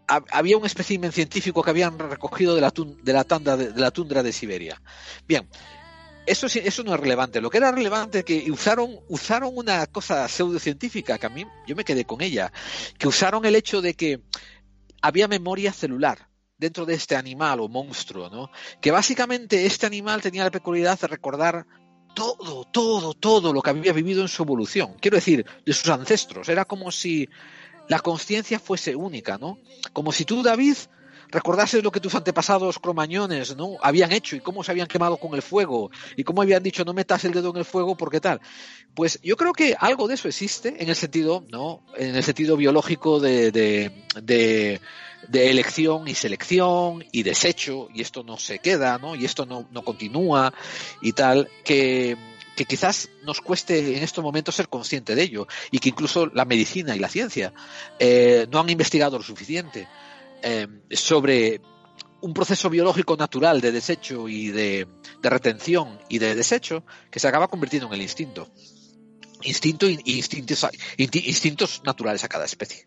había 0.06 0.56
un 0.56 0.66
espécimen 0.66 1.12
científico 1.12 1.62
que 1.62 1.70
habían 1.70 1.98
recogido 1.98 2.54
de 2.54 2.60
la, 2.60 2.72
de 3.02 3.12
la, 3.12 3.24
tanda 3.24 3.56
de 3.56 3.80
la 3.80 3.90
tundra 3.90 4.22
de 4.22 4.32
Siberia. 4.32 4.80
Bien, 5.26 5.48
eso, 6.26 6.46
eso 6.46 6.82
no 6.82 6.94
es 6.94 7.00
relevante. 7.00 7.40
Lo 7.40 7.50
que 7.50 7.58
era 7.58 7.72
relevante 7.72 8.18
es 8.18 8.24
que 8.24 8.50
usaron, 8.50 8.98
usaron 9.08 9.52
una 9.54 9.86
cosa 9.86 10.28
pseudocientífica 10.28 11.18
que 11.18 11.26
a 11.26 11.30
mí 11.30 11.44
yo 11.66 11.76
me 11.76 11.84
quedé 11.84 12.04
con 12.04 12.20
ella, 12.20 12.52
que 12.98 13.08
usaron 13.08 13.44
el 13.44 13.56
hecho 13.56 13.80
de 13.80 13.94
que 13.94 14.20
había 15.00 15.28
memoria 15.28 15.72
celular 15.72 16.28
dentro 16.58 16.86
de 16.86 16.94
este 16.94 17.16
animal 17.16 17.60
o 17.60 17.68
monstruo, 17.68 18.30
¿no? 18.30 18.50
Que 18.80 18.90
básicamente 18.90 19.66
este 19.66 19.86
animal 19.86 20.22
tenía 20.22 20.44
la 20.44 20.50
peculiaridad 20.50 20.98
de 20.98 21.06
recordar 21.06 21.66
todo, 22.14 22.64
todo, 22.64 23.14
todo 23.14 23.52
lo 23.52 23.60
que 23.60 23.70
había 23.70 23.92
vivido 23.92 24.22
en 24.22 24.28
su 24.28 24.42
evolución. 24.42 24.96
Quiero 25.00 25.16
decir, 25.16 25.44
de 25.64 25.72
sus 25.72 25.88
ancestros. 25.88 26.48
Era 26.48 26.64
como 26.64 26.90
si 26.90 27.28
la 27.88 28.00
conciencia 28.00 28.58
fuese 28.58 28.96
única, 28.96 29.38
¿no? 29.38 29.58
Como 29.92 30.12
si 30.12 30.24
tú, 30.24 30.42
David, 30.42 30.76
recordases 31.30 31.82
lo 31.82 31.90
que 31.90 32.00
tus 32.00 32.14
antepasados 32.14 32.78
cromañones 32.78 33.56
no 33.56 33.76
habían 33.82 34.12
hecho 34.12 34.36
y 34.36 34.40
cómo 34.40 34.62
se 34.62 34.70
habían 34.70 34.86
quemado 34.86 35.16
con 35.16 35.34
el 35.34 35.42
fuego 35.42 35.90
y 36.16 36.24
cómo 36.24 36.42
habían 36.42 36.62
dicho 36.62 36.84
no 36.84 36.94
metas 36.94 37.24
el 37.24 37.32
dedo 37.32 37.50
en 37.50 37.56
el 37.58 37.64
fuego 37.64 37.96
porque 37.96 38.20
tal 38.20 38.40
pues 38.94 39.18
yo 39.22 39.36
creo 39.36 39.52
que 39.52 39.76
algo 39.78 40.08
de 40.08 40.14
eso 40.14 40.28
existe 40.28 40.82
en 40.82 40.88
el 40.88 40.96
sentido 40.96 41.44
no 41.50 41.82
en 41.96 42.14
el 42.16 42.22
sentido 42.22 42.56
biológico 42.56 43.20
de, 43.20 43.50
de, 43.50 44.80
elección 45.32 46.08
y 46.08 46.14
selección 46.14 47.04
y 47.12 47.22
desecho 47.22 47.88
y 47.94 48.02
esto 48.02 48.22
no 48.22 48.38
se 48.38 48.58
queda 48.58 48.98
no 48.98 49.14
y 49.14 49.24
esto 49.24 49.46
no, 49.46 49.68
no 49.70 49.82
continúa 49.82 50.52
y 51.02 51.12
tal 51.12 51.48
que 51.64 52.16
que 52.56 52.64
quizás 52.64 53.10
nos 53.22 53.40
cueste 53.40 53.96
en 53.96 54.02
estos 54.02 54.24
momentos 54.24 54.54
ser 54.54 54.68
consciente 54.68 55.14
de 55.14 55.22
ello 55.22 55.46
y 55.70 55.78
que 55.78 55.90
incluso 55.90 56.26
la 56.26 56.46
medicina 56.46 56.96
y 56.96 56.98
la 56.98 57.08
ciencia 57.08 57.52
eh, 57.98 58.48
no 58.50 58.60
han 58.60 58.70
investigado 58.70 59.18
lo 59.18 59.22
suficiente. 59.22 59.86
Eh, 60.42 60.66
sobre 60.90 61.60
un 62.20 62.34
proceso 62.34 62.70
biológico 62.70 63.16
natural 63.16 63.60
de 63.60 63.72
desecho 63.72 64.28
y 64.28 64.48
de, 64.48 64.86
retención 65.22 65.98
y 66.08 66.18
de 66.18 66.34
desecho 66.34 66.84
que 67.10 67.20
se 67.20 67.28
acaba 67.28 67.48
convirtiendo 67.48 67.88
en 67.88 67.94
el 67.94 68.02
instinto. 68.02 68.48
Instinto 69.42 69.86
y 69.88 70.00
instintos 70.96 71.82
naturales 71.84 72.24
a 72.24 72.28
cada 72.28 72.46
especie. 72.46 72.86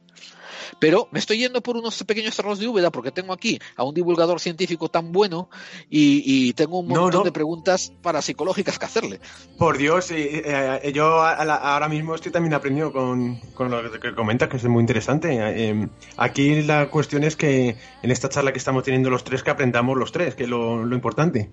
Pero 0.79 1.07
me 1.11 1.19
estoy 1.19 1.39
yendo 1.39 1.61
por 1.61 1.77
unos 1.77 2.03
pequeños 2.03 2.35
cerros 2.35 2.59
de 2.59 2.67
Úbeda 2.67 2.91
porque 2.91 3.11
tengo 3.11 3.33
aquí 3.33 3.59
a 3.75 3.83
un 3.83 3.93
divulgador 3.93 4.39
científico 4.39 4.89
tan 4.89 5.11
bueno 5.11 5.49
y, 5.89 6.53
tengo 6.53 6.79
un 6.79 6.87
montón 6.87 7.23
de 7.23 7.31
preguntas 7.31 7.93
parapsicológicas 8.01 8.77
que 8.77 8.85
hacerle. 8.85 9.19
Por 9.57 9.77
Dios, 9.77 10.11
eh, 10.11 10.91
yo 10.93 11.21
ahora 11.21 11.87
mismo 11.87 12.15
estoy 12.15 12.31
también 12.31 12.53
aprendiendo 12.53 12.91
con, 12.91 13.39
lo 13.57 13.91
que 13.99 14.13
comentas, 14.13 14.49
que 14.49 14.57
es 14.57 14.65
muy 14.65 14.81
interesante. 14.81 15.37
Eh, 15.39 15.87
aquí 16.17 16.61
la 16.63 16.89
cuestión 16.89 17.23
es 17.23 17.35
que 17.35 17.77
en 18.01 18.11
esta 18.11 18.29
charla 18.29 18.51
que 18.51 18.57
estamos 18.57 18.83
teniendo 18.83 19.09
los 19.09 19.23
tres, 19.23 19.43
que 19.43 19.49
aprendamos 19.49 19.97
los 19.97 20.11
tres, 20.11 20.35
que 20.35 20.43
es 20.43 20.49
lo, 20.49 20.83
importante. 20.93 21.49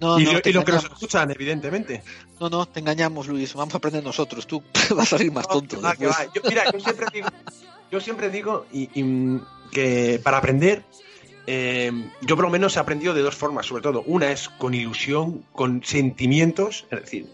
y, 0.00 0.24
lo, 0.24 0.40
que 0.42 0.72
nos 0.72 0.84
escuchan, 0.84 1.30
evidentemente. 1.30 2.02
No, 2.38 2.48
no, 2.48 2.66
te 2.66 2.80
engañamos, 2.80 3.28
Luis. 3.28 3.54
Vamos 3.54 3.74
a 3.74 3.78
aprender 3.78 4.02
nosotros. 4.02 4.46
Tú 4.46 4.62
vas 4.96 5.12
a 5.12 5.18
salir 5.18 5.32
más 5.32 5.48
tonto. 5.48 5.78
mira, 6.48 6.64
yo 6.72 6.80
siempre 6.80 7.06
digo, 7.12 7.28
yo 7.90 8.00
siempre 8.00 8.30
digo 8.30 8.66
y, 8.72 8.88
que 9.70 10.20
para 10.22 10.38
aprender, 10.38 10.84
eh, 11.46 11.92
yo 12.22 12.36
por 12.36 12.44
lo 12.44 12.50
menos 12.50 12.76
he 12.76 12.80
aprendido 12.80 13.14
de 13.14 13.22
dos 13.22 13.36
formas, 13.36 13.66
sobre 13.66 13.82
todo. 13.82 14.02
Una 14.06 14.30
es 14.32 14.48
con 14.48 14.74
ilusión, 14.74 15.44
con 15.52 15.82
sentimientos, 15.84 16.86
es 16.90 17.00
decir, 17.00 17.26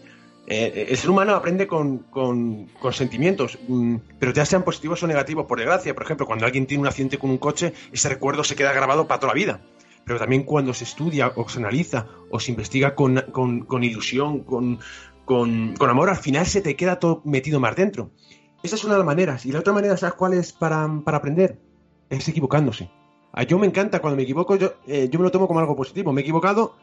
Eh, 0.49 0.87
el 0.91 0.97
ser 0.97 1.09
humano 1.09 1.35
aprende 1.35 1.67
con, 1.67 2.05
sentimientos, 2.93 3.59
mm, 3.67 3.97
pero 4.17 4.31
ya 4.31 4.45
sean 4.45 4.63
positivos 4.63 5.03
o 5.03 5.07
negativos, 5.07 5.45
por 5.45 5.59
desgracia. 5.59 5.93
Por 5.93 6.03
ejemplo, 6.03 6.25
cuando 6.25 6.45
alguien 6.45 6.65
tiene 6.65 6.81
un 6.81 6.87
accidente 6.87 7.17
con 7.17 7.29
un 7.29 7.37
coche, 7.37 7.73
ese 7.91 8.07
recuerdo 8.07 8.45
se 8.45 8.55
queda 8.55 8.71
grabado 8.71 9.07
para 9.07 9.19
toda 9.19 9.33
la 9.33 9.35
vida. 9.35 9.61
Pero 10.05 10.17
también 10.17 10.43
cuando 10.43 10.73
se 10.73 10.85
estudia 10.85 11.33
o 11.35 11.49
se 11.49 11.59
analiza 11.59 12.07
o 12.31 12.39
se 12.39 12.51
investiga 12.51 12.95
con 12.95 13.83
ilusión, 13.83 14.45
con, 14.45 14.79
amor, 15.81 16.09
al 16.09 16.15
final 16.15 16.45
se 16.45 16.61
te 16.61 16.77
queda 16.77 16.97
todo 16.97 17.21
metido 17.25 17.59
más 17.59 17.75
dentro. 17.75 18.11
Esa 18.63 18.75
es 18.75 18.83
una 18.83 18.93
de 18.93 18.99
las 18.99 19.05
maneras. 19.05 19.45
Y 19.45 19.51
la 19.51 19.59
otra 19.59 19.73
manera, 19.73 19.97
¿sabes 19.97 20.15
cuál 20.15 20.33
es 20.33 20.51
para, 20.51 20.89
para 21.03 21.17
aprender? 21.17 21.57
Es 22.09 22.27
equivocándose. 22.27 22.89
A 23.33 23.43
yo 23.43 23.59
me 23.59 23.67
encanta 23.67 23.99
cuando 23.99 24.17
me 24.17 24.23
equivoco, 24.23 24.55
yo, 24.55 24.73
eh, 24.87 25.09
yo 25.11 25.19
me 25.19 25.25
lo 25.25 25.31
tomo 25.31 25.47
como 25.47 25.59
algo 25.59 25.75
positivo. 25.75 26.11
Me 26.11 26.21
he 26.21 26.23
equivocado, 26.23 26.75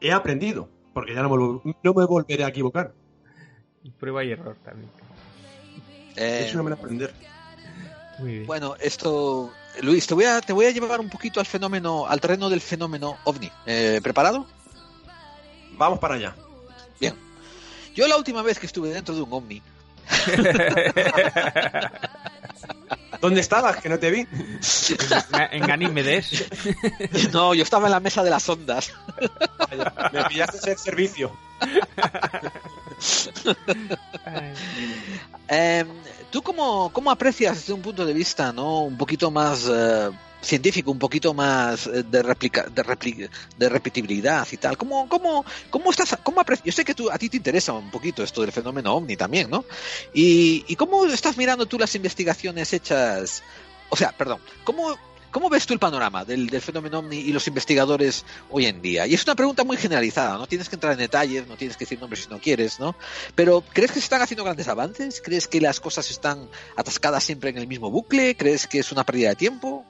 he 0.00 0.12
aprendido, 0.12 0.68
porque 0.92 1.14
ya 1.14 1.22
no 1.22 1.30
me, 1.30 1.72
no 1.82 1.94
me 1.94 2.04
volveré 2.04 2.44
a 2.44 2.48
equivocar. 2.48 2.92
Prueba 3.98 4.24
y 4.24 4.32
error 4.32 4.56
también. 4.64 4.90
Eh, 6.16 6.44
es 6.46 6.54
una 6.54 6.64
manera 6.64 6.80
de 6.80 6.82
aprender. 6.82 7.14
Muy 8.18 8.32
bien. 8.32 8.46
Bueno, 8.46 8.74
esto, 8.80 9.50
Luis, 9.82 10.06
te 10.06 10.14
voy 10.14 10.24
a, 10.24 10.40
te 10.40 10.52
voy 10.52 10.66
a 10.66 10.70
llevar 10.70 11.00
un 11.00 11.08
poquito 11.08 11.40
al 11.40 11.46
fenómeno, 11.46 12.06
al 12.06 12.20
terreno 12.20 12.50
del 12.50 12.60
fenómeno 12.60 13.16
ovni. 13.24 13.50
Eh, 13.64 14.00
¿Preparado? 14.02 14.46
Vamos 15.78 15.98
para 15.98 16.16
allá. 16.16 16.36
Bien. 17.00 17.14
Yo 17.94 18.06
la 18.06 18.16
última 18.16 18.42
vez 18.42 18.58
que 18.58 18.66
estuve 18.66 18.90
dentro 18.90 19.14
de 19.14 19.22
un 19.22 19.32
ovni. 19.32 19.62
¿Dónde 23.20 23.40
estabas? 23.40 23.82
Que 23.82 23.88
no 23.88 23.98
te 23.98 24.10
vi. 24.10 24.26
En 25.50 25.66
Ganímedes. 25.66 26.46
No, 27.32 27.54
yo 27.54 27.62
estaba 27.62 27.86
en 27.86 27.92
la 27.92 28.00
mesa 28.00 28.22
de 28.22 28.30
las 28.30 28.48
ondas. 28.48 28.92
Me 30.12 30.24
pillaste 30.24 30.70
el 30.70 30.78
servicio. 30.78 31.36
Em, 35.48 35.88
¿Tú 36.30 36.42
cómo, 36.42 36.90
cómo, 36.92 37.10
aprecias 37.10 37.56
desde 37.56 37.72
un 37.72 37.82
punto 37.82 38.06
de 38.06 38.12
vista 38.12 38.52
no 38.52 38.82
un 38.82 38.96
poquito 38.96 39.30
más 39.30 39.68
eh, 39.68 40.10
científico, 40.40 40.90
un 40.90 40.98
poquito 40.98 41.34
más 41.34 41.86
eh, 41.86 42.02
de, 42.02 42.22
replica, 42.22 42.64
de, 42.64 43.30
de 43.58 43.68
repetibilidad 43.68 44.46
y 44.50 44.56
tal? 44.56 44.76
¿Cómo, 44.76 45.08
cómo, 45.08 45.44
cómo 45.70 45.90
estás? 45.90 46.16
Cómo 46.22 46.42
Yo 46.64 46.72
sé 46.72 46.84
que 46.84 46.94
tú, 46.94 47.10
a 47.10 47.18
ti 47.18 47.28
te 47.28 47.36
interesa 47.36 47.72
un 47.72 47.90
poquito 47.90 48.22
esto 48.22 48.40
del 48.42 48.52
fenómeno 48.52 48.94
ovni 48.94 49.16
también, 49.16 49.50
¿no? 49.50 49.64
¿Y, 50.14 50.64
y 50.68 50.76
cómo 50.76 51.06
estás 51.06 51.36
mirando 51.36 51.66
tú 51.66 51.78
las 51.78 51.94
investigaciones 51.94 52.72
hechas? 52.72 53.42
O 53.90 53.96
sea, 53.96 54.12
perdón, 54.12 54.40
¿cómo 54.64 54.96
¿Cómo 55.30 55.48
ves 55.48 55.64
tú 55.64 55.74
el 55.74 55.78
panorama 55.78 56.24
del, 56.24 56.50
fenómeno 56.60 56.98
ovni 56.98 57.18
y 57.18 57.32
los 57.32 57.46
investigadores 57.46 58.24
hoy 58.50 58.66
en 58.66 58.82
día? 58.82 59.06
Y 59.06 59.14
es 59.14 59.22
una 59.24 59.36
pregunta 59.36 59.62
muy 59.62 59.76
generalizada, 59.76 60.36
no 60.36 60.48
tienes 60.48 60.68
que 60.68 60.74
entrar 60.74 60.92
en 60.92 60.98
detalles, 60.98 61.46
no 61.46 61.56
tienes 61.56 61.76
que 61.76 61.84
decir 61.84 62.00
nombres 62.00 62.24
si 62.24 62.30
no 62.30 62.40
quieres, 62.40 62.80
¿no? 62.80 62.96
Pero 63.36 63.62
¿crees 63.72 63.92
que 63.92 64.00
se 64.00 64.06
están 64.06 64.22
haciendo 64.22 64.42
grandes 64.42 64.66
avances? 64.66 65.22
¿Crees 65.24 65.46
que 65.46 65.60
las 65.60 65.78
cosas 65.78 66.10
están 66.10 66.48
atascadas 66.76 67.22
siempre 67.22 67.50
en 67.50 67.58
el 67.58 67.68
mismo 67.68 67.92
bucle? 67.92 68.36
¿Crees 68.36 68.66
que 68.66 68.80
es 68.80 68.90
una 68.90 69.04
pérdida 69.04 69.28
de 69.28 69.36
tiempo? 69.36 69.84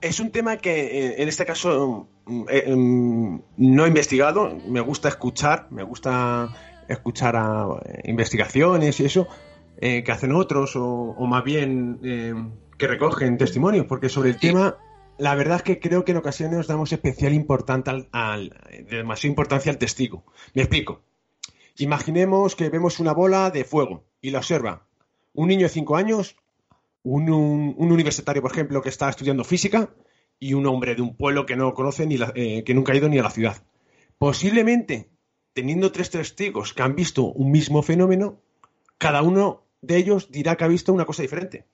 Es 0.00 0.20
un 0.20 0.30
tema 0.30 0.56
que 0.56 0.80
eh, 0.80 1.22
en 1.22 1.28
este 1.28 1.44
caso 1.44 2.08
mm, 2.26 2.44
eh, 2.48 2.74
mm, 2.74 3.40
no 3.56 3.84
he 3.84 3.88
investigado, 3.88 4.56
me 4.66 4.80
gusta 4.80 5.08
escuchar, 5.08 5.68
me 5.70 5.82
gusta 5.82 6.48
escuchar 6.88 7.36
a 7.36 7.66
eh, 7.84 8.02
investigaciones 8.06 8.98
y 9.00 9.04
eso 9.04 9.28
que 9.78 10.10
hacen 10.10 10.32
otros 10.32 10.72
o, 10.74 11.14
más 11.26 11.44
bien 11.44 12.00
que 12.78 12.86
recogen 12.86 13.36
testimonios, 13.36 13.84
porque 13.84 14.08
sobre 14.08 14.30
el 14.30 14.38
tema, 14.38 14.78
la 15.18 15.34
verdad 15.34 15.56
es 15.56 15.64
que 15.64 15.80
creo 15.80 16.02
que 16.02 16.12
en 16.12 16.16
ocasiones 16.16 16.66
damos 16.66 16.94
especial 16.94 17.34
importancia 17.34 18.08
al, 18.10 18.58
demasiada 18.88 19.28
importancia 19.28 19.70
al 19.70 19.76
testigo. 19.76 20.24
Me 20.54 20.62
explico. 20.62 21.02
Imaginemos 21.76 22.56
que 22.56 22.70
vemos 22.70 23.00
una 23.00 23.12
bola 23.12 23.50
de 23.50 23.64
fuego 23.64 24.04
y 24.22 24.30
la 24.30 24.38
observa 24.38 24.86
un 25.34 25.48
niño 25.48 25.64
de 25.64 25.68
5 25.68 25.96
años, 25.96 26.36
un, 27.08 27.74
universitario, 27.78 28.42
por 28.42 28.50
ejemplo, 28.50 28.82
que 28.82 28.88
está 28.88 29.08
estudiando 29.08 29.44
física 29.44 29.94
y 30.40 30.54
un 30.54 30.66
hombre 30.66 30.96
de 30.96 31.02
un 31.02 31.16
pueblo 31.16 31.46
que 31.46 31.56
no 31.56 31.72
conoce 31.72 32.04
ni 32.04 32.18
eh, 32.34 32.64
que 32.64 32.74
nunca 32.74 32.92
ha 32.92 32.96
ido 32.96 33.08
ni 33.08 33.18
a 33.18 33.22
la 33.22 33.30
ciudad. 33.30 33.62
Posiblemente, 34.18 35.08
teniendo 35.52 35.92
tres 35.92 36.10
testigos 36.10 36.74
que 36.74 36.82
han 36.82 36.96
visto 36.96 37.24
un 37.24 37.52
mismo 37.52 37.82
fenómeno, 37.82 38.40
cada 38.98 39.22
uno 39.22 39.62
de 39.82 39.98
ellos 39.98 40.30
dirá 40.32 40.56
que 40.56 40.64
ha 40.64 40.68
visto 40.68 40.92
una 40.92 41.04
cosa 41.04 41.22
diferente. 41.22 41.66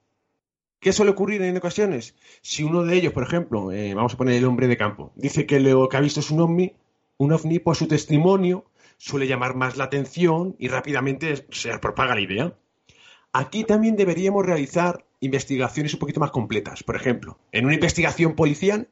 ¿Qué 0.80 0.92
suele 0.92 1.12
ocurrir 1.12 1.40
en 1.42 1.56
ocasiones? 1.56 2.14
Si 2.42 2.62
uno 2.62 2.84
de 2.84 2.96
ellos, 2.96 3.12
por 3.14 3.22
ejemplo, 3.22 3.72
eh, 3.72 3.94
vamos 3.94 4.14
a 4.14 4.16
poner 4.18 4.34
el 4.34 4.44
hombre 4.44 4.66
de 4.66 4.76
campo, 4.76 5.12
dice 5.16 5.46
que 5.46 5.60
lo 5.60 5.88
que 5.88 5.96
ha 5.96 6.00
visto 6.00 6.20
es 6.20 6.30
un 6.30 6.40
ovni, 6.40 6.74
un 7.16 7.32
ovni, 7.32 7.58
pues 7.58 7.78
su 7.78 7.88
testimonio 7.88 8.66
suele 8.98 9.26
llamar 9.26 9.54
más 9.54 9.76
la 9.78 9.84
atención 9.84 10.56
y 10.58 10.68
rápidamente 10.68 11.46
se 11.50 11.78
propaga 11.78 12.14
la 12.14 12.20
idea. 12.20 12.54
Aquí 13.32 13.64
también 13.64 13.96
deberíamos 13.96 14.44
realizar 14.44 15.06
investigaciones 15.22 15.94
un 15.94 16.00
poquito 16.00 16.20
más 16.20 16.30
completas. 16.30 16.82
Por 16.82 16.96
ejemplo, 16.96 17.38
en 17.50 17.64
una 17.64 17.74
investigación 17.74 18.34
policial, 18.34 18.88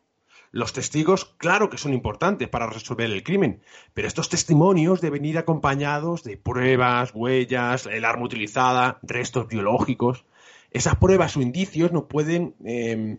los 0.51 0.73
testigos, 0.73 1.37
claro 1.37 1.71
que 1.71 1.79
son 1.79 1.93
importantes 1.93 2.49
para 2.49 2.67
resolver 2.67 3.11
el 3.11 3.23
crimen, 3.23 3.63
pero 3.95 4.09
estos 4.09 4.29
testimonios 4.29 5.01
deben 5.01 5.25
ir 5.25 5.39
acompañados 5.39 6.25
de 6.25 6.39
pruebas, 6.39 7.13
huellas, 7.15 7.87
el 7.87 8.05
arma 8.05 8.25
utilizada, 8.25 8.99
restos 9.03 9.47
biológicos 9.47 10.25
esas 10.71 10.97
pruebas 10.97 11.37
o 11.37 11.43
indicios 11.43 11.93
nos 11.93 12.05
pueden, 12.05 12.55
em, 12.65 13.19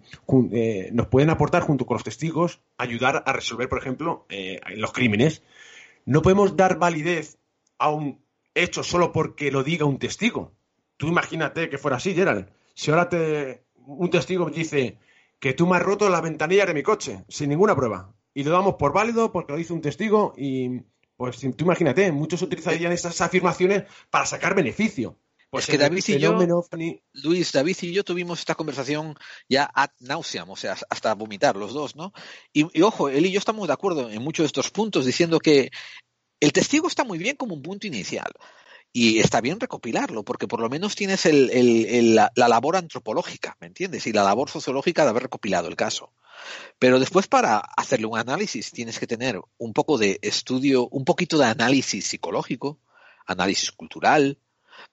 eh, 0.53 0.89
nos 0.93 1.07
pueden 1.07 1.29
aportar 1.29 1.63
junto 1.63 1.85
con 1.85 1.95
los 1.95 2.03
testigos, 2.03 2.61
ayudar 2.77 3.23
a 3.25 3.33
resolver, 3.33 3.67
por 3.67 3.79
ejemplo, 3.79 4.25
eh, 4.29 4.61
los 4.75 4.93
crímenes. 4.93 5.43
No 6.05 6.21
podemos 6.21 6.55
dar 6.55 6.79
validez 6.79 7.37
a 7.77 7.89
un 7.89 8.21
hecho 8.55 8.83
solo 8.83 9.11
porque 9.11 9.51
lo 9.51 9.63
diga 9.63 9.85
un 9.85 9.99
testigo. 9.99 10.53
Tú 10.97 11.07
imagínate 11.07 11.69
que 11.69 11.77
fuera 11.77 11.97
así, 11.97 12.13
Gerald. 12.13 12.47
Si 12.73 12.91
ahora 12.91 13.09
te, 13.09 13.65
un 13.75 14.09
testigo 14.09 14.49
dice 14.49 14.97
que 15.39 15.53
tú 15.53 15.67
me 15.67 15.77
has 15.77 15.83
roto 15.83 16.09
la 16.09 16.21
ventanilla 16.21 16.65
de 16.65 16.73
mi 16.73 16.83
coche, 16.83 17.23
sin 17.27 17.49
ninguna 17.49 17.75
prueba, 17.75 18.13
y 18.33 18.43
lo 18.43 18.51
damos 18.51 18.75
por 18.75 18.93
válido 18.93 19.31
porque 19.31 19.53
lo 19.53 19.57
dice 19.57 19.73
un 19.73 19.81
testigo 19.81 20.33
y 20.37 20.81
pues 21.17 21.39
tú 21.39 21.65
imagínate, 21.65 22.11
muchos 22.11 22.41
utilizarían 22.41 22.91
esas 22.91 23.21
afirmaciones 23.21 23.83
para 24.09 24.25
sacar 24.25 24.55
beneficio. 24.55 25.17
Pues 25.51 25.67
es 25.67 25.71
que 25.71 25.77
David 25.77 26.03
y 26.07 26.17
yo, 26.17 26.39
Luis, 27.11 27.51
David 27.51 27.77
y 27.81 27.91
yo 27.91 28.05
tuvimos 28.05 28.39
esta 28.39 28.55
conversación 28.55 29.15
ya 29.49 29.69
ad 29.73 29.89
nauseam, 29.99 30.49
o 30.49 30.55
sea, 30.55 30.77
hasta 30.89 31.13
vomitar 31.13 31.57
los 31.57 31.73
dos, 31.73 31.95
¿no? 31.95 32.13
Y, 32.53 32.81
ojo, 32.81 33.09
él 33.09 33.25
y 33.25 33.31
yo 33.31 33.39
estamos 33.39 33.67
de 33.67 33.73
acuerdo 33.73 34.09
en 34.09 34.21
muchos 34.23 34.45
de 34.45 34.47
estos 34.47 34.71
puntos, 34.71 35.05
diciendo 35.05 35.39
que 35.39 35.69
el 36.39 36.53
testigo 36.53 36.87
está 36.87 37.03
muy 37.03 37.17
bien 37.17 37.35
como 37.35 37.53
un 37.53 37.61
punto 37.61 37.85
inicial. 37.85 38.31
Y 38.93 39.19
está 39.19 39.39
bien 39.39 39.59
recopilarlo, 39.59 40.23
porque 40.23 40.47
por 40.47 40.59
lo 40.59 40.69
menos 40.69 40.95
tienes 40.95 41.25
la, 41.25 42.31
labor 42.35 42.75
antropológica, 42.75 43.55
¿me 43.61 43.67
entiendes? 43.67 44.05
Y 44.05 44.11
la 44.11 44.23
labor 44.23 44.49
sociológica 44.49 45.03
de 45.03 45.09
haber 45.09 45.23
recopilado 45.23 45.69
el 45.69 45.77
caso. 45.77 46.11
Pero 46.77 46.99
después 46.99 47.27
para 47.27 47.59
hacerle 47.59 48.07
un 48.07 48.17
análisis 48.17 48.71
tienes 48.71 48.99
que 48.99 49.07
tener 49.07 49.39
un 49.57 49.73
poco 49.73 49.97
de 49.97 50.19
estudio, 50.21 50.89
un 50.89 51.05
poquito 51.05 51.37
de 51.37 51.45
análisis 51.45 52.07
psicológico, 52.07 52.79
análisis 53.25 53.71
cultural, 53.71 54.39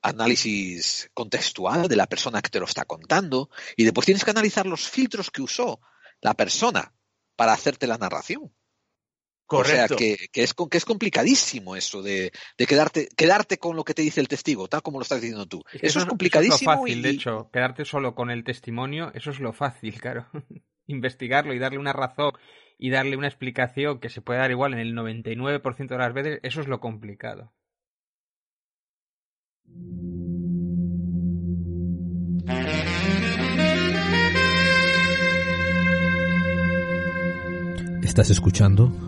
análisis 0.03 1.11
contextual 1.15 1.89
de 1.89 1.97
la 1.97 2.07
persona 2.07 2.43
que 2.43 2.51
te 2.51 2.61
lo 2.61 2.67
está 2.67 2.85
contando 2.85 3.51
y 3.77 3.85
después 3.85 4.05
tienes 4.05 4.25
que 4.25 4.31
analizar 4.31 4.67
los 4.67 4.89
filtros 4.89 5.31
que 5.31 5.43
usó 5.43 5.81
la 6.21 6.35
persona 6.35 6.93
para 7.37 7.53
hacerte 7.53 7.87
la 7.87 7.99
narración. 7.99 8.53
Correcto. 9.49 9.95
O 9.95 9.99
sea, 9.99 10.17
que, 10.31 10.43
es, 10.43 10.53
que 10.53 10.77
es 10.77 10.85
complicadísimo 10.85 11.75
eso 11.75 12.03
de, 12.03 12.31
quedarte, 12.59 13.09
quedarte 13.17 13.57
con 13.57 13.77
lo 13.77 13.83
que 13.83 13.95
te 13.95 14.03
dice 14.03 14.21
el 14.21 14.29
testigo, 14.29 14.69
tal 14.69 14.83
como 14.83 14.99
lo 14.99 15.05
estás 15.05 15.23
diciendo 15.23 15.47
tú. 15.47 15.65
Eso, 15.73 16.01
es 16.01 16.05
complicadísimo. 16.05 16.71
es 16.71 16.79
fácil, 16.79 17.01
de 17.01 17.09
hecho, 17.09 17.49
quedarte 17.51 17.87
solo 17.87 18.15
con 18.15 18.31
el 18.31 18.45
testimonio, 18.45 19.11
eso 19.15 19.31
es 19.31 19.41
lo 19.41 19.55
fácil, 19.55 19.99
claro. 20.03 20.27
Investigarlo 20.87 21.55
y 21.55 21.59
darle 21.59 21.79
una 21.79 21.95
razón 21.95 22.33
y 22.77 22.91
darle 22.91 23.17
una 23.17 23.27
explicación 23.27 24.01
que 24.01 24.11
se 24.11 24.21
puede 24.21 24.39
dar 24.39 24.51
igual 24.51 24.75
en 24.75 24.81
el 24.81 24.95
99% 24.95 25.89
de 25.89 25.99
las 25.99 26.13
veces, 26.13 26.41
eso 26.43 26.61
es 26.61 26.69
lo 26.69 26.79
complicado. 26.79 27.55
Estás 38.03 38.29
escuchando 38.29 39.08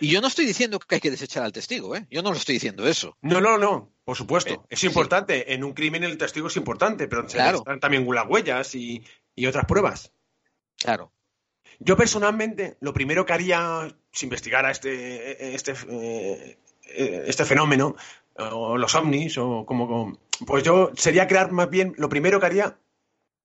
Y 0.00 0.08
yo 0.10 0.20
no 0.20 0.28
estoy 0.28 0.46
diciendo 0.46 0.78
que 0.78 0.94
hay 0.96 1.00
que 1.00 1.10
desechar 1.10 1.42
al 1.42 1.52
testigo, 1.52 1.96
¿eh? 1.96 2.06
Yo 2.10 2.22
no 2.22 2.30
lo 2.30 2.36
estoy 2.36 2.54
diciendo 2.54 2.86
eso. 2.86 3.16
No, 3.22 3.40
no, 3.40 3.58
no, 3.58 3.90
por 4.04 4.16
supuesto. 4.16 4.54
Eh, 4.54 4.60
es 4.70 4.80
sí. 4.80 4.86
importante. 4.86 5.52
En 5.54 5.64
un 5.64 5.72
crimen 5.72 6.04
el 6.04 6.16
testigo 6.18 6.46
es 6.48 6.56
importante, 6.56 7.08
pero 7.08 7.26
Claro. 7.26 7.50
necesitan 7.58 7.80
también 7.80 8.06
las 8.14 8.26
huellas 8.28 8.74
y, 8.74 9.02
y 9.34 9.46
otras 9.46 9.64
pruebas. 9.66 10.12
Claro. 10.76 11.12
Yo 11.80 11.96
personalmente, 11.96 12.76
lo 12.80 12.92
primero 12.92 13.24
que 13.26 13.32
haría 13.32 13.88
si 14.12 14.26
investigara 14.26 14.70
este, 14.70 15.54
este, 15.54 15.74
eh, 15.90 16.58
este 17.26 17.44
fenómeno, 17.44 17.94
o 18.36 18.76
los 18.78 18.94
ovnis, 18.94 19.36
o 19.38 19.64
como, 19.66 19.86
como- 19.88 20.18
Pues 20.46 20.62
yo 20.62 20.92
sería 20.96 21.26
crear 21.26 21.50
más 21.50 21.68
bien, 21.70 21.94
lo 21.98 22.08
primero 22.08 22.38
que 22.40 22.46
haría 22.46 22.78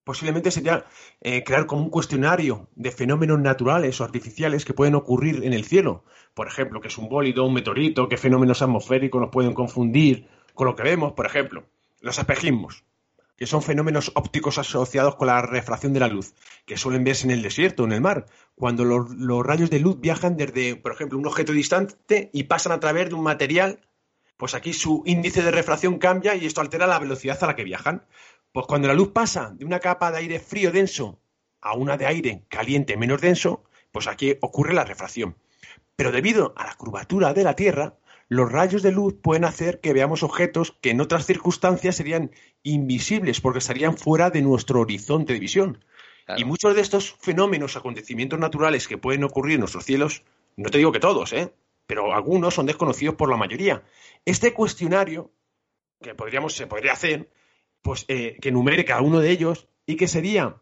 posiblemente 0.03 0.51
sería 0.51 0.85
eh, 1.21 1.43
crear 1.43 1.65
como 1.65 1.83
un 1.83 1.89
cuestionario 1.89 2.67
de 2.75 2.91
fenómenos 2.91 3.39
naturales 3.39 3.99
o 3.99 4.03
artificiales 4.03 4.65
que 4.65 4.73
pueden 4.73 4.95
ocurrir 4.95 5.43
en 5.43 5.53
el 5.53 5.65
cielo. 5.65 6.03
Por 6.33 6.47
ejemplo, 6.47 6.81
que 6.81 6.87
es 6.87 6.97
un 6.97 7.09
bólido, 7.09 7.45
un 7.45 7.53
meteorito, 7.53 8.09
qué 8.09 8.17
fenómenos 8.17 8.61
atmosféricos 8.61 9.21
nos 9.21 9.31
pueden 9.31 9.53
confundir 9.53 10.27
con 10.53 10.67
lo 10.67 10.75
que 10.75 10.83
vemos. 10.83 11.13
Por 11.13 11.25
ejemplo, 11.25 11.65
los 12.01 12.17
espejismos, 12.17 12.83
que 13.37 13.47
son 13.47 13.61
fenómenos 13.61 14.11
ópticos 14.15 14.57
asociados 14.57 15.15
con 15.15 15.27
la 15.27 15.41
refracción 15.41 15.93
de 15.93 15.99
la 15.99 16.07
luz, 16.07 16.33
que 16.65 16.77
suelen 16.77 17.03
verse 17.03 17.25
en 17.25 17.31
el 17.31 17.41
desierto 17.41 17.83
o 17.83 17.85
en 17.85 17.93
el 17.93 18.01
mar, 18.01 18.25
cuando 18.55 18.85
los, 18.85 19.09
los 19.11 19.45
rayos 19.45 19.69
de 19.69 19.79
luz 19.79 19.99
viajan 19.99 20.37
desde, 20.37 20.75
por 20.75 20.91
ejemplo, 20.91 21.17
un 21.17 21.27
objeto 21.27 21.53
distante 21.53 22.29
y 22.33 22.43
pasan 22.43 22.73
a 22.73 22.79
través 22.79 23.09
de 23.09 23.15
un 23.15 23.23
material, 23.23 23.79
pues 24.37 24.55
aquí 24.55 24.73
su 24.73 25.03
índice 25.05 25.41
de 25.41 25.51
refracción 25.51 25.99
cambia 25.99 26.35
y 26.35 26.45
esto 26.45 26.61
altera 26.61 26.87
la 26.87 26.99
velocidad 26.99 27.41
a 27.41 27.47
la 27.47 27.55
que 27.55 27.63
viajan. 27.63 28.05
Pues 28.53 28.67
cuando 28.67 28.87
la 28.87 28.93
luz 28.93 29.09
pasa 29.11 29.51
de 29.57 29.65
una 29.65 29.79
capa 29.79 30.11
de 30.11 30.19
aire 30.19 30.39
frío 30.39 30.71
denso 30.71 31.19
a 31.59 31.73
una 31.73 31.97
de 31.97 32.05
aire 32.05 32.43
caliente 32.49 32.95
menos 32.97 33.19
denso, 33.19 33.63
pues 33.91 34.07
aquí 34.07 34.37
ocurre 34.41 34.73
la 34.73 34.85
refracción. 34.85 35.35
Pero 35.95 36.11
debido 36.11 36.53
a 36.55 36.65
la 36.65 36.75
curvatura 36.75 37.33
de 37.33 37.43
la 37.43 37.55
Tierra, 37.55 37.97
los 38.29 38.51
rayos 38.51 38.83
de 38.83 38.91
luz 38.91 39.15
pueden 39.21 39.43
hacer 39.43 39.79
que 39.79 39.91
veamos 39.91 40.21
objetos 40.21 40.77
que 40.81 40.91
en 40.91 41.01
otras 41.01 41.25
circunstancias 41.25 41.95
serían 41.95 42.31
invisibles 42.61 43.41
porque 43.41 43.59
estarían 43.59 43.97
fuera 43.97 44.29
de 44.29 44.43
nuestro 44.43 44.81
horizonte 44.81 45.33
de 45.33 45.39
visión. 45.39 45.83
Claro. 46.25 46.39
Y 46.39 46.45
muchos 46.45 46.75
de 46.75 46.81
estos 46.81 47.15
fenómenos, 47.19 47.75
acontecimientos 47.75 48.39
naturales 48.39 48.87
que 48.87 48.99
pueden 48.99 49.23
ocurrir 49.23 49.55
en 49.55 49.61
nuestros 49.61 49.83
cielos, 49.83 50.23
no 50.57 50.69
te 50.69 50.77
digo 50.77 50.91
que 50.91 50.99
todos, 50.99 51.33
¿eh? 51.33 51.51
pero 51.87 52.13
algunos 52.13 52.53
son 52.53 52.67
desconocidos 52.67 53.15
por 53.15 53.29
la 53.29 53.37
mayoría. 53.37 53.83
Este 54.25 54.53
cuestionario, 54.53 55.31
que 56.01 56.13
podríamos, 56.13 56.53
se 56.53 56.67
podría 56.67 56.93
hacer, 56.93 57.29
pues 57.83 58.05
eh, 58.07 58.37
que 58.41 58.49
enumere 58.49 58.85
cada 58.85 59.01
uno 59.01 59.19
de 59.19 59.29
ellos 59.29 59.67
y 59.85 59.95
que 59.97 60.07
sería 60.07 60.55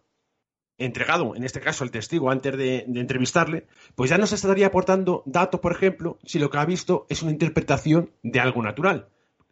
entregado, 0.77 1.35
en 1.35 1.43
este 1.43 1.61
caso 1.61 1.84
al 1.84 1.91
testigo, 1.91 2.31
antes 2.31 2.57
de, 2.57 2.80
entrevistarle, 2.95 3.68
pues 3.95 4.10
ya 4.10 4.18
nos 4.18 4.31
estaría 4.34 4.68
aportando 4.68 5.22
datos, 5.27 5.60
por 5.61 5.72
ejemplo, 5.72 6.18
si 6.26 6.39
lo 6.39 6.49
que 6.49 6.57
ha 6.57 6.65
visto 6.65 7.06
es 7.07 7.22
una 7.22 7.31
interpretación 7.31 8.11
de 8.23 8.39
algo 8.39 8.64
natural, 8.64 9.07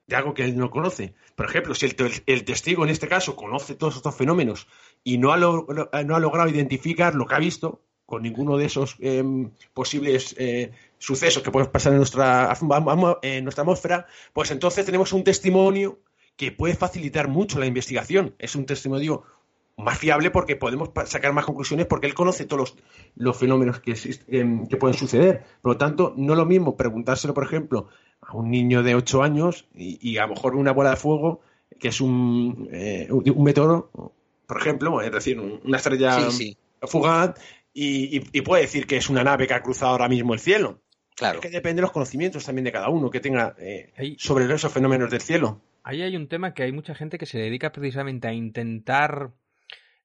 de 0.08 0.16
algo 0.16 0.34
que 0.34 0.44
él 0.44 0.58
no 0.58 0.72
conoce. 0.72 1.14
Por 1.36 1.46
ejemplo, 1.46 1.76
si 1.76 1.86
el, 1.86 1.96
te- 1.96 2.24
el 2.26 2.44
testigo, 2.46 2.84
en 2.84 2.90
este 2.90 3.08
caso, 3.08 3.36
conoce 3.36 3.76
todos 3.76 3.96
estos 3.98 4.16
fenómenos 4.16 4.68
y 5.04 5.20
no 5.20 5.32
ha, 5.32 5.38
lo- 5.38 5.68
no 6.06 6.16
ha 6.16 6.20
logrado 6.20 6.50
identificar 6.50 7.14
lo 7.14 7.28
que 7.28 7.36
ha 7.36 7.40
visto 7.40 7.84
con 8.08 8.24
ninguno 8.24 8.58
de 8.58 8.66
esos 8.66 8.96
eh, 9.02 9.24
posibles 9.76 10.36
eh, 10.40 10.72
sucesos 10.98 11.44
que 11.44 11.52
pueden 11.52 11.70
pasar 11.72 11.92
en 11.92 12.00
nuestra, 12.00 12.52
en 13.22 13.44
nuestra 13.44 13.62
atmósfera, 13.62 14.08
pues 14.34 14.50
entonces 14.50 14.84
tenemos 14.84 15.14
un 15.14 15.24
testimonio 15.24 16.00
que 16.40 16.54
puede 16.54 16.74
facilitar 16.74 17.28
mucho 17.28 17.60
la 17.60 17.66
investigación. 17.66 18.34
Es 18.40 18.56
un 18.56 18.66
testimonio 18.66 19.24
más 19.76 19.98
fiable 19.98 20.32
porque 20.32 20.56
podemos 20.56 20.90
sacar 21.06 21.34
más 21.34 21.44
conclusiones 21.46 21.86
porque 21.86 22.08
él 22.08 22.14
conoce 22.14 22.46
todos 22.46 22.60
los, 22.62 22.84
los 23.18 23.36
fenómenos 23.38 23.82
que, 23.82 23.92
exist- 23.92 24.24
em, 24.30 24.66
que 24.66 24.78
pueden 24.78 24.98
suceder. 24.98 25.44
Por 25.62 25.74
lo 25.74 25.78
tanto, 25.78 26.14
no 26.16 26.32
es 26.34 26.38
lo 26.40 26.46
mismo 26.46 26.78
preguntárselo, 26.78 27.34
por 27.34 27.44
ejemplo, 27.44 27.90
a 28.22 28.38
un 28.38 28.50
niño 28.50 28.84
de 28.84 28.96
8 28.96 29.22
años 29.22 29.68
y, 29.76 30.00
y 30.02 30.18
a 30.18 30.28
lo 30.28 30.30
mejor 30.36 30.56
una 30.56 30.72
bola 30.72 30.92
de 30.92 30.96
fuego 30.96 31.42
que 31.78 31.90
es 31.90 32.00
un, 32.00 32.70
eh, 32.72 33.10
un 33.12 33.44
meteoro, 33.44 33.92
por 34.48 34.58
ejemplo, 34.62 35.02
es 35.02 35.12
decir, 35.12 35.38
un- 35.42 35.60
una 35.66 35.76
estrella 35.78 36.30
Sí, 36.32 36.38
sí. 36.38 36.58
fugaz 36.84 37.36
y, 37.74 38.18
y- 38.18 38.24
y 38.32 38.42
puede 38.44 38.62
decir 38.62 38.88
que 38.88 38.96
es 38.96 39.10
una 39.10 39.26
nave 39.26 39.46
que 39.46 39.56
ha 39.56 39.62
cruzado 39.62 39.92
ahora 39.92 40.08
mismo 40.08 40.34
el 40.34 40.40
cielo. 40.40 40.80
Claro. 41.16 41.40
Es 41.40 41.42
que 41.42 41.50
depende 41.50 41.76
de 41.82 41.82
los 41.82 41.92
conocimientos 41.92 42.46
también 42.46 42.64
de 42.64 42.72
cada 42.72 42.88
uno 42.88 43.10
que 43.12 43.20
tenga 43.20 43.56
eh, 43.60 43.92
sobre 44.18 44.46
esos 44.54 44.72
fenómenos 44.72 45.10
del 45.12 45.20
cielo. 45.22 45.60
Ahí 45.90 46.04
hay 46.04 46.16
un 46.16 46.28
tema 46.28 46.54
que 46.54 46.62
hay 46.62 46.72
mucha 46.72 46.94
gente 46.94 47.18
que 47.18 47.26
se 47.26 47.40
dedica 47.40 47.72
precisamente 47.72 48.28
a 48.28 48.34
intentar 48.34 49.32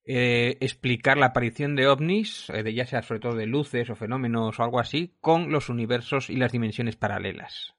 eh, 0.06 0.56
explicar 0.60 1.18
la 1.18 1.26
aparición 1.26 1.76
de 1.76 1.88
ovnis, 1.88 2.48
eh, 2.48 2.62
de 2.62 2.72
ya 2.72 2.86
sea 2.86 3.02
sobre 3.02 3.20
todo 3.20 3.36
de 3.36 3.44
luces 3.44 3.90
o 3.90 3.94
fenómenos 3.94 4.58
o 4.58 4.62
algo 4.62 4.80
así, 4.80 5.14
con 5.20 5.52
los 5.52 5.68
universos 5.68 6.30
y 6.30 6.36
las 6.36 6.52
dimensiones 6.52 6.96
paralelas. 6.96 7.74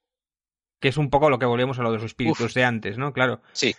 Que 0.79 0.89
es 0.89 0.97
un 0.97 1.09
poco 1.09 1.31
lo 1.31 1.39
que 1.39 1.47
volvemos 1.47 1.79
a 1.79 1.81
lo 1.81 1.89
de 1.89 1.95
los 1.95 2.05
espíritus 2.05 2.41
Uf. 2.41 2.53
de 2.53 2.63
antes, 2.63 2.99
¿no? 2.99 3.11
Claro. 3.11 3.41
Sí. 3.53 3.73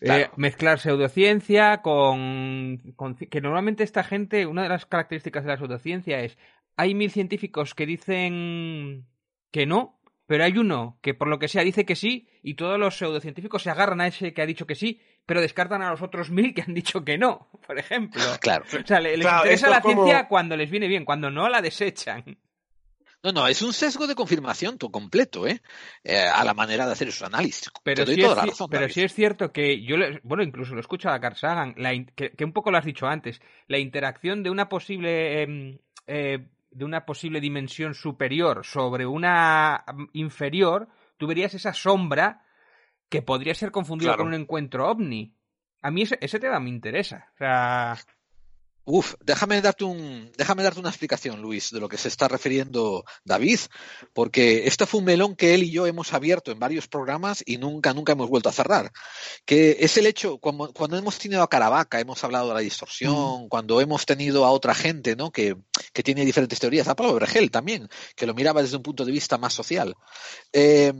Eh, 0.00 0.30
mezclar 0.36 0.78
pseudociencia 0.78 1.82
con, 1.82 2.94
con 2.94 3.16
que 3.16 3.40
normalmente 3.40 3.82
esta 3.82 4.04
gente, 4.04 4.46
una 4.46 4.62
de 4.62 4.68
las 4.68 4.86
características 4.86 5.42
de 5.42 5.50
la 5.50 5.56
pseudociencia 5.56 6.20
es 6.20 6.38
hay 6.76 6.94
mil 6.94 7.10
científicos 7.10 7.74
que 7.74 7.86
dicen 7.86 9.08
que 9.50 9.66
no, 9.66 9.98
pero 10.32 10.44
hay 10.44 10.56
uno 10.56 10.98
que 11.02 11.12
por 11.12 11.28
lo 11.28 11.38
que 11.38 11.46
sea 11.46 11.62
dice 11.62 11.84
que 11.84 11.94
sí 11.94 12.26
y 12.42 12.54
todos 12.54 12.78
los 12.78 12.96
pseudocientíficos 12.96 13.62
se 13.62 13.68
agarran 13.68 14.00
a 14.00 14.06
ese 14.06 14.32
que 14.32 14.40
ha 14.40 14.46
dicho 14.46 14.66
que 14.66 14.74
sí, 14.74 14.98
pero 15.26 15.42
descartan 15.42 15.82
a 15.82 15.90
los 15.90 16.00
otros 16.00 16.30
mil 16.30 16.54
que 16.54 16.62
han 16.62 16.72
dicho 16.72 17.04
que 17.04 17.18
no, 17.18 17.50
por 17.66 17.78
ejemplo. 17.78 18.22
Claro. 18.40 18.64
O 18.82 18.86
sea, 18.86 18.98
le- 18.98 19.18
les 19.18 19.26
Claro, 19.26 19.40
interesa 19.40 19.68
la 19.68 19.82
como- 19.82 20.04
ciencia 20.04 20.28
cuando 20.28 20.56
les 20.56 20.70
viene 20.70 20.88
bien, 20.88 21.04
cuando 21.04 21.30
no 21.30 21.50
la 21.50 21.60
desechan. 21.60 22.24
No, 23.22 23.30
no, 23.30 23.46
es 23.46 23.60
un 23.60 23.74
sesgo 23.74 24.06
de 24.06 24.14
confirmación 24.14 24.78
todo 24.78 24.90
completo, 24.90 25.46
¿eh? 25.46 25.60
Eh, 26.02 26.16
a 26.18 26.42
la 26.44 26.54
manera 26.54 26.86
de 26.86 26.92
hacer 26.92 27.08
esos 27.08 27.28
análisis. 27.28 27.70
Pero, 27.84 27.96
Te 28.04 28.06
doy 28.06 28.14
sí, 28.14 28.20
toda 28.22 28.32
es, 28.32 28.36
la 28.38 28.46
razón, 28.46 28.68
pero 28.70 28.88
sí 28.88 29.02
es 29.02 29.12
cierto 29.12 29.52
que 29.52 29.82
yo, 29.84 29.98
le- 29.98 30.18
bueno, 30.24 30.42
incluso 30.42 30.74
lo 30.74 30.80
escucho 30.80 31.10
a 31.10 31.20
Carl 31.20 31.36
Sagan, 31.36 31.74
la 31.76 31.92
in- 31.92 32.10
que, 32.16 32.30
que 32.30 32.44
un 32.46 32.54
poco 32.54 32.70
lo 32.70 32.78
has 32.78 32.86
dicho 32.86 33.06
antes, 33.06 33.42
la 33.68 33.76
interacción 33.76 34.42
de 34.42 34.48
una 34.48 34.70
posible 34.70 35.42
em, 35.42 35.78
eh, 36.06 36.48
de 36.72 36.84
una 36.84 37.04
posible 37.04 37.40
dimensión 37.40 37.94
superior 37.94 38.64
sobre 38.64 39.06
una 39.06 39.84
mm, 39.94 40.04
inferior, 40.14 40.88
tú 41.16 41.26
verías 41.26 41.54
esa 41.54 41.72
sombra 41.74 42.44
que 43.08 43.22
podría 43.22 43.54
ser 43.54 43.70
confundida 43.70 44.10
Claro. 44.10 44.24
con 44.24 44.28
un 44.28 44.40
encuentro 44.40 44.88
ovni. 44.88 45.36
A 45.82 45.90
mí 45.90 46.02
ese, 46.02 46.18
ese 46.20 46.38
tema 46.40 46.60
me 46.60 46.70
interesa. 46.70 47.28
O 47.34 47.38
sea, 47.38 47.96
Uf, 48.84 49.14
déjame 49.20 49.60
darte 49.60 49.84
un, 49.84 50.32
déjame 50.36 50.64
darte 50.64 50.80
una 50.80 50.88
explicación, 50.88 51.40
Luis, 51.40 51.70
de 51.70 51.78
lo 51.78 51.88
que 51.88 51.96
se 51.96 52.08
está 52.08 52.26
refiriendo 52.26 53.04
David, 53.24 53.60
porque 54.12 54.66
este 54.66 54.86
fue 54.86 54.98
un 54.98 55.06
melón 55.06 55.36
que 55.36 55.54
él 55.54 55.62
y 55.62 55.70
yo 55.70 55.86
hemos 55.86 56.12
abierto 56.12 56.50
en 56.50 56.58
varios 56.58 56.88
programas 56.88 57.44
y 57.46 57.58
nunca, 57.58 57.94
nunca 57.94 58.12
hemos 58.12 58.28
vuelto 58.28 58.48
a 58.48 58.52
cerrar. 58.52 58.90
Que 59.44 59.76
es 59.80 59.96
el 59.98 60.06
hecho, 60.06 60.38
cuando, 60.38 60.72
cuando 60.72 60.96
hemos 60.96 61.16
tenido 61.18 61.44
a 61.44 61.48
Caravaca, 61.48 62.00
hemos 62.00 62.24
hablado 62.24 62.48
de 62.48 62.54
la 62.54 62.60
distorsión, 62.60 63.48
cuando 63.48 63.80
hemos 63.80 64.04
tenido 64.04 64.44
a 64.44 64.50
otra 64.50 64.74
gente, 64.74 65.14
¿no? 65.14 65.30
Que, 65.30 65.56
que 65.92 66.02
tiene 66.02 66.24
diferentes 66.24 66.58
teorías, 66.58 66.88
a 66.88 66.96
Pablo 66.96 67.14
Vergel 67.14 67.52
también, 67.52 67.88
que 68.16 68.26
lo 68.26 68.34
miraba 68.34 68.62
desde 68.62 68.76
un 68.76 68.82
punto 68.82 69.04
de 69.04 69.12
vista 69.12 69.38
más 69.38 69.54
social. 69.54 69.94
Eh, 70.52 70.92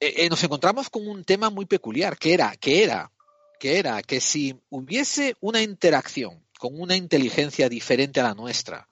eh, 0.00 0.14
eh, 0.18 0.28
nos 0.28 0.44
encontramos 0.44 0.90
con 0.90 1.08
un 1.08 1.24
tema 1.24 1.48
muy 1.48 1.64
peculiar, 1.64 2.18
que 2.18 2.34
era, 2.34 2.54
que 2.56 2.84
era, 2.84 3.10
que 3.58 3.78
era 3.78 4.02
que 4.02 4.20
si 4.20 4.60
hubiese 4.68 5.34
una 5.40 5.62
interacción 5.62 6.45
con 6.58 6.78
una 6.80 6.96
inteligencia 6.96 7.68
diferente 7.68 8.20
a 8.20 8.24
la 8.24 8.34
nuestra, 8.34 8.88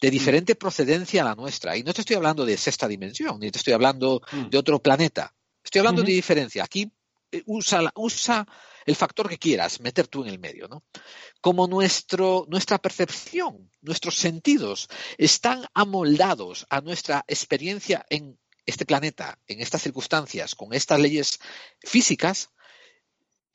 de 0.00 0.10
diferente 0.10 0.54
procedencia 0.54 1.22
a 1.22 1.24
la 1.24 1.34
nuestra, 1.34 1.76
y 1.76 1.82
no 1.82 1.92
te 1.92 2.00
estoy 2.02 2.16
hablando 2.16 2.44
de 2.44 2.56
sexta 2.56 2.88
dimensión, 2.88 3.38
ni 3.40 3.50
te 3.50 3.58
estoy 3.58 3.72
hablando 3.72 4.20
Mm. 4.32 4.48
de 4.50 4.58
otro 4.58 4.80
planeta, 4.80 5.34
estoy 5.62 5.80
hablando 5.80 6.02
de 6.02 6.12
diferencia. 6.12 6.64
Aquí 6.64 6.90
eh, 7.32 7.42
usa, 7.46 7.92
usa 7.96 8.46
el 8.86 8.94
factor 8.94 9.28
que 9.28 9.38
quieras, 9.38 9.80
meter 9.80 10.06
tú 10.08 10.22
en 10.22 10.28
el 10.28 10.38
medio, 10.38 10.68
¿no? 10.68 10.84
Como 11.40 11.66
nuestro, 11.66 12.46
nuestra 12.48 12.78
percepción, 12.78 13.70
nuestros 13.80 14.16
sentidos 14.16 14.88
están 15.16 15.64
amoldados 15.72 16.66
a 16.68 16.80
nuestra 16.80 17.24
experiencia 17.26 18.04
en 18.10 18.38
este 18.66 18.86
planeta, 18.86 19.38
en 19.46 19.60
estas 19.60 19.82
circunstancias, 19.82 20.54
con 20.54 20.72
estas 20.72 21.00
leyes 21.00 21.40
físicas, 21.80 22.50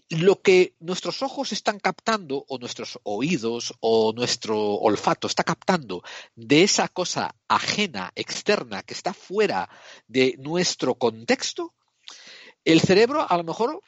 lo 0.09 0.41
que 0.41 0.75
nuestros 0.79 1.21
ojos 1.21 1.51
están 1.51 1.79
captando, 1.79 2.43
o 2.47 2.57
nuestros 2.57 2.99
oídos, 3.03 3.73
o 3.79 4.11
nuestro 4.13 4.57
olfato 4.75 5.27
está 5.27 5.43
captando 5.43 6.01
de 6.35 6.63
esa 6.63 6.87
cosa 6.87 7.35
ajena, 7.47 8.11
externa, 8.15 8.81
que 8.81 8.95
está 8.95 9.13
fuera 9.13 9.69
de 10.07 10.35
nuestro 10.39 10.95
contexto, 10.95 11.75
el 12.65 12.81
cerebro 12.81 13.25
a 13.27 13.37
lo 13.37 13.43
mejor 13.43 13.81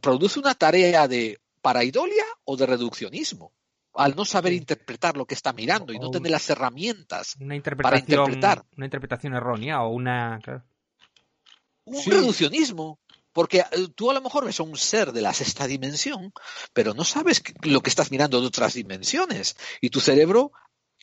produce 0.00 0.38
una 0.40 0.54
tarea 0.54 1.06
de 1.06 1.38
paraidolia 1.60 2.24
o 2.44 2.56
de 2.56 2.66
reduccionismo, 2.66 3.52
al 3.94 4.16
no 4.16 4.24
saber 4.24 4.54
interpretar 4.54 5.16
lo 5.16 5.26
que 5.26 5.34
está 5.34 5.52
mirando 5.52 5.92
y 5.92 5.98
no 5.98 6.10
tener 6.10 6.30
las 6.30 6.48
herramientas. 6.48 7.36
una 7.40 7.54
interpretación, 7.54 8.20
interpretar. 8.20 8.64
una 8.76 8.86
interpretación 8.86 9.34
errónea 9.34 9.82
o 9.82 9.90
una... 9.90 10.40
claro. 10.42 10.64
Un 11.84 11.96
Sí. 11.96 12.10
reduccionismo. 12.10 12.98
Porque 13.38 13.58
eh, 13.58 13.86
tú 13.94 14.10
a 14.10 14.14
lo 14.14 14.20
mejor 14.20 14.44
ves 14.44 14.58
a 14.58 14.64
un 14.64 14.76
ser 14.76 15.12
de 15.12 15.22
la 15.22 15.32
sexta 15.32 15.68
dimensión, 15.68 16.32
pero 16.72 16.92
no 16.92 17.04
sabes 17.04 17.40
lo 17.62 17.80
que 17.82 17.88
estás 17.88 18.10
mirando 18.10 18.40
de 18.40 18.48
otras 18.48 18.74
dimensiones. 18.74 19.54
Y 19.80 19.90
tu 19.90 20.00
cerebro 20.00 20.50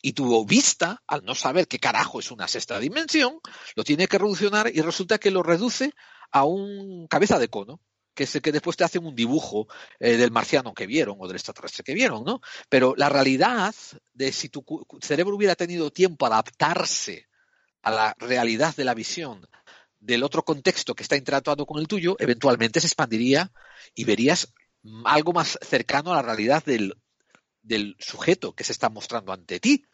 Y 0.02 0.12
tu 0.12 0.44
vista, 0.44 1.02
al 1.06 1.24
no 1.24 1.34
saber 1.34 1.66
qué 1.66 1.78
carajo 1.78 2.20
es 2.20 2.30
una 2.30 2.46
sexta 2.46 2.78
dimensión, 2.78 3.40
lo 3.74 3.84
tiene 3.84 4.06
que 4.06 4.18
reduccionar 4.18 4.70
y 4.70 4.82
resulta 4.82 5.16
que 5.16 5.30
lo 5.30 5.42
reduce 5.42 5.94
a 6.30 6.44
un 6.44 7.06
cabeza 7.08 7.38
de 7.38 7.48
cono 7.48 7.80
que 8.14 8.24
es 8.24 8.34
el 8.34 8.42
que 8.42 8.52
después 8.52 8.76
te 8.76 8.84
hacen 8.84 9.06
un 9.06 9.14
dibujo 9.14 9.66
eh, 9.98 10.18
del 10.18 10.30
marciano 10.30 10.74
que 10.74 10.86
vieron 10.86 11.16
o 11.18 11.26
del 11.26 11.36
extraterrestre 11.36 11.84
que 11.84 11.94
vieron, 11.94 12.22
¿no? 12.22 12.42
Pero 12.68 12.94
la 12.96 13.08
realidad 13.08 13.74
de 14.12 14.30
si 14.32 14.50
tu 14.50 14.62
cerebro 15.00 15.36
hubiera 15.36 15.54
tenido 15.54 15.90
tiempo 15.90 16.26
a 16.26 16.28
adaptarse 16.28 17.28
a 17.80 17.90
la 17.90 18.14
realidad 18.18 18.76
de 18.76 18.84
la 18.84 18.94
visión 18.94 19.46
del 20.06 20.22
otro 20.22 20.44
contexto 20.44 20.94
que 20.94 21.02
está 21.02 21.16
interactuando 21.16 21.66
con 21.66 21.80
el 21.80 21.88
tuyo, 21.88 22.16
eventualmente 22.20 22.80
se 22.80 22.86
expandiría 22.86 23.50
y 23.94 24.04
verías 24.04 24.54
algo 25.04 25.32
más 25.32 25.58
cercano 25.62 26.12
a 26.12 26.16
la 26.16 26.22
realidad 26.22 26.64
del, 26.64 26.94
del 27.62 27.96
sujeto 27.98 28.54
que 28.54 28.64
se 28.64 28.72
está 28.72 28.88
mostrando 28.88 29.32
ante 29.32 29.58
ti. 29.58 29.84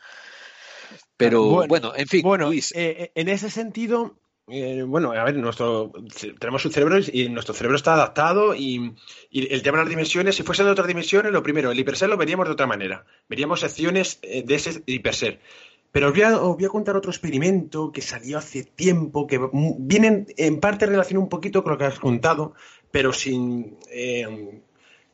Pero 1.16 1.66
bueno, 1.66 1.94
en 1.96 2.06
fin. 2.06 2.22
Bueno, 2.22 2.48
Luis. 2.48 2.72
Eh, 2.72 2.96
eh, 2.98 3.12
en 3.14 3.28
ese 3.30 3.48
sentido, 3.48 4.18
eh, 4.48 4.82
bueno, 4.82 5.12
a 5.12 5.24
ver, 5.24 5.34
nuestro, 5.36 5.90
tenemos 6.38 6.62
un 6.66 6.72
cerebro 6.72 6.98
y 7.10 7.30
nuestro 7.30 7.54
cerebro 7.54 7.76
está 7.76 7.94
adaptado 7.94 8.54
y, 8.54 8.94
el 9.30 9.62
tema 9.62 9.78
de 9.78 9.84
las 9.84 9.90
dimensiones, 9.90 10.36
si 10.36 10.42
fuesen 10.42 10.66
de 10.66 10.72
otras 10.72 10.88
dimensiones, 10.88 11.32
lo 11.32 11.42
primero, 11.42 11.70
el 11.70 11.78
hiperser 11.78 12.10
lo 12.10 12.18
veríamos 12.18 12.46
de 12.46 12.52
otra 12.52 12.66
manera. 12.66 13.06
Veríamos 13.28 13.60
secciones 13.60 14.20
de 14.20 14.54
ese 14.54 14.82
hiperser. 14.84 15.40
Pero 15.92 16.08
os 16.08 16.14
voy, 16.14 16.64
a, 16.64 16.68
contar 16.70 16.96
otro 16.96 17.10
experimento 17.10 17.92
que 17.92 18.00
salió 18.00 18.38
hace 18.38 18.64
tiempo, 18.64 19.26
que 19.26 19.38
viene 19.78 20.24
en 20.38 20.58
parte 20.58 20.86
relacionado 20.86 21.22
un 21.22 21.28
poquito 21.28 21.62
con 21.62 21.72
lo 21.72 21.78
que 21.78 21.84
has 21.84 21.98
contado, 21.98 22.54
pero 22.90 23.12
sin, 23.12 23.76
eh, 23.90 24.62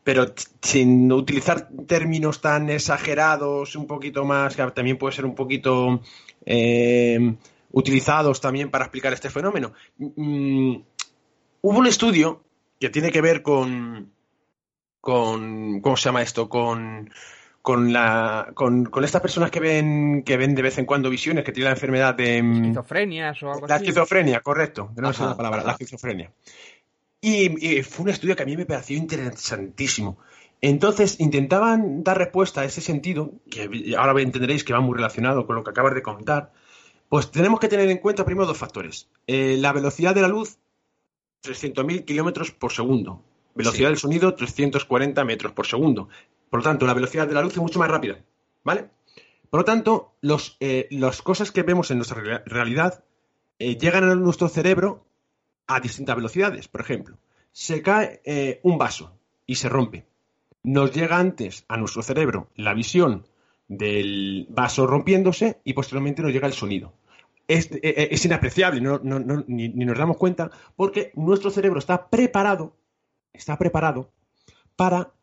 pero 0.05 0.32
sin 0.62 1.10
utilizar 1.10 1.68
términos 1.88 2.40
tan 2.40 2.70
exagerados, 2.70 3.74
un 3.74 3.88
poquito 3.88 4.24
más, 4.24 4.55
que 4.55 4.64
también 4.70 4.98
puede 4.98 5.16
ser 5.16 5.26
un 5.26 5.34
poquito 5.34 6.00
eh, 6.46 7.34
utilizados 7.72 8.40
también 8.40 8.70
para 8.70 8.84
explicar 8.84 9.12
este 9.12 9.30
fenómeno. 9.30 9.72
Mm, 9.98 10.76
hubo 11.62 11.78
un 11.78 11.86
estudio 11.88 12.44
que 12.78 12.88
tiene 12.88 13.10
que 13.10 13.20
ver 13.20 13.42
con, 13.42 14.12
con 15.00 15.80
¿cómo 15.80 15.96
se 15.96 16.05
llama 16.05 16.22
esto? 16.22 16.48
Con 16.48 17.10
con 17.68 17.92
la 17.92 18.50
con, 18.54 18.88
estas 19.04 19.20
personas 19.20 19.50
que 19.50 19.60
ven 19.60 20.22
que 20.22 20.38
ven 20.38 20.54
de 20.54 20.62
vez 20.62 20.78
en 20.78 20.86
cuando 20.86 21.10
visiones 21.10 21.44
que 21.44 21.52
tienen 21.52 21.66
la 21.66 21.76
enfermedad 21.76 22.14
de 22.14 22.42
mm, 22.42 22.64
esquizofrenia 22.64 23.34
o 23.42 23.52
algo 23.52 23.66
la 23.66 23.76
esquizofrenia 23.76 24.40
correcto 24.40 24.90
no 24.96 25.10
es 25.10 25.20
la 25.20 25.36
palabra 25.36 25.62
la 25.62 25.72
esquizofrenia. 25.72 26.32
Y, 27.20 27.82
fue 27.82 28.04
un 28.04 28.08
estudio 28.08 28.34
que 28.36 28.44
a 28.44 28.46
mí 28.46 28.56
me 28.56 28.64
pareció 28.64 28.96
interesantísimo. 28.96 30.16
Entonces 30.62 31.20
intentaban 31.20 32.02
dar 32.02 32.16
respuesta 32.16 32.62
a 32.62 32.64
ese 32.64 32.80
sentido 32.80 33.32
que 33.50 33.68
ahora 33.98 34.18
entenderéis 34.22 34.64
que 34.64 34.72
va 34.72 34.80
muy 34.80 34.96
relacionado 34.96 35.46
con 35.46 35.54
lo 35.54 35.62
que 35.62 35.68
acabas 35.68 35.94
de 35.94 36.00
contar 36.00 36.52
pues 37.10 37.30
tenemos 37.30 37.60
que 37.60 37.68
tener 37.68 37.90
en 37.90 37.98
cuenta 37.98 38.24
primero 38.24 38.46
dos 38.46 38.56
factores. 38.56 39.10
Eh, 39.26 39.58
la 39.58 39.74
velocidad 39.74 40.14
de 40.14 40.22
la 40.22 40.28
luz 40.28 40.56
300.000 41.42 42.06
kilómetros 42.06 42.50
por 42.50 42.72
segundo. 42.72 43.22
Velocidad 43.54 43.90
del 43.90 43.98
sonido 43.98 44.34
340 44.34 45.22
metros 45.26 45.52
por 45.52 45.66
segundo 45.66 46.08
por 46.50 46.60
lo 46.60 46.64
tanto, 46.64 46.86
la 46.86 46.94
velocidad 46.94 47.26
de 47.26 47.34
la 47.34 47.42
luz 47.42 47.52
es 47.52 47.58
mucho 47.58 47.78
más 47.78 47.90
rápida. 47.90 48.18
¿Vale? 48.64 48.90
Por 49.50 49.60
lo 49.60 49.64
tanto, 49.64 50.14
los, 50.20 50.56
eh, 50.60 50.88
las 50.90 51.22
cosas 51.22 51.50
que 51.50 51.62
vemos 51.62 51.90
en 51.90 51.98
nuestra 51.98 52.42
realidad 52.44 53.04
eh, 53.58 53.76
llegan 53.76 54.04
a 54.04 54.14
nuestro 54.14 54.48
cerebro 54.48 55.06
a 55.66 55.80
distintas 55.80 56.16
velocidades. 56.16 56.68
Por 56.68 56.80
ejemplo, 56.80 57.18
se 57.52 57.82
cae 57.82 58.20
eh, 58.24 58.60
un 58.62 58.78
vaso 58.78 59.18
y 59.46 59.54
se 59.54 59.68
rompe. 59.68 60.06
Nos 60.62 60.92
llega 60.92 61.18
antes 61.18 61.64
a 61.68 61.76
nuestro 61.76 62.02
cerebro 62.02 62.50
la 62.56 62.74
visión 62.74 63.26
del 63.68 64.46
vaso 64.50 64.86
rompiéndose 64.86 65.60
y 65.64 65.72
posteriormente 65.72 66.22
nos 66.22 66.32
llega 66.32 66.46
el 66.46 66.52
sonido. 66.52 66.92
Es, 67.46 67.70
inapreciable, 68.26 68.82
ni, 68.82 69.68
ni, 69.70 69.84
nos 69.86 69.96
damos 69.96 70.18
cuenta, 70.18 70.50
porque 70.76 71.12
nuestro 71.14 71.50
cerebro 71.50 71.78
está 71.78 72.10
preparado, 72.10 72.76
está 73.32 73.56
preparado 73.56 74.10
para 74.76 75.14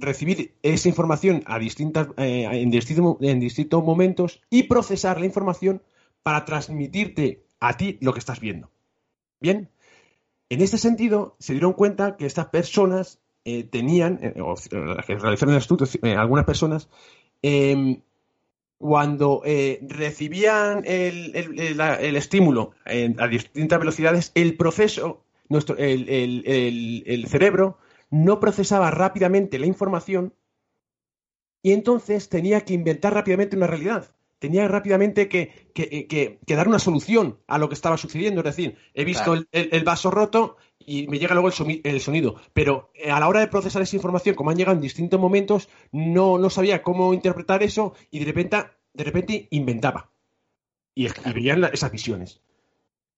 recibir 0.00 0.54
esa 0.62 0.88
información 0.88 1.42
a 1.46 1.58
distintas, 1.58 2.08
eh, 2.16 2.48
en, 2.50 2.70
distintos 2.70 3.84
momentos 3.84 4.40
y 4.50 4.64
procesar 4.64 5.20
la 5.20 5.26
información 5.26 5.82
para 6.22 6.44
transmitirte 6.44 7.44
a 7.60 7.76
ti 7.76 7.98
lo 8.00 8.12
que 8.12 8.18
estás 8.18 8.40
viendo. 8.40 8.70
Bien, 9.40 9.70
en 10.48 10.60
este 10.60 10.78
sentido 10.78 11.36
se 11.38 11.52
dieron 11.52 11.72
cuenta 11.72 12.16
que 12.16 12.26
estas 12.26 12.46
personas 12.46 13.20
eh, 13.44 13.64
tenían, 13.64 14.18
eh, 14.22 14.40
o 14.40 14.54
las 14.54 15.06
que 15.06 15.16
realizaron 15.16 15.54
el 15.54 15.60
estudio, 15.60 15.86
algunas 16.18 16.44
personas, 16.44 16.88
em, 17.42 18.02
cuando 18.78 19.42
recibían 19.82 20.84
el, 20.86 21.36
el, 21.36 22.16
estímulo 22.16 22.70
a 22.86 23.26
distintas 23.28 23.78
velocidades, 23.78 24.32
el 24.34 24.56
proceso, 24.56 25.22
nuestro, 25.50 25.76
el 25.76 27.26
cerebro 27.28 27.76
no 28.10 28.40
procesaba 28.40 28.90
rápidamente 28.90 29.58
la 29.58 29.66
información 29.66 30.34
y 31.62 31.72
entonces 31.72 32.28
tenía 32.28 32.62
que 32.62 32.74
inventar 32.74 33.14
rápidamente 33.14 33.56
una 33.56 33.66
realidad. 33.66 34.14
Tenía 34.38 34.66
rápidamente 34.68 35.28
que, 35.28 36.38
dar 36.46 36.66
una 36.66 36.78
solución 36.78 37.38
a 37.46 37.58
lo 37.58 37.68
que 37.68 37.74
estaba 37.74 37.98
sucediendo. 37.98 38.40
Es 38.40 38.56
decir, 38.56 38.78
he 38.94 39.04
visto 39.04 39.34
el, 39.34 39.84
vaso 39.84 40.10
roto 40.10 40.56
y 40.78 41.06
me 41.08 41.18
llega 41.18 41.34
luego 41.34 41.48
el, 41.48 42.00
sonido. 42.00 42.36
Pero 42.54 42.90
eh, 42.94 43.10
a 43.10 43.20
la 43.20 43.28
hora 43.28 43.40
de 43.40 43.48
procesar 43.48 43.82
esa 43.82 43.96
información, 43.96 44.34
como 44.34 44.48
han 44.48 44.56
llegado 44.56 44.76
en 44.76 44.82
distintos 44.82 45.20
momentos, 45.20 45.68
no, 45.92 46.38
no 46.38 46.48
sabía 46.48 46.82
cómo 46.82 47.12
interpretar 47.12 47.62
eso 47.62 47.92
y 48.10 48.20
de 48.20 48.24
repente, 48.24 48.56
de 48.94 49.04
repente 49.04 49.48
inventaba. 49.50 50.10
Y, 50.94 51.08
veían 51.34 51.62
esas 51.64 51.92
visiones. 51.92 52.40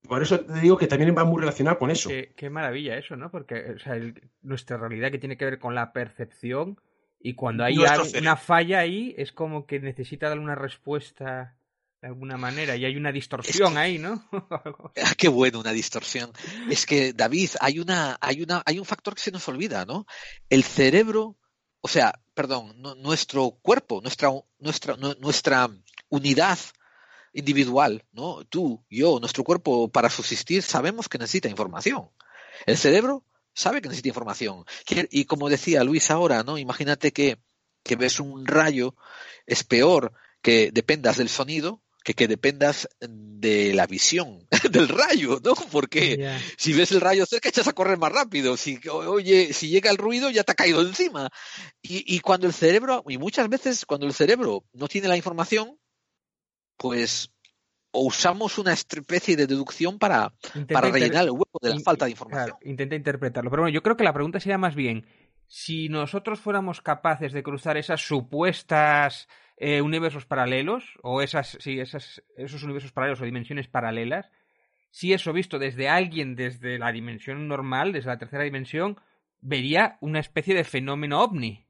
Por 0.08 0.22
eso 0.22 0.40
te 0.40 0.60
digo 0.60 0.76
que 0.76 0.86
también 0.86 1.14
va 1.16 1.24
muy 1.24 1.40
relacionado 1.40 1.78
con 1.78 1.90
eso. 1.90 2.10
Qué, 2.36 2.50
maravilla 2.50 2.96
eso, 2.96 3.16
¿no? 3.16 3.30
Porque 3.30 3.76
nuestra 4.42 4.76
realidad 4.76 5.10
que 5.10 5.18
tiene 5.18 5.36
que 5.36 5.44
ver 5.44 5.58
con 5.58 5.74
la 5.74 5.92
percepción 5.92 6.80
y 7.20 7.34
cuando 7.34 7.64
hay 7.64 7.78
una 7.78 8.36
falla 8.36 8.80
ahí 8.80 9.14
es 9.16 9.32
como 9.32 9.66
que 9.66 9.78
necesita 9.78 10.28
dar 10.28 10.38
una 10.38 10.56
respuesta 10.56 11.56
de 12.00 12.08
alguna 12.08 12.36
manera 12.36 12.74
y 12.76 12.84
hay 12.84 12.96
una 12.96 13.12
distorsión 13.12 13.78
ahí, 13.78 13.98
¿no? 13.98 14.28
Ah, 15.02 15.14
qué 15.16 15.28
bueno 15.28 15.60
una 15.60 15.70
distorsión. 15.70 16.32
Es 16.68 16.84
que 16.84 17.12
David, 17.12 17.50
hay 17.60 17.78
una, 17.78 18.18
hay 18.20 18.42
una, 18.42 18.60
hay 18.66 18.80
un 18.80 18.84
factor 18.84 19.14
que 19.14 19.22
se 19.22 19.30
nos 19.30 19.46
olvida, 19.48 19.86
¿no? 19.86 20.04
El 20.50 20.64
cerebro, 20.64 21.38
o 21.80 21.88
sea, 21.88 22.20
perdón, 22.34 22.82
nuestro 22.98 23.52
cuerpo, 23.62 24.00
nuestra, 24.02 24.30
nuestra, 24.58 24.96
nuestra 24.96 25.70
unidad 26.08 26.58
individual, 27.32 28.04
¿no? 28.12 28.44
Tú, 28.44 28.84
yo, 28.90 29.18
nuestro 29.20 29.44
cuerpo 29.44 29.88
para 29.88 30.10
subsistir 30.10 30.62
sabemos 30.62 31.08
que 31.08 31.18
necesita 31.18 31.48
información. 31.48 32.10
El 32.66 32.76
cerebro 32.76 33.24
sabe 33.54 33.80
que 33.80 33.88
necesita 33.88 34.08
información. 34.08 34.64
Y 35.10 35.24
como 35.24 35.48
decía 35.48 35.84
Luis 35.84 36.10
ahora, 36.10 36.42
¿no? 36.42 36.58
Imagínate 36.58 37.12
que, 37.12 37.38
que 37.82 37.96
ves 37.96 38.20
un 38.20 38.46
rayo, 38.46 38.94
es 39.46 39.64
peor 39.64 40.12
que 40.42 40.70
dependas 40.72 41.18
del 41.18 41.28
sonido 41.28 41.82
que 42.04 42.14
que 42.14 42.26
dependas 42.26 42.88
de 43.00 43.72
la 43.74 43.86
visión 43.86 44.46
del 44.70 44.88
rayo, 44.88 45.40
¿no? 45.42 45.54
Porque 45.54 46.36
si 46.56 46.72
ves 46.72 46.92
el 46.92 47.00
rayo 47.00 47.26
cerca 47.26 47.48
echas 47.48 47.68
a 47.68 47.72
correr 47.72 47.98
más 47.98 48.12
rápido, 48.12 48.56
si 48.56 48.80
oye, 48.88 49.52
si 49.52 49.68
llega 49.68 49.90
el 49.90 49.98
ruido 49.98 50.30
ya 50.30 50.44
te 50.44 50.52
ha 50.52 50.56
caído 50.56 50.80
encima. 50.82 51.30
Y, 51.80 52.16
y 52.16 52.20
cuando 52.20 52.46
el 52.46 52.52
cerebro, 52.52 53.04
y 53.08 53.18
muchas 53.18 53.48
veces 53.48 53.86
cuando 53.86 54.06
el 54.06 54.14
cerebro 54.14 54.64
no 54.72 54.88
tiene 54.88 55.08
la 55.08 55.16
información, 55.16 55.78
pues 56.76 57.32
o 57.92 58.06
usamos 58.06 58.58
una 58.58 58.72
especie 58.72 59.36
de 59.36 59.46
deducción 59.46 59.98
para, 59.98 60.32
para 60.72 60.90
rellenar 60.90 61.24
el 61.24 61.32
hueco 61.32 61.58
de 61.60 61.74
la 61.74 61.80
falta 61.80 62.06
de 62.06 62.12
información. 62.12 62.56
intenta 62.62 62.96
interpretarlo. 62.96 63.50
Pero 63.50 63.62
bueno, 63.62 63.74
yo 63.74 63.82
creo 63.82 63.96
que 63.96 64.04
la 64.04 64.14
pregunta 64.14 64.40
sería 64.40 64.56
más 64.56 64.74
bien, 64.74 65.06
si 65.46 65.90
nosotros 65.90 66.40
fuéramos 66.40 66.80
capaces 66.80 67.34
de 67.34 67.42
cruzar 67.42 67.76
esas 67.76 68.00
supuestas 68.00 69.28
eh, 69.58 69.82
universos 69.82 70.24
paralelos, 70.24 70.98
o 71.02 71.20
esas, 71.20 71.58
sí, 71.60 71.78
esas, 71.78 72.22
esos 72.36 72.62
universos 72.62 72.92
paralelos 72.92 73.20
o 73.20 73.24
dimensiones 73.24 73.68
paralelas, 73.68 74.30
si 74.90 75.12
eso 75.12 75.32
visto 75.32 75.58
desde 75.58 75.90
alguien, 75.90 76.34
desde 76.34 76.78
la 76.78 76.92
dimensión 76.92 77.48
normal, 77.48 77.92
desde 77.92 78.08
la 78.08 78.18
tercera 78.18 78.44
dimensión, 78.44 78.98
vería 79.40 79.98
una 80.00 80.20
especie 80.20 80.54
de 80.54 80.64
fenómeno 80.64 81.22
ovni. 81.22 81.66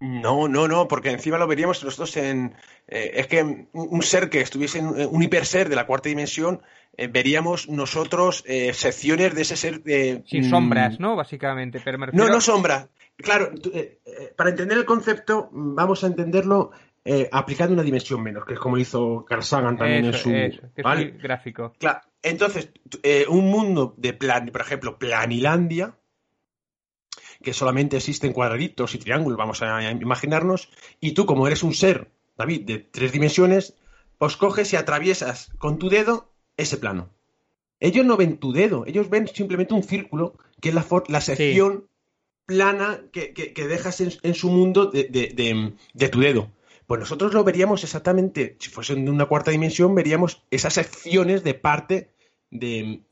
No, 0.00 0.46
no, 0.46 0.68
no, 0.68 0.86
porque 0.86 1.10
encima 1.10 1.38
lo 1.38 1.48
veríamos 1.48 1.82
nosotros 1.82 2.16
en... 2.16 2.54
Eh, 2.86 3.12
es 3.14 3.26
que 3.26 3.66
un 3.72 4.02
ser 4.02 4.30
que 4.30 4.40
estuviese 4.40 4.78
en 4.78 4.86
un 4.86 5.22
hiperser 5.22 5.68
de 5.68 5.74
la 5.74 5.86
cuarta 5.86 6.08
dimensión, 6.08 6.62
eh, 6.96 7.08
veríamos 7.08 7.68
nosotros 7.68 8.44
eh, 8.46 8.72
secciones 8.74 9.34
de 9.34 9.42
ese 9.42 9.56
ser... 9.56 9.82
Sin 10.26 10.46
mm, 10.46 10.50
sombras, 10.50 11.00
¿no? 11.00 11.16
Básicamente. 11.16 11.82
No, 12.12 12.28
no 12.28 12.40
sombras. 12.40 12.88
Claro, 13.16 13.50
para 14.36 14.50
entender 14.50 14.78
el 14.78 14.84
concepto, 14.84 15.48
vamos 15.50 16.04
a 16.04 16.06
entenderlo 16.06 16.70
aplicando 17.32 17.72
una 17.72 17.82
dimensión 17.82 18.22
menos, 18.22 18.44
que 18.44 18.52
es 18.52 18.60
como 18.60 18.78
hizo 18.78 19.24
Carl 19.24 19.42
Sagan 19.42 19.76
también 19.76 20.04
en 20.04 20.12
su... 20.12 20.30
gráfico. 21.20 21.72
Claro, 21.78 22.02
entonces, 22.22 22.70
un 23.28 23.50
mundo 23.50 23.94
de 23.96 24.12
plan, 24.12 24.50
por 24.52 24.60
ejemplo, 24.60 24.98
Planilandia, 24.98 25.96
que 27.42 27.52
solamente 27.52 27.96
existen 27.96 28.32
cuadraditos 28.32 28.94
y 28.94 28.98
triángulos, 28.98 29.38
vamos 29.38 29.62
a 29.62 29.90
imaginarnos, 29.92 30.68
y 31.00 31.12
tú 31.12 31.26
como 31.26 31.46
eres 31.46 31.62
un 31.62 31.74
ser 31.74 32.10
David, 32.38 32.62
de 32.62 32.78
tres 32.78 33.12
dimensiones, 33.12 33.74
pues 34.16 34.36
coges 34.36 34.72
y 34.72 34.76
atraviesas 34.76 35.50
con 35.58 35.78
tu 35.78 35.90
dedo 35.90 36.30
ese 36.56 36.76
plano. 36.76 37.10
Ellos 37.80 38.06
no 38.06 38.16
ven 38.16 38.38
tu 38.38 38.52
dedo, 38.52 38.84
ellos 38.86 39.10
ven 39.10 39.28
simplemente 39.28 39.74
un 39.74 39.82
círculo, 39.82 40.36
que 40.60 40.70
es 40.70 40.74
la, 40.74 40.86
la 41.08 41.20
sección 41.20 41.88
plana 42.46 43.02
que, 43.12 43.52
dejas 43.68 44.00
en, 44.00 44.34
su 44.34 44.50
mundo 44.50 44.86
de, 44.86 46.08
tu 46.10 46.20
dedo. 46.20 46.50
Pues 46.86 47.00
nosotros 47.00 47.34
lo 47.34 47.44
veríamos 47.44 47.84
exactamente, 47.84 48.56
si 48.58 48.70
fuese 48.70 48.94
de 48.94 49.10
una 49.10 49.26
cuarta 49.26 49.50
dimensión, 49.50 49.94
veríamos 49.94 50.42
esas 50.50 50.74
secciones 50.74 51.44
de 51.44 51.54
parte 51.54 52.10
de, 52.50 53.02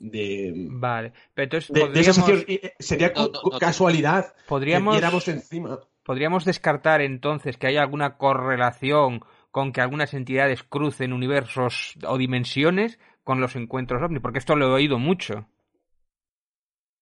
vale 0.71 1.13
pero 1.35 1.45
entonces 1.45 1.73
de, 1.73 2.55
eh, 2.55 2.73
sería 2.79 3.13
casualidad 3.61 4.35
podríamos 4.49 5.29
encima. 5.29 5.79
podríamos 6.05 6.45
descartar 6.45 7.03
entonces 7.03 7.59
que 7.59 7.67
haya 7.67 7.83
alguna 7.83 8.17
correlación 8.17 9.21
con 9.51 9.73
que 9.73 9.83
algunas 9.83 10.15
entidades 10.15 10.63
crucen 10.63 11.13
universos 11.13 11.99
o 12.07 12.17
dimensiones 12.17 12.99
con 13.25 13.41
los 13.41 13.57
encuentros 13.57 14.03
ovni 14.03 14.21
porque 14.21 14.39
esto 14.39 14.57
lo 14.57 14.69
he 14.69 14.73
oído 14.73 14.99
mucho. 14.99 15.47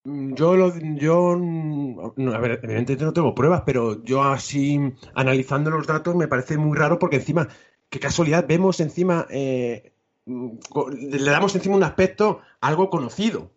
Mm, 0.04 0.34
yo, 0.34 0.54
lo, 0.54 0.72
yo 0.96 1.36
no, 1.36 2.32
a 2.32 2.38
ver, 2.38 2.60
evidentemente 2.62 3.04
no 3.04 3.12
tengo 3.12 3.34
pruebas, 3.34 3.62
pero 3.64 4.04
yo 4.04 4.22
así 4.22 4.78
analizando 5.14 5.70
los 5.70 5.86
datos 5.86 6.14
me 6.14 6.28
parece 6.28 6.58
muy 6.58 6.76
raro 6.76 6.98
porque 6.98 7.16
encima, 7.16 7.48
qué 7.88 7.98
casualidad, 7.98 8.44
vemos 8.46 8.80
encima, 8.80 9.26
eh, 9.30 9.93
mm, 9.93 9.93
le 10.26 11.30
damos 11.30 11.54
encima 11.54 11.76
un 11.76 11.84
aspecto 11.84 12.40
algo 12.60 12.90
conocido. 12.90 13.50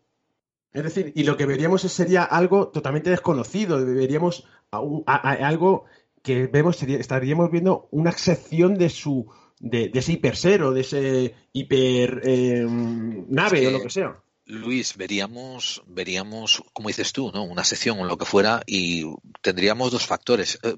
Es 0.73 0.83
decir, 0.83 1.11
y 1.15 1.23
lo 1.23 1.37
que 1.37 1.45
veríamos 1.45 1.81
sería 1.81 2.23
algo 2.23 2.67
totalmente 2.67 3.09
desconocido, 3.09 3.83
veríamos 3.83 4.45
algo 4.71 5.85
que 6.21 6.47
vemos, 6.47 6.83
estaríamos 6.83 7.49
viendo 7.49 7.87
una 7.91 8.09
excepción 8.09 8.77
de 8.77 8.89
su, 8.89 9.31
de, 9.59 9.91
ese 9.93 10.13
hiper 10.13 10.63
o 10.63 10.71
de 10.71 10.81
ese 10.81 11.35
hiper 11.53 12.21
eh, 12.23 12.65
nave 12.67 13.67
o 13.67 13.71
lo 13.71 13.81
que 13.81 13.89
sea. 13.89 14.21
Luis, 14.45 14.95
veríamos, 14.95 15.83
veríamos, 15.87 16.63
como 16.71 16.87
dices 16.87 17.11
tú, 17.11 17.31
¿no? 17.33 17.43
Una 17.43 17.65
sección 17.65 17.99
o 17.99 18.05
lo 18.05 18.17
que 18.17 18.25
fuera 18.25 18.61
y 18.65 19.03
tendríamos 19.41 19.91
dos 19.91 20.05
factores. 20.05 20.59
Eh, 20.63 20.75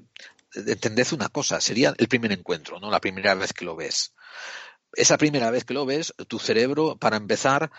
entended 0.54 1.06
una 1.12 1.28
cosa, 1.28 1.60
sería 1.60 1.94
el 1.96 2.08
primer 2.08 2.32
encuentro, 2.32 2.80
¿no? 2.80 2.90
La 2.90 3.00
primera 3.00 3.34
vez 3.34 3.52
que 3.52 3.64
lo 3.64 3.76
ves. 3.76 4.12
Esa 4.94 5.18
primera 5.18 5.50
vez 5.50 5.64
que 5.64 5.74
lo 5.74 5.86
ves, 5.86 6.14
tu 6.28 6.38
cerebro, 6.38 6.96
para 6.96 7.16
empezar, 7.16 7.70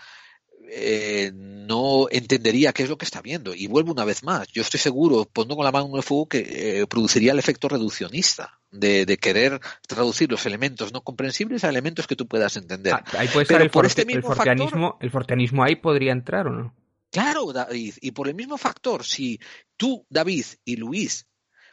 eh, 0.68 1.32
no 1.34 2.06
entendería 2.10 2.72
qué 2.72 2.84
es 2.84 2.88
lo 2.88 2.96
que 2.96 3.04
está 3.04 3.20
viendo. 3.20 3.54
Y 3.54 3.66
vuelvo 3.66 3.92
una 3.92 4.04
vez 4.04 4.22
más. 4.22 4.48
Yo 4.48 4.62
estoy 4.62 4.80
seguro, 4.80 5.24
pongo 5.24 5.56
con 5.56 5.64
la 5.64 5.72
mano 5.72 5.86
en 5.86 5.96
el 5.96 6.02
fuego, 6.02 6.26
que 6.26 6.80
eh, 6.80 6.86
produciría 6.86 7.32
el 7.32 7.38
efecto 7.38 7.68
reduccionista 7.68 8.58
de, 8.70 9.18
querer 9.18 9.60
traducir 9.86 10.30
los 10.30 10.46
elementos 10.46 10.92
no 10.92 11.02
comprensibles 11.02 11.64
a 11.64 11.68
elementos 11.68 12.06
que 12.06 12.16
tú 12.16 12.26
puedas 12.26 12.56
entender. 12.56 12.94
Ah, 12.94 13.04
ahí 13.18 13.28
puede 13.28 13.46
Pero 13.46 13.64
el, 13.64 13.70
por 13.70 13.86
este 13.86 14.04
mismo 14.04 14.34
forteanismo, 14.34 14.96
el 15.00 15.10
forteanismo 15.10 15.62
ahí 15.62 15.76
podría 15.76 16.12
entrar 16.12 16.46
o 16.46 16.50
no. 16.50 16.74
Claro, 17.10 17.52
David. 17.52 17.94
Y 18.00 18.12
por 18.12 18.28
el 18.28 18.34
mismo 18.34 18.56
factor, 18.56 19.04
si 19.04 19.38
tú, 19.76 20.06
David 20.08 20.46
y 20.64 20.76
Luis 20.76 21.26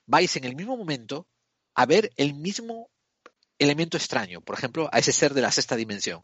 vais 0.05 0.35
en 0.35 0.43
el 0.43 0.55
mismo 0.55 0.75
momento 0.75 1.27
a 1.75 1.85
ver 1.85 2.11
el 2.17 2.33
mismo 2.33 2.89
elemento 3.59 3.97
extraño, 3.97 4.41
por 4.41 4.57
ejemplo, 4.57 4.89
a 4.91 4.99
ese 4.99 5.11
ser 5.11 5.33
de 5.33 5.41
la 5.41 5.51
sexta 5.51 5.75
dimensión, 5.75 6.21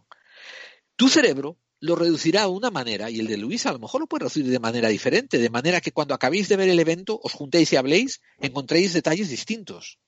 tu 0.96 1.10
cerebro 1.10 1.60
lo 1.80 1.96
reducirá 1.96 2.42
de 2.42 2.48
una 2.48 2.72
manera 2.72 3.10
y 3.10 3.20
el 3.20 3.28
de 3.28 3.38
Luis 3.38 3.66
a 3.66 3.74
lo 3.74 3.80
mejor 3.80 4.02
lo 4.02 4.08
puede 4.08 4.22
reducir 4.22 4.48
de 4.48 4.60
manera 4.60 4.90
diferente, 4.90 5.38
de 5.38 5.50
manera 5.50 5.82
que 5.82 5.92
cuando 5.92 6.14
acabéis 6.14 6.48
de 6.48 6.56
ver 6.56 6.70
el 6.70 6.80
evento 6.80 7.20
os 7.22 7.34
juntéis 7.34 7.72
y 7.74 7.76
habléis, 7.76 8.22
encontréis 8.40 8.94
detalles 8.94 9.30
distintos, 9.30 10.00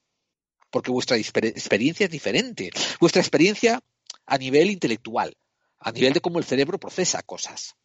porque 0.72 0.92
vuestra 0.92 1.18
experiencia 1.18 2.06
es 2.06 2.12
diferente, 2.12 2.72
vuestra 3.00 3.22
experiencia 3.22 3.84
a 4.26 4.38
nivel 4.38 4.72
intelectual, 4.72 5.38
a 5.80 5.92
nivel 5.92 6.14
de 6.14 6.22
cómo 6.22 6.40
el 6.40 6.46
cerebro 6.46 6.80
procesa 6.80 7.22
cosas. 7.22 7.76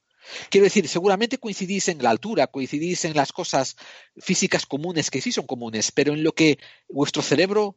Quiero 0.50 0.64
decir, 0.64 0.86
seguramente 0.88 1.38
coincidís 1.38 1.88
en 1.88 2.02
la 2.02 2.10
altura, 2.10 2.46
coincidís 2.46 3.04
en 3.04 3.14
las 3.14 3.32
cosas 3.32 3.76
físicas 4.16 4.66
comunes 4.66 5.10
que 5.10 5.20
sí 5.20 5.32
son 5.32 5.46
comunes, 5.46 5.90
pero 5.90 6.14
en 6.14 6.22
lo 6.22 6.32
que 6.32 6.58
vuestro 6.88 7.22
cerebro 7.22 7.76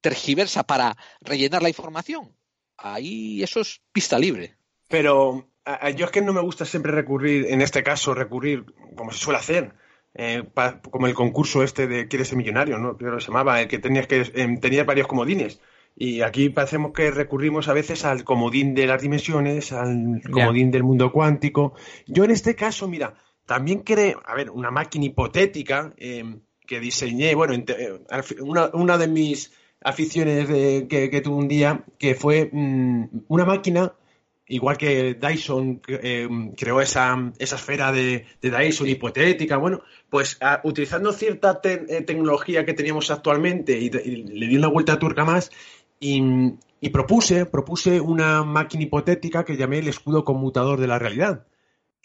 tergiversa 0.00 0.62
para 0.64 0.96
rellenar 1.20 1.62
la 1.62 1.68
información, 1.68 2.34
ahí 2.76 3.42
eso 3.42 3.60
es 3.60 3.80
pista 3.92 4.18
libre. 4.18 4.56
Pero 4.88 5.50
yo 5.96 6.06
es 6.06 6.10
que 6.10 6.22
no 6.22 6.32
me 6.32 6.40
gusta 6.40 6.64
siempre 6.64 6.92
recurrir, 6.92 7.46
en 7.48 7.60
este 7.60 7.82
caso, 7.82 8.14
recurrir 8.14 8.64
como 8.96 9.12
se 9.12 9.18
suele 9.18 9.38
hacer, 9.38 9.74
eh, 10.14 10.44
como 10.90 11.06
el 11.06 11.14
concurso 11.14 11.62
este 11.62 11.86
de 11.86 12.08
¿Quieres 12.08 12.28
ser 12.28 12.38
millonario? 12.38 12.78
¿no? 12.78 12.96
Creo 12.96 13.16
que 13.16 13.20
se 13.20 13.28
llamaba, 13.28 13.60
el 13.60 13.68
que 13.68 13.78
tenías, 13.78 14.06
que, 14.06 14.24
tenías 14.60 14.86
varios 14.86 15.06
comodines. 15.06 15.60
Y 15.94 16.22
aquí 16.22 16.48
parecemos 16.48 16.92
que 16.92 17.10
recurrimos 17.10 17.68
a 17.68 17.72
veces 17.72 18.04
al 18.04 18.24
comodín 18.24 18.74
de 18.74 18.86
las 18.86 19.02
dimensiones, 19.02 19.72
al 19.72 20.22
comodín 20.30 20.70
del 20.70 20.84
mundo 20.84 21.10
cuántico. 21.12 21.74
Yo 22.06 22.24
en 22.24 22.30
este 22.30 22.54
caso, 22.54 22.86
mira, 22.86 23.14
también 23.46 23.80
creo, 23.80 24.22
a 24.24 24.34
ver, 24.34 24.50
una 24.50 24.70
máquina 24.70 25.06
hipotética 25.06 25.92
em, 25.96 26.42
que 26.66 26.78
diseñé, 26.78 27.34
bueno, 27.34 27.54
eh, 27.54 28.00
una, 28.40 28.98
de 28.98 29.08
mis 29.08 29.52
aficiones 29.82 30.46
que, 30.48 31.20
tuve 31.22 31.36
un 31.36 31.48
día, 31.48 31.84
que 31.98 32.14
fue 32.14 32.50
mm, 32.52 33.24
una 33.28 33.44
máquina 33.44 33.92
igual 34.48 34.78
que 34.78 35.14
Dyson 35.14 35.80
eh, 35.88 36.28
creó 36.56 36.80
esa, 36.80 37.32
esfera 37.38 37.92
de, 37.92 38.26
Dyson 38.40 38.88
hipotética, 38.88 39.56
bueno, 39.58 39.82
pues 40.08 40.38
utilizando 40.64 41.12
cierta 41.12 41.60
eh, 41.62 42.02
tecnología 42.02 42.64
que 42.64 42.74
teníamos 42.74 43.10
actualmente 43.10 43.78
y, 43.78 43.90
le 43.90 44.46
di 44.46 44.56
una 44.56 44.68
vuelta 44.68 44.94
a 44.94 44.98
turca 44.98 45.24
más 45.24 45.50
y, 46.00 46.20
propuse, 46.90 47.44
propuse 47.44 48.00
una 48.00 48.42
máquina 48.42 48.84
hipotética 48.84 49.44
que 49.44 49.56
llamé 49.56 49.78
el 49.78 49.88
escudo 49.88 50.24
conmutador 50.24 50.80
de 50.80 50.86
la 50.86 50.98
realidad, 50.98 51.46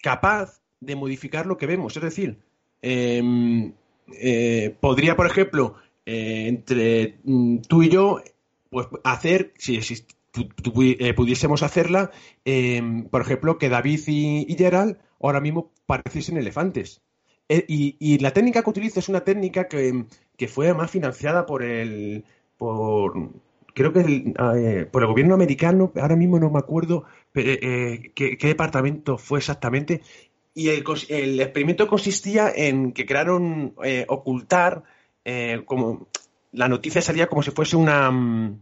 capaz 0.02 0.62
de 0.80 0.96
modificar 0.96 1.46
lo 1.46 1.58
que 1.58 1.68
vemos, 1.68 1.96
es 1.96 2.04
decir, 2.04 2.40
em, 2.82 3.74
eh, 4.20 4.76
podría, 4.82 5.16
por 5.16 5.28
ejemplo, 5.28 5.76
entre 6.06 7.20
mm, 7.24 7.60
tú 7.68 7.84
y 7.84 7.90
yo, 7.90 8.22
pues 8.70 8.88
hacer, 9.04 9.54
si, 9.58 9.76
existe 9.76 10.14
eh, 10.36 11.14
pudiésemos 11.14 11.62
hacerla, 11.62 12.10
em, 12.44 13.06
por 13.06 13.22
ejemplo, 13.22 13.60
que 13.60 13.70
David 13.70 14.02
y, 14.08 14.56
Gerald 14.58 14.98
ahora 15.22 15.40
mismo 15.40 15.72
pareciesen 15.86 16.38
elefantes. 16.38 17.02
Eh, 17.50 17.66
y, 17.68 18.18
la 18.20 18.32
técnica 18.32 18.64
que 18.64 18.70
utilizo 18.70 19.00
es 19.00 19.10
una 19.10 19.24
técnica 19.24 19.68
que, 19.68 20.06
fue 20.48 20.66
además 20.66 20.90
financiada 20.92 21.46
por 21.46 21.64
el. 21.64 22.26
por 22.58 23.30
creo 23.76 23.94
que 23.94 24.00
eh, 24.02 24.86
por 24.92 25.04
el 25.04 25.08
gobierno 25.08 25.36
americano, 25.36 25.92
ahora 25.96 26.16
mismo 26.16 26.40
no 26.40 26.50
me 26.50 26.60
acuerdo 26.60 27.06
qué, 27.34 28.38
departamento 28.42 29.18
fue 29.18 29.40
exactamente. 29.40 30.02
Y 30.56 30.70
el, 30.70 31.40
experimento 31.40 31.88
consistía 31.88 32.52
en 32.56 32.92
que 32.92 33.06
crearon 33.06 33.76
ocultar 34.08 34.84
como 35.66 36.08
la 36.52 36.68
noticia 36.68 37.02
salía 37.02 37.28
como 37.28 37.44
si 37.44 37.52
fuese 37.52 37.76
una 37.76 38.12
mm, 38.12 38.60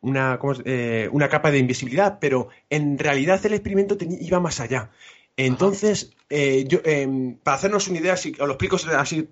una, 0.00 0.38
eh, 0.64 1.08
una 1.12 1.28
capa 1.28 1.50
de 1.50 1.58
invisibilidad, 1.58 2.18
pero 2.20 2.48
en 2.68 2.98
realidad 2.98 3.44
el 3.44 3.54
experimento 3.54 3.96
iba 4.00 4.40
más 4.40 4.60
allá. 4.60 4.90
Entonces, 5.36 6.12
eh, 6.28 6.64
yo, 6.68 6.80
em, 6.84 7.36
para 7.36 7.56
hacernos 7.56 7.88
una 7.88 7.98
idea, 7.98 8.14
os 8.14 8.38
lo 8.38 8.50
explico 8.52 8.76
así 8.96 9.28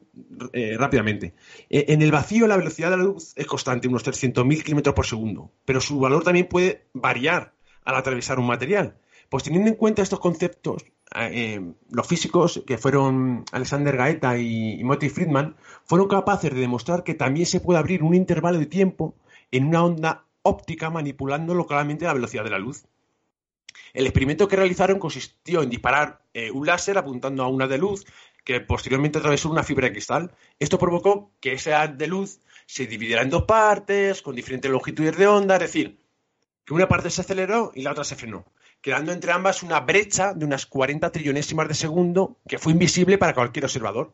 eh, 0.52 0.76
rápidamente. 0.78 1.34
en 1.68 2.02
el 2.02 2.12
vacío 2.12 2.46
la 2.46 2.56
velocidad 2.56 2.90
de 2.90 2.96
la 2.96 3.02
luz 3.02 3.32
es 3.36 3.46
constante, 3.46 3.88
unos 3.88 4.05
300.000 4.05 4.62
kilómetros 4.62 4.94
por 4.94 5.06
segundo, 5.06 5.52
pero 5.64 5.80
su 5.80 5.98
valor 5.98 6.22
también 6.24 6.46
puede 6.46 6.86
variar 6.94 7.52
al 7.84 7.96
atravesar 7.96 8.38
un 8.38 8.46
material. 8.46 8.96
Pues 9.28 9.44
teniendo 9.44 9.68
en 9.68 9.76
cuenta 9.76 10.02
estos 10.02 10.20
conceptos, 10.20 10.84
em, 11.14 11.74
los 11.90 12.06
físicos, 12.06 12.62
que 12.66 12.78
fueron 12.78 13.44
Alexander 13.52 13.96
Gaeta 13.96 14.38
y, 14.38 14.80
y 14.80 15.09
Friedman, 15.09 15.56
fueron 15.84 16.09
capaces 16.09 16.52
de 16.55 16.60
demostrar 16.60 17.05
que 17.05 17.14
también 17.14 17.46
se 17.46 17.60
puede 17.60 17.78
abrir 17.78 18.02
un 18.02 18.14
intervalo 18.14 18.59
de 18.59 18.66
tiempo 18.66 19.14
en 19.50 19.66
una 19.66 19.84
onda 19.84 20.24
óptica 20.42 20.90
manipulando 20.90 21.55
localmente 21.55 22.06
la 22.06 22.14
velocidad 22.14 22.44
de 22.44 22.50
la 22.50 22.59
luz. 22.59 22.86
El 23.92 24.06
experimento 24.06 24.48
que 24.48 24.56
realizaron 24.56 24.98
consistió 24.98 25.62
en 25.62 25.70
disparar 25.70 26.22
eh, 26.34 26.50
un 26.50 26.66
láser 26.66 26.98
apuntando 26.98 27.42
a 27.42 27.48
una 27.48 27.66
de 27.66 27.78
luz 27.78 28.05
que 28.44 28.60
posteriormente 28.60 29.18
atravesó 29.18 29.50
una 29.50 29.62
fibra 29.62 29.86
de 29.86 29.92
cristal. 29.92 30.32
Esto 30.59 30.78
provocó 30.78 31.32
que 31.40 31.52
esa 31.52 31.86
de 31.86 32.06
luz 32.06 32.40
se 32.66 32.86
dividiera 32.86 33.22
en 33.22 33.30
dos 33.30 33.44
partes, 33.44 34.22
con 34.22 34.34
diferentes 34.34 34.70
longitudes 34.70 35.16
de 35.16 35.26
onda, 35.26 35.56
es 35.56 35.60
decir, 35.60 35.98
que 36.64 36.74
una 36.74 36.88
parte 36.88 37.10
se 37.10 37.20
aceleró 37.22 37.72
y 37.74 37.82
la 37.82 37.92
otra 37.92 38.05
se 38.05 38.16
frenó, 38.16 38.44
quedando 38.80 39.12
entre 39.12 39.32
ambas 39.32 39.62
una 39.62 39.80
brecha 39.80 40.34
de 40.34 40.44
unas 40.44 40.66
40 40.66 41.10
trillonésimas 41.10 41.68
de 41.68 41.74
segundo 41.74 42.38
que 42.46 42.59
fue 42.59 42.72
invisible 42.72 43.18
para 43.18 43.34
cualquier 43.34 43.64
observador. 43.64 44.12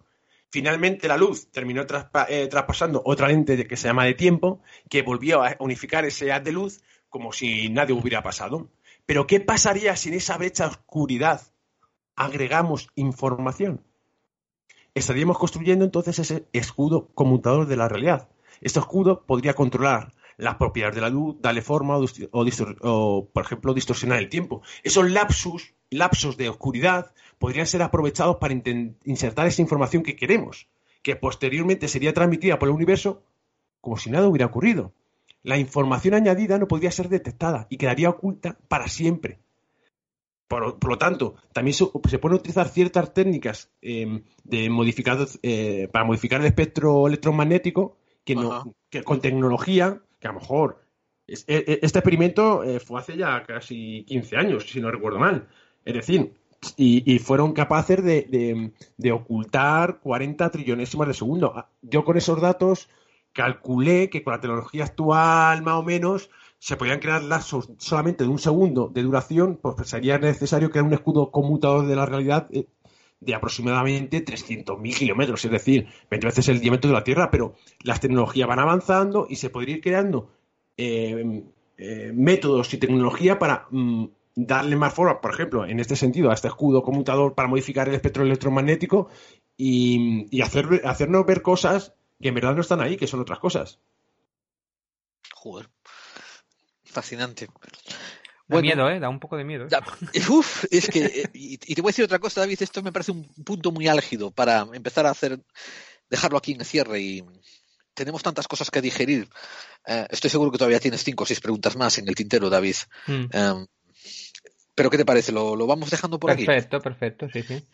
Finalmente 0.50 1.08
la 1.08 1.16
luz 1.16 1.50
terminó 1.50 1.82
eh, 2.28 2.46
traspasando 2.48 3.02
otra 3.04 3.28
lente 3.28 3.66
que 3.66 3.76
se 3.76 3.88
llama 3.88 4.04
de 4.04 4.14
tiempo, 4.14 4.62
que 4.88 5.02
volvió 5.02 5.42
a 5.42 5.56
unificar 5.58 6.04
ese 6.04 6.32
haz 6.32 6.44
de 6.44 6.52
luz 6.52 6.82
como 7.08 7.32
si 7.32 7.68
nadie 7.68 7.94
hubiera 7.94 8.22
pasado. 8.22 8.70
Pero 9.06 9.26
¿qué 9.26 9.40
pasaría 9.40 9.96
si 9.96 10.08
en 10.08 10.14
esa 10.14 10.38
brecha 10.38 10.64
de 10.64 10.70
oscuridad 10.70 11.42
agregamos 12.16 12.88
información? 12.94 13.84
Estaríamos 14.94 15.38
construyendo 15.38 15.84
entonces 15.84 16.18
ese 16.20 16.46
escudo 16.52 17.08
conmutador 17.14 17.66
de 17.66 17.76
la 17.76 17.88
realidad. 17.88 18.28
Este 18.60 18.78
escudo 18.78 19.24
podría 19.26 19.54
controlar 19.54 20.12
las 20.36 20.56
propiedades 20.56 20.96
de 20.96 21.00
la 21.00 21.08
luz, 21.08 21.36
darle 21.40 21.62
forma 21.62 21.96
o, 21.96 22.06
o, 22.82 23.28
por 23.32 23.44
ejemplo, 23.44 23.74
distorsionar 23.74 24.18
el 24.18 24.28
tiempo. 24.28 24.62
Esos 24.82 25.10
lapsus, 25.10 25.74
lapsos 25.90 26.36
de 26.36 26.48
oscuridad 26.48 27.12
podrían 27.38 27.66
ser 27.66 27.82
aprovechados 27.82 28.36
para 28.36 28.54
insertar 28.54 29.46
esa 29.46 29.62
información 29.62 30.02
que 30.02 30.16
queremos, 30.16 30.68
que 31.02 31.16
posteriormente 31.16 31.88
sería 31.88 32.14
transmitida 32.14 32.58
por 32.58 32.68
el 32.68 32.74
universo 32.74 33.22
como 33.80 33.96
si 33.98 34.10
nada 34.10 34.28
hubiera 34.28 34.46
ocurrido. 34.46 34.92
La 35.42 35.58
información 35.58 36.14
añadida 36.14 36.58
no 36.58 36.66
podría 36.66 36.90
ser 36.90 37.10
detectada 37.10 37.66
y 37.68 37.76
quedaría 37.76 38.08
oculta 38.08 38.56
para 38.66 38.88
siempre. 38.88 39.40
Por, 40.48 40.88
lo 40.88 40.98
tanto, 40.98 41.34
también 41.52 41.74
se, 41.74 41.86
pueden 42.18 42.36
utilizar 42.38 42.68
ciertas 42.68 43.12
técnicas 43.12 43.70
em, 43.82 44.22
de 44.44 44.70
eh, 45.42 45.88
para 45.92 46.04
modificar 46.04 46.40
el 46.40 46.46
espectro 46.46 47.06
electromagnético 47.06 47.96
que, 48.24 48.36
con 49.04 49.20
tecnología, 49.20 50.00
que 50.24 50.28
a 50.28 50.32
lo 50.32 50.40
mejor 50.40 50.80
e, 51.26 51.34
e, 51.46 51.78
este 51.82 51.98
experimento 51.98 52.64
eh, 52.64 52.80
fue 52.80 52.98
hace 52.98 53.14
ya 53.14 53.44
casi 53.44 54.04
15 54.08 54.36
años, 54.38 54.66
si 54.70 54.80
no 54.80 54.90
recuerdo 54.90 55.18
mal. 55.18 55.48
Es 55.84 55.92
decir, 55.92 56.32
y, 56.78 57.18
fueron 57.18 57.52
capaces 57.52 58.02
de, 58.02 58.72
de, 58.96 59.12
ocultar 59.12 60.00
40 60.00 60.50
trillonésimas 60.50 61.08
de 61.08 61.14
segundo. 61.14 61.52
Ah, 61.54 61.68
yo 61.82 62.06
con 62.06 62.16
esos 62.16 62.40
datos 62.40 62.88
calculé 63.34 64.08
que 64.08 64.22
con 64.24 64.32
la 64.32 64.40
tecnología 64.40 64.84
actual, 64.84 65.60
más 65.62 65.74
o 65.74 65.82
menos, 65.82 66.30
se 66.58 66.78
podían 66.78 67.00
crear 67.00 67.22
lazos 67.22 67.70
solamente 67.76 68.24
de 68.24 68.30
un 68.30 68.38
segundo 68.38 68.88
de 68.88 69.02
duración, 69.02 69.58
pues 69.60 69.86
sería 69.86 70.16
necesario 70.16 70.70
crear 70.70 70.86
un 70.86 70.94
escudo 70.94 71.30
conmutador 71.30 71.86
de 71.86 71.96
la 71.96 72.06
realidad 72.06 72.48
eh, 72.50 72.66
de 73.24 73.34
aproximadamente 73.34 74.24
300.000 74.24 74.96
kilómetros, 74.96 75.44
es 75.44 75.50
decir, 75.50 75.88
20 76.10 76.26
veces 76.26 76.48
el 76.48 76.60
diámetro 76.60 76.88
de 76.88 76.94
la 76.94 77.04
Tierra, 77.04 77.30
pero 77.30 77.54
las 77.82 78.00
tecnologías 78.00 78.48
van 78.48 78.58
avanzando 78.58 79.26
y 79.28 79.36
se 79.36 79.50
podría 79.50 79.76
ir 79.76 79.82
creando 79.82 80.30
eh, 80.76 81.44
eh, 81.76 82.12
métodos 82.14 82.72
y 82.74 82.78
tecnología 82.78 83.38
para 83.38 83.66
mm, 83.70 84.06
darle 84.36 84.76
más 84.76 84.94
forma, 84.94 85.20
por 85.20 85.32
ejemplo, 85.32 85.66
en 85.66 85.80
este 85.80 85.96
sentido, 85.96 86.30
a 86.30 86.34
este 86.34 86.48
escudo 86.48 86.82
conmutador 86.82 87.34
para 87.34 87.48
modificar 87.48 87.88
el 87.88 87.94
espectro 87.94 88.22
electromagnético 88.22 89.08
y, 89.56 90.40
hacer, 90.40 90.82
hacernos 90.84 91.26
ver 91.26 91.42
cosas 91.42 91.94
que 92.20 92.28
en 92.28 92.34
verdad 92.34 92.54
no 92.54 92.60
están 92.60 92.80
ahí, 92.80 92.96
que 92.96 93.06
son 93.06 93.20
otras 93.20 93.38
cosas. 93.38 93.80
Joder. 95.34 95.68
Fascinante. 96.84 97.48
Da 98.46 98.60
miedo, 98.60 98.90
¿eh? 98.90 99.00
Da 99.00 99.08
un 99.08 99.20
poco 99.20 99.36
de 99.36 99.44
miedo. 99.44 99.66
¿eh? 99.66 100.20
uf, 100.28 100.64
es 100.70 100.88
que, 100.88 101.04
eh, 101.04 101.30
y, 101.32 101.56
te 101.56 101.80
voy 101.80 101.88
a 101.88 101.92
decir 101.92 102.04
otra 102.04 102.18
cosa, 102.18 102.40
David, 102.40 102.62
esto 102.62 102.82
me 102.82 102.92
parece 102.92 103.12
un 103.12 103.24
punto 103.44 103.72
muy 103.72 103.88
álgido 103.88 104.30
para 104.30 104.66
empezar 104.72 105.06
a 105.06 105.10
hacer, 105.10 105.40
dejarlo 106.10 106.38
aquí 106.38 106.52
en 106.52 106.64
cierre 106.64 107.00
y 107.00 107.24
tenemos 107.94 108.22
tantas 108.22 108.46
cosas 108.46 108.70
que 108.70 108.82
digerir. 108.82 109.28
Eh, 109.86 110.06
estoy 110.10 110.28
seguro 110.28 110.50
que 110.50 110.58
todavía 110.58 110.80
tienes 110.80 111.02
cinco 111.02 111.24
o 111.24 111.26
seis 111.26 111.40
preguntas 111.40 111.76
más 111.76 111.96
en 111.98 112.08
el 112.08 112.14
tintero, 112.14 112.50
David. 112.50 112.76
Hmm. 113.06 113.26
Em, 113.32 113.66
pero 114.74 114.90
¿qué 114.90 114.98
te 114.98 115.04
parece? 115.04 115.32
¿Lo, 115.32 115.66
vamos 115.66 115.90
dejando 115.90 116.18
por 116.18 116.30
aquí? 116.30 116.44
Perfecto, 116.44 116.80
perfecto, 116.80 117.28
sí, 117.32 117.42
sí. 117.42 117.64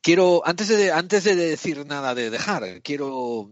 Quiero, 0.00 0.42
antes 0.44 0.68
de, 0.68 0.90
antes 0.90 1.22
de 1.22 1.36
decir 1.36 1.84
nada 1.86 2.14
de 2.14 2.30
dejar, 2.30 2.82
quiero 2.82 3.50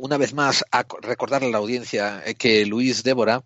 una 0.00 0.16
vez 0.16 0.32
más 0.32 0.64
recordarle 1.02 1.48
a 1.48 1.50
la 1.50 1.58
audiencia 1.58 2.22
que 2.38 2.64
Luis 2.64 3.02
Débora 3.02 3.42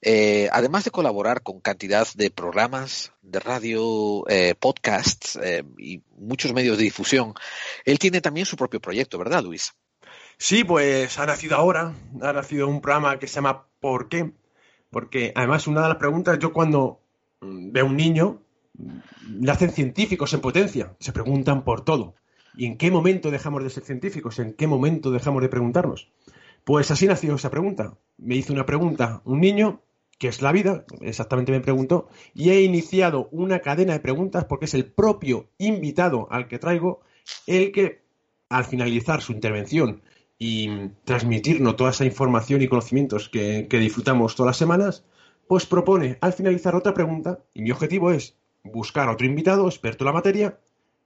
eh, 0.00 0.48
además 0.52 0.84
de 0.84 0.90
colaborar 0.90 1.42
con 1.42 1.60
cantidad 1.60 2.06
de 2.14 2.30
programas 2.30 3.12
de 3.22 3.40
radio, 3.40 4.24
eh, 4.28 4.54
podcasts 4.58 5.38
eh, 5.42 5.64
y 5.76 6.02
muchos 6.16 6.52
medios 6.52 6.78
de 6.78 6.84
difusión, 6.84 7.34
él 7.84 7.98
tiene 7.98 8.20
también 8.20 8.46
su 8.46 8.56
propio 8.56 8.80
proyecto, 8.80 9.18
¿verdad, 9.18 9.42
Luis? 9.42 9.74
Sí, 10.36 10.62
pues 10.62 11.18
ha 11.18 11.26
nacido 11.26 11.56
ahora, 11.56 11.94
ha 12.22 12.32
nacido 12.32 12.68
un 12.68 12.80
programa 12.80 13.18
que 13.18 13.26
se 13.26 13.36
llama 13.36 13.66
¿Por 13.80 14.08
qué? 14.08 14.32
Porque 14.90 15.32
además 15.34 15.66
una 15.66 15.82
de 15.82 15.88
las 15.88 15.98
preguntas, 15.98 16.38
yo 16.38 16.52
cuando 16.52 17.00
mm, 17.40 17.72
veo 17.72 17.86
un 17.86 17.96
niño, 17.96 18.42
mm, 18.74 19.44
le 19.44 19.50
hacen 19.50 19.72
científicos 19.72 20.32
en 20.32 20.40
potencia, 20.40 20.94
se 21.00 21.12
preguntan 21.12 21.64
por 21.64 21.84
todo. 21.84 22.14
¿Y 22.56 22.66
en 22.66 22.78
qué 22.78 22.90
momento 22.90 23.32
dejamos 23.32 23.64
de 23.64 23.70
ser 23.70 23.84
científicos? 23.84 24.38
¿En 24.38 24.54
qué 24.54 24.68
momento 24.68 25.10
dejamos 25.10 25.42
de 25.42 25.48
preguntarnos? 25.48 26.10
Pues 26.64 26.90
así 26.90 27.06
nació 27.06 27.34
esa 27.34 27.50
pregunta. 27.50 27.96
Me 28.16 28.36
hizo 28.36 28.52
una 28.52 28.66
pregunta 28.66 29.22
un 29.24 29.40
niño 29.40 29.82
¿Qué 30.18 30.28
es 30.28 30.42
la 30.42 30.52
vida? 30.52 30.84
Exactamente 31.00 31.52
me 31.52 31.60
preguntó. 31.60 32.08
Y 32.34 32.50
he 32.50 32.62
iniciado 32.62 33.28
una 33.30 33.60
cadena 33.60 33.92
de 33.92 34.00
preguntas 34.00 34.44
porque 34.44 34.64
es 34.64 34.74
el 34.74 34.84
propio 34.84 35.48
invitado 35.58 36.26
al 36.30 36.48
que 36.48 36.58
traigo 36.58 37.00
el 37.46 37.72
que, 37.72 38.02
al 38.48 38.64
finalizar 38.64 39.22
su 39.22 39.32
intervención 39.32 40.02
y 40.38 40.88
transmitirnos 41.04 41.76
toda 41.76 41.90
esa 41.90 42.04
información 42.04 42.62
y 42.62 42.68
conocimientos 42.68 43.28
que, 43.28 43.66
disfrutamos 43.70 44.34
todas 44.34 44.50
las 44.50 44.56
semanas, 44.56 45.04
pues 45.46 45.66
propone 45.66 46.18
al 46.20 46.32
finalizar 46.32 46.74
otra 46.74 46.94
pregunta 46.94 47.40
y 47.54 47.62
mi 47.62 47.70
objetivo 47.70 48.10
es 48.10 48.36
buscar 48.62 49.08
a 49.08 49.12
otro 49.12 49.26
invitado, 49.26 49.66
experto 49.66 50.04
en 50.04 50.06
la 50.06 50.12
materia, 50.12 50.58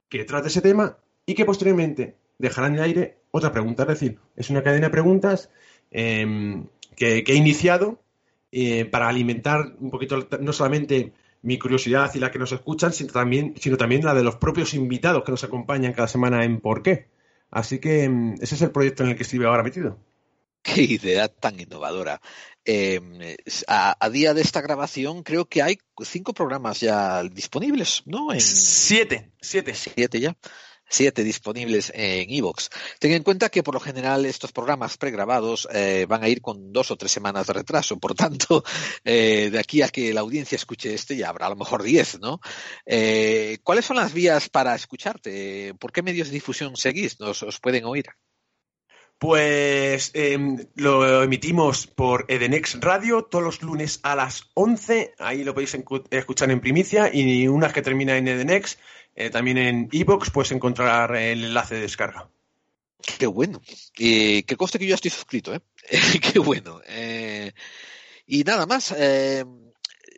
que 0.09 0.25
trate 0.25 0.49
ese 0.49 0.61
tema 0.61 0.99
y 1.27 1.35
que 1.35 1.45
posteriormente 1.45 2.17
dejará 2.39 2.67
en 2.67 2.75
el 2.75 2.83
aire 2.83 3.19
otra 3.31 3.53
pregunta. 3.53 3.85
Es 3.85 3.89
decir, 3.89 4.19
es 4.37 4.51
una 4.51 4.63
cadena 4.63 4.87
de 4.87 4.93
preguntas 4.93 5.51
em, 5.91 6.67
que, 6.97 7.25
he 7.27 7.35
iniciado 7.35 8.02
eh, 8.53 8.85
para 8.85 9.09
alimentar 9.09 9.75
un 9.81 9.91
poquito 9.91 10.29
no 10.41 10.53
solamente 10.53 11.15
mi 11.41 11.59
curiosidad 11.59 12.15
y 12.15 12.19
la 12.19 12.31
que 12.31 12.39
nos 12.39 12.53
escuchan, 12.53 12.93
sino 12.93 13.11
también, 13.11 13.55
sino 13.59 13.79
también 13.79 14.05
la 14.05 14.15
de 14.15 14.23
los 14.23 14.37
propios 14.37 14.75
invitados 14.75 15.25
que 15.25 15.33
nos 15.33 15.43
acompañan 15.43 15.95
cada 15.95 16.07
semana 16.07 16.45
en 16.45 16.61
Por 16.61 16.83
qué. 16.83 17.09
Así 17.51 17.79
que 17.79 18.09
mm, 18.09 18.35
ese 18.43 18.55
es 18.55 18.63
el 18.63 18.71
proyecto 18.71 19.05
en 19.05 19.11
el 19.11 19.17
que 19.17 19.23
estoy 19.23 19.43
ahora 19.45 19.63
metido. 19.63 19.99
Qué 20.63 20.83
idea 20.83 21.29
tan 21.29 21.59
innovadora. 21.59 22.21
Em, 22.65 23.19
a, 23.67 24.11
día 24.11 24.35
de 24.35 24.43
esta 24.43 24.61
grabación 24.61 25.25
creo 25.25 25.47
que 25.47 25.63
hay 25.63 25.79
cinco 26.05 26.33
programas 26.33 26.79
ya 26.79 27.25
disponibles, 27.25 28.03
¿no? 28.07 28.29
Siete, 28.39 29.33
siete. 29.41 29.75
Siete 29.75 30.21
ya 30.21 30.37
siete 30.93 31.25
disponibles 31.25 31.91
en 31.95 32.31
iVoox. 32.31 32.69
Ten 32.99 33.13
en 33.13 33.23
cuenta 33.23 33.49
que 33.49 33.63
por 33.63 33.75
lo 33.75 33.81
general 33.81 34.27
estos 34.27 34.53
programas 34.53 34.99
pregrabados 34.99 35.67
eh, 35.73 36.07
van 36.09 36.23
a 36.23 36.29
ir 36.29 36.43
con 36.43 36.73
dos 36.73 36.91
o 36.91 36.97
tres 36.97 37.11
semanas 37.11 37.47
de 37.47 37.55
retraso, 37.55 37.99
por 37.99 38.15
tanto, 38.15 38.63
eh, 39.05 39.49
de 39.51 39.59
aquí 39.59 39.83
a 39.83 39.89
que 39.89 40.13
la 40.13 40.21
audiencia 40.21 40.57
escuche 40.57 40.95
este 40.95 41.17
ya 41.17 41.31
habrá 41.31 41.47
a 41.47 41.51
lo 41.51 41.57
mejor 41.57 41.83
diez, 41.83 42.21
¿no? 42.21 42.41
Eh, 42.85 43.59
¿Cuáles 43.63 43.87
son 43.87 43.97
las 43.97 44.13
vías 44.13 44.49
para 44.49 44.75
escucharte? 44.75 45.75
¿Por 45.79 45.93
qué 45.93 46.03
medios 46.03 46.29
de 46.29 46.35
difusión 46.35 46.77
seguís? 46.77 47.19
¿Nos 47.21 47.43
os 47.43 47.59
pueden 47.59 47.85
oír? 47.85 48.07
Pues 49.23 50.11
em, 50.15 50.59
lo 50.75 51.23
emitimos 51.23 51.87
por 51.87 52.25
Edenex 52.27 52.81
Radio 52.81 53.23
todos 53.23 53.45
los 53.45 53.63
lunes 53.63 54.01
a 54.03 54.17
las 54.17 54.51
11. 54.55 55.15
Ahí 55.21 55.45
lo 55.45 55.55
podéis 55.55 55.79
escuchar 56.11 56.51
en 56.51 56.61
primicia 56.61 57.09
y 57.15 57.47
una 57.47 57.73
que 57.73 57.83
termina 57.83 58.17
en 58.17 58.27
Edenex 58.27 58.79
eh, 59.15 59.31
también 59.31 59.59
en 59.59 59.89
iBox 59.91 60.31
puedes 60.31 60.53
encontrar 60.53 61.15
el 61.17 61.45
enlace 61.45 61.77
de 61.77 61.83
descarga. 61.83 62.29
Qué 63.19 63.27
bueno. 63.27 63.61
Eh, 63.99 64.45
qué 64.45 64.57
coste 64.57 64.79
que 64.79 64.87
yo 64.87 64.91
ya 64.91 64.95
estoy 64.95 65.11
suscrito, 65.11 65.55
¿eh? 65.55 65.61
qué 66.33 66.39
bueno. 66.39 66.81
Eh, 66.87 67.53
y 68.27 68.45
nada 68.45 68.67
más. 68.67 68.95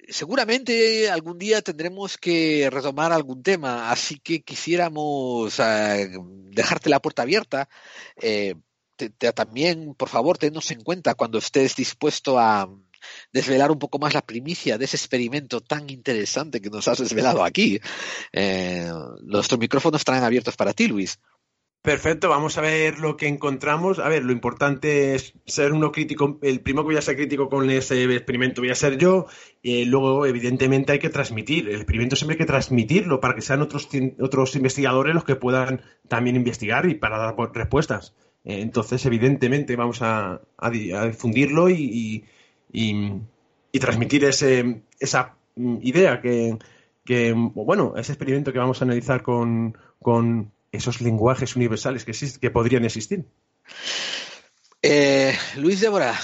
seguramente 0.09 1.11
algún 1.11 1.39
día 1.39 1.63
tendremos 1.63 2.19
que 2.19 2.69
retomar 2.71 3.13
algún 3.13 3.43
tema, 3.43 3.91
así 3.91 4.19
que 4.19 4.43
quisiéramos 4.43 5.57
dejarte 5.57 6.91
la 6.91 7.01
puerta 7.01 7.23
abierta. 7.23 7.69
también, 9.35 9.95
por 9.95 10.09
favor, 10.09 10.39
tenos 10.39 10.71
en 10.71 10.83
cuenta 10.83 11.15
cuando 11.15 11.39
estés 11.39 11.75
dispuesto 11.75 12.39
a, 12.39 12.69
desvelar 13.33 13.71
un 13.71 13.79
poco 13.79 13.99
más 13.99 14.15
la 14.15 14.23
primicia 14.23 14.79
de 14.79 14.85
ese 14.85 14.97
experimento 14.97 15.61
tan 15.61 15.89
interesante 15.91 16.61
que 16.61 16.71
nos 16.71 16.89
has 16.89 16.99
desvelado 16.99 17.45
aquí. 17.45 17.81
Eh, 18.33 18.91
nuestros 19.23 19.59
micrófonos 19.59 20.01
estarán 20.01 20.25
abiertos 20.25 20.57
para 20.57 20.73
ti, 20.73 20.89
Luis. 20.89 21.19
Perfecto, 21.85 22.31
vamos 22.31 22.57
a 22.57 22.63
ver 22.63 22.99
lo 22.99 23.19
que 23.19 23.29
encontramos. 23.29 23.99
A 23.99 24.09
ver, 24.09 24.25
lo 24.25 24.33
importante 24.33 25.15
es 25.15 25.35
ser 25.45 25.73
uno 25.73 25.93
crítico. 25.93 26.39
El 26.41 26.61
primero 26.63 26.85
que 26.85 26.95
voy 26.95 26.97
a 26.97 27.03
ser 27.03 27.15
crítico 27.15 27.51
con 27.51 27.69
ese 27.69 28.05
experimento 28.05 28.63
voy 28.63 28.71
a 28.71 28.75
ser 28.75 28.97
yo. 28.97 29.27
Y 29.61 29.85
luego, 29.85 30.25
evidentemente, 30.25 30.93
hay 30.93 30.99
que 30.99 31.11
transmitir. 31.11 31.69
El 31.69 31.75
experimento 31.75 32.17
siempre 32.17 32.37
hay 32.37 32.39
que 32.39 32.47
transmitirlo 32.47 33.21
para 33.21 33.35
que 33.35 33.43
sean 33.43 33.61
otros, 33.61 33.87
otros 34.19 34.57
investigadores 34.57 35.15
los 35.15 35.25
que 35.25 35.37
puedan 35.37 35.83
también 36.09 36.37
investigar 36.37 36.89
y 36.89 36.95
para 36.95 37.19
dar 37.19 37.35
respuestas. 37.53 38.15
Eh, 38.45 38.63
entonces, 38.63 39.05
evidentemente, 39.05 39.77
vamos 39.77 40.01
a, 40.01 40.41
difundirlo 40.73 41.69
y, 41.69 42.25
transmitir 43.81 44.25
ese, 44.25 44.83
esa 44.99 45.37
idea 45.57 46.21
que, 46.21 46.59
bueno, 47.55 47.95
ese 47.97 48.13
experimento 48.13 48.53
que 48.53 48.59
vamos 48.59 48.81
a 48.81 48.85
analizar 48.85 49.23
con, 49.23 49.77
con 50.01 50.53
esos 50.73 51.01
lenguajes 51.01 51.57
universales 51.57 52.05
que, 52.05 52.13
que 52.41 52.51
podrían 52.51 52.85
existir. 52.85 53.25
Eh, 54.83 55.35
Luis 55.57 55.81
Débora, 55.81 56.15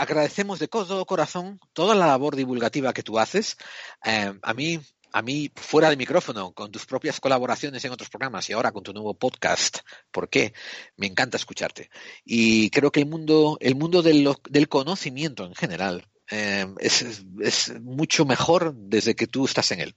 agradecemos 0.00 0.58
de 0.58 0.68
todo 0.68 1.04
corazón 1.04 1.60
toda 1.74 1.94
la 1.94 2.06
labor 2.06 2.34
divulgativa 2.34 2.94
que 2.94 3.02
tú 3.02 3.18
haces. 3.18 3.58
Eh, 4.02 4.32
a 4.40 4.54
mí 4.54 4.80
a 5.14 5.22
mí 5.22 5.48
fuera 5.54 5.90
de 5.90 5.96
micrófono, 5.96 6.52
con 6.52 6.72
tus 6.72 6.86
propias 6.86 7.20
colaboraciones 7.20 7.84
en 7.84 7.92
otros 7.92 8.10
programas 8.10 8.50
y 8.50 8.52
ahora 8.52 8.72
con 8.72 8.82
tu 8.82 8.92
nuevo 8.92 9.14
podcast. 9.14 9.78
¿Por 10.10 10.28
qué? 10.28 10.52
Me 10.96 11.06
encanta 11.06 11.36
escucharte. 11.36 11.88
Y 12.24 12.68
creo 12.70 12.90
que 12.90 12.98
el 12.98 13.06
mundo, 13.06 13.56
el 13.60 13.76
mundo 13.76 14.02
del, 14.02 14.28
del 14.50 14.68
conocimiento 14.68 15.46
en 15.46 15.54
general 15.54 16.08
eh, 16.32 16.66
es, 16.80 17.24
es, 17.38 17.80
mucho 17.80 18.24
mejor 18.24 18.74
desde 18.74 19.14
que 19.14 19.28
tú 19.28 19.44
estás 19.44 19.70
en 19.70 19.82
él. 19.82 19.94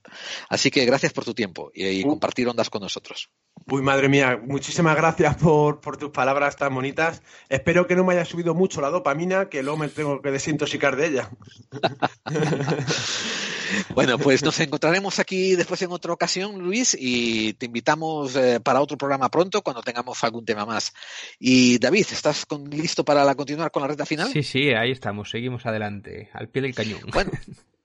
Así 0.48 0.70
que 0.70 0.84
gracias 0.84 1.12
por 1.12 1.24
tu 1.24 1.34
tiempo 1.34 1.72
y, 1.74 1.84
y 1.88 2.04
uh. 2.04 2.10
compartir 2.10 2.46
ondas 2.46 2.70
con 2.70 2.82
nosotros. 2.82 3.28
Uy, 3.66 3.82
madre 3.82 4.08
mía, 4.08 4.40
muchísimas 4.40 4.94
gracias 4.94 5.34
por, 5.34 5.80
por, 5.80 5.96
tus 5.96 6.10
palabras 6.10 6.54
tan 6.54 6.72
bonitas. 6.72 7.22
Espero 7.48 7.88
que 7.88 7.96
no 7.96 8.04
me 8.04 8.12
haya 8.12 8.24
subido 8.24 8.54
mucho 8.54 8.80
la 8.80 8.90
dopamina, 8.90 9.48
que 9.48 9.64
luego 9.64 9.78
me 9.78 9.88
tengo 9.88 10.22
que 10.22 10.30
desintoxicar 10.30 10.94
de 10.94 11.06
ella. 11.06 11.30
bueno, 13.94 14.18
pues 14.18 14.42
nos 14.42 14.58
encontraremos 14.60 15.18
aquí 15.18 15.56
después 15.56 15.80
en 15.82 15.92
otra 15.92 16.12
ocasión, 16.12 16.58
Luis, 16.58 16.96
y 16.98 17.54
te 17.54 17.66
invitamos 17.66 18.36
eh, 18.36 18.60
para 18.60 18.80
otro 18.80 18.96
programa 18.96 19.30
pronto 19.30 19.62
cuando 19.62 19.82
tengamos 19.82 20.22
algún 20.24 20.44
tema 20.44 20.64
más. 20.64 20.92
Y 21.38 21.78
David, 21.78 22.06
¿estás 22.10 22.46
con, 22.46 22.68
listo 22.70 23.04
para 23.04 23.24
la, 23.24 23.34
continuar 23.34 23.70
con 23.70 23.82
la 23.82 23.88
recta 23.88 24.06
final? 24.06 24.30
Sí, 24.32 24.42
sí, 24.42 24.70
ahí 24.70 24.90
estamos, 24.90 25.30
seguimos 25.30 25.66
adelante, 25.66 26.30
al 26.32 26.48
pie 26.48 26.62
del 26.62 26.74
cañón. 26.74 27.00
Bueno, 27.12 27.30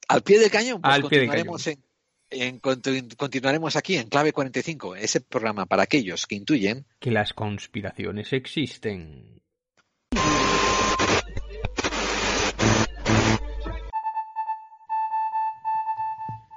al 0.07 0.21
pie 0.21 0.39
del 0.39 0.51
cañón, 0.51 0.81
pues 0.81 0.93
al 0.95 1.01
continuaremos 1.01 1.63
pie 1.63 1.71
del 1.71 1.79
cañón. 1.79 1.93
En, 2.29 2.59
en, 2.95 3.09
continuaremos 3.09 3.75
aquí 3.75 3.95
en 3.95 4.09
Clave 4.09 4.33
45, 4.33 4.95
ese 4.95 5.21
programa 5.21 5.65
para 5.65 5.83
aquellos 5.83 6.25
que 6.25 6.35
intuyen 6.35 6.85
que 6.99 7.11
las 7.11 7.33
conspiraciones 7.33 8.33
existen. 8.33 9.42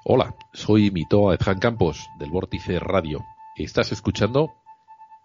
Hola, 0.08 0.36
soy 0.52 0.92
Mitoa 0.92 1.34
Edjan 1.34 1.58
Campos 1.58 2.08
del 2.20 2.30
Vórtice 2.30 2.78
Radio. 2.78 3.24
Estás 3.56 3.90
escuchando 3.90 4.52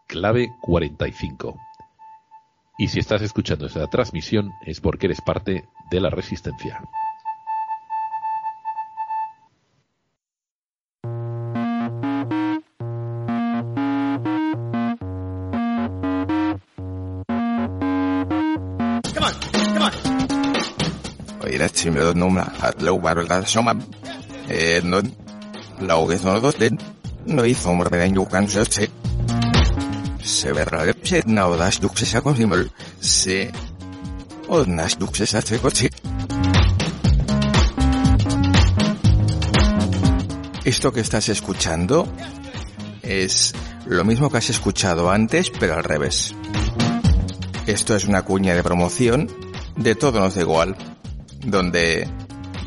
Clave 0.08 0.56
45. 0.60 1.56
Y 2.80 2.88
si 2.88 2.98
estás 2.98 3.22
escuchando 3.22 3.68
esta 3.68 3.86
transmisión 3.86 4.50
es 4.66 4.82
porque 4.82 5.06
eres 5.06 5.22
parte 5.22 5.70
de 5.92 6.02
la 6.02 6.10
resistencia. 6.10 6.82
Come 19.14 19.28
on, 19.28 19.34
come 19.76 19.86
on. 19.86 19.94
Eh, 24.54 24.82
no, 24.84 25.00
la 25.80 25.98
UD 25.98 26.20
no 27.26 27.46
hizo 27.46 27.74
morder 27.74 28.02
en 28.02 28.16
Se 30.22 30.52
verá 30.52 30.94
que 30.94 31.24
no 31.26 31.56
das 31.56 31.80
duxes 31.80 32.16
a 32.16 32.22
consimol. 32.22 32.70
Se. 33.00 33.50
O 34.50 34.66
nas 34.66 35.00
duxes 35.00 35.36
a 35.36 35.42
coche. 35.58 35.90
Esto 40.66 40.92
que 40.92 41.00
estás 41.00 41.30
escuchando 41.30 42.06
es 43.02 43.54
lo 43.86 44.04
mismo 44.04 44.30
que 44.30 44.38
has 44.38 44.50
escuchado 44.50 45.10
antes, 45.10 45.50
pero 45.50 45.76
al 45.76 45.86
revés. 45.86 46.36
Esto 47.68 47.96
es 47.96 48.04
una 48.04 48.24
cuña 48.24 48.54
de 48.54 48.64
promoción 48.64 49.32
de 49.78 49.96
todo 49.96 50.20
nos 50.20 50.36
da 50.36 50.42
igual, 50.42 50.76
donde 51.46 52.08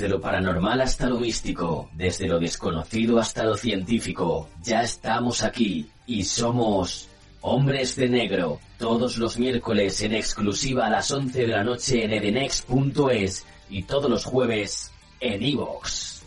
Desde 0.00 0.14
lo 0.14 0.20
paranormal 0.22 0.80
hasta 0.80 1.10
lo 1.10 1.20
místico, 1.20 1.90
desde 1.92 2.26
lo 2.26 2.38
desconocido 2.38 3.18
hasta 3.18 3.44
lo 3.44 3.54
científico, 3.54 4.48
ya 4.62 4.80
estamos 4.80 5.42
aquí 5.42 5.90
y 6.06 6.24
somos 6.24 7.10
Hombres 7.42 7.96
de 7.96 8.08
Negro, 8.08 8.60
todos 8.78 9.18
los 9.18 9.38
miércoles 9.38 10.00
en 10.00 10.14
exclusiva 10.14 10.86
a 10.86 10.90
las 10.90 11.10
11 11.10 11.40
de 11.40 11.46
la 11.48 11.62
noche 11.62 12.02
en 12.02 12.14
edenex.es 12.14 13.44
y 13.68 13.82
todos 13.82 14.10
los 14.10 14.24
jueves 14.24 14.90
en 15.20 15.42
iVoox. 15.42 16.22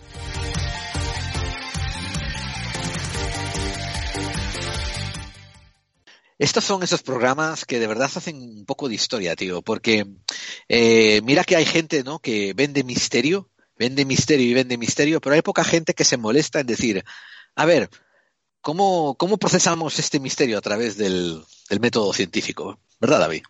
Estos 6.37 6.63
son 6.63 6.83
esos 6.83 7.01
programas 7.01 7.65
que 7.65 7.79
de 7.79 7.87
verdad 7.87 8.11
hacen 8.13 8.35
un 8.35 8.65
poco 8.65 8.89
de 8.89 8.95
historia, 8.95 9.35
tío, 9.35 9.61
porque 9.61 10.05
eh, 10.67 11.21
mira 11.23 11.43
que 11.43 11.55
hay 11.55 11.65
gente, 11.65 12.03
¿no? 12.03 12.19
Que 12.19 12.53
vende 12.53 12.83
misterio, 12.83 13.49
vende 13.77 14.05
misterio 14.05 14.47
y 14.47 14.53
vende 14.53 14.77
misterio, 14.77 15.21
pero 15.21 15.35
hay 15.35 15.41
poca 15.41 15.63
gente 15.63 15.93
que 15.93 16.03
se 16.03 16.17
molesta 16.17 16.59
en 16.59 16.67
decir, 16.67 17.03
a 17.55 17.65
ver, 17.65 17.89
¿cómo, 18.61 19.15
cómo 19.15 19.37
procesamos 19.37 19.99
este 19.99 20.19
misterio 20.19 20.57
a 20.57 20.61
través 20.61 20.97
del, 20.97 21.43
método 21.81 22.13
científico? 22.13 22.79
¿Verdad, 22.99 23.19
David? 23.19 23.43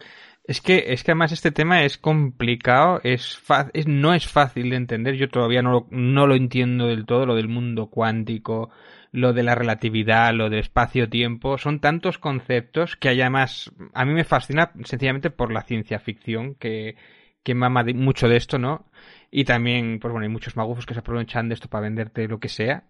Es 0.45 0.59
que, 0.59 0.85
es 0.87 1.03
que 1.03 1.11
además 1.11 1.31
este 1.31 1.51
tema 1.51 1.85
es 1.85 1.97
complicado, 1.97 2.99
es, 3.03 3.39
es 3.73 3.87
no 3.87 4.13
es 4.13 4.27
fácil 4.27 4.71
de 4.71 4.75
entender. 4.75 5.15
Yo 5.15 5.29
todavía 5.29 5.61
no 5.61 5.71
lo, 5.71 5.87
no 5.89 6.27
lo 6.27 6.35
entiendo 6.35 6.87
del 6.87 7.05
todo, 7.05 7.25
lo 7.25 7.35
del 7.35 7.47
mundo 7.47 7.87
cuántico, 7.87 8.69
lo 9.11 9.31
de 9.31 9.43
la 9.43 9.55
relatividad, 9.55 10.33
lo 10.33 10.49
del 10.49 10.59
espacio-tiempo, 10.59 11.57
son 11.57 11.79
tantos 11.79 12.17
conceptos 12.17 12.97
que 12.97 13.09
además 13.09 13.71
a 13.93 14.03
mí 14.03 14.13
me 14.13 14.25
fascina 14.25 14.73
sencillamente 14.83 15.29
por 15.29 15.53
la 15.53 15.61
ciencia 15.61 15.99
ficción 15.99 16.55
que, 16.55 16.95
que 17.43 17.55
mama 17.55 17.83
mucho 17.93 18.27
de 18.27 18.37
esto, 18.37 18.57
¿no? 18.57 18.85
Y 19.29 19.45
también, 19.45 19.99
pues 19.99 20.11
bueno, 20.11 20.23
hay 20.23 20.31
muchos 20.31 20.55
magufos 20.55 20.85
que 20.85 20.93
se 20.93 21.01
aprovechan 21.01 21.49
de 21.49 21.55
esto 21.55 21.69
para 21.69 21.83
venderte 21.83 22.27
lo 22.27 22.39
que 22.39 22.49
sea. 22.49 22.83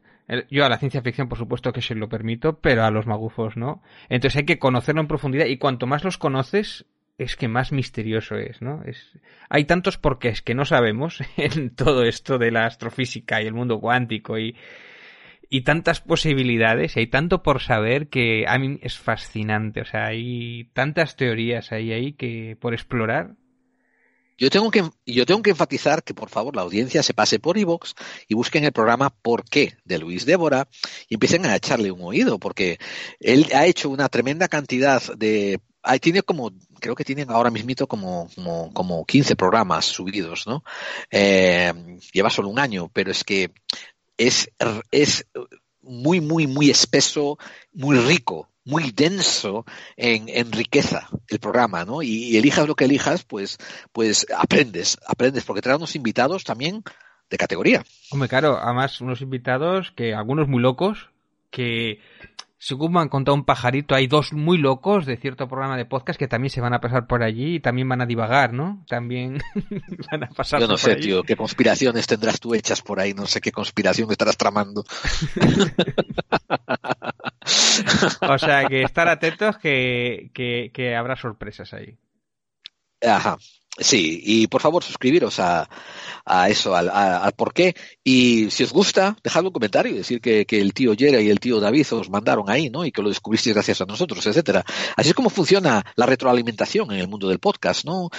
Yo 0.49 0.65
a 0.65 0.69
la 0.69 0.77
ciencia 0.77 1.01
ficción, 1.01 1.27
por 1.27 1.37
supuesto 1.37 1.73
que 1.73 1.81
se 1.81 1.95
lo 1.95 2.07
permito, 2.07 2.59
pero 2.59 2.83
a 2.83 2.91
los 2.91 3.07
magufos 3.07 3.57
no. 3.57 3.81
Entonces 4.09 4.37
hay 4.39 4.45
que 4.45 4.59
conocerlo 4.59 5.01
en 5.01 5.07
profundidad 5.07 5.47
y 5.47 5.57
cuanto 5.57 5.85
más 5.85 6.03
los 6.03 6.17
conoces, 6.17 6.85
es 7.17 7.35
que 7.35 7.47
más 7.47 7.71
misterioso 7.71 8.35
es, 8.35 8.61
¿no? 8.61 8.83
Es... 8.85 9.17
Hay 9.49 9.65
tantos 9.65 9.97
porqués 9.97 10.41
que 10.41 10.55
no 10.55 10.65
sabemos 10.65 11.21
en 11.37 11.75
todo 11.75 12.03
esto 12.03 12.37
de 12.37 12.51
la 12.51 12.65
astrofísica 12.65 13.41
y 13.41 13.47
el 13.47 13.53
mundo 13.53 13.79
cuántico 13.79 14.37
y, 14.37 14.55
y 15.49 15.61
tantas 15.61 16.01
posibilidades, 16.01 16.95
y 16.95 17.01
hay 17.01 17.07
tanto 17.07 17.43
por 17.43 17.61
saber 17.61 18.07
que 18.07 18.45
a 18.47 18.57
mí 18.57 18.79
es 18.81 18.97
fascinante. 18.97 19.81
O 19.81 19.85
sea, 19.85 20.07
hay 20.07 20.69
tantas 20.73 21.15
teorías 21.15 21.71
ahí, 21.71 21.91
ahí 21.91 22.13
que 22.13 22.57
por 22.59 22.73
explorar. 22.73 23.35
Yo 24.37 24.49
tengo 24.49 24.71
que, 24.71 24.83
yo 25.05 25.25
tengo 25.25 25.41
que 25.41 25.51
enfatizar 25.51 26.03
que 26.03 26.13
por 26.13 26.29
favor 26.29 26.55
la 26.55 26.63
audiencia 26.63 27.03
se 27.03 27.13
pase 27.13 27.39
por 27.39 27.57
iVoox 27.57 27.93
y 28.27 28.35
busquen 28.35 28.63
el 28.63 28.71
programa 28.71 29.09
¿Por 29.09 29.43
qué? 29.43 29.77
de 29.85 29.99
Luis 29.99 30.25
Débora 30.25 30.67
y 31.07 31.15
empiecen 31.15 31.45
a 31.45 31.55
echarle 31.55 31.91
un 31.91 32.01
oído, 32.01 32.39
porque 32.39 32.79
él 33.19 33.47
ha 33.53 33.65
hecho 33.65 33.89
una 33.89 34.09
tremenda 34.09 34.47
cantidad 34.47 35.01
de 35.15 35.59
Ahí 35.85 35.99
tiene 35.99 36.21
como, 36.21 36.49
creo 36.79 36.95
que 36.95 37.03
tienen 37.03 37.29
ahora 37.29 37.51
mismito 37.51 37.87
como, 37.87 38.29
como, 38.35 38.73
como 38.73 39.05
15 39.05 39.35
programas 39.35 39.83
subidos, 39.83 40.47
¿no? 40.47 40.63
Eh, 41.11 41.73
lleva 42.13 42.29
solo 42.29 42.47
un 42.47 42.57
año, 42.57 42.89
pero 42.93 43.11
es 43.11 43.25
que 43.25 43.51
es, 44.15 44.49
es 44.91 45.27
muy, 45.81 46.21
muy, 46.21 46.47
muy 46.47 46.69
espeso, 46.69 47.37
muy 47.73 47.97
rico, 47.97 48.49
muy 48.65 48.91
denso 48.91 49.65
en, 49.97 50.29
en 50.29 50.51
riqueza 50.51 51.09
el 51.27 51.39
programa, 51.39 51.85
¿no? 51.85 52.01
Y, 52.01 52.31
y, 52.31 52.37
elijas 52.37 52.67
lo 52.67 52.75
que 52.75 52.85
elijas, 52.85 53.23
pues, 53.23 53.57
pues 53.91 54.25
aprendes, 54.35 54.97
aprendes, 55.07 55.43
porque 55.43 55.61
trae 55.61 55.75
unos 55.75 55.95
invitados 55.95 56.43
también 56.43 56.83
de 57.29 57.37
categoría. 57.37 57.83
Hombre, 58.11 58.29
claro, 58.29 58.57
además 58.61 59.01
unos 59.01 59.21
invitados 59.21 59.91
que 59.91 60.13
algunos 60.13 60.47
muy 60.47 60.61
locos, 60.61 61.09
que 61.49 61.99
según 62.63 62.93
me 62.93 63.01
han 63.01 63.09
contado 63.09 63.35
un 63.35 63.43
pajarito, 63.43 63.93
hay 63.93 64.07
dos 64.07 64.31
muy 64.31 64.57
locos 64.57 65.05
de 65.05 65.17
cierto 65.17 65.49
programa 65.49 65.75
de 65.75 65.85
podcast 65.85 66.17
que 66.17 66.29
también 66.29 66.49
se 66.49 66.61
van 66.61 66.73
a 66.73 66.79
pasar 66.79 67.07
por 67.07 67.21
allí 67.21 67.55
y 67.55 67.59
también 67.59 67.89
van 67.89 67.99
a 67.99 68.05
divagar, 68.05 68.53
¿no? 68.53 68.85
También 68.87 69.41
van 70.11 70.23
a 70.23 70.29
pasar 70.29 70.61
Yo 70.61 70.67
no 70.67 70.75
por 70.75 70.79
sé, 70.79 70.93
allí. 70.93 71.01
tío, 71.01 71.23
qué 71.23 71.35
conspiraciones 71.35 72.07
tendrás 72.07 72.39
tú 72.39 72.53
hechas 72.53 72.81
por 72.81 73.01
ahí, 73.01 73.13
no 73.13 73.25
sé 73.25 73.41
qué 73.41 73.51
conspiración 73.51 74.09
estarás 74.11 74.37
tramando. 74.37 74.85
o 78.21 78.37
sea, 78.37 78.65
que 78.69 78.83
estar 78.83 79.09
atentos 79.09 79.57
que, 79.57 80.31
que, 80.33 80.71
que 80.73 80.95
habrá 80.95 81.17
sorpresas 81.17 81.73
ahí. 81.73 81.97
Ajá. 83.01 83.37
Sí, 83.77 84.21
y 84.23 84.47
por 84.47 84.61
favor 84.61 84.83
suscribiros 84.83 85.39
a, 85.39 85.67
a 86.25 86.47
eso, 86.49 86.75
al, 86.75 86.89
al 86.91 87.31
por 87.33 87.53
qué. 87.53 87.75
Y 88.03 88.51
si 88.51 88.63
os 88.63 88.71
gusta, 88.71 89.17
dejadme 89.23 89.47
un 89.47 89.53
comentario 89.53 89.91
y 89.91 89.97
decir 89.97 90.21
que, 90.21 90.45
que, 90.45 90.61
el 90.61 90.75
tío 90.75 90.93
Yera 90.93 91.19
y 91.19 91.29
el 91.29 91.39
tío 91.39 91.59
David 91.59 91.87
os 91.93 92.09
mandaron 92.09 92.51
ahí, 92.51 92.69
¿no? 92.69 92.85
Y 92.85 92.91
que 92.91 93.01
lo 93.01 93.09
descubristeis 93.09 93.55
gracias 93.55 93.81
a 93.81 93.85
nosotros, 93.85 94.23
etcétera. 94.27 94.63
Así 94.95 95.09
es 95.09 95.15
como 95.15 95.31
funciona 95.31 95.83
la 95.95 96.05
retroalimentación 96.05 96.91
en 96.91 96.99
el 96.99 97.07
mundo 97.07 97.27
del 97.27 97.39
podcast, 97.39 97.83
¿no? 97.85 98.09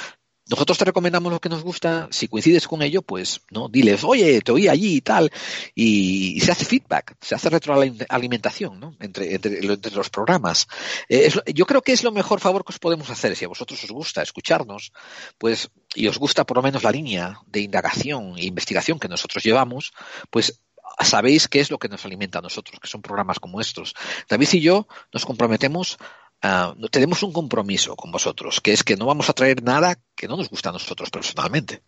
Nosotros 0.49 0.77
te 0.77 0.85
recomendamos 0.85 1.33
lo 1.33 1.41
que 1.41 1.49
nos 1.49 1.63
gusta, 1.63 2.09
si 2.11 2.29
coincides 2.29 2.69
con 2.69 2.83
ello, 2.83 3.03
pues 3.03 3.41
no, 3.51 3.69
diles, 3.69 4.05
oye, 4.05 4.41
te 4.43 4.53
oí 4.53 4.69
allí 4.69 4.97
y 4.97 5.01
tal, 5.01 5.31
y, 5.75 6.41
se 6.41 6.53
hace 6.53 6.65
feedback, 6.65 7.17
se 7.21 7.35
hace 7.35 7.49
retroalimentación, 7.49 8.79
¿no? 8.79 8.97
Entre, 9.01 9.35
entre, 9.35 9.63
los 9.63 10.11
programas. 10.11 10.67
Eh, 11.09 11.33
yo 11.55 11.65
creo 11.65 11.83
que 11.83 11.93
es 11.93 12.05
lo 12.05 12.13
mejor 12.13 12.41
favor 12.41 12.65
que 12.65 12.73
os 12.73 12.79
podemos 12.79 13.09
hacer, 13.09 13.35
si 13.37 13.45
a 13.45 13.49
vosotros 13.49 13.83
os 13.85 13.91
gusta 13.91 14.23
escucharnos, 14.23 14.93
pues, 15.39 15.71
y 15.95 16.09
os 16.09 16.19
gusta 16.19 16.45
por 16.45 16.59
lo 16.59 16.63
menos 16.63 16.83
la 16.83 16.91
línea 16.91 17.41
de 17.47 17.61
indagación 17.61 18.37
e 18.37 18.45
investigación 18.45 18.99
que 18.99 19.09
nosotros 19.09 19.43
llevamos, 19.43 19.93
pues 20.31 20.61
sabéis 21.01 21.49
qué 21.49 21.61
es 21.61 21.71
lo 21.71 21.79
que 21.79 21.89
nos 21.89 22.05
alimenta 22.05 22.39
a 22.39 22.43
nosotros, 22.43 22.79
que 22.81 22.89
son 22.89 23.03
programas 23.03 23.41
como 23.41 23.61
estos. 23.61 23.95
David 24.29 24.49
y 24.53 24.61
yo 24.61 24.87
nos 25.13 25.25
comprometemos 25.25 25.99
Uh, 26.45 26.89
tenemos 26.89 27.23
un 27.23 27.33
compromiso 27.33 27.97
con 27.97 28.13
vosotros, 28.13 28.61
que 28.61 28.73
es 28.73 28.85
que 28.85 28.97
no 28.97 29.07
vamos 29.07 29.31
a 29.31 29.33
traer 29.33 29.63
nada 29.63 29.97
que 30.15 30.29
no 30.29 30.37
nos 30.37 30.51
gusta 30.51 30.69
a 30.69 30.73
nosotros 30.73 31.11
personalmente. 31.11 31.81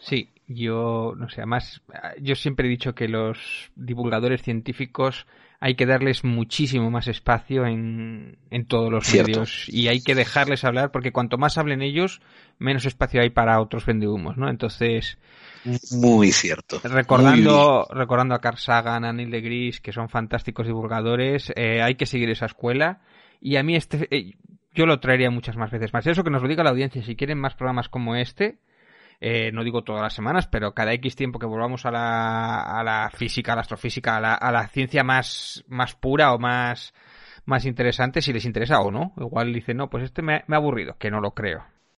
Sí, 0.00 0.30
yo 0.46 1.12
no 1.16 1.28
sé, 1.28 1.42
además 1.42 1.82
yo 2.20 2.34
siempre 2.36 2.66
he 2.66 2.70
dicho 2.70 2.94
que 2.94 3.06
los 3.06 3.38
divulgadores 3.76 4.42
científicos 4.42 5.26
hay 5.60 5.74
que 5.74 5.84
darles 5.84 6.24
muchísimo 6.24 6.90
más 6.90 7.06
espacio 7.06 7.66
en, 7.66 8.38
en 8.50 8.66
todos 8.66 8.90
los 8.90 9.06
Cierto. 9.06 9.30
medios 9.30 9.68
y 9.68 9.88
hay 9.88 10.00
que 10.00 10.14
dejarles 10.14 10.64
hablar 10.64 10.90
porque 10.90 11.12
cuanto 11.12 11.36
más 11.36 11.58
hablen 11.58 11.82
ellos, 11.82 12.22
menos 12.58 12.86
espacio 12.86 13.20
hay 13.20 13.28
para 13.28 13.60
otros 13.60 13.84
vendehumos, 13.84 14.38
¿no? 14.38 14.48
Entonces, 14.48 15.18
muy 15.92 16.32
cierto. 16.32 16.80
Recordando, 16.82 17.86
Muy 17.90 17.98
recordando 17.98 18.34
a 18.34 18.40
Carl 18.40 18.56
Sagan, 18.56 19.04
a 19.04 19.12
Neil 19.12 19.30
deGrasse, 19.30 19.82
que 19.82 19.92
son 19.92 20.08
fantásticos 20.08 20.66
divulgadores, 20.66 21.52
eh, 21.54 21.82
hay 21.82 21.96
que 21.96 22.06
seguir 22.06 22.30
esa 22.30 22.46
escuela 22.46 23.00
y 23.40 23.56
a 23.56 23.62
mí 23.62 23.76
este, 23.76 24.06
eh, 24.10 24.34
yo 24.72 24.86
lo 24.86 25.00
traería 25.00 25.30
muchas 25.30 25.56
más 25.56 25.70
veces 25.70 25.92
más. 25.92 26.06
Eso 26.06 26.22
que 26.24 26.30
nos 26.30 26.42
lo 26.42 26.48
diga 26.48 26.64
la 26.64 26.70
audiencia, 26.70 27.02
si 27.02 27.16
quieren 27.16 27.38
más 27.38 27.54
programas 27.54 27.88
como 27.88 28.14
este, 28.16 28.58
eh, 29.20 29.50
no 29.52 29.64
digo 29.64 29.82
todas 29.82 30.02
las 30.02 30.14
semanas, 30.14 30.46
pero 30.46 30.72
cada 30.72 30.92
X 30.94 31.16
tiempo 31.16 31.38
que 31.38 31.46
volvamos 31.46 31.84
a 31.84 31.90
la, 31.90 32.60
a 32.62 32.82
la 32.82 33.10
física, 33.10 33.52
a 33.52 33.56
la 33.56 33.62
astrofísica, 33.62 34.16
a 34.16 34.20
la, 34.20 34.34
a 34.34 34.52
la 34.52 34.68
ciencia 34.68 35.04
más, 35.04 35.64
más 35.68 35.94
pura 35.94 36.32
o 36.32 36.38
más, 36.38 36.94
más 37.44 37.66
interesante, 37.66 38.22
si 38.22 38.32
les 38.32 38.44
interesa 38.44 38.80
o 38.80 38.90
no. 38.90 39.12
Igual 39.18 39.52
dicen, 39.52 39.76
no, 39.76 39.90
pues 39.90 40.04
este 40.04 40.22
me, 40.22 40.44
me 40.46 40.56
ha 40.56 40.58
aburrido, 40.58 40.96
que 40.98 41.10
no 41.10 41.20
lo 41.20 41.32
creo. 41.32 41.64